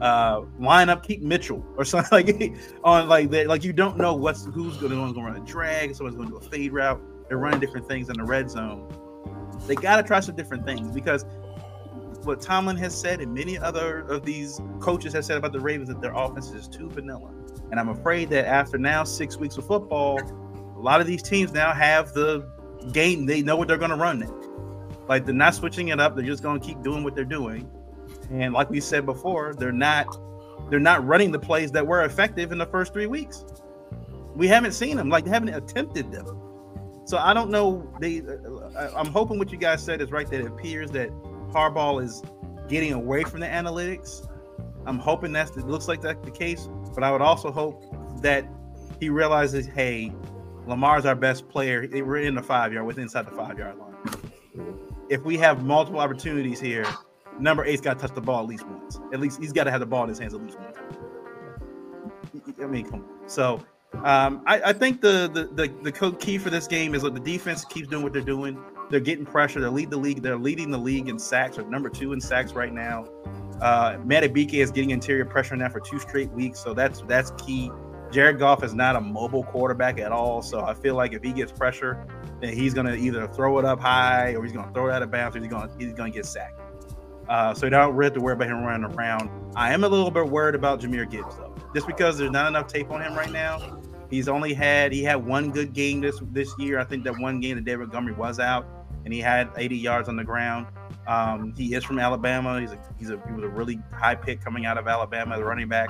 Uh, 0.00 0.42
line 0.60 0.88
up, 0.88 1.04
keep 1.04 1.22
Mitchell 1.22 1.66
or 1.76 1.84
something 1.84 2.08
like 2.12 2.54
on 2.84 3.08
like 3.08 3.30
that. 3.30 3.48
Like 3.48 3.64
you 3.64 3.72
don't 3.72 3.98
know 3.98 4.14
what's 4.14 4.44
who's 4.44 4.76
going 4.76 4.92
to 4.92 5.20
run 5.20 5.34
a 5.34 5.40
drag. 5.40 5.92
Someone's 5.96 6.16
going 6.16 6.28
to 6.28 6.38
do 6.38 6.46
a 6.46 6.50
fade 6.50 6.72
route. 6.72 7.02
They're 7.28 7.36
running 7.36 7.58
different 7.58 7.88
things 7.88 8.10
in 8.10 8.16
the 8.16 8.22
red 8.22 8.48
zone. 8.48 8.88
They 9.66 9.74
got 9.74 9.96
to 9.96 10.04
try 10.04 10.20
some 10.20 10.36
different 10.36 10.64
things 10.64 10.88
because 10.92 11.26
what 12.22 12.40
Tomlin 12.40 12.76
has 12.76 12.96
said 12.96 13.20
and 13.20 13.34
many 13.34 13.58
other 13.58 14.02
of 14.02 14.24
these 14.24 14.60
coaches 14.78 15.14
have 15.14 15.24
said 15.24 15.36
about 15.36 15.52
the 15.52 15.58
Ravens 15.58 15.88
that 15.88 16.00
their 16.00 16.14
offense 16.14 16.52
is 16.52 16.68
too 16.68 16.88
vanilla. 16.88 17.32
And 17.72 17.80
I'm 17.80 17.88
afraid 17.88 18.30
that 18.30 18.46
after 18.46 18.78
now 18.78 19.02
six 19.02 19.36
weeks 19.36 19.56
of 19.56 19.66
football, 19.66 20.20
a 20.76 20.80
lot 20.80 21.00
of 21.00 21.08
these 21.08 21.24
teams 21.24 21.52
now 21.52 21.72
have 21.72 22.12
the 22.12 22.48
game. 22.92 23.26
They 23.26 23.42
know 23.42 23.56
what 23.56 23.68
they're 23.68 23.78
going 23.78 23.90
to 23.90 23.96
run. 23.96 24.26
Like 25.08 25.24
they're 25.24 25.34
not 25.34 25.54
switching 25.54 25.88
it 25.88 26.00
up. 26.00 26.14
They're 26.14 26.24
just 26.24 26.42
going 26.42 26.60
to 26.60 26.66
keep 26.66 26.82
doing 26.82 27.04
what 27.04 27.14
they're 27.14 27.24
doing. 27.24 27.68
And 28.30 28.52
like 28.52 28.70
we 28.70 28.80
said 28.80 29.06
before, 29.06 29.54
they're 29.54 29.72
not 29.72 30.06
they're 30.70 30.80
not 30.80 31.06
running 31.06 31.32
the 31.32 31.38
plays 31.38 31.72
that 31.72 31.86
were 31.86 32.04
effective 32.04 32.52
in 32.52 32.58
the 32.58 32.66
first 32.66 32.92
three 32.92 33.06
weeks. 33.06 33.44
We 34.34 34.46
haven't 34.48 34.72
seen 34.72 34.96
them. 34.96 35.08
Like 35.08 35.24
they 35.24 35.30
haven't 35.30 35.54
attempted 35.54 36.12
them. 36.12 36.26
So 37.04 37.16
I 37.16 37.32
don't 37.32 37.50
know. 37.50 37.90
They, 38.00 38.20
uh, 38.20 38.50
uh, 38.76 38.92
I'm 38.94 39.06
hoping 39.06 39.38
what 39.38 39.50
you 39.50 39.56
guys 39.56 39.82
said 39.82 40.02
is 40.02 40.10
right. 40.10 40.28
That 40.28 40.40
it 40.40 40.46
appears 40.46 40.90
that 40.90 41.10
Harbaugh 41.50 42.04
is 42.04 42.22
getting 42.68 42.92
away 42.92 43.24
from 43.24 43.40
the 43.40 43.46
analytics. 43.46 44.28
I'm 44.86 44.98
hoping 44.98 45.32
that's 45.32 45.56
it 45.56 45.66
looks 45.66 45.88
like 45.88 46.02
that's 46.02 46.22
the 46.24 46.30
case, 46.30 46.68
but 46.94 47.02
I 47.02 47.10
would 47.10 47.22
also 47.22 47.50
hope 47.50 47.82
that 48.22 48.46
he 49.00 49.08
realizes, 49.08 49.66
hey, 49.66 50.12
Lamar's 50.68 51.06
our 51.06 51.14
best 51.14 51.48
player. 51.48 51.88
We're 51.90 52.18
in 52.18 52.34
the 52.34 52.42
five 52.42 52.72
yard, 52.72 52.86
with 52.86 52.98
inside 52.98 53.26
the 53.26 53.30
five 53.30 53.58
yard 53.58 53.78
line. 53.78 53.96
If 55.08 55.22
we 55.22 55.38
have 55.38 55.64
multiple 55.64 55.98
opportunities 55.98 56.60
here, 56.60 56.86
number 57.40 57.64
eight's 57.64 57.80
got 57.80 57.94
to 57.98 58.06
touch 58.06 58.14
the 58.14 58.20
ball 58.20 58.42
at 58.42 58.46
least 58.46 58.66
once. 58.66 59.00
At 59.12 59.20
least 59.20 59.40
he's 59.40 59.52
got 59.52 59.64
to 59.64 59.70
have 59.70 59.80
the 59.80 59.86
ball 59.86 60.02
in 60.02 60.10
his 60.10 60.18
hands 60.18 60.34
at 60.34 60.42
least 60.42 60.58
time. 60.58 60.74
I 62.62 62.66
mean, 62.66 62.84
come 62.84 63.00
on. 63.00 63.28
So 63.28 63.64
um, 64.04 64.42
I, 64.46 64.60
I, 64.66 64.72
think 64.74 65.00
the, 65.00 65.30
the 65.32 65.68
the 65.90 66.12
key 66.12 66.36
for 66.36 66.50
this 66.50 66.66
game 66.66 66.94
is 66.94 67.02
that 67.02 67.14
the 67.14 67.20
defense 67.20 67.64
keeps 67.64 67.88
doing 67.88 68.02
what 68.02 68.12
they're 68.12 68.20
doing. 68.20 68.62
They're 68.90 69.00
getting 69.00 69.24
pressure. 69.24 69.60
They 69.60 69.68
lead 69.68 69.90
the 69.90 69.96
league. 69.96 70.22
They're 70.22 70.38
leading 70.38 70.70
the 70.70 70.78
league 70.78 71.08
in 71.08 71.18
sacks. 71.18 71.58
Or 71.58 71.62
number 71.62 71.88
two 71.88 72.12
in 72.12 72.20
sacks 72.20 72.52
right 72.52 72.72
now. 72.72 73.06
Uh, 73.62 73.98
is 74.08 74.70
getting 74.70 74.90
interior 74.90 75.24
pressure 75.24 75.56
now 75.56 75.68
for 75.68 75.80
two 75.80 75.98
straight 75.98 76.30
weeks, 76.30 76.60
so 76.60 76.74
that's 76.74 77.02
that's 77.08 77.32
key. 77.32 77.70
Jared 78.10 78.38
Goff 78.38 78.64
is 78.64 78.74
not 78.74 78.96
a 78.96 79.00
mobile 79.00 79.44
quarterback 79.44 79.98
at 79.98 80.12
all, 80.12 80.42
so 80.42 80.60
I 80.60 80.74
feel 80.74 80.94
like 80.94 81.12
if 81.12 81.22
he 81.22 81.32
gets 81.32 81.52
pressure, 81.52 82.06
then 82.40 82.54
he's 82.54 82.72
going 82.72 82.86
to 82.86 82.94
either 82.94 83.26
throw 83.28 83.58
it 83.58 83.64
up 83.64 83.80
high 83.80 84.34
or 84.34 84.42
he's 84.42 84.52
going 84.52 84.66
to 84.66 84.72
throw 84.72 84.88
it 84.88 84.92
out 84.92 85.02
of 85.02 85.10
bounds 85.10 85.36
or 85.36 85.40
he's 85.40 85.48
going 85.48 85.68
he's 85.78 85.92
going 85.92 86.12
to 86.12 86.16
get 86.16 86.26
sacked. 86.26 86.60
Uh, 87.28 87.52
so 87.52 87.66
you 87.66 87.70
don't 87.70 87.94
really 87.94 88.06
have 88.06 88.14
to 88.14 88.20
worry 88.20 88.32
about 88.32 88.48
him 88.48 88.62
running 88.62 88.90
around. 88.90 89.30
I 89.54 89.72
am 89.74 89.84
a 89.84 89.88
little 89.88 90.10
bit 90.10 90.26
worried 90.26 90.54
about 90.54 90.80
Jahmyr 90.80 91.10
Gibbs 91.10 91.36
though, 91.36 91.54
just 91.74 91.86
because 91.86 92.16
there's 92.16 92.30
not 92.30 92.48
enough 92.48 92.68
tape 92.68 92.90
on 92.90 93.02
him 93.02 93.14
right 93.14 93.30
now. 93.30 93.80
He's 94.08 94.28
only 94.28 94.54
had 94.54 94.92
he 94.92 95.02
had 95.02 95.16
one 95.16 95.50
good 95.50 95.74
game 95.74 96.00
this 96.00 96.18
this 96.32 96.54
year. 96.58 96.78
I 96.78 96.84
think 96.84 97.04
that 97.04 97.18
one 97.18 97.40
game 97.40 97.56
that 97.56 97.64
David 97.64 97.80
Montgomery 97.80 98.14
was 98.14 98.40
out 98.40 98.66
and 99.04 99.12
he 99.12 99.20
had 99.20 99.50
80 99.56 99.76
yards 99.76 100.08
on 100.08 100.16
the 100.16 100.24
ground. 100.24 100.66
Um, 101.06 101.54
he 101.56 101.74
is 101.74 101.84
from 101.84 101.98
Alabama. 101.98 102.60
He's 102.60 102.72
a 102.72 102.78
he's 102.98 103.10
a 103.10 103.20
he 103.26 103.32
was 103.34 103.44
a 103.44 103.48
really 103.48 103.78
high 103.92 104.14
pick 104.14 104.42
coming 104.42 104.64
out 104.64 104.78
of 104.78 104.88
Alabama, 104.88 105.36
the 105.36 105.44
running 105.44 105.68
back. 105.68 105.88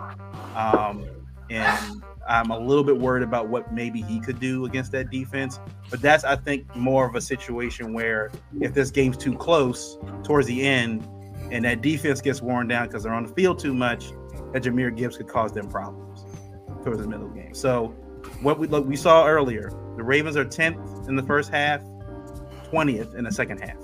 Um, 0.57 1.05
and 1.51 2.03
I'm 2.29 2.51
a 2.51 2.59
little 2.59 2.85
bit 2.85 2.99
worried 2.99 3.23
about 3.23 3.49
what 3.49 3.73
maybe 3.73 4.03
he 4.03 4.20
could 4.20 4.39
do 4.39 4.66
against 4.66 4.93
that 4.93 5.11
defense. 5.11 5.59
But 5.91 6.03
that's 6.03 6.25
I 6.25 6.37
think 6.37 6.75
more 6.77 7.07
of 7.07 7.15
a 7.15 7.20
situation 7.20 7.93
where 7.93 8.31
if 8.61 8.75
this 8.75 8.91
game's 8.91 9.16
too 9.16 9.35
close 9.35 9.99
towards 10.23 10.47
the 10.47 10.62
end, 10.62 11.09
and 11.51 11.65
that 11.65 11.81
defense 11.81 12.20
gets 12.20 12.43
worn 12.43 12.69
down 12.69 12.89
because 12.89 13.05
they're 13.05 13.15
on 13.15 13.25
the 13.25 13.33
field 13.33 13.59
too 13.59 13.73
much, 13.73 14.11
that 14.53 14.62
Jahmyr 14.62 14.95
Gibbs 14.95 15.16
could 15.16 15.29
cause 15.29 15.53
them 15.53 15.69
problems 15.69 16.25
towards 16.85 17.01
the 17.01 17.09
middle 17.09 17.27
of 17.27 17.35
the 17.35 17.41
game. 17.41 17.55
So 17.55 17.89
what 18.43 18.59
we 18.59 18.66
look 18.66 18.87
we 18.87 18.97
saw 18.97 19.27
earlier, 19.27 19.70
the 19.97 20.03
Ravens 20.03 20.37
are 20.37 20.45
10th 20.45 21.09
in 21.09 21.16
the 21.16 21.23
first 21.23 21.51
half, 21.51 21.81
20th 22.70 23.15
in 23.15 23.25
the 23.25 23.33
second 23.33 23.59
half. 23.59 23.79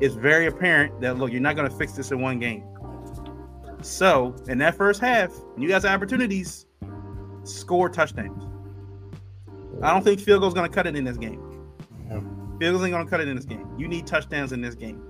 It's 0.00 0.14
very 0.14 0.46
apparent 0.46 1.00
that 1.00 1.18
look, 1.18 1.32
you're 1.32 1.40
not 1.40 1.56
going 1.56 1.68
to 1.68 1.76
fix 1.76 1.92
this 1.92 2.12
in 2.12 2.20
one 2.20 2.38
game. 2.38 2.64
So 3.82 4.34
in 4.48 4.58
that 4.58 4.76
first 4.76 5.00
half, 5.00 5.32
you 5.58 5.68
guys 5.68 5.82
have 5.82 5.92
opportunities, 5.92 6.66
score 7.44 7.88
touchdowns. 7.88 8.44
I 9.82 9.92
don't 9.92 10.02
think 10.02 10.20
field 10.20 10.40
goal's 10.40 10.54
going 10.54 10.68
to 10.68 10.74
cut 10.74 10.86
it 10.86 10.96
in 10.96 11.04
this 11.04 11.16
game. 11.16 11.54
Field 12.58 12.74
goals 12.74 12.84
ain't 12.84 12.92
going 12.92 13.04
to 13.04 13.10
cut 13.10 13.20
it 13.20 13.28
in 13.28 13.36
this 13.36 13.44
game. 13.44 13.68
You 13.76 13.88
need 13.88 14.06
touchdowns 14.06 14.52
in 14.52 14.60
this 14.60 14.74
game. 14.74 15.02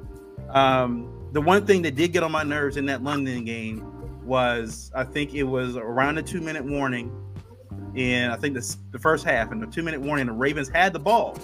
Um, 0.51 1.29
the 1.33 1.41
one 1.41 1.67
thing 1.67 1.83
that 1.83 1.95
did 1.95 2.13
get 2.13 2.23
on 2.23 2.33
my 2.33 2.43
nerves 2.43 2.77
in 2.77 2.87
that 2.87 3.03
London 3.03 3.45
game 3.45 3.91
was 4.25 4.91
I 4.95 5.05
think 5.05 5.35
it 5.35 5.43
was 5.43 5.77
around 5.77 6.15
the 6.15 6.23
two 6.23 6.41
minute 6.41 6.65
warning, 6.65 7.13
and 7.97 8.33
I 8.33 8.37
think 8.37 8.55
the, 8.55 8.77
the 8.93 8.99
first 8.99 9.25
half 9.25 9.53
and 9.53 9.63
the 9.63 9.67
two 9.67 9.83
minute 9.83 10.01
warning, 10.01 10.27
the 10.27 10.33
Ravens 10.33 10.71
had 10.71 10.95
the 10.95 10.99
ball, 10.99 11.37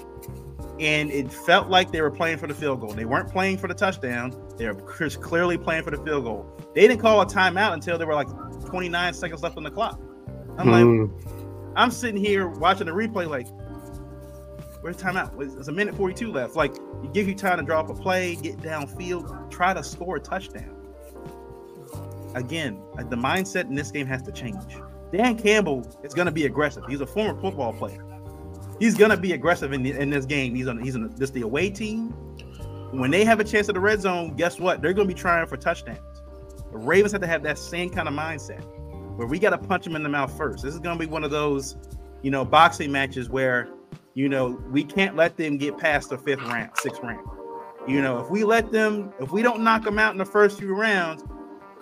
and 0.79 1.11
it 1.11 1.31
felt 1.31 1.69
like 1.69 1.93
they 1.93 2.01
were 2.01 2.11
playing 2.11 2.39
for 2.39 2.47
the 2.47 2.55
field 2.55 2.81
goal. 2.81 2.93
They 2.93 3.05
weren't 3.05 3.31
playing 3.31 3.59
for 3.59 3.69
the 3.69 3.75
touchdown. 3.75 4.33
They 4.57 4.67
were 4.67 4.75
clearly 4.75 5.59
playing 5.59 5.85
for 5.85 5.91
the 5.91 5.99
field 5.99 6.25
goal. 6.25 6.51
They 6.75 6.89
didn't 6.89 7.01
call 7.01 7.21
a 7.21 7.27
timeout 7.27 7.75
until 7.75 7.99
there 7.99 8.07
were 8.07 8.15
like 8.15 8.29
29 8.65 9.13
seconds 9.13 9.43
left 9.43 9.59
on 9.59 9.65
the 9.65 9.71
clock. 9.71 10.01
I'm 10.61 10.67
mm. 10.67 11.27
like, 11.27 11.73
I'm 11.77 11.91
sitting 11.91 12.23
here 12.23 12.49
watching 12.49 12.87
the 12.87 12.93
replay, 12.93 13.29
like, 13.29 13.49
where's 14.81 14.97
timeout? 14.97 15.59
It's 15.59 15.69
a 15.69 15.73
minute 15.73 15.95
42 15.95 16.33
left. 16.33 16.57
Like, 16.57 16.75
it 17.03 17.13
gives 17.13 17.29
you 17.29 17.35
time 17.35 17.59
to 17.59 17.65
drop 17.65 17.89
a 17.91 17.95
play, 17.95 18.37
get 18.37 18.59
downfield, 18.59 19.51
try 19.51 19.75
to 19.75 19.83
score 19.83 20.17
a 20.17 20.21
touchdown. 20.21 20.77
Again, 22.35 22.81
the 22.97 23.17
mindset 23.17 23.65
in 23.65 23.75
this 23.75 23.91
game 23.91 24.07
has 24.07 24.23
to 24.23 24.33
change. 24.33 24.63
Dan 25.13 25.37
Campbell 25.37 25.85
is 26.05 26.15
going 26.15 26.27
to 26.27 26.33
be 26.33 26.47
aggressive. 26.47 26.85
He's 26.89 27.01
a 27.01 27.07
former 27.07 27.41
football 27.41 27.73
player 27.73 28.05
he's 28.81 28.97
gonna 28.97 29.17
be 29.17 29.33
aggressive 29.35 29.73
in, 29.73 29.85
the, 29.85 29.93
in 29.93 30.11
this 30.11 30.27
game. 30.27 30.57
He's 30.57 30.67
on 30.67 30.83
he's 30.83 30.97
on 30.97 31.15
this 31.17 31.31
the 31.31 31.43
away 31.43 31.71
team. 31.71 32.09
When 32.91 33.13
they 33.13 33.25
have 33.25 33.39
a 33.39 33.45
chance 33.45 33.69
at 33.69 33.77
the 33.77 33.81
red 33.81 34.01
zone, 34.01 34.35
guess 34.35 34.59
what? 34.59 34.83
They're 34.83 34.95
gonna 34.95 35.07
be 35.07 35.15
trying 35.15 35.47
for 35.47 35.57
touchdowns. 35.57 36.01
The 36.73 36.79
Ravens 36.79 37.13
have 37.13 37.21
to 37.21 37.27
have 37.29 37.45
that 37.45 37.59
same 37.59 37.91
kind 37.91 38.09
of 38.09 38.15
mindset 38.15 38.65
where 39.21 39.29
we 39.29 39.39
got 39.39 39.51
to 39.51 39.59
punch 39.59 39.85
them 39.85 39.95
in 39.97 40.03
the 40.03 40.09
mouth 40.09 40.35
first. 40.35 40.65
This 40.65 40.73
is 40.73 40.81
gonna 40.81 40.99
be 40.99 41.05
one 41.05 41.25
of 41.25 41.31
those, 41.31 41.77
you 42.23 42.31
know, 42.31 42.43
boxing 42.43 42.91
matches 42.91 43.29
where, 43.29 43.69
you 44.15 44.31
know, 44.31 44.59
we 44.71 44.83
can't 44.83 45.15
let 45.15 45.37
them 45.37 45.59
get 45.59 45.77
past 45.77 46.09
the 46.09 46.17
fifth 46.17 46.41
round, 46.41 46.71
sixth 46.77 47.03
round. 47.03 47.29
You 47.87 48.01
know, 48.01 48.19
if 48.19 48.31
we 48.31 48.45
let 48.45 48.73
them, 48.73 49.13
if 49.21 49.31
we 49.31 49.43
don't 49.43 49.63
knock 49.63 49.85
them 49.85 49.99
out 49.99 50.13
in 50.13 50.17
the 50.17 50.25
first 50.25 50.59
few 50.59 50.75
rounds, 50.75 51.23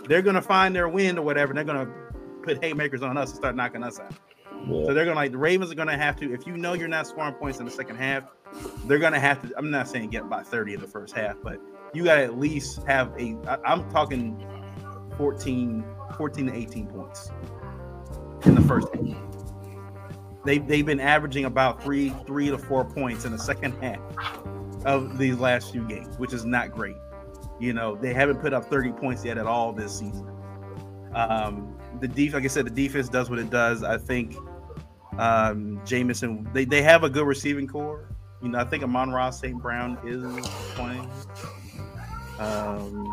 they're 0.09 0.21
gonna 0.21 0.43
find 0.43 0.75
their 0.75 0.89
win 0.89 1.17
or 1.17 1.23
whatever. 1.23 1.53
And 1.53 1.59
they're 1.59 1.65
gonna 1.65 1.89
put 2.43 2.61
haymakers 2.61 3.03
on 3.03 3.17
us 3.17 3.29
and 3.31 3.37
start 3.37 3.55
knocking 3.55 3.85
us 3.85 4.01
out. 4.01 4.13
Yeah. 4.67 4.87
So 4.87 4.93
they're 4.93 5.05
gonna 5.05 5.15
like 5.15 5.31
the 5.31 5.39
Ravens 5.39 5.71
are 5.71 5.77
gonna 5.77 5.97
have 5.97 6.17
to. 6.17 6.35
If 6.35 6.45
you 6.45 6.57
know 6.57 6.73
you're 6.73 6.89
not 6.89 7.07
scoring 7.07 7.35
points 7.35 7.61
in 7.61 7.67
the 7.67 7.71
second 7.71 7.99
half, 7.99 8.25
they're 8.87 8.99
gonna 8.99 9.21
have 9.21 9.41
to. 9.43 9.57
I'm 9.57 9.71
not 9.71 9.87
saying 9.87 10.11
get 10.11 10.29
by 10.29 10.43
30 10.43 10.75
in 10.75 10.81
the 10.81 10.89
first 10.89 11.15
half, 11.15 11.37
but 11.45 11.61
you 11.95 12.03
got 12.03 12.17
to 12.17 12.25
at 12.25 12.37
least 12.37 12.83
have 12.89 13.13
a. 13.17 13.37
I, 13.47 13.59
I'm 13.65 13.89
talking 13.91 14.45
14, 15.17 15.85
14 16.19 16.47
to 16.47 16.55
18 16.55 16.87
points 16.89 17.31
in 18.45 18.55
the 18.55 18.61
first 18.61 18.89
half. 18.95 19.17
They 20.45 20.59
they've 20.59 20.87
been 20.87 21.01
averaging 21.01 21.47
about 21.47 21.83
three 21.83 22.11
three 22.27 22.49
to 22.51 22.59
four 22.59 22.85
points 22.85 23.25
in 23.25 23.33
the 23.33 23.39
second 23.39 23.73
half 23.81 24.01
of 24.85 25.19
these 25.19 25.37
last 25.39 25.73
few 25.73 25.87
games, 25.87 26.17
which 26.19 26.33
is 26.33 26.45
not 26.45 26.73
great. 26.73 26.97
You 27.59 27.73
know 27.73 27.97
they 27.97 28.13
haven't 28.13 28.41
put 28.41 28.53
up 28.53 28.65
30 28.67 28.93
points 28.93 29.25
yet 29.25 29.39
at 29.39 29.47
all 29.47 29.73
this 29.73 29.99
season. 29.99 30.27
Um, 31.15 31.77
the 32.01 32.09
def, 32.09 32.35
like 32.35 32.45
I 32.45 32.49
said, 32.49 32.67
the 32.67 32.71
defense 32.71 33.09
does 33.09 33.31
what 33.31 33.39
it 33.39 33.51
does. 33.51 33.83
I 33.83 33.99
think 33.99 34.37
um, 35.19 35.81
Jameson, 35.85 36.49
they, 36.53 36.65
they 36.65 36.83
have 36.83 37.03
a 37.03 37.11
good 37.11 37.27
receiving 37.27 37.67
corps. 37.67 38.09
You 38.43 38.51
know, 38.51 38.59
I 38.59 38.65
think 38.65 38.85
Amon-Ra 38.85 39.31
St. 39.31 39.61
Brown 39.61 39.99
is 40.05 40.23
playing. 40.75 41.11
Um. 42.39 43.13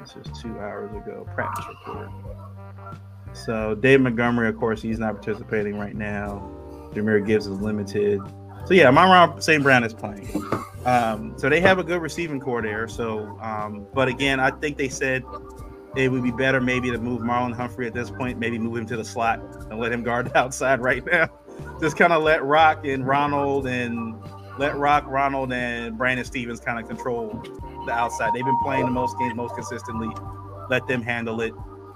This 0.00 0.16
is 0.16 0.40
two 0.40 0.58
hours 0.58 0.90
ago. 0.92 1.26
Practice 1.34 1.66
report. 1.68 2.08
So 3.32 3.74
Dave 3.74 4.00
Montgomery, 4.00 4.48
of 4.48 4.56
course, 4.56 4.80
he's 4.80 4.98
not 4.98 5.14
participating 5.14 5.78
right 5.78 5.94
now. 5.94 6.50
Jahmyr 6.92 7.24
Gibbs 7.24 7.46
is 7.46 7.60
limited. 7.60 8.20
So 8.64 8.74
yeah, 8.74 8.88
Amon-Ra 8.88 9.38
St. 9.38 9.62
Brown 9.62 9.84
is 9.84 9.94
playing. 9.94 10.28
Um, 10.84 11.34
so 11.36 11.48
they 11.48 11.60
have 11.60 11.78
a 11.78 11.84
good 11.84 12.00
receiving 12.00 12.40
corps 12.40 12.62
there. 12.62 12.88
So, 12.88 13.38
um, 13.40 13.86
but 13.92 14.08
again, 14.08 14.40
I 14.40 14.50
think 14.50 14.78
they 14.78 14.88
said 14.88 15.22
it 15.96 16.10
would 16.10 16.22
be 16.22 16.30
better 16.30 16.60
maybe 16.60 16.90
to 16.90 16.98
move 16.98 17.20
Marlon 17.20 17.54
Humphrey 17.54 17.86
at 17.86 17.94
this 17.94 18.10
point, 18.10 18.38
maybe 18.38 18.58
move 18.58 18.76
him 18.76 18.86
to 18.86 18.96
the 18.96 19.04
slot 19.04 19.40
and 19.70 19.78
let 19.78 19.92
him 19.92 20.02
guard 20.02 20.32
outside 20.34 20.80
right 20.80 21.04
now. 21.04 21.28
Just 21.80 21.96
kind 21.96 22.12
of 22.12 22.22
let 22.22 22.44
Rock 22.44 22.86
and 22.86 23.06
Ronald 23.06 23.66
and 23.66 24.16
let 24.58 24.76
Rock, 24.76 25.04
Ronald, 25.06 25.52
and 25.52 25.96
Brandon 25.98 26.24
Stephens 26.24 26.60
kind 26.60 26.78
of 26.78 26.88
control 26.88 27.42
the 27.86 27.92
outside. 27.92 28.32
They've 28.34 28.44
been 28.44 28.58
playing 28.62 28.86
the 28.86 28.90
most 28.90 29.18
games 29.18 29.34
most 29.34 29.54
consistently. 29.54 30.08
Let 30.68 30.86
them 30.86 31.02
handle 31.02 31.40
it, 31.40 31.52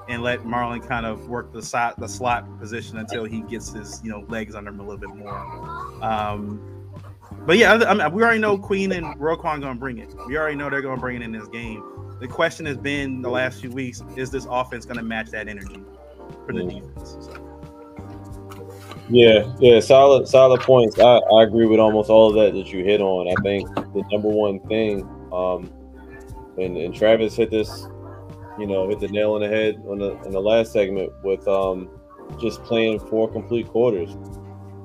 and 0.09 0.23
let 0.23 0.41
Marlon 0.41 0.87
kind 0.87 1.07
of 1.07 1.29
work 1.29 1.53
the 1.53 1.63
side 1.63 1.95
the 1.99 2.09
slot 2.09 2.59
position 2.59 2.99
until 2.99 3.25
he 3.25 3.41
gets 3.43 3.73
his 3.73 4.01
you 4.03 4.11
know 4.11 4.25
legs 4.29 4.55
under 4.55 4.71
him 4.71 4.81
a 4.81 4.83
little 4.83 4.99
bit 4.99 5.15
more. 5.15 6.03
Um, 6.03 6.75
but 7.47 7.59
yeah, 7.59 7.75
I 7.75 7.95
mean, 7.95 8.13
we 8.13 8.23
already 8.23 8.41
know 8.41 8.59
Queen 8.59 8.93
and 8.93 9.05
Roquan 9.19 9.61
gonna 9.61 9.75
bring 9.75 9.99
it. 9.99 10.15
We 10.27 10.37
already 10.37 10.57
know 10.57 10.71
they're 10.71 10.83
gonna 10.83 11.01
bring 11.01 11.17
it 11.17 11.23
in 11.23 11.33
this 11.33 11.49
game. 11.49 11.83
The 12.21 12.29
question 12.29 12.65
has 12.67 12.77
been 12.77 13.23
the 13.23 13.31
last 13.31 13.61
few 13.61 13.71
weeks: 13.71 14.03
Is 14.17 14.31
this 14.31 14.47
offense 14.51 14.85
gonna 14.85 15.03
match 15.03 15.31
that 15.31 15.49
energy 15.49 15.83
for 16.47 16.53
the 16.53 16.65
defense? 16.65 17.17
So. 17.21 17.55
Yeah, 19.11 19.53
yeah, 19.59 19.81
solid, 19.81 20.27
solid 20.27 20.63
points. 20.63 20.99
I, 20.99 21.19
I 21.19 21.43
agree 21.43 21.67
with 21.67 21.79
almost 21.79 22.09
all 22.09 22.29
of 22.29 22.35
that 22.37 22.59
that 22.59 22.73
you 22.73 22.83
hit 22.83 23.03
on. 23.03 23.29
I 23.29 23.35
think 23.43 23.69
the 23.75 24.03
number 24.11 24.29
one 24.29 24.61
thing, 24.61 25.07
um, 25.35 25.71
and, 26.59 26.77
and 26.77 26.95
Travis 26.95 27.35
hit 27.35 27.51
this, 27.51 27.87
you 28.59 28.67
know, 28.67 28.89
hit 28.89 29.01
the 29.01 29.09
nail 29.09 29.33
on 29.33 29.41
the 29.41 29.49
head 29.49 29.83
on 29.89 29.99
the 29.99 30.21
in 30.23 30.31
the 30.31 30.41
last 30.41 30.73
segment 30.73 31.13
with 31.23 31.47
um, 31.49 31.91
just 32.41 32.63
playing 32.63 33.01
four 33.01 33.31
complete 33.31 33.69
quarters. 33.69 34.17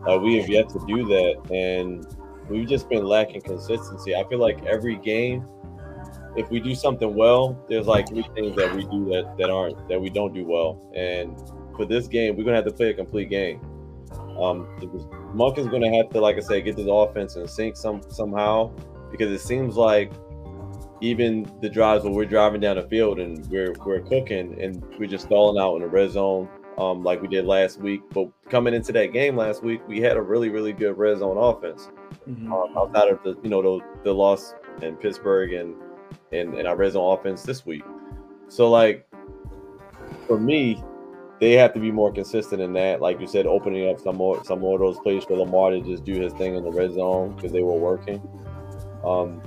Uh, 0.07 0.17
we 0.17 0.37
have 0.37 0.49
yet 0.49 0.69
to 0.69 0.79
do 0.87 1.05
that, 1.05 1.51
and 1.53 2.07
we've 2.49 2.67
just 2.67 2.89
been 2.89 3.03
lacking 3.05 3.41
consistency. 3.41 4.15
I 4.15 4.23
feel 4.27 4.39
like 4.39 4.63
every 4.65 4.95
game, 4.95 5.45
if 6.35 6.49
we 6.49 6.59
do 6.59 6.73
something 6.73 7.13
well, 7.13 7.63
there's 7.69 7.85
like 7.85 8.07
three 8.07 8.27
things 8.33 8.55
that 8.55 8.73
we 8.75 8.83
do 8.85 9.05
that 9.11 9.35
that 9.37 9.49
aren't 9.49 9.87
that 9.89 10.01
we 10.01 10.09
don't 10.09 10.33
do 10.33 10.45
well. 10.45 10.81
And 10.95 11.37
for 11.75 11.85
this 11.85 12.07
game, 12.07 12.35
we're 12.35 12.43
gonna 12.43 12.55
have 12.55 12.65
to 12.65 12.73
play 12.73 12.89
a 12.89 12.93
complete 12.93 13.29
game. 13.29 13.61
Um, 14.39 14.67
Monk 15.33 15.57
is 15.57 15.67
to 15.67 15.89
have 15.91 16.09
to, 16.09 16.21
like 16.21 16.37
I 16.37 16.39
said, 16.39 16.63
get 16.63 16.77
this 16.77 16.87
offense 16.89 17.35
in 17.35 17.47
sync 17.47 17.75
some 17.75 18.01
somehow 18.09 18.71
because 19.11 19.31
it 19.31 19.39
seems 19.39 19.75
like 19.75 20.11
even 21.01 21.49
the 21.61 21.69
drives 21.69 22.03
where 22.03 22.13
we're 22.13 22.25
driving 22.25 22.61
down 22.61 22.75
the 22.75 22.83
field 22.83 23.19
and 23.19 23.45
we're 23.49 23.73
we're 23.85 24.01
cooking 24.01 24.59
and 24.61 24.83
we're 24.97 25.07
just 25.07 25.25
stalling 25.25 25.61
out 25.61 25.75
in 25.75 25.81
the 25.81 25.87
red 25.87 26.11
zone, 26.11 26.49
um, 26.77 27.03
like 27.03 27.21
we 27.21 27.27
did 27.27 27.45
last 27.45 27.79
week. 27.79 28.01
But 28.11 28.29
coming 28.49 28.73
into 28.73 28.91
that 28.93 29.13
game 29.13 29.35
last 29.35 29.63
week, 29.63 29.81
we 29.87 30.01
had 30.01 30.17
a 30.17 30.21
really 30.21 30.49
really 30.49 30.73
good 30.73 30.97
red 30.97 31.19
zone 31.19 31.37
offense. 31.37 31.89
Mm-hmm. 32.27 32.51
Um, 32.51 32.77
outside 32.77 33.09
of 33.09 33.23
the 33.23 33.37
you 33.43 33.49
know 33.49 33.61
the, 33.61 33.85
the 34.03 34.13
loss 34.13 34.53
in 34.81 34.95
Pittsburgh 34.95 35.53
and, 35.53 35.75
and 36.31 36.53
and 36.55 36.67
our 36.67 36.75
red 36.75 36.93
zone 36.93 37.17
offense 37.17 37.43
this 37.43 37.65
week. 37.65 37.83
So 38.49 38.69
like 38.69 39.07
for 40.27 40.39
me, 40.39 40.83
they 41.39 41.53
have 41.53 41.73
to 41.73 41.79
be 41.79 41.91
more 41.91 42.11
consistent 42.11 42.61
in 42.61 42.73
that. 42.73 43.01
Like 43.01 43.19
you 43.21 43.27
said, 43.27 43.45
opening 43.45 43.89
up 43.89 43.99
some 43.99 44.17
more 44.17 44.43
some 44.43 44.59
more 44.59 44.75
of 44.75 44.81
those 44.81 44.99
plays 44.99 45.23
for 45.23 45.37
Lamar 45.37 45.71
to 45.71 45.81
just 45.81 46.03
do 46.03 46.19
his 46.19 46.33
thing 46.33 46.55
in 46.55 46.63
the 46.63 46.71
red 46.71 46.93
zone 46.93 47.35
because 47.35 47.51
they 47.51 47.63
were 47.63 47.77
working. 47.77 48.21
Um, 49.03 49.41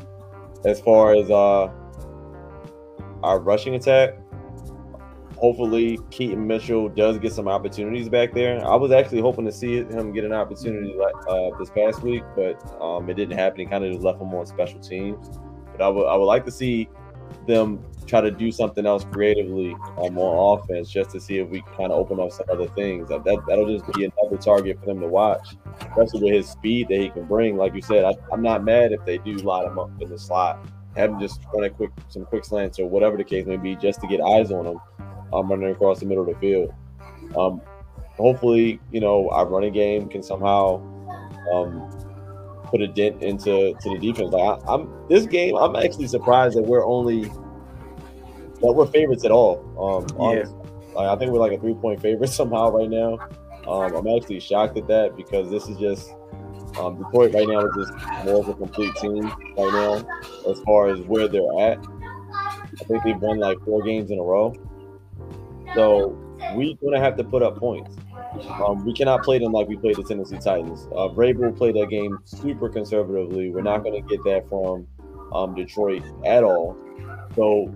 as 0.64 0.80
far 0.80 1.14
as 1.14 1.30
uh, 1.30 1.68
our 3.22 3.38
rushing 3.40 3.74
attack, 3.74 4.14
hopefully 5.36 5.98
Keaton 6.10 6.46
Mitchell 6.46 6.88
does 6.88 7.18
get 7.18 7.32
some 7.32 7.48
opportunities 7.48 8.08
back 8.08 8.32
there. 8.32 8.64
I 8.64 8.76
was 8.76 8.92
actually 8.92 9.20
hoping 9.20 9.44
to 9.44 9.52
see 9.52 9.78
him 9.78 10.12
get 10.12 10.24
an 10.24 10.32
opportunity 10.32 10.94
like 10.94 11.14
uh, 11.28 11.50
this 11.58 11.70
past 11.70 12.02
week, 12.02 12.22
but 12.36 12.62
um, 12.80 13.10
it 13.10 13.14
didn't 13.14 13.36
happen. 13.36 13.60
He 13.60 13.66
kind 13.66 13.84
of 13.84 13.92
just 13.92 14.04
left 14.04 14.20
him 14.20 14.32
on 14.34 14.46
special 14.46 14.78
teams. 14.78 15.30
But 15.72 15.82
I 15.82 15.88
would 15.88 16.06
I 16.06 16.16
would 16.16 16.26
like 16.26 16.44
to 16.44 16.50
see 16.50 16.88
them 17.46 17.84
try 18.06 18.20
to 18.20 18.30
do 18.30 18.52
something 18.52 18.84
else 18.84 19.04
creatively 19.10 19.74
um, 19.98 20.18
on 20.18 20.60
offense 20.60 20.90
just 20.90 21.10
to 21.10 21.20
see 21.20 21.38
if 21.38 21.48
we 21.48 21.62
kind 21.76 21.90
of 21.90 21.92
open 21.92 22.20
up 22.20 22.32
some 22.32 22.46
other 22.50 22.68
things. 22.68 23.08
That, 23.08 23.24
that 23.24 23.42
that'll 23.48 23.78
just 23.78 23.90
be 23.92 24.04
another 24.04 24.36
target 24.36 24.78
for 24.80 24.86
them 24.86 25.00
to 25.00 25.08
watch, 25.08 25.56
especially 25.80 26.22
with 26.24 26.34
his 26.34 26.48
speed 26.48 26.88
that 26.88 26.98
he 26.98 27.10
can 27.10 27.24
bring. 27.24 27.56
Like 27.56 27.74
you 27.74 27.82
said, 27.82 28.04
I, 28.04 28.14
am 28.32 28.42
not 28.42 28.64
mad 28.64 28.92
if 28.92 29.04
they 29.04 29.18
do 29.18 29.34
line 29.38 29.66
him 29.66 29.78
up 29.78 29.90
in 30.00 30.10
the 30.10 30.18
slot, 30.18 30.66
have 30.96 31.10
him 31.10 31.20
just 31.20 31.40
run 31.54 31.64
a 31.64 31.70
quick 31.70 31.90
some 32.08 32.24
quick 32.24 32.44
slants 32.44 32.78
or 32.78 32.88
whatever 32.88 33.16
the 33.16 33.24
case 33.24 33.46
may 33.46 33.56
be, 33.56 33.76
just 33.76 34.00
to 34.00 34.06
get 34.06 34.20
eyes 34.20 34.50
on 34.50 34.66
him, 34.66 34.80
um, 35.32 35.50
running 35.50 35.70
across 35.70 36.00
the 36.00 36.06
middle 36.06 36.28
of 36.28 36.34
the 36.34 36.40
field. 36.40 36.72
Um, 37.38 37.60
hopefully, 38.16 38.80
you 38.90 39.00
know, 39.00 39.30
our 39.30 39.46
running 39.46 39.72
game 39.72 40.08
can 40.08 40.22
somehow 40.22 40.76
um, 41.52 42.11
put 42.72 42.80
a 42.80 42.88
dent 42.88 43.22
into 43.22 43.74
to 43.74 43.90
the 43.90 43.98
defense. 43.98 44.32
Like 44.32 44.60
I, 44.66 44.74
am 44.74 44.90
this 45.08 45.26
game, 45.26 45.54
I'm 45.56 45.76
actually 45.76 46.08
surprised 46.08 46.56
that 46.56 46.62
we're 46.62 46.84
only 46.84 47.24
that 47.24 48.72
we're 48.72 48.86
favorites 48.86 49.24
at 49.24 49.30
all. 49.30 49.60
Um, 49.78 50.34
yeah. 50.36 50.44
Like, 50.94 51.08
I 51.08 51.16
think 51.16 51.30
we're 51.30 51.38
like 51.38 51.52
a 51.52 51.58
three 51.58 51.74
point 51.74 52.00
favorite 52.00 52.28
somehow 52.40 52.70
right 52.70 52.90
now. 52.90 53.18
Um, 53.68 53.94
I'm 53.94 54.08
actually 54.08 54.40
shocked 54.40 54.76
at 54.76 54.88
that 54.88 55.16
because 55.16 55.50
this 55.50 55.68
is 55.68 55.76
just 55.78 56.10
um, 56.78 56.96
Detroit 56.96 57.34
right 57.34 57.46
now 57.46 57.60
is 57.60 57.74
just 57.76 57.92
more 58.24 58.40
of 58.40 58.48
a 58.48 58.54
complete 58.54 58.94
team 58.96 59.22
right 59.22 59.72
now 59.72 60.06
as 60.50 60.58
far 60.60 60.88
as 60.88 61.00
where 61.02 61.28
they're 61.28 61.60
at. 61.60 61.78
I 62.80 62.84
think 62.84 63.04
they've 63.04 63.20
won 63.20 63.38
like 63.38 63.60
four 63.64 63.82
games 63.82 64.10
in 64.10 64.18
a 64.18 64.22
row. 64.22 64.54
So 65.74 66.18
we're 66.54 66.74
gonna 66.82 67.00
have 67.00 67.16
to 67.18 67.24
put 67.24 67.42
up 67.42 67.58
points. 67.58 67.94
Um, 68.48 68.84
we 68.84 68.92
cannot 68.92 69.22
play 69.22 69.38
them 69.38 69.52
like 69.52 69.68
we 69.68 69.76
played 69.76 69.96
the 69.96 70.04
Tennessee 70.04 70.38
Titans. 70.38 70.86
Uh, 70.92 71.08
Vrabel 71.08 71.56
played 71.56 71.76
that 71.76 71.88
game 71.90 72.18
super 72.24 72.68
conservatively. 72.68 73.50
We're 73.50 73.62
not 73.62 73.82
going 73.82 74.02
to 74.02 74.08
get 74.08 74.24
that 74.24 74.48
from 74.48 74.86
um, 75.32 75.54
Detroit 75.54 76.02
at 76.24 76.44
all. 76.44 76.76
So 77.34 77.72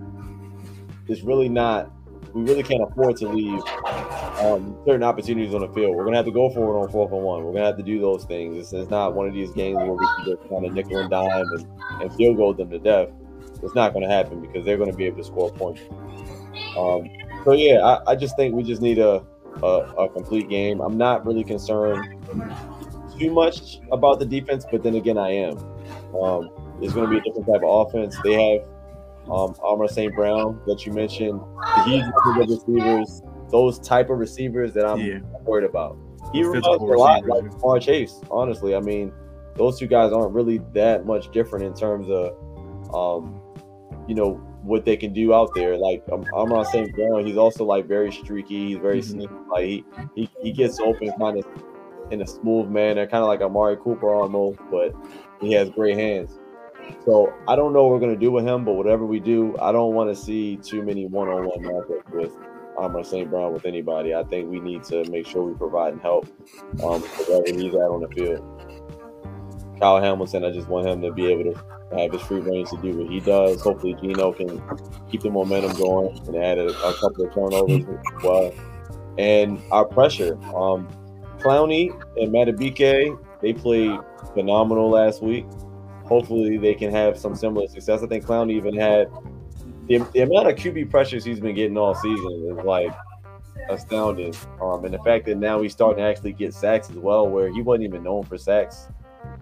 it's 1.07 1.21
really 1.21 1.49
not. 1.49 1.91
We 2.33 2.43
really 2.43 2.63
can't 2.63 2.83
afford 2.83 3.17
to 3.17 3.29
leave 3.29 3.61
um, 4.39 4.77
certain 4.85 5.03
opportunities 5.03 5.53
on 5.55 5.61
the 5.61 5.69
field. 5.69 5.95
We're 5.95 6.03
gonna 6.03 6.17
have 6.17 6.25
to 6.25 6.31
go 6.31 6.49
for 6.49 6.75
it 6.75 6.79
on 6.79 6.89
fourth 6.91 7.11
and 7.11 7.23
one. 7.23 7.43
We're 7.43 7.53
gonna 7.53 7.65
have 7.65 7.77
to 7.77 7.83
do 7.83 7.99
those 7.99 8.25
things. 8.25 8.57
It's, 8.57 8.73
it's 8.73 8.91
not 8.91 9.15
one 9.15 9.27
of 9.27 9.33
these 9.33 9.51
games 9.51 9.77
where 9.77 9.93
we 9.93 10.05
can 10.17 10.25
just 10.25 10.49
kind 10.49 10.65
of 10.65 10.73
nickel 10.73 10.97
and 10.97 11.09
dime 11.09 11.47
and, 11.53 11.67
and 12.01 12.13
field 12.13 12.37
goal 12.37 12.53
them 12.53 12.69
to 12.69 12.79
death. 12.79 13.09
It's 13.63 13.73
not 13.73 13.93
gonna 13.93 14.09
happen 14.09 14.41
because 14.41 14.65
they're 14.65 14.77
gonna 14.77 14.93
be 14.93 15.05
able 15.05 15.17
to 15.17 15.23
score 15.23 15.51
points. 15.51 15.81
Um, 16.77 17.09
so 17.43 17.53
yeah, 17.53 17.79
I, 17.81 18.11
I, 18.11 18.15
just 18.15 18.35
think 18.35 18.53
we 18.53 18.61
just 18.61 18.81
need 18.81 18.99
a, 18.99 19.23
a, 19.63 19.93
a 19.97 20.09
complete 20.09 20.49
game. 20.49 20.81
I'm 20.81 20.97
not 20.97 21.25
really 21.25 21.43
concerned 21.43 22.15
too 23.17 23.31
much 23.31 23.79
about 23.91 24.19
the 24.19 24.25
defense, 24.25 24.65
but 24.69 24.83
then 24.83 24.95
again, 24.95 25.17
I 25.17 25.31
am. 25.31 25.57
Um, 26.15 26.49
it's 26.81 26.93
going 26.93 27.05
to 27.05 27.11
be 27.11 27.17
a 27.17 27.21
different 27.21 27.47
type 27.47 27.61
of 27.63 27.87
offense. 27.87 28.15
They 28.23 28.33
have 28.33 28.67
um, 29.29 29.87
St. 29.87 30.13
Brown 30.15 30.61
that 30.67 30.85
you 30.85 30.93
mentioned. 30.93 31.41
He's 31.85 32.03
the 32.03 32.45
receivers, 32.47 33.21
those 33.51 33.79
type 33.79 34.09
of 34.09 34.19
receivers 34.19 34.73
that 34.73 34.85
I'm 34.85 34.99
yeah. 34.99 35.19
worried 35.43 35.69
about. 35.69 35.97
He 36.33 36.43
reminds 36.43 36.67
a 36.67 36.71
lot 36.71 37.25
like 37.25 37.43
Ja'Marr 37.45 37.81
Chase, 37.81 38.21
honestly. 38.29 38.75
I 38.75 38.79
mean, 38.79 39.11
those 39.55 39.79
two 39.79 39.87
guys 39.87 40.11
aren't 40.11 40.33
really 40.33 40.59
that 40.73 41.05
much 41.05 41.31
different 41.31 41.65
in 41.65 41.73
terms 41.73 42.07
of, 42.09 42.93
um, 42.93 43.41
you 44.07 44.15
know, 44.15 44.41
what 44.67 44.85
they 44.85 44.97
can 44.97 45.13
do 45.13 45.33
out 45.33 45.53
there. 45.55 45.77
Like 45.77 46.03
um, 46.11 46.25
Amon 46.33 46.65
St. 46.65 46.93
Brown, 46.93 47.25
he's 47.25 47.37
also 47.37 47.63
like 47.63 47.87
very 47.87 48.11
streaky. 48.11 48.69
He's 48.69 48.77
very 48.77 48.99
mm-hmm. 48.99 49.11
sneaky. 49.11 49.33
Like 49.49 49.65
he, 49.65 49.85
he 50.15 50.29
he 50.41 50.51
gets 50.51 50.79
open 50.79 51.11
kind 51.19 51.39
of 51.39 51.45
in 52.11 52.21
a 52.21 52.27
smooth 52.27 52.69
manner, 52.69 53.05
kind 53.07 53.23
of 53.23 53.27
like 53.27 53.41
Amari 53.41 53.77
Cooper 53.77 54.13
almost, 54.13 54.59
but 54.71 54.93
he 55.41 55.53
has 55.53 55.69
great 55.69 55.97
hands. 55.97 56.39
So 57.05 57.33
I 57.47 57.55
don't 57.55 57.73
know 57.73 57.83
what 57.83 57.93
we're 57.93 57.99
gonna 57.99 58.15
do 58.15 58.31
with 58.31 58.45
him, 58.45 58.63
but 58.63 58.73
whatever 58.73 59.05
we 59.05 59.19
do, 59.19 59.55
I 59.61 59.71
don't 59.71 59.93
want 59.93 60.15
to 60.15 60.15
see 60.15 60.57
too 60.57 60.83
many 60.83 61.05
one-on-one 61.05 61.59
matchups 61.59 62.09
with 62.11 62.31
Amon 62.77 63.03
St. 63.03 63.29
Brown 63.29 63.53
with 63.53 63.65
anybody. 63.65 64.13
I 64.13 64.23
think 64.23 64.49
we 64.49 64.59
need 64.59 64.83
to 64.85 65.09
make 65.09 65.25
sure 65.25 65.43
we 65.43 65.53
provide 65.53 65.93
and 65.93 66.01
help 66.01 66.27
um, 66.83 67.01
wherever 67.01 67.43
he's 67.47 67.73
at 67.73 67.81
on 67.81 68.01
the 68.01 68.07
field. 68.09 68.43
Kyle 69.79 70.01
Hamilton, 70.01 70.45
I 70.45 70.51
just 70.51 70.67
want 70.67 70.87
him 70.87 71.01
to 71.01 71.11
be 71.11 71.27
able 71.27 71.53
to 71.53 71.76
have 71.95 72.11
his 72.11 72.21
free 72.21 72.39
range 72.39 72.69
to 72.69 72.77
do 72.77 72.97
what 72.97 73.11
he 73.11 73.19
does. 73.19 73.61
Hopefully, 73.61 73.95
Geno 74.01 74.33
can 74.33 74.61
keep 75.09 75.21
the 75.21 75.29
momentum 75.29 75.73
going 75.77 76.17
and 76.27 76.35
add 76.35 76.57
a, 76.57 76.67
a 76.67 76.93
couple 76.95 77.25
of 77.25 77.33
turnovers 77.33 77.83
as 77.83 78.23
well. 78.23 78.53
And 79.17 79.61
our 79.71 79.85
pressure, 79.85 80.37
um, 80.55 80.87
Clowney 81.39 81.91
and 82.17 82.33
Madubuike, 82.33 83.17
they 83.41 83.53
played 83.53 83.99
phenomenal 84.33 84.89
last 84.89 85.21
week 85.21 85.45
hopefully 86.07 86.57
they 86.57 86.73
can 86.73 86.91
have 86.91 87.17
some 87.17 87.35
similar 87.35 87.67
success. 87.67 88.01
I 88.01 88.07
think 88.07 88.25
Clowney 88.25 88.53
even 88.53 88.75
had 88.75 89.09
the, 89.87 89.99
the 90.13 90.21
amount 90.21 90.47
of 90.49 90.55
QB 90.55 90.89
pressures 90.89 91.23
he's 91.23 91.39
been 91.39 91.55
getting 91.55 91.77
all 91.77 91.95
season 91.95 92.47
is 92.49 92.65
like 92.65 92.93
astounding. 93.69 94.33
Um, 94.61 94.85
and 94.85 94.93
the 94.93 94.99
fact 94.99 95.25
that 95.25 95.37
now 95.37 95.61
he's 95.61 95.73
starting 95.73 96.03
to 96.03 96.09
actually 96.09 96.33
get 96.33 96.53
sacks 96.53 96.89
as 96.89 96.95
well, 96.95 97.27
where 97.27 97.51
he 97.51 97.61
wasn't 97.61 97.85
even 97.85 98.03
known 98.03 98.23
for 98.23 98.37
sacks, 98.37 98.87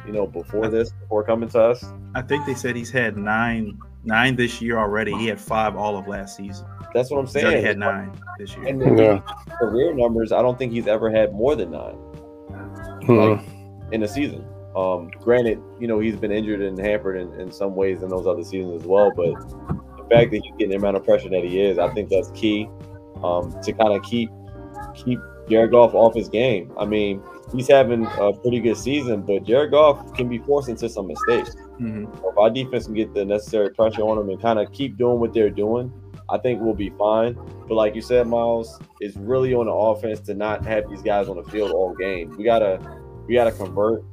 you 0.05 0.11
know, 0.11 0.25
before 0.25 0.67
this, 0.67 0.91
before 0.91 1.23
coming 1.23 1.49
to 1.49 1.59
us. 1.59 1.85
I 2.15 2.21
think 2.21 2.45
they 2.45 2.55
said 2.55 2.75
he's 2.75 2.89
had 2.89 3.17
nine 3.17 3.77
nine 4.05 4.35
this 4.35 4.61
year 4.61 4.77
already. 4.77 5.13
He 5.17 5.27
had 5.27 5.39
five 5.39 5.75
all 5.75 5.97
of 5.97 6.07
last 6.07 6.37
season. 6.37 6.65
That's 6.93 7.11
what 7.11 7.19
I'm 7.19 7.27
saying. 7.27 7.57
He 7.57 7.63
had 7.63 7.77
nine 7.77 8.11
this 8.39 8.55
year. 8.55 8.67
And 8.67 8.81
then 8.81 8.97
yeah. 8.97 9.19
career 9.59 9.93
numbers, 9.93 10.31
I 10.31 10.41
don't 10.41 10.57
think 10.57 10.71
he's 10.71 10.87
ever 10.87 11.11
had 11.11 11.33
more 11.33 11.55
than 11.55 11.71
nine 11.71 11.95
hmm. 13.05 13.17
like, 13.17 13.45
in 13.91 14.03
a 14.03 14.07
season. 14.07 14.47
Um, 14.75 15.09
granted, 15.19 15.61
you 15.79 15.87
know, 15.87 15.99
he's 15.99 16.15
been 16.15 16.31
injured 16.31 16.61
and 16.61 16.77
hampered 16.77 17.17
in, 17.17 17.33
in 17.39 17.51
some 17.51 17.75
ways 17.75 18.01
in 18.01 18.09
those 18.09 18.27
other 18.27 18.43
seasons 18.43 18.81
as 18.81 18.87
well, 18.87 19.11
but 19.15 19.33
the 19.97 20.07
fact 20.09 20.31
that 20.31 20.41
he's 20.43 20.51
getting 20.57 20.69
the 20.69 20.75
amount 20.75 20.97
of 20.97 21.03
pressure 21.03 21.29
that 21.29 21.43
he 21.43 21.61
is, 21.61 21.77
I 21.77 21.93
think 21.93 22.09
that's 22.09 22.29
key 22.31 22.69
um, 23.23 23.55
to 23.61 23.73
kind 23.73 23.93
of 23.93 24.03
keep 24.03 24.29
keep 24.93 25.19
Jared 25.49 25.71
Goff 25.71 25.93
off 25.93 26.13
his 26.15 26.27
game. 26.29 26.73
I 26.77 26.85
mean, 26.85 27.21
he's 27.53 27.67
having 27.67 28.05
a 28.05 28.33
pretty 28.33 28.59
good 28.59 28.77
season, 28.77 29.21
but 29.21 29.43
Jared 29.43 29.71
Goff 29.71 30.13
can 30.13 30.27
be 30.27 30.39
forced 30.39 30.69
into 30.69 30.89
some 30.89 31.07
mistakes. 31.07 31.55
Mhm. 31.79 32.07
If 32.29 32.37
our 32.37 32.49
defense 32.49 32.85
can 32.85 32.95
get 32.95 33.13
the 33.13 33.25
necessary 33.25 33.69
pressure 33.71 34.01
on 34.03 34.17
them 34.17 34.29
and 34.29 34.41
kind 34.41 34.59
of 34.59 34.71
keep 34.71 34.97
doing 34.97 35.19
what 35.19 35.33
they're 35.33 35.49
doing, 35.49 35.91
I 36.29 36.37
think 36.37 36.61
we'll 36.61 36.73
be 36.73 36.89
fine. 36.97 37.37
But 37.67 37.75
like 37.75 37.95
you 37.95 38.01
said, 38.01 38.27
Miles, 38.27 38.79
it's 38.99 39.15
really 39.15 39.53
on 39.53 39.67
the 39.67 39.73
offense 39.73 40.19
to 40.21 40.33
not 40.33 40.65
have 40.65 40.89
these 40.89 41.01
guys 41.01 41.29
on 41.29 41.37
the 41.37 41.43
field 41.43 41.71
all 41.71 41.93
game. 41.93 42.35
We 42.37 42.43
gotta 42.43 42.79
we 43.27 43.33
gotta 43.33 43.51
convert 43.51 44.03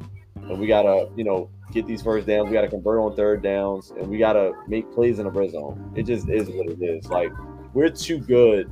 and 0.48 0.58
we 0.58 0.66
gotta, 0.66 1.08
you 1.16 1.24
know, 1.24 1.48
get 1.70 1.86
these 1.86 2.02
first 2.02 2.26
downs. 2.26 2.48
We 2.48 2.52
gotta 2.52 2.68
convert 2.68 2.98
on 3.00 3.14
third 3.16 3.42
downs 3.42 3.92
and 3.98 4.08
we 4.08 4.18
gotta 4.18 4.52
make 4.66 4.92
plays 4.92 5.18
in 5.18 5.24
the 5.24 5.30
red 5.30 5.52
zone. 5.52 5.92
It 5.94 6.04
just 6.04 6.28
is 6.28 6.48
what 6.48 6.68
it 6.68 6.82
is. 6.82 7.08
Like 7.08 7.30
we're 7.74 7.90
too 7.90 8.18
good 8.18 8.70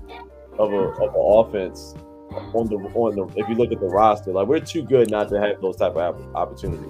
of 0.58 0.72
a 0.72 0.76
of 0.76 1.14
an 1.14 1.14
offense 1.16 1.94
on 2.54 2.66
the 2.66 2.76
on 2.94 3.16
the 3.16 3.40
if 3.40 3.48
you 3.48 3.54
look 3.54 3.72
at 3.72 3.80
the 3.80 3.86
roster, 3.86 4.32
like 4.32 4.48
we're 4.48 4.60
too 4.60 4.82
good 4.82 5.10
not 5.10 5.28
to 5.30 5.40
have 5.40 5.60
those 5.62 5.76
type 5.76 5.96
of 5.96 6.34
opportunities. 6.34 6.88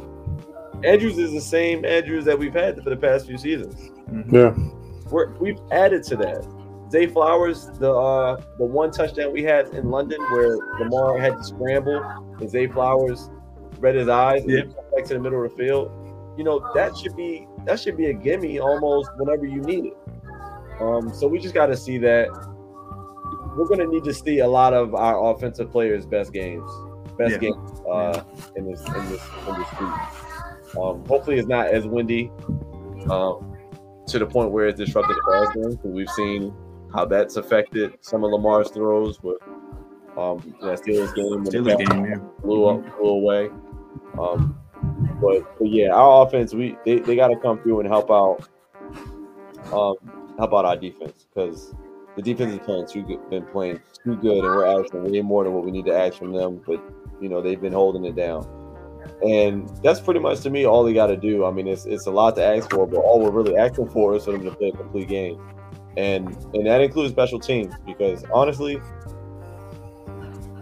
Andrews 0.85 1.19
is 1.19 1.32
the 1.32 1.40
same 1.40 1.85
Andrews 1.85 2.24
that 2.24 2.39
we've 2.39 2.55
had 2.55 2.82
for 2.82 2.90
the 2.90 2.97
past 2.97 3.27
few 3.27 3.36
seasons. 3.39 3.90
Mhm. 4.11 4.32
Yeah. 4.32 5.11
We're, 5.11 5.32
we've 5.39 5.59
added 5.73 6.02
to 6.05 6.16
that. 6.16 6.47
Zay 6.90 7.07
Flowers, 7.07 7.66
the 7.78 7.93
uh, 7.93 8.40
the 8.59 8.65
one 8.65 8.90
touchdown 8.90 9.32
we 9.32 9.43
had 9.44 9.69
in 9.69 9.90
London 9.90 10.20
where 10.32 10.57
Lamar 10.81 11.19
had 11.19 11.36
to 11.36 11.44
scramble 11.44 12.02
and 12.40 12.51
Zay 12.51 12.66
Flowers 12.66 13.31
read 13.78 13.94
his 13.94 14.09
eyes 14.09 14.43
and 14.43 14.51
Yeah. 14.51 14.62
come 14.62 14.74
back 14.97 15.05
to 15.07 15.15
the 15.15 15.20
middle 15.20 15.44
of 15.44 15.51
the 15.51 15.57
field. 15.57 15.90
You 16.36 16.44
know 16.44 16.61
that 16.74 16.97
should 16.97 17.15
be 17.16 17.47
that 17.66 17.78
should 17.78 17.97
be 17.97 18.07
a 18.07 18.12
gimme 18.12 18.59
almost 18.59 19.11
whenever 19.16 19.47
you 19.47 19.61
need 19.62 19.86
it. 19.86 19.97
Um, 20.81 21.12
so 21.12 21.28
we 21.28 21.39
just 21.39 21.55
got 21.55 21.66
to 21.66 21.77
see 21.77 21.98
that. 21.98 22.28
We're 23.57 23.66
gonna 23.69 23.86
need 23.86 24.05
to 24.05 24.15
see 24.15 24.39
a 24.40 24.48
lot 24.48 24.73
of 24.74 24.94
our 24.94 25.32
offensive 25.32 25.70
players' 25.70 26.07
best 26.07 26.32
games, 26.32 26.70
best 27.19 27.32
Yeah. 27.32 27.39
games 27.39 27.81
uh, 27.93 28.23
in 28.57 28.70
this 28.70 28.81
in 28.86 28.94
this 29.11 29.23
in 29.48 29.55
this 29.59 29.81
week. 29.81 29.90
Um, 30.79 31.05
hopefully, 31.07 31.39
it's 31.39 31.49
not 31.49 31.69
as 31.69 31.87
windy. 31.87 32.31
Um, 33.11 33.51
to 34.11 34.19
the 34.19 34.27
point 34.27 34.51
where 34.51 34.67
it's 34.67 34.79
disrupted 34.79 35.17
the 35.17 35.23
pass 35.23 35.55
game. 35.55 35.79
We've 35.85 36.11
seen 36.11 36.55
how 36.93 37.05
that's 37.05 37.37
affected 37.37 37.97
some 38.01 38.25
of 38.25 38.33
Lamar's 38.33 38.71
throws 38.71 39.23
with 39.23 39.41
um, 40.17 40.39
that 40.61 40.81
Steelers 40.81 41.15
game. 41.15 41.45
Steelers 41.45 41.89
game, 41.89 42.05
yeah. 42.05 42.17
blew 42.43 42.67
up, 42.67 42.99
blew 42.99 43.11
away. 43.11 43.51
Um, 44.19 44.59
but, 45.21 45.59
but 45.59 45.69
yeah, 45.69 45.91
our 45.91 46.27
offense, 46.27 46.55
we 46.55 46.77
they, 46.85 46.99
they 46.99 47.15
got 47.15 47.29
to 47.29 47.37
come 47.37 47.63
through 47.63 47.81
and 47.81 47.89
help 47.89 48.11
out, 48.11 48.49
um, 49.73 49.95
help 50.39 50.55
out 50.55 50.65
our 50.65 50.77
defense 50.77 51.27
because 51.33 51.75
the 52.17 52.23
defense 52.23 52.53
is 52.53 52.59
playing 52.61 52.87
too 52.89 53.03
good, 53.03 53.31
been 53.31 53.47
playing 53.47 53.81
too 54.05 54.17
good, 54.17 54.45
and 54.45 54.55
we're 54.55 54.67
asking 54.67 55.05
way 55.05 55.21
more 55.21 55.45
than 55.45 55.53
what 55.53 55.65
we 55.65 55.71
need 55.71 55.87
to 55.87 55.97
ask 55.97 56.19
from 56.19 56.33
them. 56.33 56.61
But 56.67 56.83
you 57.21 57.29
know 57.29 57.41
they've 57.41 57.61
been 57.61 57.73
holding 57.73 58.05
it 58.05 58.17
down, 58.17 58.45
and 59.23 59.69
that's 59.83 60.01
pretty 60.01 60.21
much 60.21 60.41
to 60.41 60.51
me 60.51 60.65
all 60.67 60.83
they 60.85 60.93
got 60.95 61.09
to 61.09 61.17
do. 61.17 61.45
I 61.45 61.51
mean, 61.51 61.67
it's 61.67 61.87
it's 61.87 62.07
a 62.07 62.11
lot 62.11 62.37
to 62.37 62.45
ask 62.45 62.71
for, 62.71 62.87
but 62.87 62.99
all 62.99 63.21
we're 63.21 63.31
really 63.31 63.57
asking 63.57 63.89
for 63.91 64.15
is 64.17 64.25
for 64.25 64.33
them 64.33 64.45
to 64.45 64.51
play 64.53 64.69
a 64.69 64.77
complete 64.77 65.09
game, 65.09 65.41
and 65.97 66.29
and 66.55 66.67
that 66.67 66.81
includes 66.81 67.13
special 67.13 67.39
teams 67.39 67.75
because 67.87 68.25
honestly, 68.33 68.81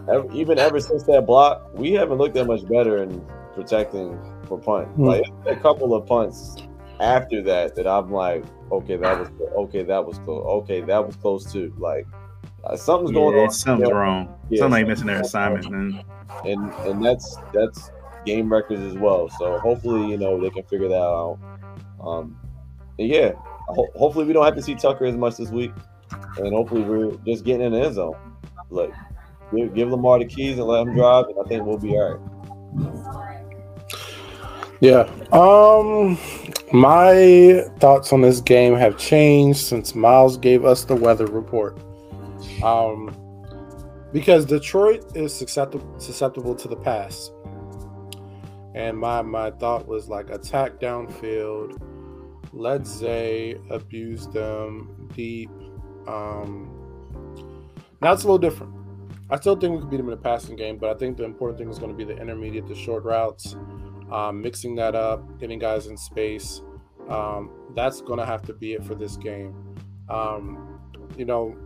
ever, 0.09 0.27
even 0.33 0.59
ever 0.59 0.81
since 0.81 1.05
that 1.05 1.27
block, 1.27 1.69
we 1.75 1.93
haven't 1.93 2.19
looked 2.19 2.35
that 2.35 2.47
much 2.47 2.67
better 2.69 3.03
in 3.03 3.25
protecting 3.55 4.19
for 4.47 4.59
punt. 4.59 4.89
Hmm. 4.89 5.05
Like 5.05 5.23
a 5.47 5.57
couple 5.57 5.95
of 5.95 6.07
punts 6.07 6.57
after 7.01 7.43
that 7.43 7.77
that 7.77 7.87
I'm 7.87 8.11
like, 8.11 8.45
okay, 8.73 8.97
that 8.97 9.19
was 9.19 9.29
okay, 9.57 9.83
that 9.85 10.05
was 10.05 10.19
close. 10.19 10.45
Okay, 10.63 10.81
that 10.83 11.07
was 11.07 11.17
close 11.17 11.51
too. 11.53 11.73
Like 11.79 12.07
uh, 12.65 12.77
something's 12.77 13.13
going 13.13 13.37
Yeah, 13.37 13.43
on, 13.45 13.51
something's 13.51 13.89
Yeah. 13.91 13.95
wrong. 13.95 14.35
Yeah, 14.51 14.61
Somebody 14.63 14.85
missing 14.85 15.07
their 15.07 15.21
assignment, 15.21 15.71
man. 15.71 16.01
and 16.45 16.73
and 16.87 17.05
that's 17.05 17.39
that's 17.53 17.91
game 18.29 18.53
records 18.53 18.83
as 18.83 18.95
well. 18.95 19.29
So 19.39 19.59
hopefully, 19.59 20.11
you 20.11 20.19
know, 20.19 20.41
they 20.41 20.51
can 20.51 20.65
figure 20.65 20.89
that 20.89 20.95
out. 20.95 21.39
Um, 22.01 22.39
yeah, 22.99 23.33
ho- 23.69 23.89
hopefully 23.97 24.27
we 24.27 24.33
don't 24.33 24.45
have 24.45 24.57
to 24.57 24.63
see 24.63 24.75
Tucker 24.75 25.07
as 25.07 25.17
much 25.17 25.37
this 25.37 25.51
week, 25.51 25.73
and 26.37 26.53
hopefully 26.53 26.83
we're 26.83 27.17
just 27.27 27.45
getting 27.45 27.67
in 27.67 27.73
the 27.73 27.85
end 27.85 27.95
zone. 27.95 28.17
Like, 28.71 28.93
give, 29.55 29.75
give 29.75 29.91
Lamar 29.91 30.19
the 30.19 30.27
keys 30.27 30.59
and 30.59 30.67
let 30.67 30.87
him 30.87 30.95
drive, 30.95 31.27
and 31.27 31.37
I 31.45 31.49
think 31.49 31.65
we'll 31.65 31.79
be 31.79 31.97
all 31.97 32.15
right. 32.15 33.45
Yeah. 34.81 35.11
Um 35.33 36.19
my 36.73 37.65
thoughts 37.79 38.13
on 38.13 38.21
this 38.21 38.41
game 38.41 38.75
have 38.77 38.99
changed 38.99 39.61
since 39.61 39.95
Miles 39.95 40.37
gave 40.37 40.65
us 40.65 40.85
the 40.85 40.95
weather 40.95 41.27
report. 41.27 41.79
Um 42.63 43.15
because 44.13 44.47
Detroit 44.47 45.17
is 45.17 45.35
susceptible 45.35 45.99
susceptible 45.99 46.55
to 46.55 46.69
the 46.69 46.77
pass. 46.77 47.31
And 48.79 48.97
my 48.97 49.21
my 49.21 49.51
thought 49.51 49.87
was 49.87 50.09
like 50.09 50.31
attack 50.31 50.81
downfield, 50.81 51.79
let 52.55 52.87
Zay 52.87 53.57
abuse 53.69 54.27
them 54.29 55.11
deep. 55.15 55.51
Um 56.07 56.75
now 58.01 58.13
it's 58.13 58.23
a 58.23 58.27
little 58.27 58.39
different. 58.39 58.73
I 59.31 59.37
still 59.37 59.57
think 59.57 59.75
we 59.75 59.81
could 59.81 59.91
beat 59.91 59.99
them 59.99 60.07
in 60.07 60.13
the 60.13 60.17
passing 60.17 60.57
game, 60.57 60.79
but 60.79 60.89
I 60.89 60.95
think 60.95 61.19
the 61.19 61.25
important 61.25 61.59
thing 61.59 61.69
is 61.69 61.79
going 61.79 61.91
to 61.91 61.97
be 61.97 62.05
the 62.05 62.17
intermediate, 62.17 62.67
the 62.67 62.75
short 62.75 63.05
routes 63.05 63.57
um, 64.11 64.41
mixing 64.41 64.75
that 64.77 64.95
up, 64.95 65.39
getting 65.39 65.59
guys 65.59 65.87
in 65.87 65.97
space. 65.97 66.63
Um, 67.09 67.51
that's 67.75 68.01
going 68.01 68.19
to 68.19 68.27
have 68.27 68.43
to 68.43 68.53
be 68.53 68.75
it 68.75 68.85
for 68.85 68.95
this 68.95 69.17
game. 69.17 69.55
Um, 70.09 70.81
you 71.17 71.25
know, 71.25 71.57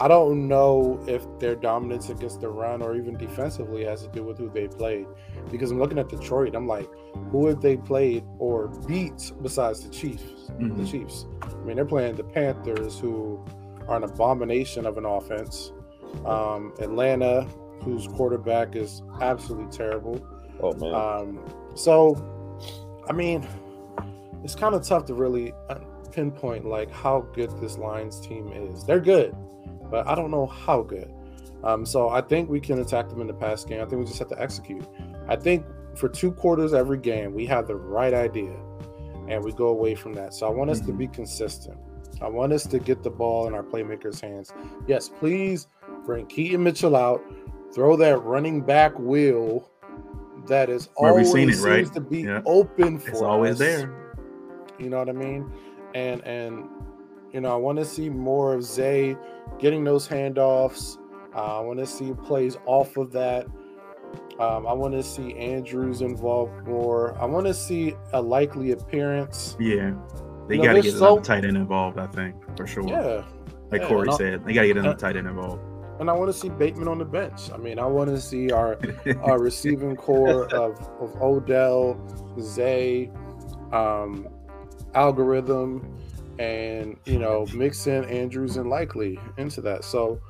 I 0.00 0.08
don't 0.08 0.46
know 0.46 1.02
if 1.08 1.26
their 1.40 1.56
dominance 1.56 2.08
against 2.08 2.40
the 2.40 2.48
run 2.48 2.82
or 2.82 2.96
even 2.96 3.16
defensively 3.16 3.84
has 3.84 4.02
to 4.02 4.08
do 4.08 4.22
with 4.22 4.38
who 4.38 4.48
they 4.50 4.68
played. 4.68 5.06
Because 5.50 5.70
I'm 5.70 5.78
looking 5.78 5.98
at 5.98 6.08
Detroit, 6.08 6.54
I'm 6.54 6.66
like, 6.66 6.88
who 7.30 7.46
have 7.46 7.60
they 7.60 7.76
played 7.76 8.24
or 8.38 8.68
beat 8.86 9.32
besides 9.42 9.82
the 9.84 9.90
Chiefs? 9.90 10.50
The 10.58 10.64
Mhm. 10.64 10.90
Chiefs. 10.90 11.26
I 11.42 11.64
mean, 11.64 11.76
they're 11.76 11.84
playing 11.84 12.16
the 12.16 12.24
Panthers, 12.24 12.98
who 12.98 13.40
are 13.88 13.96
an 13.96 14.04
abomination 14.04 14.86
of 14.86 14.98
an 14.98 15.04
offense. 15.04 15.72
Um, 16.24 16.72
Atlanta, 16.80 17.46
whose 17.84 18.06
quarterback 18.08 18.74
is 18.76 19.02
absolutely 19.20 19.70
terrible. 19.70 20.18
Oh 20.60 20.72
man, 20.74 20.94
Um, 20.94 21.38
so, 21.74 22.16
I 23.08 23.12
mean, 23.12 23.46
it's 24.42 24.54
kind 24.54 24.74
of 24.74 24.82
tough 24.82 25.04
to 25.06 25.14
really 25.14 25.52
uh, 25.70 25.76
pinpoint 26.12 26.64
like 26.64 26.90
how 26.90 27.20
good 27.34 27.50
this 27.60 27.78
Lions 27.78 28.20
team 28.20 28.48
is. 28.52 28.84
They're 28.84 29.00
good, 29.00 29.34
but 29.90 30.06
I 30.06 30.14
don't 30.14 30.30
know 30.30 30.46
how 30.46 30.82
good. 30.82 31.10
Um, 31.64 31.84
so 31.84 32.08
I 32.08 32.20
think 32.20 32.48
we 32.48 32.60
can 32.60 32.78
attack 32.80 33.08
them 33.08 33.20
in 33.20 33.26
the 33.26 33.34
pass 33.34 33.64
game. 33.64 33.80
I 33.80 33.84
think 33.84 34.00
we 34.00 34.06
just 34.06 34.18
have 34.18 34.28
to 34.28 34.40
execute. 34.40 34.84
I 35.28 35.36
think 35.36 35.64
for 35.96 36.08
two 36.08 36.32
quarters 36.32 36.72
every 36.74 36.98
game, 36.98 37.34
we 37.34 37.44
have 37.46 37.66
the 37.66 37.76
right 37.76 38.14
idea, 38.14 38.54
and 39.28 39.44
we 39.44 39.52
go 39.52 39.68
away 39.68 39.94
from 39.94 40.12
that. 40.14 40.34
So 40.34 40.46
I 40.46 40.50
want 40.50 40.70
us 40.70 40.80
to 40.82 40.92
be 40.92 41.06
consistent. 41.08 41.78
I 42.20 42.28
want 42.28 42.52
us 42.52 42.64
to 42.66 42.78
get 42.78 43.02
the 43.02 43.10
ball 43.10 43.46
in 43.46 43.54
our 43.54 43.62
playmakers' 43.62 44.20
hands. 44.20 44.52
Yes, 44.86 45.08
please 45.08 45.68
bring 46.04 46.26
Keaton 46.26 46.62
Mitchell 46.62 46.96
out, 46.96 47.22
throw 47.74 47.96
that 47.96 48.18
running 48.24 48.60
back 48.62 48.98
wheel 48.98 49.70
that 50.46 50.70
is 50.70 50.88
Where 50.96 51.10
always 51.10 51.30
seen 51.30 51.48
it, 51.50 51.52
seems 51.54 51.64
right? 51.64 51.92
to 51.94 52.00
be 52.00 52.20
Yeah. 52.22 52.40
open 52.46 52.98
for 52.98 53.10
It's 53.10 53.20
always 53.22 53.52
us. 53.52 53.58
there. 53.58 54.14
You 54.78 54.88
know 54.88 54.98
what 54.98 55.08
I 55.08 55.12
mean? 55.12 55.50
And 55.94 56.24
and 56.26 56.64
you 57.32 57.40
know, 57.42 57.52
I 57.52 57.56
want 57.56 57.78
to 57.78 57.84
see 57.84 58.08
more 58.08 58.54
of 58.54 58.62
Zay 58.64 59.16
getting 59.58 59.84
those 59.84 60.08
handoffs. 60.08 60.96
Uh, 61.36 61.58
I 61.58 61.60
want 61.60 61.78
to 61.78 61.86
see 61.86 62.14
plays 62.24 62.56
off 62.64 62.96
of 62.96 63.12
that. 63.12 63.46
Um, 64.38 64.66
I 64.66 64.72
want 64.72 64.94
to 64.94 65.02
see 65.02 65.34
Andrews 65.36 66.00
involved 66.00 66.66
more. 66.66 67.16
I 67.20 67.24
want 67.24 67.46
to 67.46 67.54
see 67.54 67.94
a 68.12 68.22
likely 68.22 68.70
appearance. 68.72 69.56
Yeah. 69.58 69.94
They 70.46 70.54
You 70.56 70.62
know, 70.62 70.68
got 70.68 70.72
to 70.74 70.82
get 70.82 70.92
so- 70.94 71.18
tight 71.18 71.44
end 71.44 71.56
involved, 71.56 71.98
I 71.98 72.06
think, 72.06 72.34
for 72.56 72.66
sure. 72.66 72.88
Yeah, 72.88 73.24
like 73.70 73.82
yeah, 73.82 73.88
Corey 73.88 74.12
said, 74.12 74.44
they 74.44 74.52
got 74.54 74.62
to 74.62 74.68
get 74.68 74.76
another 74.78 74.96
tight 74.96 75.16
end 75.16 75.26
involved. 75.26 75.60
and 76.00 76.08
I 76.08 76.12
want 76.12 76.32
to 76.32 76.38
see 76.38 76.48
Bateman 76.48 76.88
on 76.88 76.98
the 76.98 77.04
bench. 77.04 77.50
I 77.52 77.56
mean, 77.56 77.78
I 77.78 77.84
want 77.86 78.08
to 78.10 78.20
see 78.20 78.50
our 78.52 78.78
our 79.22 79.38
receiving 79.40 79.96
corps 79.96 80.44
of, 80.54 80.78
of 81.00 81.20
Odell, 81.20 82.00
Zay, 82.40 83.10
um, 83.72 84.26
Agholor, 84.94 85.84
and 86.38 86.96
you 87.04 87.18
know, 87.18 87.44
mix 87.52 87.86
in 87.88 88.04
Andrews 88.04 88.56
and 88.56 88.70
likely 88.70 89.18
into 89.36 89.60
that. 89.62 89.84
So 89.84 90.20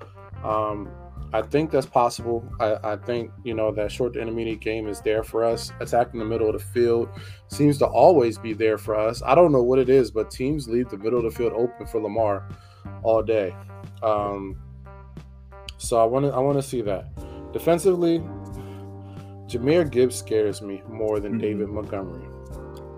um, 0.42 0.88
I 1.32 1.42
think 1.42 1.70
that's 1.70 1.86
possible. 1.86 2.42
I, 2.58 2.76
I 2.92 2.96
think 2.96 3.30
you 3.44 3.54
know 3.54 3.70
that 3.72 3.92
short 3.92 4.14
to 4.14 4.20
intermediate 4.20 4.60
game 4.60 4.88
is 4.88 5.00
there 5.02 5.22
for 5.22 5.44
us. 5.44 5.72
Attacking 5.80 6.18
the 6.20 6.26
middle 6.26 6.48
of 6.48 6.54
the 6.54 6.58
field 6.58 7.08
seems 7.48 7.76
to 7.78 7.86
always 7.86 8.38
be 8.38 8.54
there 8.54 8.78
for 8.78 8.94
us. 8.94 9.22
I 9.24 9.34
don't 9.34 9.52
know 9.52 9.62
what 9.62 9.78
it 9.78 9.88
is, 9.90 10.10
but 10.10 10.30
teams 10.30 10.68
leave 10.68 10.88
the 10.88 10.96
middle 10.96 11.18
of 11.18 11.24
the 11.24 11.30
field 11.30 11.52
open 11.52 11.86
for 11.86 12.00
Lamar 12.00 12.48
all 13.02 13.22
day. 13.22 13.54
Um, 14.02 14.58
so 15.76 16.00
I 16.00 16.04
want 16.04 16.24
to 16.24 16.32
I 16.32 16.38
want 16.38 16.56
to 16.56 16.62
see 16.62 16.80
that. 16.82 17.10
Defensively, 17.52 18.20
Jahmyr 19.48 19.90
Gibbs 19.90 20.16
scares 20.16 20.60
me 20.62 20.82
more 20.88 21.20
than 21.20 21.34
Mhm. 21.34 21.40
David 21.40 21.68
Montgomery. 21.68 22.26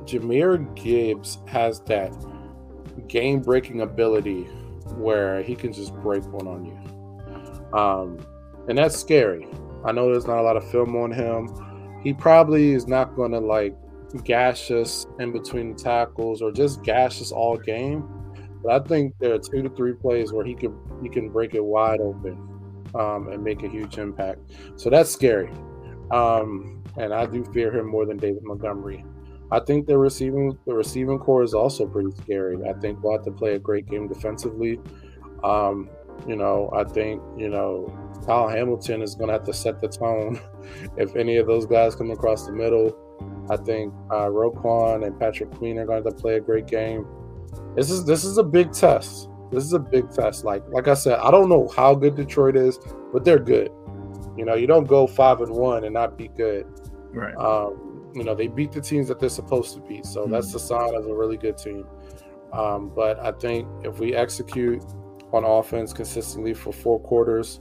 Jahmyr 0.04 0.74
Gibbs 0.76 1.38
has 1.46 1.80
that 1.82 2.12
game-breaking 3.08 3.80
ability 3.82 4.44
where 4.96 5.42
he 5.42 5.54
can 5.54 5.72
just 5.72 5.94
break 5.96 6.24
one 6.32 6.48
on 6.48 6.64
you, 6.64 6.76
um, 7.72 8.18
and 8.68 8.78
that's 8.78 8.96
scary. 8.96 9.46
I 9.84 9.92
know 9.92 10.10
there's 10.10 10.26
not 10.26 10.38
a 10.38 10.42
lot 10.42 10.56
of 10.56 10.68
film 10.70 10.96
on 10.96 11.10
him. 11.10 11.48
He 12.02 12.12
probably 12.12 12.72
is 12.72 12.86
not 12.86 13.16
going 13.16 13.32
to 13.32 13.40
like 13.40 13.74
gash 14.24 14.70
us 14.70 15.06
in 15.18 15.32
between 15.32 15.74
the 15.74 15.82
tackles 15.82 16.42
or 16.42 16.50
just 16.50 16.82
gash 16.82 17.20
us 17.20 17.32
all 17.32 17.56
game. 17.56 18.08
But 18.62 18.82
I 18.82 18.86
think 18.86 19.14
there 19.20 19.34
are 19.34 19.38
two 19.38 19.62
to 19.62 19.70
three 19.70 19.94
plays 19.94 20.32
where 20.32 20.44
he 20.44 20.54
could 20.54 20.74
he 21.02 21.08
can 21.08 21.30
break 21.30 21.54
it 21.54 21.64
wide 21.64 22.00
open 22.00 22.32
um, 22.94 23.28
and 23.28 23.42
make 23.42 23.62
a 23.62 23.68
huge 23.68 23.98
impact. 23.98 24.40
So 24.76 24.90
that's 24.90 25.10
scary. 25.10 25.50
Um, 26.10 26.82
and 26.96 27.14
I 27.14 27.26
do 27.26 27.44
fear 27.52 27.74
him 27.74 27.86
more 27.86 28.04
than 28.04 28.16
David 28.16 28.42
Montgomery. 28.42 29.04
I 29.52 29.60
think 29.60 29.86
the 29.86 29.96
receiving 29.96 30.58
the 30.66 30.74
receiving 30.74 31.18
corps 31.18 31.42
is 31.42 31.54
also 31.54 31.86
pretty 31.86 32.10
scary. 32.22 32.56
I 32.68 32.72
think 32.74 33.02
we'll 33.02 33.12
have 33.12 33.24
to 33.24 33.32
play 33.32 33.54
a 33.54 33.58
great 33.58 33.86
game 33.86 34.08
defensively. 34.08 34.78
Um, 35.42 35.88
you 36.26 36.36
know, 36.36 36.70
I 36.74 36.84
think 36.84 37.22
you 37.36 37.48
know 37.48 37.92
Kyle 38.26 38.48
Hamilton 38.48 39.02
is 39.02 39.14
going 39.14 39.28
to 39.28 39.34
have 39.34 39.44
to 39.44 39.54
set 39.54 39.80
the 39.80 39.88
tone 39.88 40.40
if 40.96 41.16
any 41.16 41.36
of 41.36 41.46
those 41.46 41.66
guys 41.66 41.94
come 41.94 42.10
across 42.10 42.46
the 42.46 42.52
middle. 42.52 42.96
I 43.50 43.56
think 43.56 43.92
uh, 44.10 44.28
Roquan 44.28 45.06
and 45.06 45.18
Patrick 45.18 45.50
Queen 45.52 45.78
are 45.78 45.86
going 45.86 46.04
to 46.04 46.10
play 46.12 46.36
a 46.36 46.40
great 46.40 46.66
game. 46.66 47.06
This 47.74 47.90
is 47.90 48.04
this 48.04 48.24
is 48.24 48.38
a 48.38 48.44
big 48.44 48.72
test. 48.72 49.28
This 49.50 49.64
is 49.64 49.72
a 49.72 49.78
big 49.78 50.10
test. 50.12 50.44
Like 50.44 50.62
like 50.68 50.88
I 50.88 50.94
said, 50.94 51.18
I 51.18 51.30
don't 51.30 51.48
know 51.48 51.68
how 51.74 51.94
good 51.94 52.14
Detroit 52.14 52.56
is, 52.56 52.78
but 53.12 53.24
they're 53.24 53.38
good. 53.38 53.70
You 54.36 54.44
know, 54.44 54.54
you 54.54 54.66
don't 54.66 54.86
go 54.86 55.06
five 55.06 55.40
and 55.40 55.52
one 55.52 55.84
and 55.84 55.92
not 55.92 56.16
be 56.16 56.28
good. 56.28 56.66
Right. 57.12 57.34
Um, 57.36 58.10
you 58.14 58.24
know, 58.24 58.34
they 58.34 58.46
beat 58.46 58.72
the 58.72 58.80
teams 58.80 59.08
that 59.08 59.18
they're 59.18 59.28
supposed 59.28 59.74
to 59.74 59.80
beat, 59.80 60.06
so 60.06 60.22
mm-hmm. 60.22 60.32
that's 60.32 60.52
the 60.52 60.60
sign 60.60 60.94
of 60.94 61.06
a 61.06 61.14
really 61.14 61.36
good 61.36 61.58
team. 61.58 61.86
Um, 62.52 62.90
but 62.94 63.18
I 63.20 63.32
think 63.32 63.68
if 63.84 63.98
we 63.98 64.14
execute 64.14 64.82
on 65.34 65.44
offense 65.44 65.92
consistently 65.92 66.54
for 66.54 66.72
four 66.72 67.00
quarters, 67.00 67.60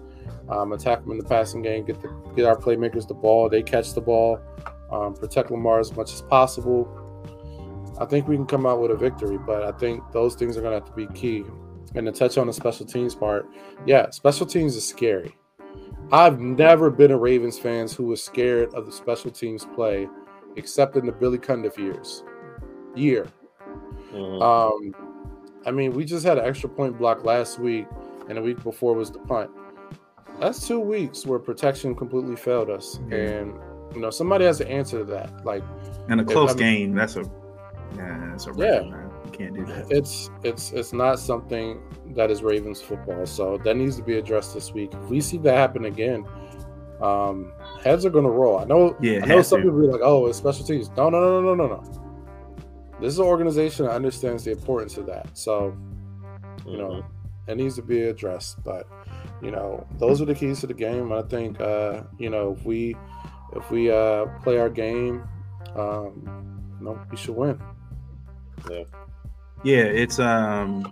um, 0.50 0.74
attack 0.74 1.02
them 1.02 1.12
in 1.12 1.18
the 1.18 1.24
passing 1.24 1.62
game, 1.62 1.86
get 1.86 2.02
the 2.02 2.10
get 2.36 2.46
our 2.46 2.56
playmakers 2.56 3.08
the 3.08 3.14
ball, 3.14 3.50
they 3.50 3.62
catch 3.62 3.94
the 3.94 4.02
ball, 4.02 4.40
um, 4.92 5.14
protect 5.14 5.52
Lamar 5.52 5.80
as 5.80 5.96
much 5.96 6.14
as 6.14 6.22
possible. 6.22 6.88
I 8.00 8.06
think 8.06 8.28
we 8.28 8.36
can 8.36 8.46
come 8.46 8.66
out 8.66 8.80
with 8.82 8.92
a 8.92 8.96
victory, 8.96 9.38
but 9.38 9.64
I 9.64 9.72
think 9.74 10.04
those 10.12 10.36
things 10.36 10.56
are 10.58 10.62
going 10.62 10.72
to 10.72 10.86
have 10.86 10.90
to 10.90 10.96
be 10.96 11.08
key. 11.14 11.44
And 11.96 12.06
to 12.06 12.12
touch 12.12 12.38
on 12.38 12.48
the 12.48 12.54
special 12.54 12.86
teams 12.86 13.16
part, 13.16 13.50
yeah, 13.86 14.10
special 14.12 14.46
teams 14.46 14.76
is 14.76 14.88
scary. 14.88 15.36
I've 16.12 16.40
never 16.40 16.90
been 16.90 17.12
a 17.12 17.18
Ravens 17.18 17.60
fan 17.60 17.88
who 17.88 18.06
was 18.06 18.24
scared 18.24 18.74
of 18.74 18.86
the 18.86 18.92
special 18.92 19.32
teams 19.32 19.66
play, 19.76 20.08
except 20.56 20.96
in 20.96 21.06
the 21.06 21.12
Billy 21.12 21.38
Cundiff 21.38 21.78
years. 21.78 22.24
Year. 22.96 23.28
Mm-hmm. 24.12 24.42
Um, 24.42 25.09
I 25.66 25.72
mean, 25.72 25.94
we 25.94 26.06
just 26.06 26.26
had 26.26 26.38
an 26.38 26.46
extra 26.46 26.70
point 26.70 26.98
block 26.98 27.26
last 27.26 27.60
week, 27.60 27.86
and 28.28 28.38
the 28.38 28.42
week 28.42 28.64
before 28.64 28.94
was 28.94 29.12
the 29.12 29.20
punt. 29.20 29.52
That's 30.40 30.66
two 30.68 30.80
weeks 30.80 31.26
where 31.26 31.40
protection 31.40 31.96
completely 31.96 32.36
failed 32.36 32.70
us, 32.70 32.98
mm-hmm. 32.98 33.14
and 33.14 33.94
you 33.94 34.02
know 34.02 34.10
somebody 34.10 34.46
has 34.46 34.58
to 34.60 34.70
answer 34.70 35.00
to 35.00 35.06
that. 35.06 35.46
Like, 35.46 35.64
in 36.08 36.20
a 36.20 36.24
close 36.24 36.52
if, 36.52 36.58
I 36.58 36.60
mean, 36.60 36.80
game, 36.80 36.96
that's 36.96 37.18
a 37.18 37.24
yeah, 37.98 38.30
that's 38.32 38.48
a 38.48 38.54
yeah. 38.56 38.82
Man. 38.82 39.12
You 39.26 39.32
can't 39.32 39.54
do 39.54 39.66
that. 39.66 39.88
It's 39.92 40.30
it's 40.44 40.72
it's 40.72 40.94
not 40.94 41.20
something 41.20 41.82
that 42.16 42.32
is 42.32 42.42
Ravens 42.42 42.82
football, 42.82 43.26
so 43.26 43.58
that 43.60 43.76
needs 43.76 43.98
to 43.98 44.04
be 44.04 44.18
addressed 44.18 44.54
this 44.54 44.74
week. 44.74 44.94
If 44.94 45.10
we 45.10 45.20
see 45.22 45.38
that 45.40 45.56
happen 45.56 45.86
again, 45.86 46.26
um, 47.02 47.52
heads 47.84 48.06
are 48.06 48.10
going 48.10 48.26
to 48.26 48.32
roll. 48.32 48.60
I 48.60 48.64
know. 48.64 48.96
Yeah, 49.02 49.20
I 49.24 49.26
know 49.26 49.42
some 49.42 49.60
to. 49.60 49.66
people 49.66 49.82
be 49.82 49.88
like, 49.88 50.02
"Oh, 50.02 50.28
it's 50.28 50.38
special 50.38 50.66
teams." 50.66 50.90
No, 50.96 51.10
no, 51.10 51.20
no, 51.20 51.42
no, 51.42 51.56
no, 51.56 51.68
no. 51.68 52.09
This 53.02 53.14
is 53.14 53.20
an 53.20 53.26
organization 53.26 53.86
that 53.86 53.94
understands 53.94 54.44
the 54.44 54.52
importance 54.52 54.98
of 54.98 55.06
that. 55.06 55.38
So, 55.38 55.76
you 56.66 56.78
know, 56.78 56.90
mm-hmm. 56.90 57.52
it 57.52 57.58
needs 57.58 57.76
to 57.76 57.82
be 57.82 58.04
addressed. 58.04 58.64
But, 58.64 58.88
you 59.42 59.52
know, 59.52 59.88
those 60.00 60.22
are 60.22 60.26
the 60.26 60.36
keys 60.36 60.60
to 60.62 60.68
the 60.68 60.74
game. 60.74 61.12
I 61.14 61.22
think, 61.22 61.60
uh, 61.62 62.04
you 62.18 62.30
know, 62.30 62.56
if 62.58 62.66
we 62.66 62.96
if 63.56 63.72
we 63.72 63.90
uh, 63.90 64.26
play 64.44 64.60
our 64.60 64.70
game, 64.70 65.24
um, 65.76 66.62
you 66.80 66.86
know, 66.86 67.00
we 67.10 67.18
should 67.18 67.36
win. 67.36 67.60
Yeah. 68.70 68.84
Yeah, 69.64 69.84
it's 69.84 70.20
um. 70.20 70.92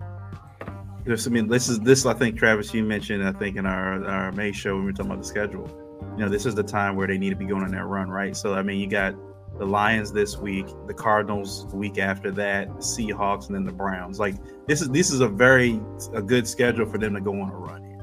There's, 1.06 1.26
I 1.26 1.30
mean, 1.30 1.48
this 1.48 1.70
is 1.70 1.80
this. 1.80 2.06
I 2.06 2.14
think 2.14 2.38
Travis, 2.38 2.74
you 2.74 2.84
mentioned. 2.84 3.26
I 3.26 3.32
think 3.32 3.56
in 3.56 3.66
our 3.66 4.04
our 4.06 4.32
May 4.34 4.52
show 4.52 4.76
when 4.76 4.86
we 4.86 4.92
were 4.92 4.94
talking 4.94 5.12
about 5.12 5.24
the 5.24 5.28
schedule. 5.28 5.70
You 6.18 6.26
know, 6.26 6.30
this 6.30 6.46
is 6.46 6.54
the 6.54 6.64
time 6.64 6.96
where 6.96 7.08
they 7.08 7.18
need 7.18 7.30
to 7.30 7.36
be 7.36 7.46
going 7.46 7.64
on 7.64 7.72
their 7.72 7.88
run, 7.88 8.10
right? 8.10 8.36
So, 8.36 8.54
I 8.54 8.62
mean, 8.62 8.80
you 8.80 8.88
got 8.88 9.16
the 9.58 9.66
Lions 9.66 10.12
this 10.12 10.38
week, 10.38 10.68
the 10.86 10.94
Cardinals 10.94 11.68
the 11.70 11.76
week 11.76 11.98
after 11.98 12.32
that, 12.32 12.68
the 12.68 12.82
Seahawks, 12.82 13.48
and 13.48 13.56
then 13.56 13.64
the 13.64 13.72
Browns. 13.72 14.20
Like 14.20 14.36
this 14.68 14.82
is 14.82 14.90
this 14.90 15.12
is 15.12 15.22
a 15.22 15.28
very 15.28 15.80
a 16.14 16.22
good 16.22 16.48
schedule 16.48 16.86
for 16.86 16.98
them 16.98 17.14
to 17.16 17.22
go 17.22 17.32
on 17.32 17.50
a 17.50 17.56
run 17.56 17.84
here. 17.84 17.98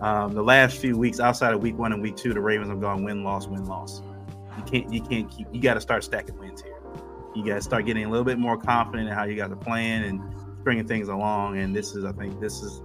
Um, 0.00 0.32
the 0.32 0.42
last 0.42 0.78
few 0.78 0.96
weeks, 0.96 1.20
outside 1.20 1.54
of 1.54 1.62
week 1.62 1.78
one 1.78 1.92
and 1.92 2.02
week 2.02 2.16
two, 2.16 2.34
the 2.34 2.40
Ravens 2.40 2.70
have 2.70 2.80
gone 2.80 3.04
win 3.04 3.24
loss 3.24 3.46
win 3.46 3.64
loss. 3.64 4.02
You 4.56 4.62
can't 4.64 4.92
you 4.92 5.00
can't 5.00 5.30
keep 5.30 5.48
you 5.52 5.60
got 5.60 5.74
to 5.74 5.80
start 5.80 6.04
stacking 6.04 6.38
wins 6.38 6.62
here. 6.62 6.78
You 7.34 7.44
got 7.44 7.56
to 7.56 7.62
start 7.62 7.86
getting 7.86 8.04
a 8.04 8.08
little 8.08 8.24
bit 8.24 8.38
more 8.38 8.56
confident 8.56 9.08
in 9.08 9.14
how 9.14 9.24
you 9.24 9.36
guys 9.36 9.50
are 9.50 9.56
playing 9.56 10.04
and 10.04 10.20
bringing 10.62 10.86
things 10.86 11.08
along. 11.08 11.58
And 11.58 11.74
this 11.74 11.94
is 11.94 12.04
I 12.04 12.12
think 12.12 12.40
this 12.40 12.62
is 12.62 12.82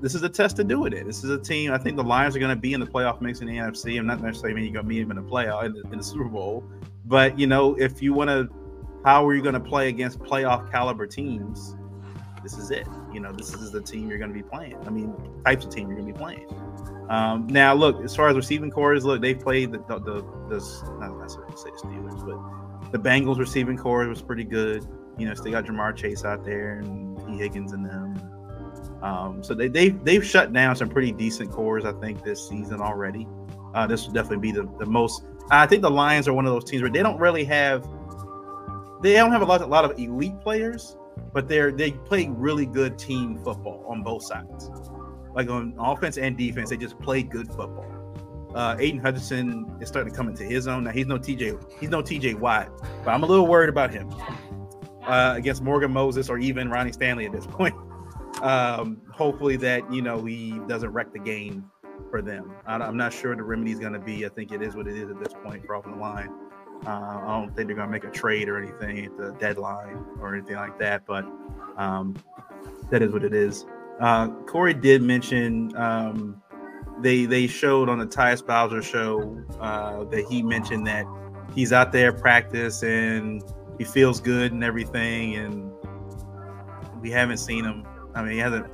this 0.00 0.14
is 0.14 0.22
a 0.22 0.28
test 0.28 0.56
to 0.56 0.64
do 0.64 0.80
with 0.80 0.92
it. 0.92 1.06
This 1.06 1.24
is 1.24 1.30
a 1.30 1.38
team. 1.38 1.72
I 1.72 1.78
think 1.78 1.96
the 1.96 2.04
Lions 2.04 2.36
are 2.36 2.38
going 2.38 2.54
to 2.54 2.60
be 2.60 2.72
in 2.72 2.80
the 2.80 2.86
playoff 2.86 3.20
mix 3.20 3.40
in 3.40 3.46
the 3.48 3.56
NFC. 3.56 3.98
I'm 3.98 4.06
not 4.06 4.22
necessarily 4.22 4.54
meaning 4.54 4.72
you're 4.72 4.82
going 4.82 4.94
to 4.94 5.00
them 5.02 5.10
in 5.18 5.24
the 5.24 5.30
playoff 5.30 5.64
in 5.64 5.72
the, 5.72 5.82
in 5.92 5.98
the 5.98 6.04
Super 6.04 6.28
Bowl, 6.28 6.64
but 7.10 7.36
you 7.38 7.48
know, 7.48 7.74
if 7.74 8.00
you 8.00 8.14
want 8.14 8.30
to, 8.30 8.48
how 9.04 9.26
are 9.26 9.34
you 9.34 9.42
going 9.42 9.54
to 9.54 9.60
play 9.60 9.88
against 9.88 10.20
playoff 10.20 10.70
caliber 10.70 11.08
teams? 11.08 11.76
This 12.42 12.56
is 12.56 12.70
it. 12.70 12.86
You 13.12 13.18
know, 13.18 13.32
this 13.32 13.52
is 13.52 13.72
the 13.72 13.82
team 13.82 14.08
you're 14.08 14.18
going 14.18 14.32
to 14.32 14.34
be 14.34 14.44
playing. 14.44 14.76
I 14.86 14.90
mean, 14.90 15.12
types 15.44 15.64
of 15.64 15.72
team 15.72 15.88
you're 15.88 16.00
going 16.00 16.06
to 16.06 16.14
be 16.14 16.18
playing. 16.18 16.46
Um, 17.10 17.48
now, 17.48 17.74
look, 17.74 18.02
as 18.04 18.14
far 18.14 18.28
as 18.28 18.36
receiving 18.36 18.70
corps, 18.70 19.00
look, 19.00 19.20
they've 19.20 19.38
played 19.38 19.72
the 19.72 19.78
the, 19.88 19.98
the, 19.98 20.20
the 20.48 20.96
not 21.00 21.18
necessarily 21.18 21.56
say 21.56 21.70
the 21.70 21.88
Steelers, 21.88 22.24
but 22.24 22.92
the 22.92 22.98
Bengals 22.98 23.38
receiving 23.38 23.76
corps 23.76 24.06
was 24.06 24.22
pretty 24.22 24.44
good. 24.44 24.86
You 25.18 25.26
know, 25.26 25.34
so 25.34 25.42
still 25.42 25.52
got 25.52 25.64
Ja'Marr 25.64 25.96
Chase 25.96 26.24
out 26.24 26.44
there 26.44 26.78
and 26.78 27.18
Tee 27.26 27.36
Higgins 27.36 27.72
and 27.72 27.84
them. 27.84 28.14
Um, 29.02 29.42
so 29.42 29.54
they 29.54 29.66
they 29.66 29.88
they've 29.88 30.24
shut 30.24 30.52
down 30.52 30.76
some 30.76 30.88
pretty 30.88 31.10
decent 31.10 31.50
corps, 31.50 31.84
I 31.84 31.92
think, 32.00 32.22
this 32.22 32.48
season 32.48 32.80
already. 32.80 33.26
Uh, 33.74 33.88
this 33.88 34.06
will 34.06 34.12
definitely 34.12 34.38
be 34.38 34.52
the, 34.52 34.68
the 34.78 34.86
most 34.86 35.24
I 35.50 35.66
think 35.66 35.82
the 35.82 35.90
Lions 35.90 36.28
are 36.28 36.32
one 36.32 36.46
of 36.46 36.52
those 36.52 36.64
teams 36.64 36.82
where 36.82 36.90
they 36.90 37.02
don't 37.02 37.18
really 37.18 37.44
have 37.44 37.86
they 39.02 39.14
don't 39.14 39.32
have 39.32 39.42
a 39.42 39.46
lot, 39.46 39.62
a 39.62 39.66
lot 39.66 39.84
of 39.84 39.98
elite 39.98 40.38
players, 40.40 40.96
but 41.32 41.48
they're 41.48 41.72
they 41.72 41.92
play 41.92 42.28
really 42.28 42.66
good 42.66 42.98
team 42.98 43.38
football 43.38 43.84
on 43.88 44.02
both 44.02 44.24
sides. 44.24 44.70
Like 45.34 45.48
on 45.48 45.74
offense 45.78 46.18
and 46.18 46.36
defense, 46.36 46.70
they 46.70 46.76
just 46.76 46.98
play 47.00 47.22
good 47.22 47.48
football. 47.48 47.86
Uh, 48.54 48.76
Aidan 48.78 49.00
Hutchinson 49.00 49.76
is 49.80 49.88
starting 49.88 50.12
to 50.12 50.16
come 50.16 50.28
into 50.28 50.44
his 50.44 50.66
own. 50.66 50.84
Now 50.84 50.90
he's 50.90 51.06
no 51.06 51.18
TJ, 51.18 51.80
he's 51.80 51.90
no 51.90 52.02
TJ 52.02 52.38
Watt, 52.38 52.70
but 53.04 53.10
I'm 53.10 53.22
a 53.22 53.26
little 53.26 53.46
worried 53.46 53.68
about 53.68 53.92
him 53.92 54.12
uh, 55.04 55.34
against 55.36 55.62
Morgan 55.62 55.92
Moses 55.92 56.28
or 56.28 56.38
even 56.38 56.68
Ronnie 56.68 56.92
Stanley 56.92 57.26
at 57.26 57.32
this 57.32 57.46
point. 57.50 57.74
Um, 58.42 59.00
hopefully 59.12 59.56
that 59.56 59.90
you 59.92 60.02
know 60.02 60.24
he 60.24 60.58
doesn't 60.66 60.90
wreck 60.90 61.12
the 61.12 61.18
game 61.18 61.70
for 62.10 62.20
them. 62.20 62.52
I'm 62.66 62.96
not 62.96 63.12
sure 63.12 63.34
the 63.36 63.42
remedy 63.42 63.72
is 63.72 63.78
going 63.78 63.92
to 63.92 63.98
be. 63.98 64.26
I 64.26 64.28
think 64.28 64.52
it 64.52 64.62
is 64.62 64.74
what 64.74 64.86
it 64.86 64.96
is 64.96 65.10
at 65.10 65.18
this 65.18 65.32
point 65.44 65.64
for 65.64 65.76
off 65.76 65.84
the 65.84 65.90
line. 65.90 66.30
Uh, 66.86 66.90
I 66.90 67.38
don't 67.38 67.54
think 67.54 67.68
they're 67.68 67.76
going 67.76 67.88
to 67.88 67.92
make 67.92 68.04
a 68.04 68.10
trade 68.10 68.48
or 68.48 68.58
anything 68.58 69.04
at 69.04 69.16
the 69.16 69.32
deadline 69.38 70.04
or 70.18 70.34
anything 70.34 70.56
like 70.56 70.78
that, 70.78 71.04
but 71.06 71.24
um, 71.76 72.16
that 72.90 73.02
is 73.02 73.12
what 73.12 73.22
it 73.22 73.34
is. 73.34 73.66
Uh, 74.00 74.28
Corey 74.46 74.72
did 74.72 75.02
mention 75.02 75.76
um, 75.76 76.42
they 77.00 77.26
they 77.26 77.46
showed 77.46 77.90
on 77.90 77.98
the 77.98 78.06
Tyus 78.06 78.44
Bowser 78.44 78.82
show 78.82 79.38
uh, 79.60 80.04
that 80.04 80.24
he 80.24 80.42
mentioned 80.42 80.86
that 80.86 81.04
he's 81.54 81.72
out 81.72 81.92
there 81.92 82.12
practice 82.12 82.82
and 82.82 83.42
he 83.76 83.84
feels 83.84 84.20
good 84.20 84.52
and 84.52 84.64
everything, 84.64 85.36
and 85.36 85.70
we 87.00 87.10
haven't 87.10 87.38
seen 87.38 87.64
him. 87.64 87.86
I 88.14 88.22
mean, 88.22 88.32
he 88.32 88.38
hasn't 88.38 88.66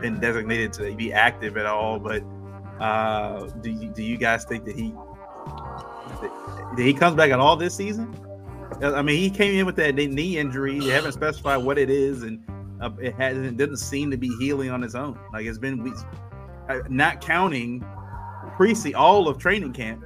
been 0.00 0.18
designated 0.18 0.72
to 0.74 0.94
be 0.94 1.12
active 1.12 1.56
at 1.56 1.66
all, 1.66 1.98
but 1.98 2.22
uh, 2.80 3.46
do 3.60 3.70
you, 3.70 3.88
do 3.90 4.02
you 4.02 4.16
guys 4.16 4.44
think 4.44 4.64
that 4.64 4.76
he 4.76 4.94
that 6.76 6.82
he 6.84 6.92
comes 6.92 7.16
back 7.16 7.30
at 7.30 7.40
all 7.40 7.56
this 7.56 7.74
season? 7.74 8.14
I 8.82 9.02
mean, 9.02 9.18
he 9.18 9.30
came 9.30 9.54
in 9.54 9.66
with 9.66 9.76
that 9.76 9.94
knee 9.94 10.38
injury. 10.38 10.80
They 10.80 10.90
haven't 10.90 11.12
specified 11.12 11.58
what 11.58 11.78
it 11.78 11.90
is, 11.90 12.22
and 12.22 12.42
uh, 12.80 12.90
it 13.00 13.14
hasn't 13.14 13.56
doesn't 13.56 13.76
seem 13.76 14.10
to 14.10 14.16
be 14.16 14.34
healing 14.38 14.70
on 14.70 14.82
its 14.82 14.94
own. 14.94 15.18
Like 15.32 15.46
it's 15.46 15.58
been 15.58 15.82
weeks, 15.82 16.04
uh, 16.68 16.80
not 16.88 17.20
counting 17.20 17.84
pre 18.56 18.74
all 18.94 19.28
of 19.28 19.38
training 19.38 19.72
camp. 19.72 20.02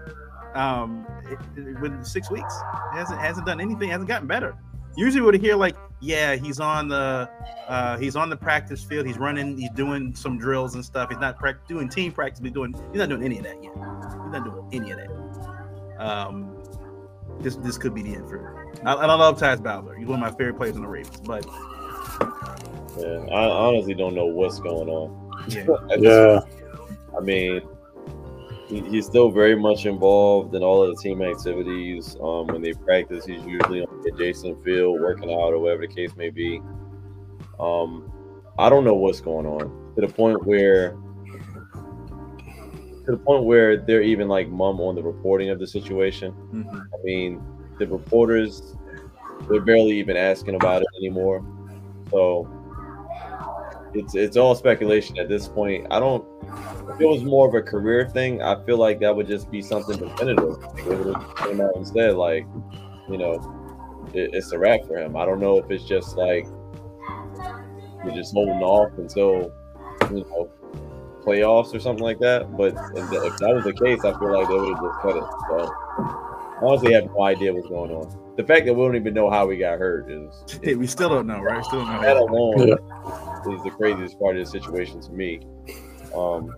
Um, 0.55 1.07
it, 1.25 1.39
it, 1.57 1.81
within 1.81 2.05
six 2.05 2.31
weeks, 2.31 2.55
it 2.93 2.99
hasn't 2.99 3.21
hasn't 3.21 3.47
done 3.47 3.61
anything. 3.61 3.89
Hasn't 3.89 4.09
gotten 4.09 4.29
better. 4.29 4.57
Usually, 4.97 5.23
would 5.23 5.35
hear 5.37 5.57
like 5.57 5.77
yeah, 6.01 6.37
he's 6.37 6.61
on 6.61 6.89
the 6.89 7.29
uh, 7.67 7.99
he's 7.99 8.17
on 8.17 8.31
the 8.31 8.37
practice 8.37 8.83
field. 8.83 9.07
He's 9.07 9.19
running. 9.19 9.59
He's 9.59 9.71
doing 9.71 10.15
some 10.15 10.39
drills 10.39 10.75
and 10.75 10.85
stuff. 10.85 11.11
He's 11.11 11.19
not 11.19 11.39
pra- 11.39 11.59
doing 11.69 11.89
team 11.89 12.13
practice. 12.13 12.41
He's 12.43 12.53
doing. 12.53 12.75
He's 12.93 12.99
not 12.99 13.09
doing 13.09 13.23
any 13.25 13.39
of 13.39 13.45
that 13.45 13.63
yet. 13.63 13.73
He's 13.73 14.33
not 14.33 14.45
doing 14.45 14.69
any 14.73 14.91
of 14.93 14.99
that. 14.99 15.99
Um, 15.99 16.57
this 17.41 17.57
this 17.57 17.77
could 17.79 17.95
be 17.95 18.03
the 18.03 18.15
end 18.15 18.29
for 18.29 18.39
him. 18.39 18.87
I, 18.87 18.95
I 18.95 19.15
love 19.15 19.39
Tyus 19.39 19.63
Bowser. 19.63 19.95
He's 19.95 20.07
one 20.07 20.23
of 20.23 20.33
my 20.33 20.37
favorite 20.37 20.57
players 20.57 20.77
in 20.77 20.83
the 20.83 20.89
Ravens, 20.89 21.21
but 21.21 21.45
yeah, 22.99 23.25
I 23.33 23.49
honestly 23.49 23.95
don't 23.95 24.15
know 24.15 24.27
what's 24.27 24.61
going 24.61 24.89
on. 24.89 25.33
Yeah, 25.49 25.67
yeah. 25.99 26.41
I 27.17 27.21
mean, 27.21 27.63
he, 28.69 28.81
he's 28.83 29.07
still 29.07 29.31
very 29.31 29.57
much 29.57 29.87
involved 29.87 30.55
in 30.55 30.63
all 30.63 30.83
of 30.83 30.95
the 30.95 31.03
team 31.03 31.23
activities. 31.23 32.17
Um, 32.23 32.47
when 32.49 32.63
they 32.63 32.73
practice, 32.73 33.25
he's 33.25 33.43
usually 33.45 33.83
on 33.83 34.03
the 34.03 34.13
adjacent 34.13 34.63
field, 34.63 35.01
working 35.01 35.31
out 35.31 35.53
or 35.53 35.59
whatever 35.59 35.87
the 35.87 35.95
case 35.95 36.15
may 36.17 36.31
be. 36.31 36.61
Um, 37.59 38.13
I 38.59 38.69
don't 38.69 38.85
know 38.85 38.95
what's 38.95 39.21
going 39.21 39.47
on 39.47 39.95
to 39.95 40.01
the 40.07 40.13
point 40.13 40.45
where 40.45 40.97
to 43.07 43.13
the 43.13 43.17
point 43.17 43.45
where 43.45 43.79
they're 43.79 44.03
even 44.03 44.29
like 44.29 44.49
mum 44.49 44.81
on 44.81 44.95
the 44.95 45.03
reporting 45.03 45.49
of 45.51 45.59
the 45.59 45.67
situation. 45.67 46.35
Mhm. 46.53 46.79
I 46.79 47.03
mean, 47.05 47.43
the 47.79 47.87
reporters 47.87 48.77
they're 49.49 49.61
barely 49.61 49.99
even 49.99 50.17
asking 50.17 50.57
about 50.57 50.83
it 50.83 50.89
anymore. 50.99 51.45
So 52.11 52.49
it's 53.95 54.15
it's 54.15 54.37
all 54.37 54.55
speculation 54.55 55.19
at 55.19 55.29
this 55.29 55.49
point. 55.49 55.87
I 55.91 55.99
don't. 55.99 56.25
If 56.91 57.01
it 57.01 57.07
was 57.07 57.23
more 57.23 57.49
of 57.49 57.55
a 57.55 57.63
career 57.63 58.09
thing, 58.09 58.43
I 58.43 58.63
feel 58.65 58.79
like 58.79 59.01
that 59.01 59.15
would 59.15 59.27
just 59.27 59.51
be 59.51 59.63
something 59.63 59.99
definitive. 59.99 60.59
Like, 60.63 60.77
They 60.77 60.97
would 60.97 61.15
have 61.15 61.37
came 61.37 61.61
out 61.61 62.17
like, 62.17 62.47
you 63.09 63.19
know, 63.19 64.05
it, 64.15 64.31
it's 64.33 64.53
a 64.53 64.59
wrap 64.59 64.81
for 64.87 64.99
him. 64.99 65.17
I 65.17 65.25
don't 65.25 65.41
know 65.41 65.59
if 65.59 65.71
it's 65.71 65.85
just 65.85 66.17
like 66.17 66.47
you're 68.05 68.15
just 68.15 68.33
holding 68.33 68.63
off 68.63 68.97
until 68.99 69.53
you 70.11 70.25
know 70.25 70.51
playoffs 71.25 71.75
or 71.75 71.81
something 71.81 72.05
like 72.05 72.19
that. 72.21 72.57
But 72.57 72.75
if 72.95 73.39
that 73.39 73.53
was 73.55 73.65
the 73.65 73.73
case, 73.73 74.05
I 74.05 74.19
feel 74.19 74.33
like 74.33 74.49
they 74.49 74.55
would 74.55 74.75
have 74.75 74.83
just 74.83 75.01
cut 75.01 75.17
it. 75.17 75.25
So 75.49 76.38
honestly, 76.63 76.95
I 76.95 77.01
have 77.01 77.07
no 77.11 77.23
idea 77.25 77.53
what's 77.53 77.69
going 77.69 77.91
on. 77.91 78.35
The 78.37 78.45
fact 78.45 78.67
that 78.67 78.75
we 78.75 78.85
don't 78.85 78.97
even 78.97 79.15
know 79.15 79.31
how 79.31 79.47
we 79.47 79.57
got 79.59 79.79
hurt 79.79 80.11
is 80.11 80.31
we 80.79 80.87
still 80.87 81.09
don't 81.09 81.27
know, 81.27 81.41
right? 81.41 81.65
Still 81.65 81.81
don't 81.85 81.93
know. 81.95 82.01
that 82.03 82.17
alone 82.17 82.69
Yeah. 82.69 83.53
is 83.55 83.63
the 83.65 83.71
craziest 83.71 84.19
part 84.21 84.37
of 84.37 84.45
the 84.45 84.51
situation 84.51 85.01
to 85.01 85.13
me. 85.13 85.41
Um, 86.15 86.53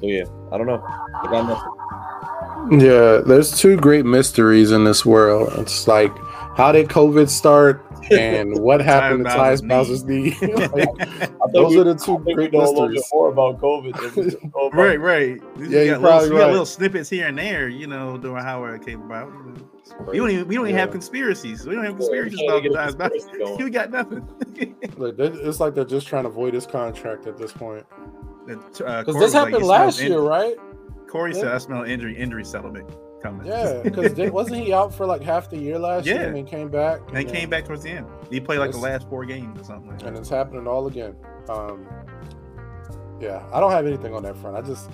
so 0.00 0.06
yeah, 0.06 0.24
I 0.52 0.58
don't 0.58 0.66
know. 0.66 0.82
I 0.86 1.26
got 1.30 1.46
nothing. 1.46 2.80
Yeah, 2.80 3.20
there's 3.26 3.58
two 3.58 3.76
great 3.76 4.04
mysteries 4.04 4.70
in 4.70 4.84
this 4.84 5.04
world. 5.04 5.52
It's 5.58 5.86
like 5.88 6.12
how 6.56 6.72
did 6.72 6.88
COVID 6.88 7.28
start 7.28 7.84
and 8.10 8.58
what 8.62 8.80
happened 8.80 9.24
to 9.24 9.30
Tyus 9.30 9.66
Bowser's 9.66 10.02
Bowser's 10.02 10.04
knee? 10.04 10.36
Like, 10.40 11.28
those 11.52 11.70
we- 11.74 11.80
are 11.80 11.84
the 11.84 11.94
two 11.94 12.18
great 12.18 12.52
know 12.52 12.60
a 12.60 12.62
little 12.62 12.86
bit 12.88 12.94
mysteries. 12.94 13.10
more 13.12 13.28
about 13.30 13.60
COVID. 13.60 14.14
Than 14.14 14.24
we 14.24 14.48
about- 14.48 14.74
Right, 14.74 15.00
right. 15.00 15.56
We 15.56 15.68
Yeah, 15.68 15.82
you're 15.82 15.94
got, 15.94 16.00
little, 16.00 16.00
probably 16.02 16.30
we 16.30 16.36
got 16.36 16.42
right. 16.44 16.50
little 16.50 16.66
snippets 16.66 17.08
here 17.10 17.26
and 17.28 17.38
there, 17.38 17.68
you 17.68 17.86
know, 17.86 18.16
during 18.18 18.42
how 18.44 18.64
it 18.64 18.84
came 18.84 19.02
about. 19.02 19.32
We 20.06 20.18
don't 20.18 20.30
even 20.30 20.48
we 20.48 20.54
don't 20.54 20.66
even 20.66 20.78
have 20.78 20.90
conspiracies. 20.92 21.66
We 21.66 21.74
don't 21.74 21.84
have 21.84 21.96
conspiracies 21.96 22.38
we 22.38 22.46
about 22.46 22.62
can't 22.62 22.72
get 22.74 22.80
a 22.80 22.86
Tyus 22.86 22.98
Bowser. 22.98 23.10
conspiracy. 23.10 23.64
We 23.64 23.70
got 23.70 23.90
nothing. 23.90 24.28
Like, 24.96 25.14
it's 25.18 25.60
like 25.60 25.74
they're 25.74 25.84
just 25.84 26.06
trying 26.06 26.22
to 26.24 26.28
avoid 26.28 26.54
his 26.54 26.66
contract 26.66 27.26
at 27.26 27.36
this 27.36 27.52
point. 27.52 27.84
Because 28.46 28.80
uh, 28.80 29.02
this 29.04 29.14
was 29.16 29.34
like, 29.34 29.48
happened 29.50 29.66
last 29.66 30.00
year, 30.00 30.18
in- 30.18 30.24
right? 30.24 30.54
Corey 31.08 31.34
said 31.34 31.48
I 31.48 31.58
smell 31.58 31.82
injury 31.82 32.16
injury 32.16 32.44
settlement 32.44 32.88
coming. 33.22 33.46
Yeah, 33.46 33.80
because 33.82 34.16
wasn't 34.32 34.58
he 34.64 34.72
out 34.72 34.94
for 34.94 35.06
like 35.06 35.22
half 35.22 35.48
the 35.50 35.58
year 35.58 35.78
last 35.78 36.06
year 36.06 36.16
Yeah. 36.16 36.22
and 36.26 36.36
then 36.36 36.46
came 36.46 36.68
back? 36.68 37.00
and 37.08 37.18
he 37.18 37.24
came 37.24 37.48
back 37.50 37.64
towards 37.64 37.82
the 37.82 37.90
end. 37.90 38.06
He 38.30 38.40
played 38.40 38.58
like 38.58 38.72
the 38.72 38.78
last 38.78 39.08
four 39.08 39.24
games 39.24 39.60
or 39.60 39.64
something. 39.64 39.90
Like 39.90 40.02
and 40.02 40.16
it's 40.16 40.28
happening 40.28 40.66
all 40.66 40.86
again. 40.86 41.16
Um, 41.48 41.86
yeah, 43.20 43.44
I 43.52 43.60
don't 43.60 43.72
have 43.72 43.86
anything 43.86 44.14
on 44.14 44.22
that 44.22 44.36
front. 44.38 44.56
I 44.56 44.62
just 44.62 44.90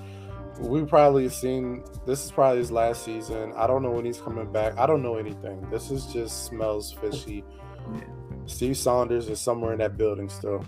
we 0.59 0.85
probably 0.85 1.29
seen 1.29 1.85
this 2.07 2.25
is 2.25 2.31
probably 2.33 2.59
his 2.59 2.71
last 2.71 3.05
season. 3.05 3.53
I 3.57 3.67
don't 3.67 3.83
know 3.83 3.91
when 3.91 4.05
he's 4.05 4.19
coming 4.21 4.51
back. 4.51 4.77
I 4.79 4.87
don't 4.87 5.03
know 5.03 5.17
anything. 5.17 5.67
This 5.71 5.91
is 5.91 6.07
just 6.07 6.47
smells 6.47 6.93
fishy. 6.93 7.45
Yeah. 7.95 8.01
Steve 8.47 8.77
Saunders 8.77 9.29
is 9.29 9.41
somewhere 9.41 9.73
in 9.73 9.79
that 9.81 9.97
building 9.97 10.29
still. 10.29 10.65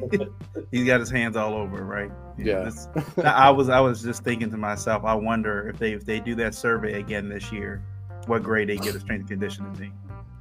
He's 0.70 0.86
got 0.86 1.00
his 1.00 1.10
hands 1.10 1.36
all 1.36 1.54
over, 1.54 1.82
right? 1.84 2.10
Yeah. 2.38 2.64
that's- 2.64 2.88
I 3.24 3.50
was 3.50 3.68
I 3.68 3.80
was 3.80 4.02
just 4.02 4.24
thinking 4.24 4.50
to 4.50 4.56
myself, 4.56 5.04
I 5.04 5.14
wonder 5.14 5.68
if 5.68 5.78
they 5.78 5.92
if 5.92 6.04
they 6.04 6.20
do 6.20 6.34
that 6.36 6.54
survey 6.54 6.98
again 6.98 7.28
this 7.28 7.52
year, 7.52 7.82
what 8.26 8.42
grade 8.42 8.68
they 8.68 8.76
get 8.76 8.94
a 8.94 9.00
strength 9.00 9.20
and 9.22 9.28
conditioning 9.28 9.74
team. 9.74 9.92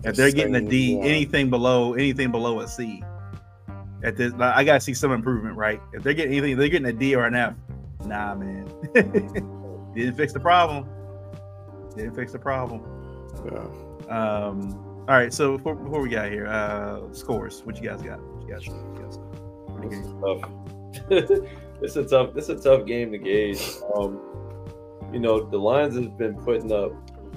If 0.04 0.16
they're 0.16 0.32
getting 0.32 0.56
a 0.56 0.62
D, 0.62 0.96
one. 0.96 1.08
anything 1.08 1.50
below 1.50 1.94
anything 1.94 2.32
below 2.32 2.60
a 2.62 2.68
C, 2.68 3.04
at 4.04 4.18
this, 4.18 4.34
like, 4.34 4.56
I 4.56 4.64
gotta 4.64 4.80
see 4.80 4.94
some 4.96 5.12
improvement, 5.12 5.56
right? 5.56 5.80
If 5.94 6.02
they're 6.04 6.14
getting 6.14 6.32
anything, 6.34 6.58
they're 6.58 6.70
getting 6.70 6.88
a 6.88 6.94
D 6.94 7.16
or 7.16 7.26
an 7.26 7.36
F. 7.36 7.54
Nah, 8.06 8.34
man, 8.36 8.66
didn't 9.96 10.16
fix 10.16 10.34
the 10.34 10.40
problem. 10.40 10.90
Didn't 11.96 12.16
fix 12.16 12.32
the 12.32 12.40
problem. 12.40 12.82
Yeah. 13.46 14.16
Um. 14.16 14.88
All 15.08 15.18
right, 15.18 15.34
so 15.34 15.58
before, 15.58 15.76
before 15.76 16.02
we 16.02 16.10
got 16.10 16.32
here, 16.32 16.48
uh, 16.48 17.12
scores. 17.12 17.62
What 17.66 17.76
you 17.82 17.88
guys 17.90 18.02
got? 18.02 18.20
What 18.22 18.48
you 18.48 18.54
guys, 18.54 18.68
what 18.68 19.84
you 19.84 19.90
guys 21.10 21.40
got? 21.40 21.42
What 21.82 21.94
This 21.94 21.96
is 21.96 22.12
got? 22.12 22.26
tough. 22.28 22.38
it's 22.38 22.50
a 22.50 22.54
tough. 22.56 22.60
It's 22.60 22.66
a 22.66 22.78
tough 22.78 22.86
game 22.88 23.12
to 23.12 23.18
gauge. 23.18 23.62
Um, 23.96 24.20
you 25.12 25.20
know, 25.20 25.50
the 25.50 25.58
Lions 25.58 25.96
have 25.96 26.18
been 26.18 26.36
putting 26.36 26.72
up. 26.72 26.92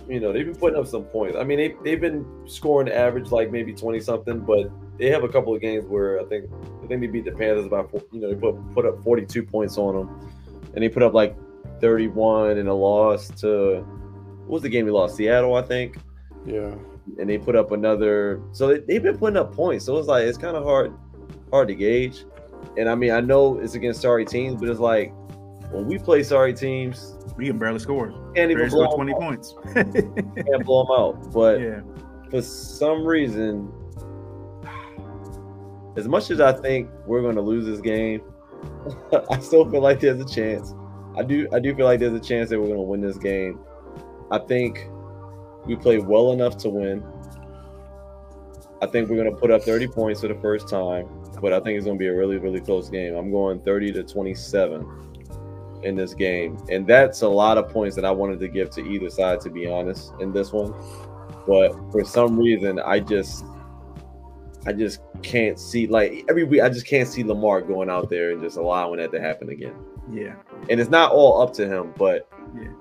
You 0.08 0.20
know, 0.20 0.32
they've 0.32 0.44
been 0.44 0.54
putting 0.54 0.78
up 0.78 0.86
some 0.86 1.04
points. 1.04 1.36
I 1.36 1.44
mean, 1.44 1.58
they 1.58 1.74
they've 1.82 2.00
been 2.00 2.26
scoring 2.46 2.90
average 2.90 3.30
like 3.30 3.50
maybe 3.50 3.72
twenty 3.72 4.00
something, 4.00 4.40
but 4.40 4.70
they 4.98 5.08
have 5.10 5.24
a 5.24 5.28
couple 5.28 5.54
of 5.54 5.60
games 5.62 5.86
where 5.86 6.20
I 6.20 6.24
think 6.24 6.44
I 6.82 6.86
think 6.86 7.00
they 7.00 7.06
beat 7.06 7.24
the 7.24 7.32
Panthers 7.32 7.68
by 7.68 7.84
you 8.12 8.20
know 8.20 8.28
they 8.28 8.34
put 8.34 8.54
put 8.74 8.84
up 8.86 9.02
forty 9.02 9.24
two 9.24 9.42
points 9.42 9.78
on 9.78 9.96
them, 9.96 10.30
and 10.74 10.82
they 10.84 10.88
put 10.90 11.02
up 11.02 11.14
like 11.14 11.34
thirty 11.80 12.08
one 12.08 12.58
in 12.58 12.66
a 12.68 12.74
loss 12.74 13.28
to 13.40 13.80
what 14.42 14.50
was 14.50 14.62
the 14.62 14.68
game 14.68 14.84
we 14.84 14.90
lost 14.92 15.16
Seattle 15.16 15.54
I 15.54 15.62
think 15.62 15.96
Yeah. 16.44 16.74
and 17.18 17.28
they 17.30 17.38
put 17.38 17.56
up 17.56 17.72
another. 17.72 18.42
So 18.52 18.68
they, 18.68 18.80
they've 18.80 19.02
been 19.02 19.16
putting 19.16 19.38
up 19.38 19.54
points. 19.54 19.86
So 19.86 19.96
it's 19.96 20.06
like 20.06 20.24
it's 20.26 20.36
kind 20.36 20.54
of 20.56 20.64
hard, 20.64 20.92
hard 21.50 21.68
to 21.68 21.74
gauge. 21.74 22.26
And 22.76 22.88
I 22.88 22.94
mean, 22.94 23.10
I 23.12 23.20
know 23.20 23.58
it's 23.58 23.74
against 23.74 24.00
sorry 24.00 24.24
teams, 24.24 24.60
but 24.60 24.68
it's 24.68 24.80
like 24.80 25.12
when 25.70 25.86
we 25.86 25.98
play 25.98 26.22
sorry 26.22 26.52
teams, 26.54 27.14
We 27.36 27.46
can 27.46 27.58
barely 27.58 27.78
score. 27.80 28.08
can't 28.34 28.50
even 28.50 28.56
Barely 28.56 28.70
blow 28.70 28.84
score 28.84 28.96
twenty 28.96 29.12
out. 29.12 29.20
points. 29.20 29.54
Can't 29.74 30.64
blow 30.64 30.84
them 30.84 30.92
out. 30.96 31.32
But 31.32 31.60
yeah. 31.60 31.80
for 32.30 32.42
some 32.42 33.04
reason, 33.04 33.72
as 35.96 36.08
much 36.08 36.30
as 36.30 36.40
I 36.40 36.52
think 36.52 36.90
we're 37.06 37.22
going 37.22 37.34
to 37.36 37.40
lose 37.40 37.66
this 37.66 37.80
game, 37.80 38.22
I 39.30 39.38
still 39.40 39.68
feel 39.70 39.80
like 39.80 40.00
there's 40.00 40.20
a 40.20 40.26
chance. 40.26 40.74
I 41.16 41.22
do. 41.22 41.46
I 41.52 41.58
do 41.60 41.74
feel 41.74 41.86
like 41.86 42.00
there's 42.00 42.12
a 42.14 42.20
chance 42.20 42.50
that 42.50 42.58
we're 42.58 42.66
going 42.66 42.78
to 42.78 42.82
win 42.82 43.00
this 43.00 43.16
game. 43.18 43.60
I 44.30 44.38
think 44.38 44.88
we 45.66 45.76
play 45.76 45.98
well 45.98 46.32
enough 46.32 46.56
to 46.58 46.68
win. 46.68 47.04
I 48.82 48.86
think 48.86 49.08
we're 49.08 49.16
going 49.16 49.32
to 49.32 49.40
put 49.40 49.50
up 49.50 49.62
30 49.62 49.86
points 49.88 50.20
for 50.20 50.28
the 50.28 50.34
first 50.34 50.68
time, 50.68 51.06
but 51.44 51.52
I 51.52 51.60
think 51.60 51.76
it's 51.76 51.84
going 51.84 51.98
to 51.98 52.02
be 52.02 52.06
a 52.06 52.16
really, 52.16 52.38
really 52.38 52.58
close 52.58 52.88
game. 52.88 53.14
I'm 53.14 53.30
going 53.30 53.60
30 53.60 53.92
to 53.92 54.02
27 54.02 54.88
in 55.82 55.94
this 55.94 56.14
game, 56.14 56.56
and 56.70 56.86
that's 56.86 57.20
a 57.20 57.28
lot 57.28 57.58
of 57.58 57.68
points 57.68 57.94
that 57.96 58.04
I 58.06 58.10
wanted 58.10 58.40
to 58.40 58.48
give 58.48 58.70
to 58.70 58.80
either 58.80 59.10
side, 59.10 59.42
to 59.42 59.50
be 59.50 59.70
honest, 59.70 60.14
in 60.20 60.32
this 60.32 60.54
one. 60.54 60.72
But 61.46 61.74
for 61.92 62.02
some 62.02 62.38
reason, 62.38 62.78
I 62.80 62.98
just, 62.98 63.44
I 64.64 64.72
just 64.72 65.00
can't 65.20 65.60
see 65.60 65.86
like 65.86 66.24
every 66.30 66.44
week. 66.44 66.62
I 66.62 66.70
just 66.70 66.86
can't 66.86 67.06
see 67.06 67.22
Lamar 67.22 67.60
going 67.60 67.90
out 67.90 68.08
there 68.08 68.30
and 68.30 68.40
just 68.40 68.56
allowing 68.56 68.98
that 69.00 69.12
to 69.12 69.20
happen 69.20 69.50
again. 69.50 69.74
Yeah. 70.10 70.36
And 70.70 70.80
it's 70.80 70.88
not 70.88 71.12
all 71.12 71.42
up 71.42 71.52
to 71.56 71.68
him, 71.68 71.92
but 71.98 72.26
Yeah. 72.58 72.72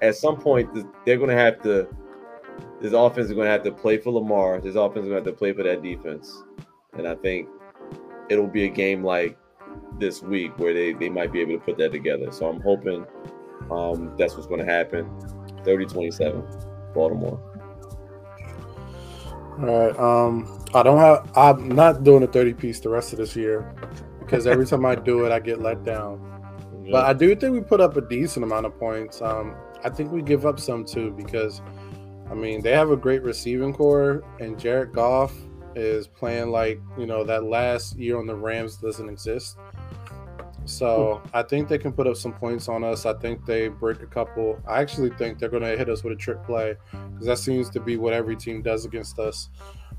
at 0.00 0.14
some 0.14 0.36
point 0.36 0.72
they're 1.04 1.18
going 1.18 1.30
to 1.30 1.34
have 1.36 1.60
to. 1.64 1.88
This 2.80 2.92
offense 2.92 3.26
is 3.26 3.32
going 3.32 3.46
to 3.46 3.50
have 3.50 3.64
to 3.64 3.72
play 3.72 3.98
for 3.98 4.12
Lamar. 4.12 4.60
This 4.60 4.76
offense 4.76 5.02
is 5.06 5.08
going 5.08 5.24
to 5.24 5.28
have 5.28 5.34
to 5.34 5.36
play 5.36 5.52
for 5.52 5.64
that 5.64 5.82
defense, 5.82 6.44
and 6.92 7.08
I 7.08 7.16
think 7.16 7.48
it'll 8.28 8.46
be 8.46 8.64
a 8.64 8.68
game 8.68 9.04
like 9.04 9.38
this 9.98 10.22
week 10.22 10.58
where 10.58 10.74
they, 10.74 10.92
they 10.92 11.08
might 11.08 11.32
be 11.32 11.40
able 11.40 11.52
to 11.52 11.58
put 11.58 11.78
that 11.78 11.92
together. 11.92 12.30
So 12.30 12.48
I'm 12.48 12.60
hoping 12.60 13.06
um, 13.70 14.14
that's 14.18 14.34
what's 14.34 14.46
going 14.46 14.64
to 14.64 14.70
happen. 14.70 15.06
30-27, 15.64 16.94
Baltimore. 16.94 17.40
All 19.58 19.64
right. 19.64 19.98
Um, 19.98 20.64
I 20.74 20.82
don't 20.82 20.98
have. 20.98 21.30
I'm 21.34 21.68
not 21.70 22.04
doing 22.04 22.22
a 22.22 22.26
30 22.26 22.54
piece 22.54 22.80
the 22.80 22.90
rest 22.90 23.12
of 23.12 23.18
this 23.18 23.34
year 23.34 23.74
because 24.20 24.46
every 24.46 24.66
time 24.70 24.84
I 24.84 24.94
do 24.94 25.24
it, 25.24 25.32
I 25.32 25.40
get 25.40 25.60
let 25.60 25.84
down. 25.84 26.22
But 26.90 27.04
I 27.04 27.14
do 27.14 27.34
think 27.34 27.52
we 27.52 27.60
put 27.60 27.80
up 27.80 27.96
a 27.96 28.00
decent 28.00 28.44
amount 28.44 28.66
of 28.66 28.78
points. 28.78 29.20
Um, 29.20 29.56
I 29.82 29.88
think 29.88 30.12
we 30.12 30.22
give 30.22 30.46
up 30.46 30.60
some 30.60 30.84
too 30.84 31.10
because, 31.10 31.60
I 32.30 32.34
mean, 32.34 32.62
they 32.62 32.70
have 32.72 32.90
a 32.90 32.96
great 32.96 33.22
receiving 33.22 33.72
corps, 33.72 34.22
and 34.38 34.58
Jared 34.58 34.92
Goff 34.92 35.32
is 35.76 36.08
playing 36.08 36.50
like 36.50 36.80
you 36.98 37.06
know 37.06 37.22
that 37.22 37.44
last 37.44 37.96
year 37.96 38.18
on 38.18 38.26
the 38.26 38.34
Rams 38.34 38.76
doesn't 38.76 39.08
exist. 39.08 39.56
So 40.64 41.22
I 41.32 41.42
think 41.44 41.68
they 41.68 41.78
can 41.78 41.92
put 41.92 42.08
up 42.08 42.16
some 42.16 42.32
points 42.32 42.68
on 42.68 42.82
us. 42.82 43.06
I 43.06 43.14
think 43.14 43.46
they 43.46 43.68
break 43.68 44.02
a 44.02 44.06
couple. 44.06 44.60
I 44.66 44.80
actually 44.80 45.10
think 45.10 45.38
they're 45.38 45.48
going 45.48 45.62
to 45.62 45.76
hit 45.76 45.88
us 45.88 46.02
with 46.02 46.12
a 46.14 46.16
trick 46.16 46.42
play 46.42 46.74
because 46.90 47.26
that 47.26 47.38
seems 47.38 47.70
to 47.70 47.78
be 47.78 47.96
what 47.96 48.12
every 48.12 48.34
team 48.34 48.62
does 48.62 48.84
against 48.84 49.20
us. 49.20 49.48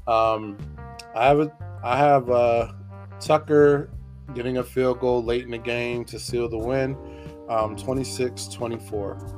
Um, 0.08 0.58
I 1.16 1.26
have 1.28 1.40
a, 1.40 1.52
I 1.84 1.98
have 1.98 2.30
uh, 2.30 2.74
Tucker 3.22 3.90
getting 4.34 4.58
a 4.58 4.64
field 4.64 5.00
goal 5.00 5.24
late 5.24 5.44
in 5.44 5.52
the 5.52 5.58
game 5.58 6.04
to 6.06 6.20
seal 6.20 6.50
the 6.50 6.58
win, 6.58 6.98
um, 7.48 7.78
26-24. 7.78 9.36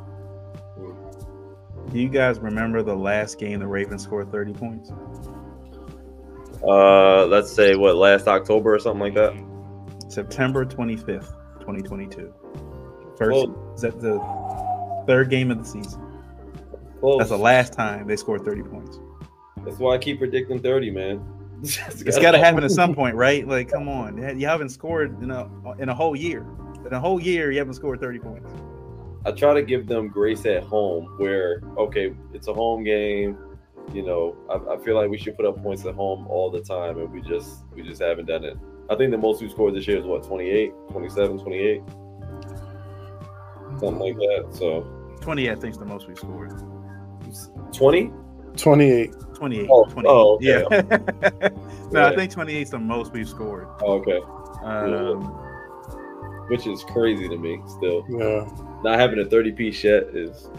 Do 1.91 1.99
you 1.99 2.09
guys 2.09 2.39
remember 2.39 2.81
the 2.81 2.95
last 2.95 3.37
game 3.39 3.59
the 3.59 3.67
Ravens 3.67 4.03
scored 4.03 4.31
30 4.31 4.53
points? 4.53 4.91
Uh, 6.63 7.25
let's 7.27 7.51
say 7.51 7.75
what 7.75 7.95
last 7.95 8.27
October 8.27 8.75
or 8.75 8.79
something 8.79 8.99
like 9.01 9.13
that. 9.15 9.33
September 10.09 10.65
25th, 10.65 11.33
2022. 11.59 12.33
First 13.17 13.31
Well- 13.31 13.73
is 13.75 13.81
that 13.81 13.99
the 13.99 14.19
Third 15.07 15.31
game 15.31 15.49
of 15.49 15.57
the 15.57 15.65
season. 15.65 15.99
Close. 16.99 17.17
That's 17.17 17.31
the 17.31 17.37
last 17.37 17.73
time 17.73 18.05
they 18.05 18.15
scored 18.15 18.45
30 18.45 18.61
points. 18.61 18.99
That's 19.65 19.79
why 19.79 19.95
I 19.95 19.97
keep 19.97 20.19
predicting 20.19 20.59
30, 20.59 20.91
man. 20.91 21.21
It's 21.63 22.19
got 22.19 22.31
to 22.31 22.37
happen 22.37 22.63
at 22.63 22.69
some 22.71 22.93
point, 22.99 23.15
right? 23.15 23.47
Like, 23.47 23.71
come 23.71 23.89
on, 23.89 24.39
you 24.39 24.45
haven't 24.47 24.69
scored 24.69 25.19
in 25.23 25.31
a 25.31 25.49
in 25.79 25.89
a 25.89 25.95
whole 25.95 26.15
year. 26.15 26.45
In 26.85 26.93
a 26.93 26.99
whole 26.99 27.19
year, 27.19 27.51
you 27.51 27.57
haven't 27.57 27.73
scored 27.73 27.99
30 27.99 28.19
points. 28.19 28.49
I 29.25 29.31
try 29.31 29.53
to 29.55 29.63
give 29.63 29.87
them 29.87 30.07
grace 30.09 30.45
at 30.45 30.61
home, 30.63 31.05
where 31.17 31.61
okay, 31.77 32.13
it's 32.33 32.47
a 32.47 32.53
home 32.53 32.83
game. 32.83 33.35
You 33.93 34.03
know, 34.03 34.35
I, 34.49 34.75
I 34.75 34.77
feel 34.83 34.95
like 34.95 35.09
we 35.09 35.17
should 35.17 35.35
put 35.35 35.45
up 35.45 35.61
points 35.63 35.85
at 35.85 35.95
home 35.95 36.27
all 36.27 36.51
the 36.51 36.61
time, 36.61 36.97
and 36.99 37.11
we 37.11 37.21
just 37.21 37.63
we 37.73 37.81
just 37.81 38.01
haven't 38.01 38.25
done 38.27 38.43
it. 38.43 38.57
I 38.89 38.95
think 38.95 39.11
the 39.11 39.17
most 39.17 39.41
we 39.41 39.49
scored 39.49 39.75
this 39.75 39.87
year 39.87 39.97
is 39.99 40.05
what 40.05 40.23
28, 40.23 40.71
27, 40.91 41.39
28, 41.39 41.81
something 43.79 43.99
like 43.99 44.15
that. 44.15 44.47
So 44.51 44.81
20, 45.21 45.49
I 45.51 45.55
think, 45.55 45.73
is 45.73 45.77
the 45.79 45.85
most 45.85 46.07
we 46.07 46.15
scored. 46.15 46.51
20. 47.73 48.11
28. 48.57 49.11
28. 49.35 49.67
Oh, 49.71 49.85
28. 49.85 50.09
oh, 50.09 50.35
okay. 50.35 50.45
Yeah. 50.45 51.49
no, 51.91 52.05
I 52.05 52.15
think 52.15 52.31
28 52.31 52.61
is 52.61 52.69
the 52.71 52.79
most 52.79 53.13
we've 53.13 53.29
scored. 53.29 53.67
Oh, 53.81 53.99
okay, 53.99 54.19
Um, 54.63 55.21
which 56.49 56.65
is 56.67 56.83
crazy 56.83 57.29
to 57.29 57.37
me. 57.37 57.61
Still, 57.67 58.05
Yeah. 58.09 58.49
not 58.83 58.99
having 58.99 59.19
a 59.19 59.25
30 59.25 59.51
piece 59.53 59.83
yet 59.83 60.03
is 60.13 60.49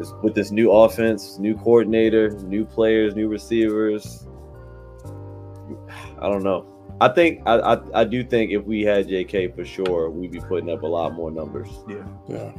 is 0.00 0.12
with 0.22 0.34
this 0.34 0.50
new 0.50 0.70
offense, 0.70 1.38
new 1.38 1.56
coordinator, 1.56 2.30
new 2.40 2.64
players, 2.64 3.14
new 3.14 3.28
receivers. 3.28 4.26
I 6.20 6.28
don't 6.28 6.42
know. 6.42 6.74
I 7.00 7.08
think 7.08 7.42
I, 7.46 7.58
I 7.58 8.00
I 8.00 8.04
do 8.04 8.24
think 8.24 8.50
if 8.50 8.64
we 8.64 8.82
had 8.82 9.06
JK 9.06 9.54
for 9.54 9.64
sure, 9.64 10.10
we'd 10.10 10.32
be 10.32 10.40
putting 10.40 10.70
up 10.70 10.82
a 10.82 10.86
lot 10.86 11.14
more 11.14 11.30
numbers. 11.30 11.68
yeah. 11.88 12.04
Yeah. 12.28 12.52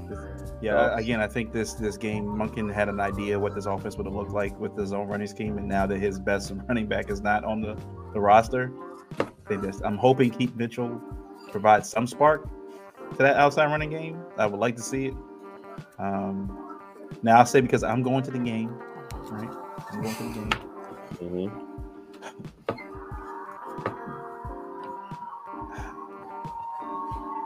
Yeah, 0.61 0.97
again, 0.97 1.21
I 1.21 1.27
think 1.27 1.53
this 1.53 1.73
this 1.73 1.95
game, 1.95 2.25
Monken 2.25 2.73
had 2.73 2.89
an 2.89 2.99
idea 2.99 3.39
what 3.39 3.55
this 3.55 3.65
offense 3.65 3.95
would 3.95 4.05
have 4.05 4.15
looked 4.15 4.31
like 4.31 4.59
with 4.59 4.77
his 4.77 4.91
own 4.91 5.07
running 5.07 5.27
scheme, 5.27 5.57
and 5.57 5.67
now 5.67 5.85
that 5.85 5.99
his 5.99 6.19
best 6.19 6.51
running 6.67 6.85
back 6.85 7.09
is 7.09 7.21
not 7.21 7.45
on 7.45 7.61
the, 7.61 7.77
the 8.13 8.19
roster, 8.19 8.71
I 9.19 9.25
think 9.47 9.61
this, 9.61 9.81
I'm 9.81 9.97
hoping 9.97 10.31
Keaton 10.31 10.57
Mitchell 10.57 11.01
provides 11.49 11.89
some 11.89 12.05
spark 12.05 12.49
to 13.11 13.17
that 13.19 13.37
outside 13.37 13.67
running 13.67 13.89
game. 13.89 14.21
I 14.37 14.45
would 14.47 14.59
like 14.59 14.75
to 14.75 14.81
see 14.81 15.07
it. 15.07 15.13
Um, 15.97 16.68
now 17.23 17.37
I'll 17.39 17.45
say 17.45 17.61
because 17.61 17.83
I'm 17.83 18.01
going 18.03 18.23
to 18.23 18.31
the 18.31 18.39
game, 18.39 18.69
right? 19.31 19.49
I'm 19.91 20.01
going 20.01 20.15
to 20.15 20.23
the 20.23 20.29
game. 20.29 21.49
hmm 21.49 21.65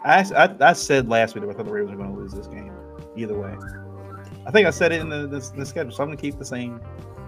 I, 0.05 0.25
I, 0.35 0.69
I 0.69 0.73
said 0.73 1.07
last 1.07 1.33
week 1.33 1.43
that 1.45 1.49
I 1.49 1.53
thought 1.53 1.65
the 1.65 1.71
Ravens 1.71 1.91
were 1.91 2.03
going 2.03 2.13
to 2.13 2.21
lose 2.21 2.33
this 2.33 2.47
game. 2.47 2.73
Either 3.15 3.37
way, 3.39 3.55
I 4.45 4.51
think 4.51 4.67
I 4.67 4.69
said 4.71 4.91
it 4.91 4.99
in 5.01 5.07
the, 5.09 5.27
the, 5.27 5.39
the 5.55 5.65
schedule, 5.65 5.91
so 5.91 6.03
I'm 6.03 6.09
going 6.09 6.17
to 6.17 6.21
keep 6.21 6.37
the 6.37 6.45
same 6.45 6.81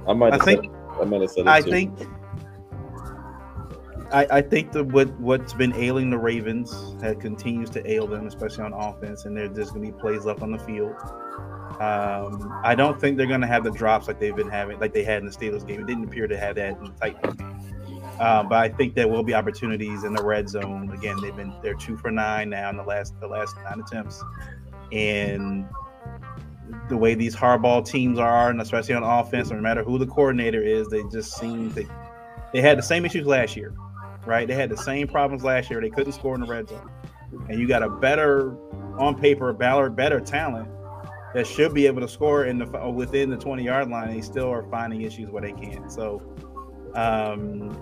I 0.07 0.13
might. 0.13 0.33
I 0.33 0.35
Have 0.35 0.43
think- 0.45 0.63
said, 0.65 1.01
I 1.01 1.05
might 1.05 1.21
have 1.21 1.31
said. 1.31 1.41
It 1.41 1.47
I 1.47 1.61
too. 1.61 1.71
think 1.71 1.99
I, 4.15 4.37
I 4.37 4.41
think 4.41 4.71
that 4.71 4.85
what 4.85 5.09
what's 5.19 5.51
been 5.51 5.75
ailing 5.75 6.09
the 6.09 6.17
Ravens 6.17 6.95
that 7.01 7.19
continues 7.19 7.69
to 7.71 7.91
ail 7.91 8.07
them, 8.07 8.27
especially 8.27 8.63
on 8.63 8.71
offense, 8.71 9.25
and 9.25 9.35
there's 9.35 9.53
just 9.53 9.73
gonna 9.73 9.85
be 9.85 9.91
plays 9.91 10.23
left 10.23 10.41
on 10.41 10.53
the 10.53 10.59
field. 10.59 10.95
Um, 11.81 12.61
I 12.63 12.75
don't 12.75 12.99
think 12.99 13.17
they're 13.17 13.27
gonna 13.27 13.45
have 13.45 13.65
the 13.65 13.71
drops 13.71 14.07
like 14.07 14.21
they've 14.21 14.35
been 14.35 14.49
having, 14.49 14.79
like 14.79 14.93
they 14.93 15.03
had 15.03 15.19
in 15.19 15.25
the 15.25 15.33
Steelers 15.33 15.67
game. 15.67 15.81
It 15.81 15.87
didn't 15.87 16.05
appear 16.05 16.27
to 16.27 16.37
have 16.37 16.55
that 16.55 16.77
in 16.77 16.85
the 16.85 16.91
Titans 16.91 17.35
game. 17.35 17.59
Um, 18.21 18.47
but 18.47 18.59
I 18.59 18.69
think 18.69 18.95
there 18.95 19.09
will 19.09 19.23
be 19.23 19.33
opportunities 19.33 20.05
in 20.05 20.13
the 20.13 20.23
red 20.23 20.47
zone. 20.47 20.89
Again, 20.91 21.17
they've 21.21 21.35
been 21.35 21.53
they're 21.61 21.73
two 21.73 21.97
for 21.97 22.09
nine 22.09 22.49
now 22.49 22.69
in 22.69 22.77
the 22.77 22.83
last 22.83 23.19
the 23.19 23.27
last 23.27 23.57
nine 23.65 23.81
attempts, 23.81 24.23
and 24.93 25.67
the 26.87 26.95
way 26.95 27.15
these 27.15 27.35
Harbaugh 27.35 27.85
teams 27.85 28.17
are, 28.17 28.49
and 28.49 28.61
especially 28.61 28.95
on 28.95 29.03
offense, 29.03 29.51
no 29.51 29.59
matter 29.59 29.83
who 29.83 29.97
the 29.97 30.07
coordinator 30.07 30.63
is, 30.63 30.87
they 30.87 31.03
just 31.11 31.37
seem 31.37 31.73
they 31.73 31.85
they 32.53 32.61
had 32.61 32.77
the 32.77 32.83
same 32.83 33.03
issues 33.03 33.27
last 33.27 33.57
year, 33.57 33.73
right? 34.25 34.47
They 34.47 34.55
had 34.55 34.69
the 34.69 34.77
same 34.77 35.07
problems 35.07 35.43
last 35.43 35.69
year. 35.69 35.81
They 35.81 35.89
couldn't 35.89 36.13
score 36.13 36.35
in 36.35 36.41
the 36.41 36.47
red 36.47 36.69
zone, 36.69 36.89
and 37.49 37.59
you 37.59 37.67
got 37.67 37.83
a 37.83 37.89
better 37.89 38.55
on 38.99 39.19
paper, 39.19 39.51
better 39.53 39.89
better 39.89 40.19
talent 40.19 40.69
that 41.33 41.45
should 41.45 41.73
be 41.73 41.85
able 41.87 42.01
to 42.01 42.07
score 42.07 42.45
in 42.45 42.57
the 42.57 42.65
within 42.91 43.29
the 43.29 43.37
twenty 43.37 43.63
yard 43.63 43.89
line. 43.89 44.13
They 44.13 44.21
still 44.21 44.49
are 44.49 44.63
finding 44.69 45.01
issues 45.01 45.29
where 45.29 45.41
they 45.41 45.53
can't. 45.53 45.91
So. 45.91 46.21
Um, 46.95 47.77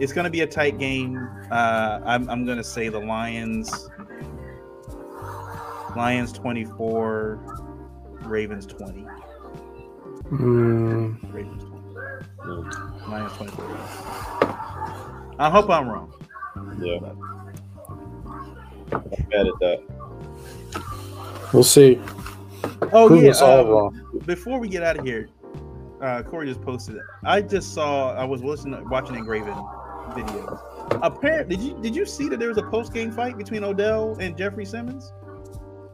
it's 0.00 0.12
going 0.12 0.24
to 0.24 0.30
be 0.30 0.40
a 0.40 0.46
tight 0.46 0.78
game. 0.78 1.16
Uh, 1.50 2.00
I'm, 2.04 2.28
I'm 2.28 2.44
going 2.44 2.58
to 2.58 2.64
say 2.64 2.88
the 2.88 2.98
Lions. 2.98 3.88
Lions 5.96 6.32
24, 6.32 7.38
Ravens 8.22 8.66
20. 8.66 9.06
Mm, 10.32 11.32
Ravens 11.32 11.62
20. 11.64 11.82
Mm, 12.40 13.08
Lions 13.08 13.32
24. 13.34 14.41
I 15.42 15.50
hope 15.50 15.68
I'm 15.70 15.88
wrong. 15.88 16.12
yeah, 16.78 16.98
I'm 18.92 19.02
mad 19.28 19.46
at 19.48 19.58
that. 19.58 19.82
we'll 21.52 21.64
see. 21.64 22.00
Oh 22.92 23.08
Prove 23.08 23.24
yeah. 23.24 23.32
all 23.40 23.58
uh, 23.58 23.64
wrong. 23.64 24.20
before 24.24 24.60
we 24.60 24.68
get 24.68 24.84
out 24.84 25.00
of 25.00 25.04
here, 25.04 25.28
uh, 26.00 26.22
Corey 26.22 26.46
just 26.46 26.62
posted 26.62 26.94
it. 26.94 27.02
I 27.24 27.42
just 27.42 27.74
saw. 27.74 28.14
I 28.14 28.22
was 28.24 28.44
listening, 28.44 28.88
watching 28.88 29.16
Engraven 29.16 29.52
videos. 30.10 30.60
Apparently, 31.02 31.56
did 31.56 31.64
you 31.64 31.74
did 31.82 31.96
you 31.96 32.06
see 32.06 32.28
that 32.28 32.38
there 32.38 32.48
was 32.48 32.58
a 32.58 32.62
post 32.62 32.92
game 32.94 33.10
fight 33.10 33.36
between 33.36 33.64
Odell 33.64 34.16
and 34.20 34.36
Jeffrey 34.38 34.64
Simmons? 34.64 35.12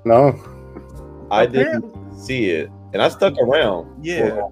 No. 0.05 0.39
I 1.31 1.45
Apparently- 1.45 1.89
didn't 1.91 2.19
see 2.19 2.51
it, 2.51 2.71
and 2.93 3.01
I 3.01 3.09
stuck 3.09 3.39
around. 3.39 4.05
Yeah. 4.05 4.43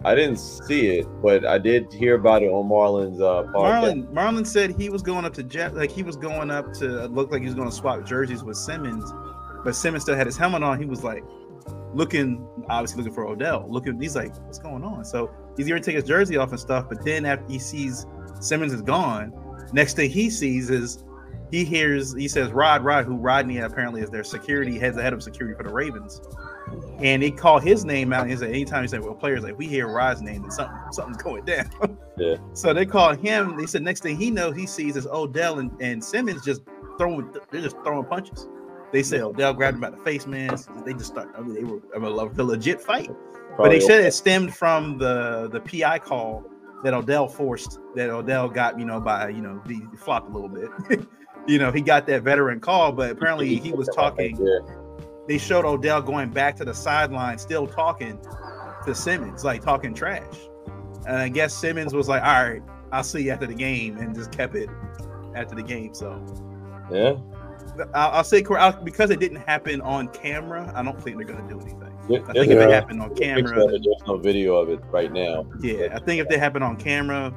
For 0.00 0.08
a 0.08 0.10
while. 0.10 0.12
I 0.12 0.14
didn't 0.14 0.38
see 0.38 0.98
it, 0.98 1.06
but 1.22 1.44
I 1.44 1.58
did 1.58 1.92
hear 1.92 2.14
about 2.14 2.42
it 2.42 2.46
on 2.46 2.68
Marlon's 2.68 3.20
uh, 3.20 3.44
podcast. 3.52 4.06
Marlon 4.12 4.12
Marlon 4.12 4.46
said 4.46 4.74
he 4.78 4.88
was 4.88 5.02
going 5.02 5.24
up 5.24 5.34
to 5.34 5.42
Jeff, 5.42 5.74
like 5.74 5.90
he 5.90 6.02
was 6.02 6.16
going 6.16 6.50
up 6.50 6.72
to 6.74 7.06
look 7.08 7.30
like 7.30 7.40
he 7.40 7.46
was 7.46 7.54
going 7.54 7.68
to 7.68 7.74
swap 7.74 8.04
jerseys 8.06 8.42
with 8.42 8.56
Simmons, 8.56 9.12
but 9.64 9.74
Simmons 9.74 10.04
still 10.04 10.16
had 10.16 10.26
his 10.26 10.36
helmet 10.36 10.62
on. 10.62 10.78
He 10.78 10.86
was 10.86 11.04
like 11.04 11.22
looking, 11.94 12.46
obviously 12.68 12.98
looking 12.98 13.14
for 13.14 13.26
Odell. 13.26 13.66
Looking, 13.68 14.00
he's 14.00 14.16
like, 14.16 14.34
what's 14.46 14.58
going 14.58 14.84
on? 14.84 15.04
So 15.04 15.30
he's 15.56 15.68
going 15.68 15.82
to 15.82 15.84
take 15.84 15.96
his 15.96 16.04
jersey 16.04 16.36
off 16.36 16.50
and 16.50 16.60
stuff. 16.60 16.88
But 16.88 17.04
then 17.04 17.26
after 17.26 17.46
he 17.50 17.58
sees 17.58 18.06
Simmons 18.40 18.72
is 18.72 18.82
gone, 18.82 19.32
next 19.72 19.94
thing 19.94 20.10
he 20.10 20.30
sees 20.30 20.70
is 20.70 21.04
he 21.50 21.64
hears 21.64 22.14
he 22.14 22.28
says 22.28 22.52
Rod 22.52 22.84
Rod, 22.84 23.04
who 23.04 23.16
Rodney 23.16 23.58
apparently 23.58 24.02
is 24.02 24.10
their 24.10 24.24
security 24.24 24.78
heads 24.78 24.96
the 24.96 25.02
head 25.02 25.12
of 25.12 25.22
security 25.22 25.56
for 25.56 25.64
the 25.64 25.72
Ravens. 25.72 26.20
And 26.98 27.22
he 27.22 27.30
called 27.30 27.62
his 27.62 27.84
name 27.84 28.12
out. 28.12 28.22
And 28.22 28.30
he 28.30 28.36
said, 28.36 28.50
anytime 28.50 28.82
he 28.82 28.88
said, 28.88 29.00
well, 29.00 29.14
players 29.14 29.42
like 29.42 29.56
we 29.56 29.66
hear 29.66 29.88
Rod's 29.88 30.20
name, 30.22 30.42
then 30.42 30.50
something 30.50 30.76
something's 30.92 31.22
going 31.22 31.44
down. 31.44 31.70
Yeah. 32.18 32.36
So 32.52 32.74
they 32.74 32.84
called 32.84 33.18
him. 33.18 33.56
They 33.56 33.64
said 33.64 33.80
next 33.80 34.02
thing 34.02 34.14
he 34.14 34.30
knows, 34.30 34.54
he 34.54 34.66
sees 34.66 34.94
is 34.94 35.06
Odell 35.06 35.58
and, 35.58 35.70
and 35.80 36.04
Simmons 36.04 36.44
just 36.44 36.60
throwing. 36.98 37.34
They're 37.50 37.62
just 37.62 37.76
throwing 37.82 38.04
punches. 38.04 38.46
They 38.92 39.02
said 39.02 39.22
Odell 39.22 39.54
grabbed 39.54 39.76
him 39.76 39.80
by 39.80 39.88
the 39.88 39.96
face, 39.96 40.26
man. 40.26 40.54
They 40.84 40.92
just 40.92 41.06
start. 41.06 41.30
I 41.34 41.40
mean, 41.40 41.54
they 41.54 41.64
were 41.64 41.80
I 41.96 41.98
mean, 41.98 42.12
a 42.12 42.44
legit 42.44 42.78
fight. 42.78 43.08
But 43.08 43.56
Probably 43.56 43.78
they 43.78 43.86
said 43.86 44.04
it 44.04 44.12
stemmed 44.12 44.54
from 44.54 44.98
the 44.98 45.48
the 45.50 45.60
PI 45.60 46.00
call 46.00 46.44
that 46.84 46.92
Odell 46.92 47.26
forced. 47.26 47.78
That 47.94 48.10
Odell 48.10 48.50
got, 48.50 48.78
you 48.78 48.84
know, 48.84 49.00
by 49.00 49.30
you 49.30 49.40
know, 49.40 49.62
he 49.66 49.80
flopped 49.96 50.28
a 50.28 50.32
little 50.32 50.48
bit. 50.48 51.06
you 51.46 51.58
know, 51.58 51.72
he 51.72 51.80
got 51.80 52.06
that 52.06 52.22
veteran 52.22 52.60
call, 52.60 52.92
but 52.92 53.10
apparently 53.10 53.56
he 53.56 53.72
was 53.72 53.88
talking. 53.94 54.36
Yeah. 54.36 54.76
They 55.28 55.38
showed 55.38 55.64
Odell 55.64 56.02
going 56.02 56.30
back 56.30 56.56
to 56.56 56.64
the 56.64 56.74
sideline, 56.74 57.38
still 57.38 57.66
talking 57.66 58.18
to 58.84 58.94
Simmons, 58.94 59.44
like 59.44 59.62
talking 59.62 59.94
trash. 59.94 60.24
And 61.06 61.16
I 61.16 61.28
guess 61.28 61.54
Simmons 61.54 61.94
was 61.94 62.08
like, 62.08 62.22
"All 62.22 62.42
right, 62.50 62.62
I'll 62.92 63.04
see 63.04 63.22
you 63.22 63.30
after 63.30 63.46
the 63.46 63.54
game," 63.54 63.98
and 63.98 64.14
just 64.14 64.32
kept 64.32 64.54
it 64.56 64.68
after 65.34 65.54
the 65.54 65.62
game. 65.62 65.94
So 65.94 66.24
Yeah. 66.90 67.14
I'll, 67.94 68.10
I'll 68.10 68.24
say 68.24 68.44
I'll- 68.58 68.82
because 68.82 69.10
it 69.10 69.20
didn't 69.20 69.42
happen 69.46 69.80
on 69.80 70.08
camera. 70.08 70.72
I 70.74 70.82
don't 70.82 71.00
think 71.00 71.16
they're 71.16 71.26
going 71.26 71.46
to 71.46 71.54
do 71.54 71.60
anything. 71.60 71.86
I 72.28 72.32
think 72.32 72.50
if 72.50 72.58
it 72.58 72.70
happened 72.70 73.00
on 73.00 73.14
camera, 73.14 73.68
There's 73.68 73.86
no 74.06 74.16
video 74.16 74.56
of 74.56 74.68
it 74.68 74.80
right 74.90 75.12
now. 75.12 75.46
Yeah, 75.60 75.88
I 75.94 76.00
think 76.00 76.20
if 76.20 76.28
they 76.28 76.38
happen 76.38 76.62
on 76.62 76.76
camera, 76.76 77.32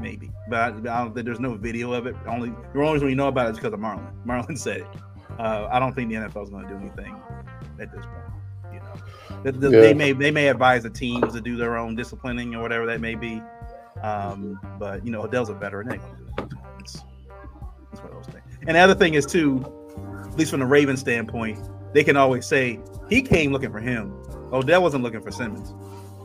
maybe. 0.00 0.30
But 0.48 0.60
I, 0.60 0.66
I 0.68 0.70
don't 1.02 1.12
think 1.14 1.26
there's 1.26 1.40
no 1.40 1.54
video 1.54 1.92
of 1.92 2.06
it. 2.06 2.14
Only 2.28 2.50
the 2.72 2.78
only 2.80 2.92
reason 2.92 3.08
we 3.08 3.14
know 3.16 3.28
about 3.28 3.48
it 3.48 3.50
is 3.52 3.56
because 3.56 3.72
of 3.72 3.80
Marlon. 3.80 4.12
Marlon 4.24 4.56
said 4.56 4.82
it. 4.82 4.86
Uh, 5.38 5.68
I 5.70 5.78
don't 5.78 5.94
think 5.94 6.08
the 6.10 6.16
NFL 6.16 6.44
is 6.44 6.50
going 6.50 6.66
to 6.66 6.68
do 6.72 6.76
anything 6.80 7.14
at 7.80 7.92
this 7.92 8.04
point. 8.04 8.72
You 8.72 8.80
know, 8.80 9.42
That- 9.42 9.60
that 9.60 9.70
Yeah. 9.72 9.80
they 9.80 9.94
may 9.94 10.12
they 10.12 10.30
may 10.30 10.48
advise 10.48 10.82
the 10.82 10.90
teams 10.90 11.32
to 11.34 11.40
do 11.40 11.56
their 11.56 11.76
own 11.76 11.94
disciplining 11.94 12.54
or 12.54 12.62
whatever 12.62 12.86
that 12.86 13.00
may 13.00 13.14
be. 13.14 13.42
Um, 14.02 14.58
but 14.78 15.04
you 15.04 15.10
know, 15.12 15.22
Odell's 15.22 15.48
a 15.48 15.54
veteran. 15.54 15.88
They 15.88 15.94
ain't 15.94 16.02
gonna 16.02 16.16
do 16.18 16.24
that. 16.36 16.56
It's, 16.80 17.04
it's 17.92 18.00
one 18.02 18.10
of 18.12 18.16
those 18.24 18.26
things. 18.34 18.44
And 18.66 18.76
the 18.76 18.80
other 18.80 18.94
thing 18.94 19.14
is 19.14 19.24
too, 19.26 19.64
at 20.24 20.36
least 20.38 20.50
from 20.50 20.60
the 20.60 20.66
Ravens 20.66 21.00
standpoint, 21.00 21.58
they 21.92 22.04
can 22.04 22.16
always 22.16 22.46
say 22.46 22.78
he 23.08 23.22
came 23.22 23.52
looking 23.52 23.72
for 23.72 23.80
him. 23.80 24.12
Odell 24.52 24.82
wasn't 24.82 25.02
looking 25.02 25.20
for 25.22 25.30
Simmons. 25.30 25.74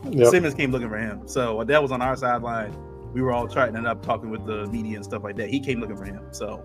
Yep. 0.09 0.27
Simmons 0.29 0.53
came 0.53 0.71
looking 0.71 0.89
for 0.89 0.97
him. 0.97 1.27
So 1.27 1.59
Odell 1.61 1.81
was 1.81 1.91
on 1.91 2.01
our 2.01 2.15
sideline. 2.15 2.75
We 3.13 3.21
were 3.21 3.31
all 3.31 3.47
tightening 3.47 3.85
up, 3.85 4.03
talking 4.05 4.29
with 4.29 4.45
the 4.45 4.65
media 4.67 4.95
and 4.95 5.05
stuff 5.05 5.23
like 5.23 5.35
that. 5.37 5.49
He 5.49 5.59
came 5.59 5.79
looking 5.79 5.97
for 5.97 6.05
him. 6.05 6.21
So 6.31 6.63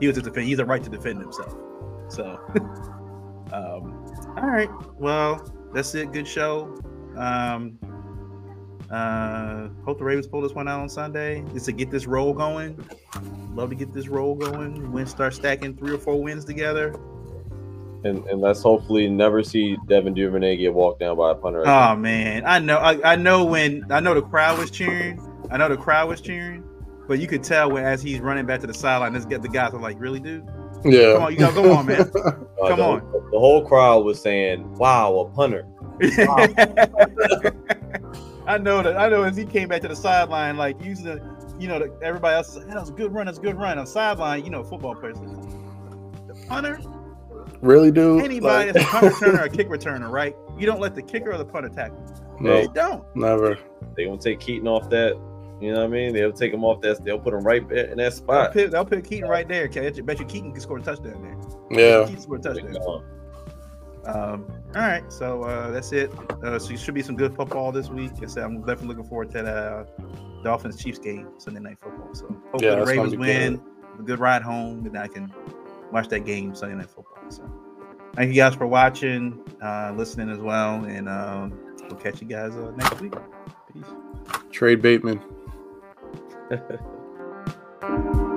he 0.00 0.06
was 0.06 0.16
to 0.16 0.22
defend. 0.22 0.46
He's 0.46 0.58
a 0.60 0.64
right 0.64 0.82
to 0.82 0.90
defend 0.90 1.20
himself. 1.20 1.54
So 2.08 2.40
Um, 3.52 4.04
all 4.36 4.46
right. 4.46 4.68
Well, 4.98 5.44
that's 5.72 5.94
it. 5.94 6.12
Good 6.12 6.26
show. 6.26 6.78
Um, 7.16 7.78
uh, 8.90 9.68
hope 9.84 9.98
the 9.98 10.04
Ravens 10.04 10.26
pull 10.26 10.40
this 10.40 10.52
one 10.52 10.68
out 10.68 10.80
on 10.80 10.88
Sunday. 10.88 11.44
Just 11.52 11.66
to 11.66 11.72
get 11.72 11.90
this 11.90 12.06
roll 12.06 12.32
going. 12.32 12.78
Love 13.54 13.70
to 13.70 13.74
get 13.74 13.92
this 13.92 14.08
roll 14.08 14.34
going. 14.34 14.92
Win 14.92 15.06
start 15.06 15.34
stacking 15.34 15.76
three 15.76 15.92
or 15.92 15.98
four 15.98 16.22
wins 16.22 16.44
together. 16.44 16.94
And, 18.04 18.24
and 18.26 18.40
let's 18.40 18.62
hopefully 18.62 19.08
never 19.08 19.42
see 19.42 19.76
Devin 19.88 20.14
Duvernay 20.14 20.56
get 20.56 20.72
walked 20.72 21.00
down 21.00 21.16
by 21.16 21.32
a 21.32 21.34
punter. 21.34 21.66
Oh 21.66 21.96
man, 21.96 22.44
I 22.46 22.60
know, 22.60 22.76
I, 22.76 23.12
I 23.12 23.16
know 23.16 23.44
when 23.44 23.90
I 23.90 23.98
know 23.98 24.14
the 24.14 24.22
crowd 24.22 24.58
was 24.58 24.70
cheering. 24.70 25.20
I 25.50 25.56
know 25.56 25.68
the 25.68 25.76
crowd 25.76 26.08
was 26.08 26.20
cheering, 26.20 26.62
but 27.08 27.18
you 27.18 27.26
could 27.26 27.42
tell 27.42 27.72
when 27.72 27.84
as 27.84 28.00
he's 28.00 28.20
running 28.20 28.46
back 28.46 28.60
to 28.60 28.68
the 28.68 28.74
sideline, 28.74 29.14
this 29.14 29.24
get 29.24 29.42
the 29.42 29.48
guys 29.48 29.74
are 29.74 29.80
like, 29.80 29.98
"Really, 29.98 30.20
dude? 30.20 30.46
Yeah, 30.84 31.14
come 31.14 31.22
on, 31.24 31.32
you 31.32 31.38
gotta 31.38 31.54
go 31.54 31.72
on, 31.72 31.86
man. 31.86 32.10
Uh, 32.60 32.68
Come 32.70 32.78
the, 32.80 32.84
on." 32.84 33.12
The 33.30 33.38
whole 33.38 33.64
crowd 33.64 34.04
was 34.04 34.20
saying, 34.20 34.74
"Wow, 34.74 35.16
a 35.18 35.28
punter." 35.30 35.64
I 38.46 38.58
know 38.58 38.82
that. 38.82 38.96
I 38.96 39.08
know 39.08 39.22
as 39.24 39.36
he 39.36 39.44
came 39.44 39.68
back 39.68 39.82
to 39.82 39.88
the 39.88 39.96
sideline, 39.96 40.56
like 40.56 40.82
using 40.82 41.04
the, 41.04 41.20
you 41.58 41.68
know, 41.68 41.78
the, 41.78 41.92
everybody 42.02 42.34
else 42.36 42.48
is 42.50 42.56
like, 42.56 42.66
"That 42.68 42.76
was 42.80 42.88
a 42.88 42.92
good 42.92 43.12
run. 43.12 43.26
That's 43.26 43.38
a 43.38 43.42
good 43.42 43.56
run." 43.58 43.78
On 43.78 43.86
sideline, 43.86 44.44
you 44.44 44.50
know, 44.50 44.64
football 44.64 44.94
players, 44.94 45.18
the 45.20 46.34
punter, 46.48 46.80
really, 47.60 47.90
dude. 47.90 48.24
anybody 48.24 48.72
Like- 48.72 48.74
that's 48.74 48.86
a 48.86 48.88
punt 49.00 49.14
returner 49.14 49.38
or 49.40 49.44
a 49.44 49.50
kick 49.50 49.68
returner, 49.68 50.10
right? 50.10 50.34
You 50.58 50.66
don't 50.66 50.80
let 50.80 50.94
the 50.94 51.02
kicker 51.02 51.32
or 51.32 51.38
the 51.38 51.44
punter 51.44 51.68
tackle. 51.68 52.02
no, 52.40 52.60
You 52.62 52.68
don't. 52.72 53.04
never. 53.14 53.58
They 53.96 54.06
gonna 54.06 54.18
take 54.18 54.40
Keaton 54.40 54.66
off 54.66 54.88
that. 54.90 55.14
You 55.60 55.72
know 55.72 55.80
what 55.80 55.86
I 55.86 55.88
mean? 55.88 56.12
They'll 56.12 56.32
take 56.32 56.52
him 56.52 56.64
off 56.64 56.80
that. 56.82 57.04
They'll 57.04 57.18
put 57.18 57.34
him 57.34 57.40
right 57.40 57.62
in 57.62 57.68
that 57.68 57.96
They'll 57.96 58.10
spot. 58.12 58.52
put, 58.52 58.70
they'll 58.70 58.84
put 58.84 59.04
Keaton 59.04 59.28
right 59.28 59.46
there. 59.48 59.64
Okay, 59.64 59.88
I 59.88 59.90
bet 59.90 60.20
you 60.20 60.24
Keaton 60.24 60.52
can 60.52 60.60
score 60.60 60.78
a 60.78 60.82
touchdown 60.82 61.22
there. 61.22 61.78
Yeah, 61.78 62.06
Keaton 62.06 62.22
scored 62.22 62.46
a 62.46 62.54
touchdown. 62.54 63.04
Um, 64.06 64.46
all 64.74 64.82
right, 64.82 65.02
so 65.12 65.42
uh, 65.42 65.70
that's 65.70 65.92
it. 65.92 66.12
Uh, 66.42 66.58
so 66.58 66.72
it 66.72 66.80
should 66.80 66.94
be 66.94 67.02
some 67.02 67.16
good 67.16 67.34
football 67.34 67.72
this 67.72 67.90
week. 67.90 68.12
I 68.22 68.26
said 68.26 68.44
I'm 68.44 68.60
definitely 68.60 68.88
looking 68.88 69.04
forward 69.04 69.30
to 69.32 69.42
that 69.42 69.46
uh, 69.46 69.84
Dolphins 70.42 70.82
Chiefs 70.82 70.98
game 70.98 71.28
Sunday 71.38 71.60
night 71.60 71.78
football. 71.80 72.14
So 72.14 72.26
hopefully 72.26 72.64
Yeah, 72.64 72.76
the 72.76 72.86
Ravens 72.86 73.12
be 73.12 73.18
win, 73.18 73.60
a 73.98 74.02
good 74.02 74.18
ride 74.18 74.42
home, 74.42 74.86
and 74.86 74.96
I 74.96 75.08
can 75.08 75.32
watch 75.92 76.08
that 76.08 76.20
game 76.20 76.54
Sunday 76.54 76.76
night 76.76 76.88
football. 76.88 77.18
So 77.28 77.50
thank 78.14 78.28
you 78.28 78.36
guys 78.36 78.54
for 78.54 78.66
watching, 78.66 79.42
uh, 79.60 79.92
listening 79.96 80.30
as 80.30 80.38
well, 80.38 80.84
and 80.84 81.08
um, 81.08 81.58
we'll 81.82 81.96
catch 81.96 82.22
you 82.22 82.28
guys 82.28 82.54
uh, 82.54 82.70
next 82.76 83.00
week. 83.00 83.12
Peace. 83.72 83.84
trade 84.50 84.80
Bateman. 84.80 85.20
Thank 86.48 86.70
you. 87.82 88.27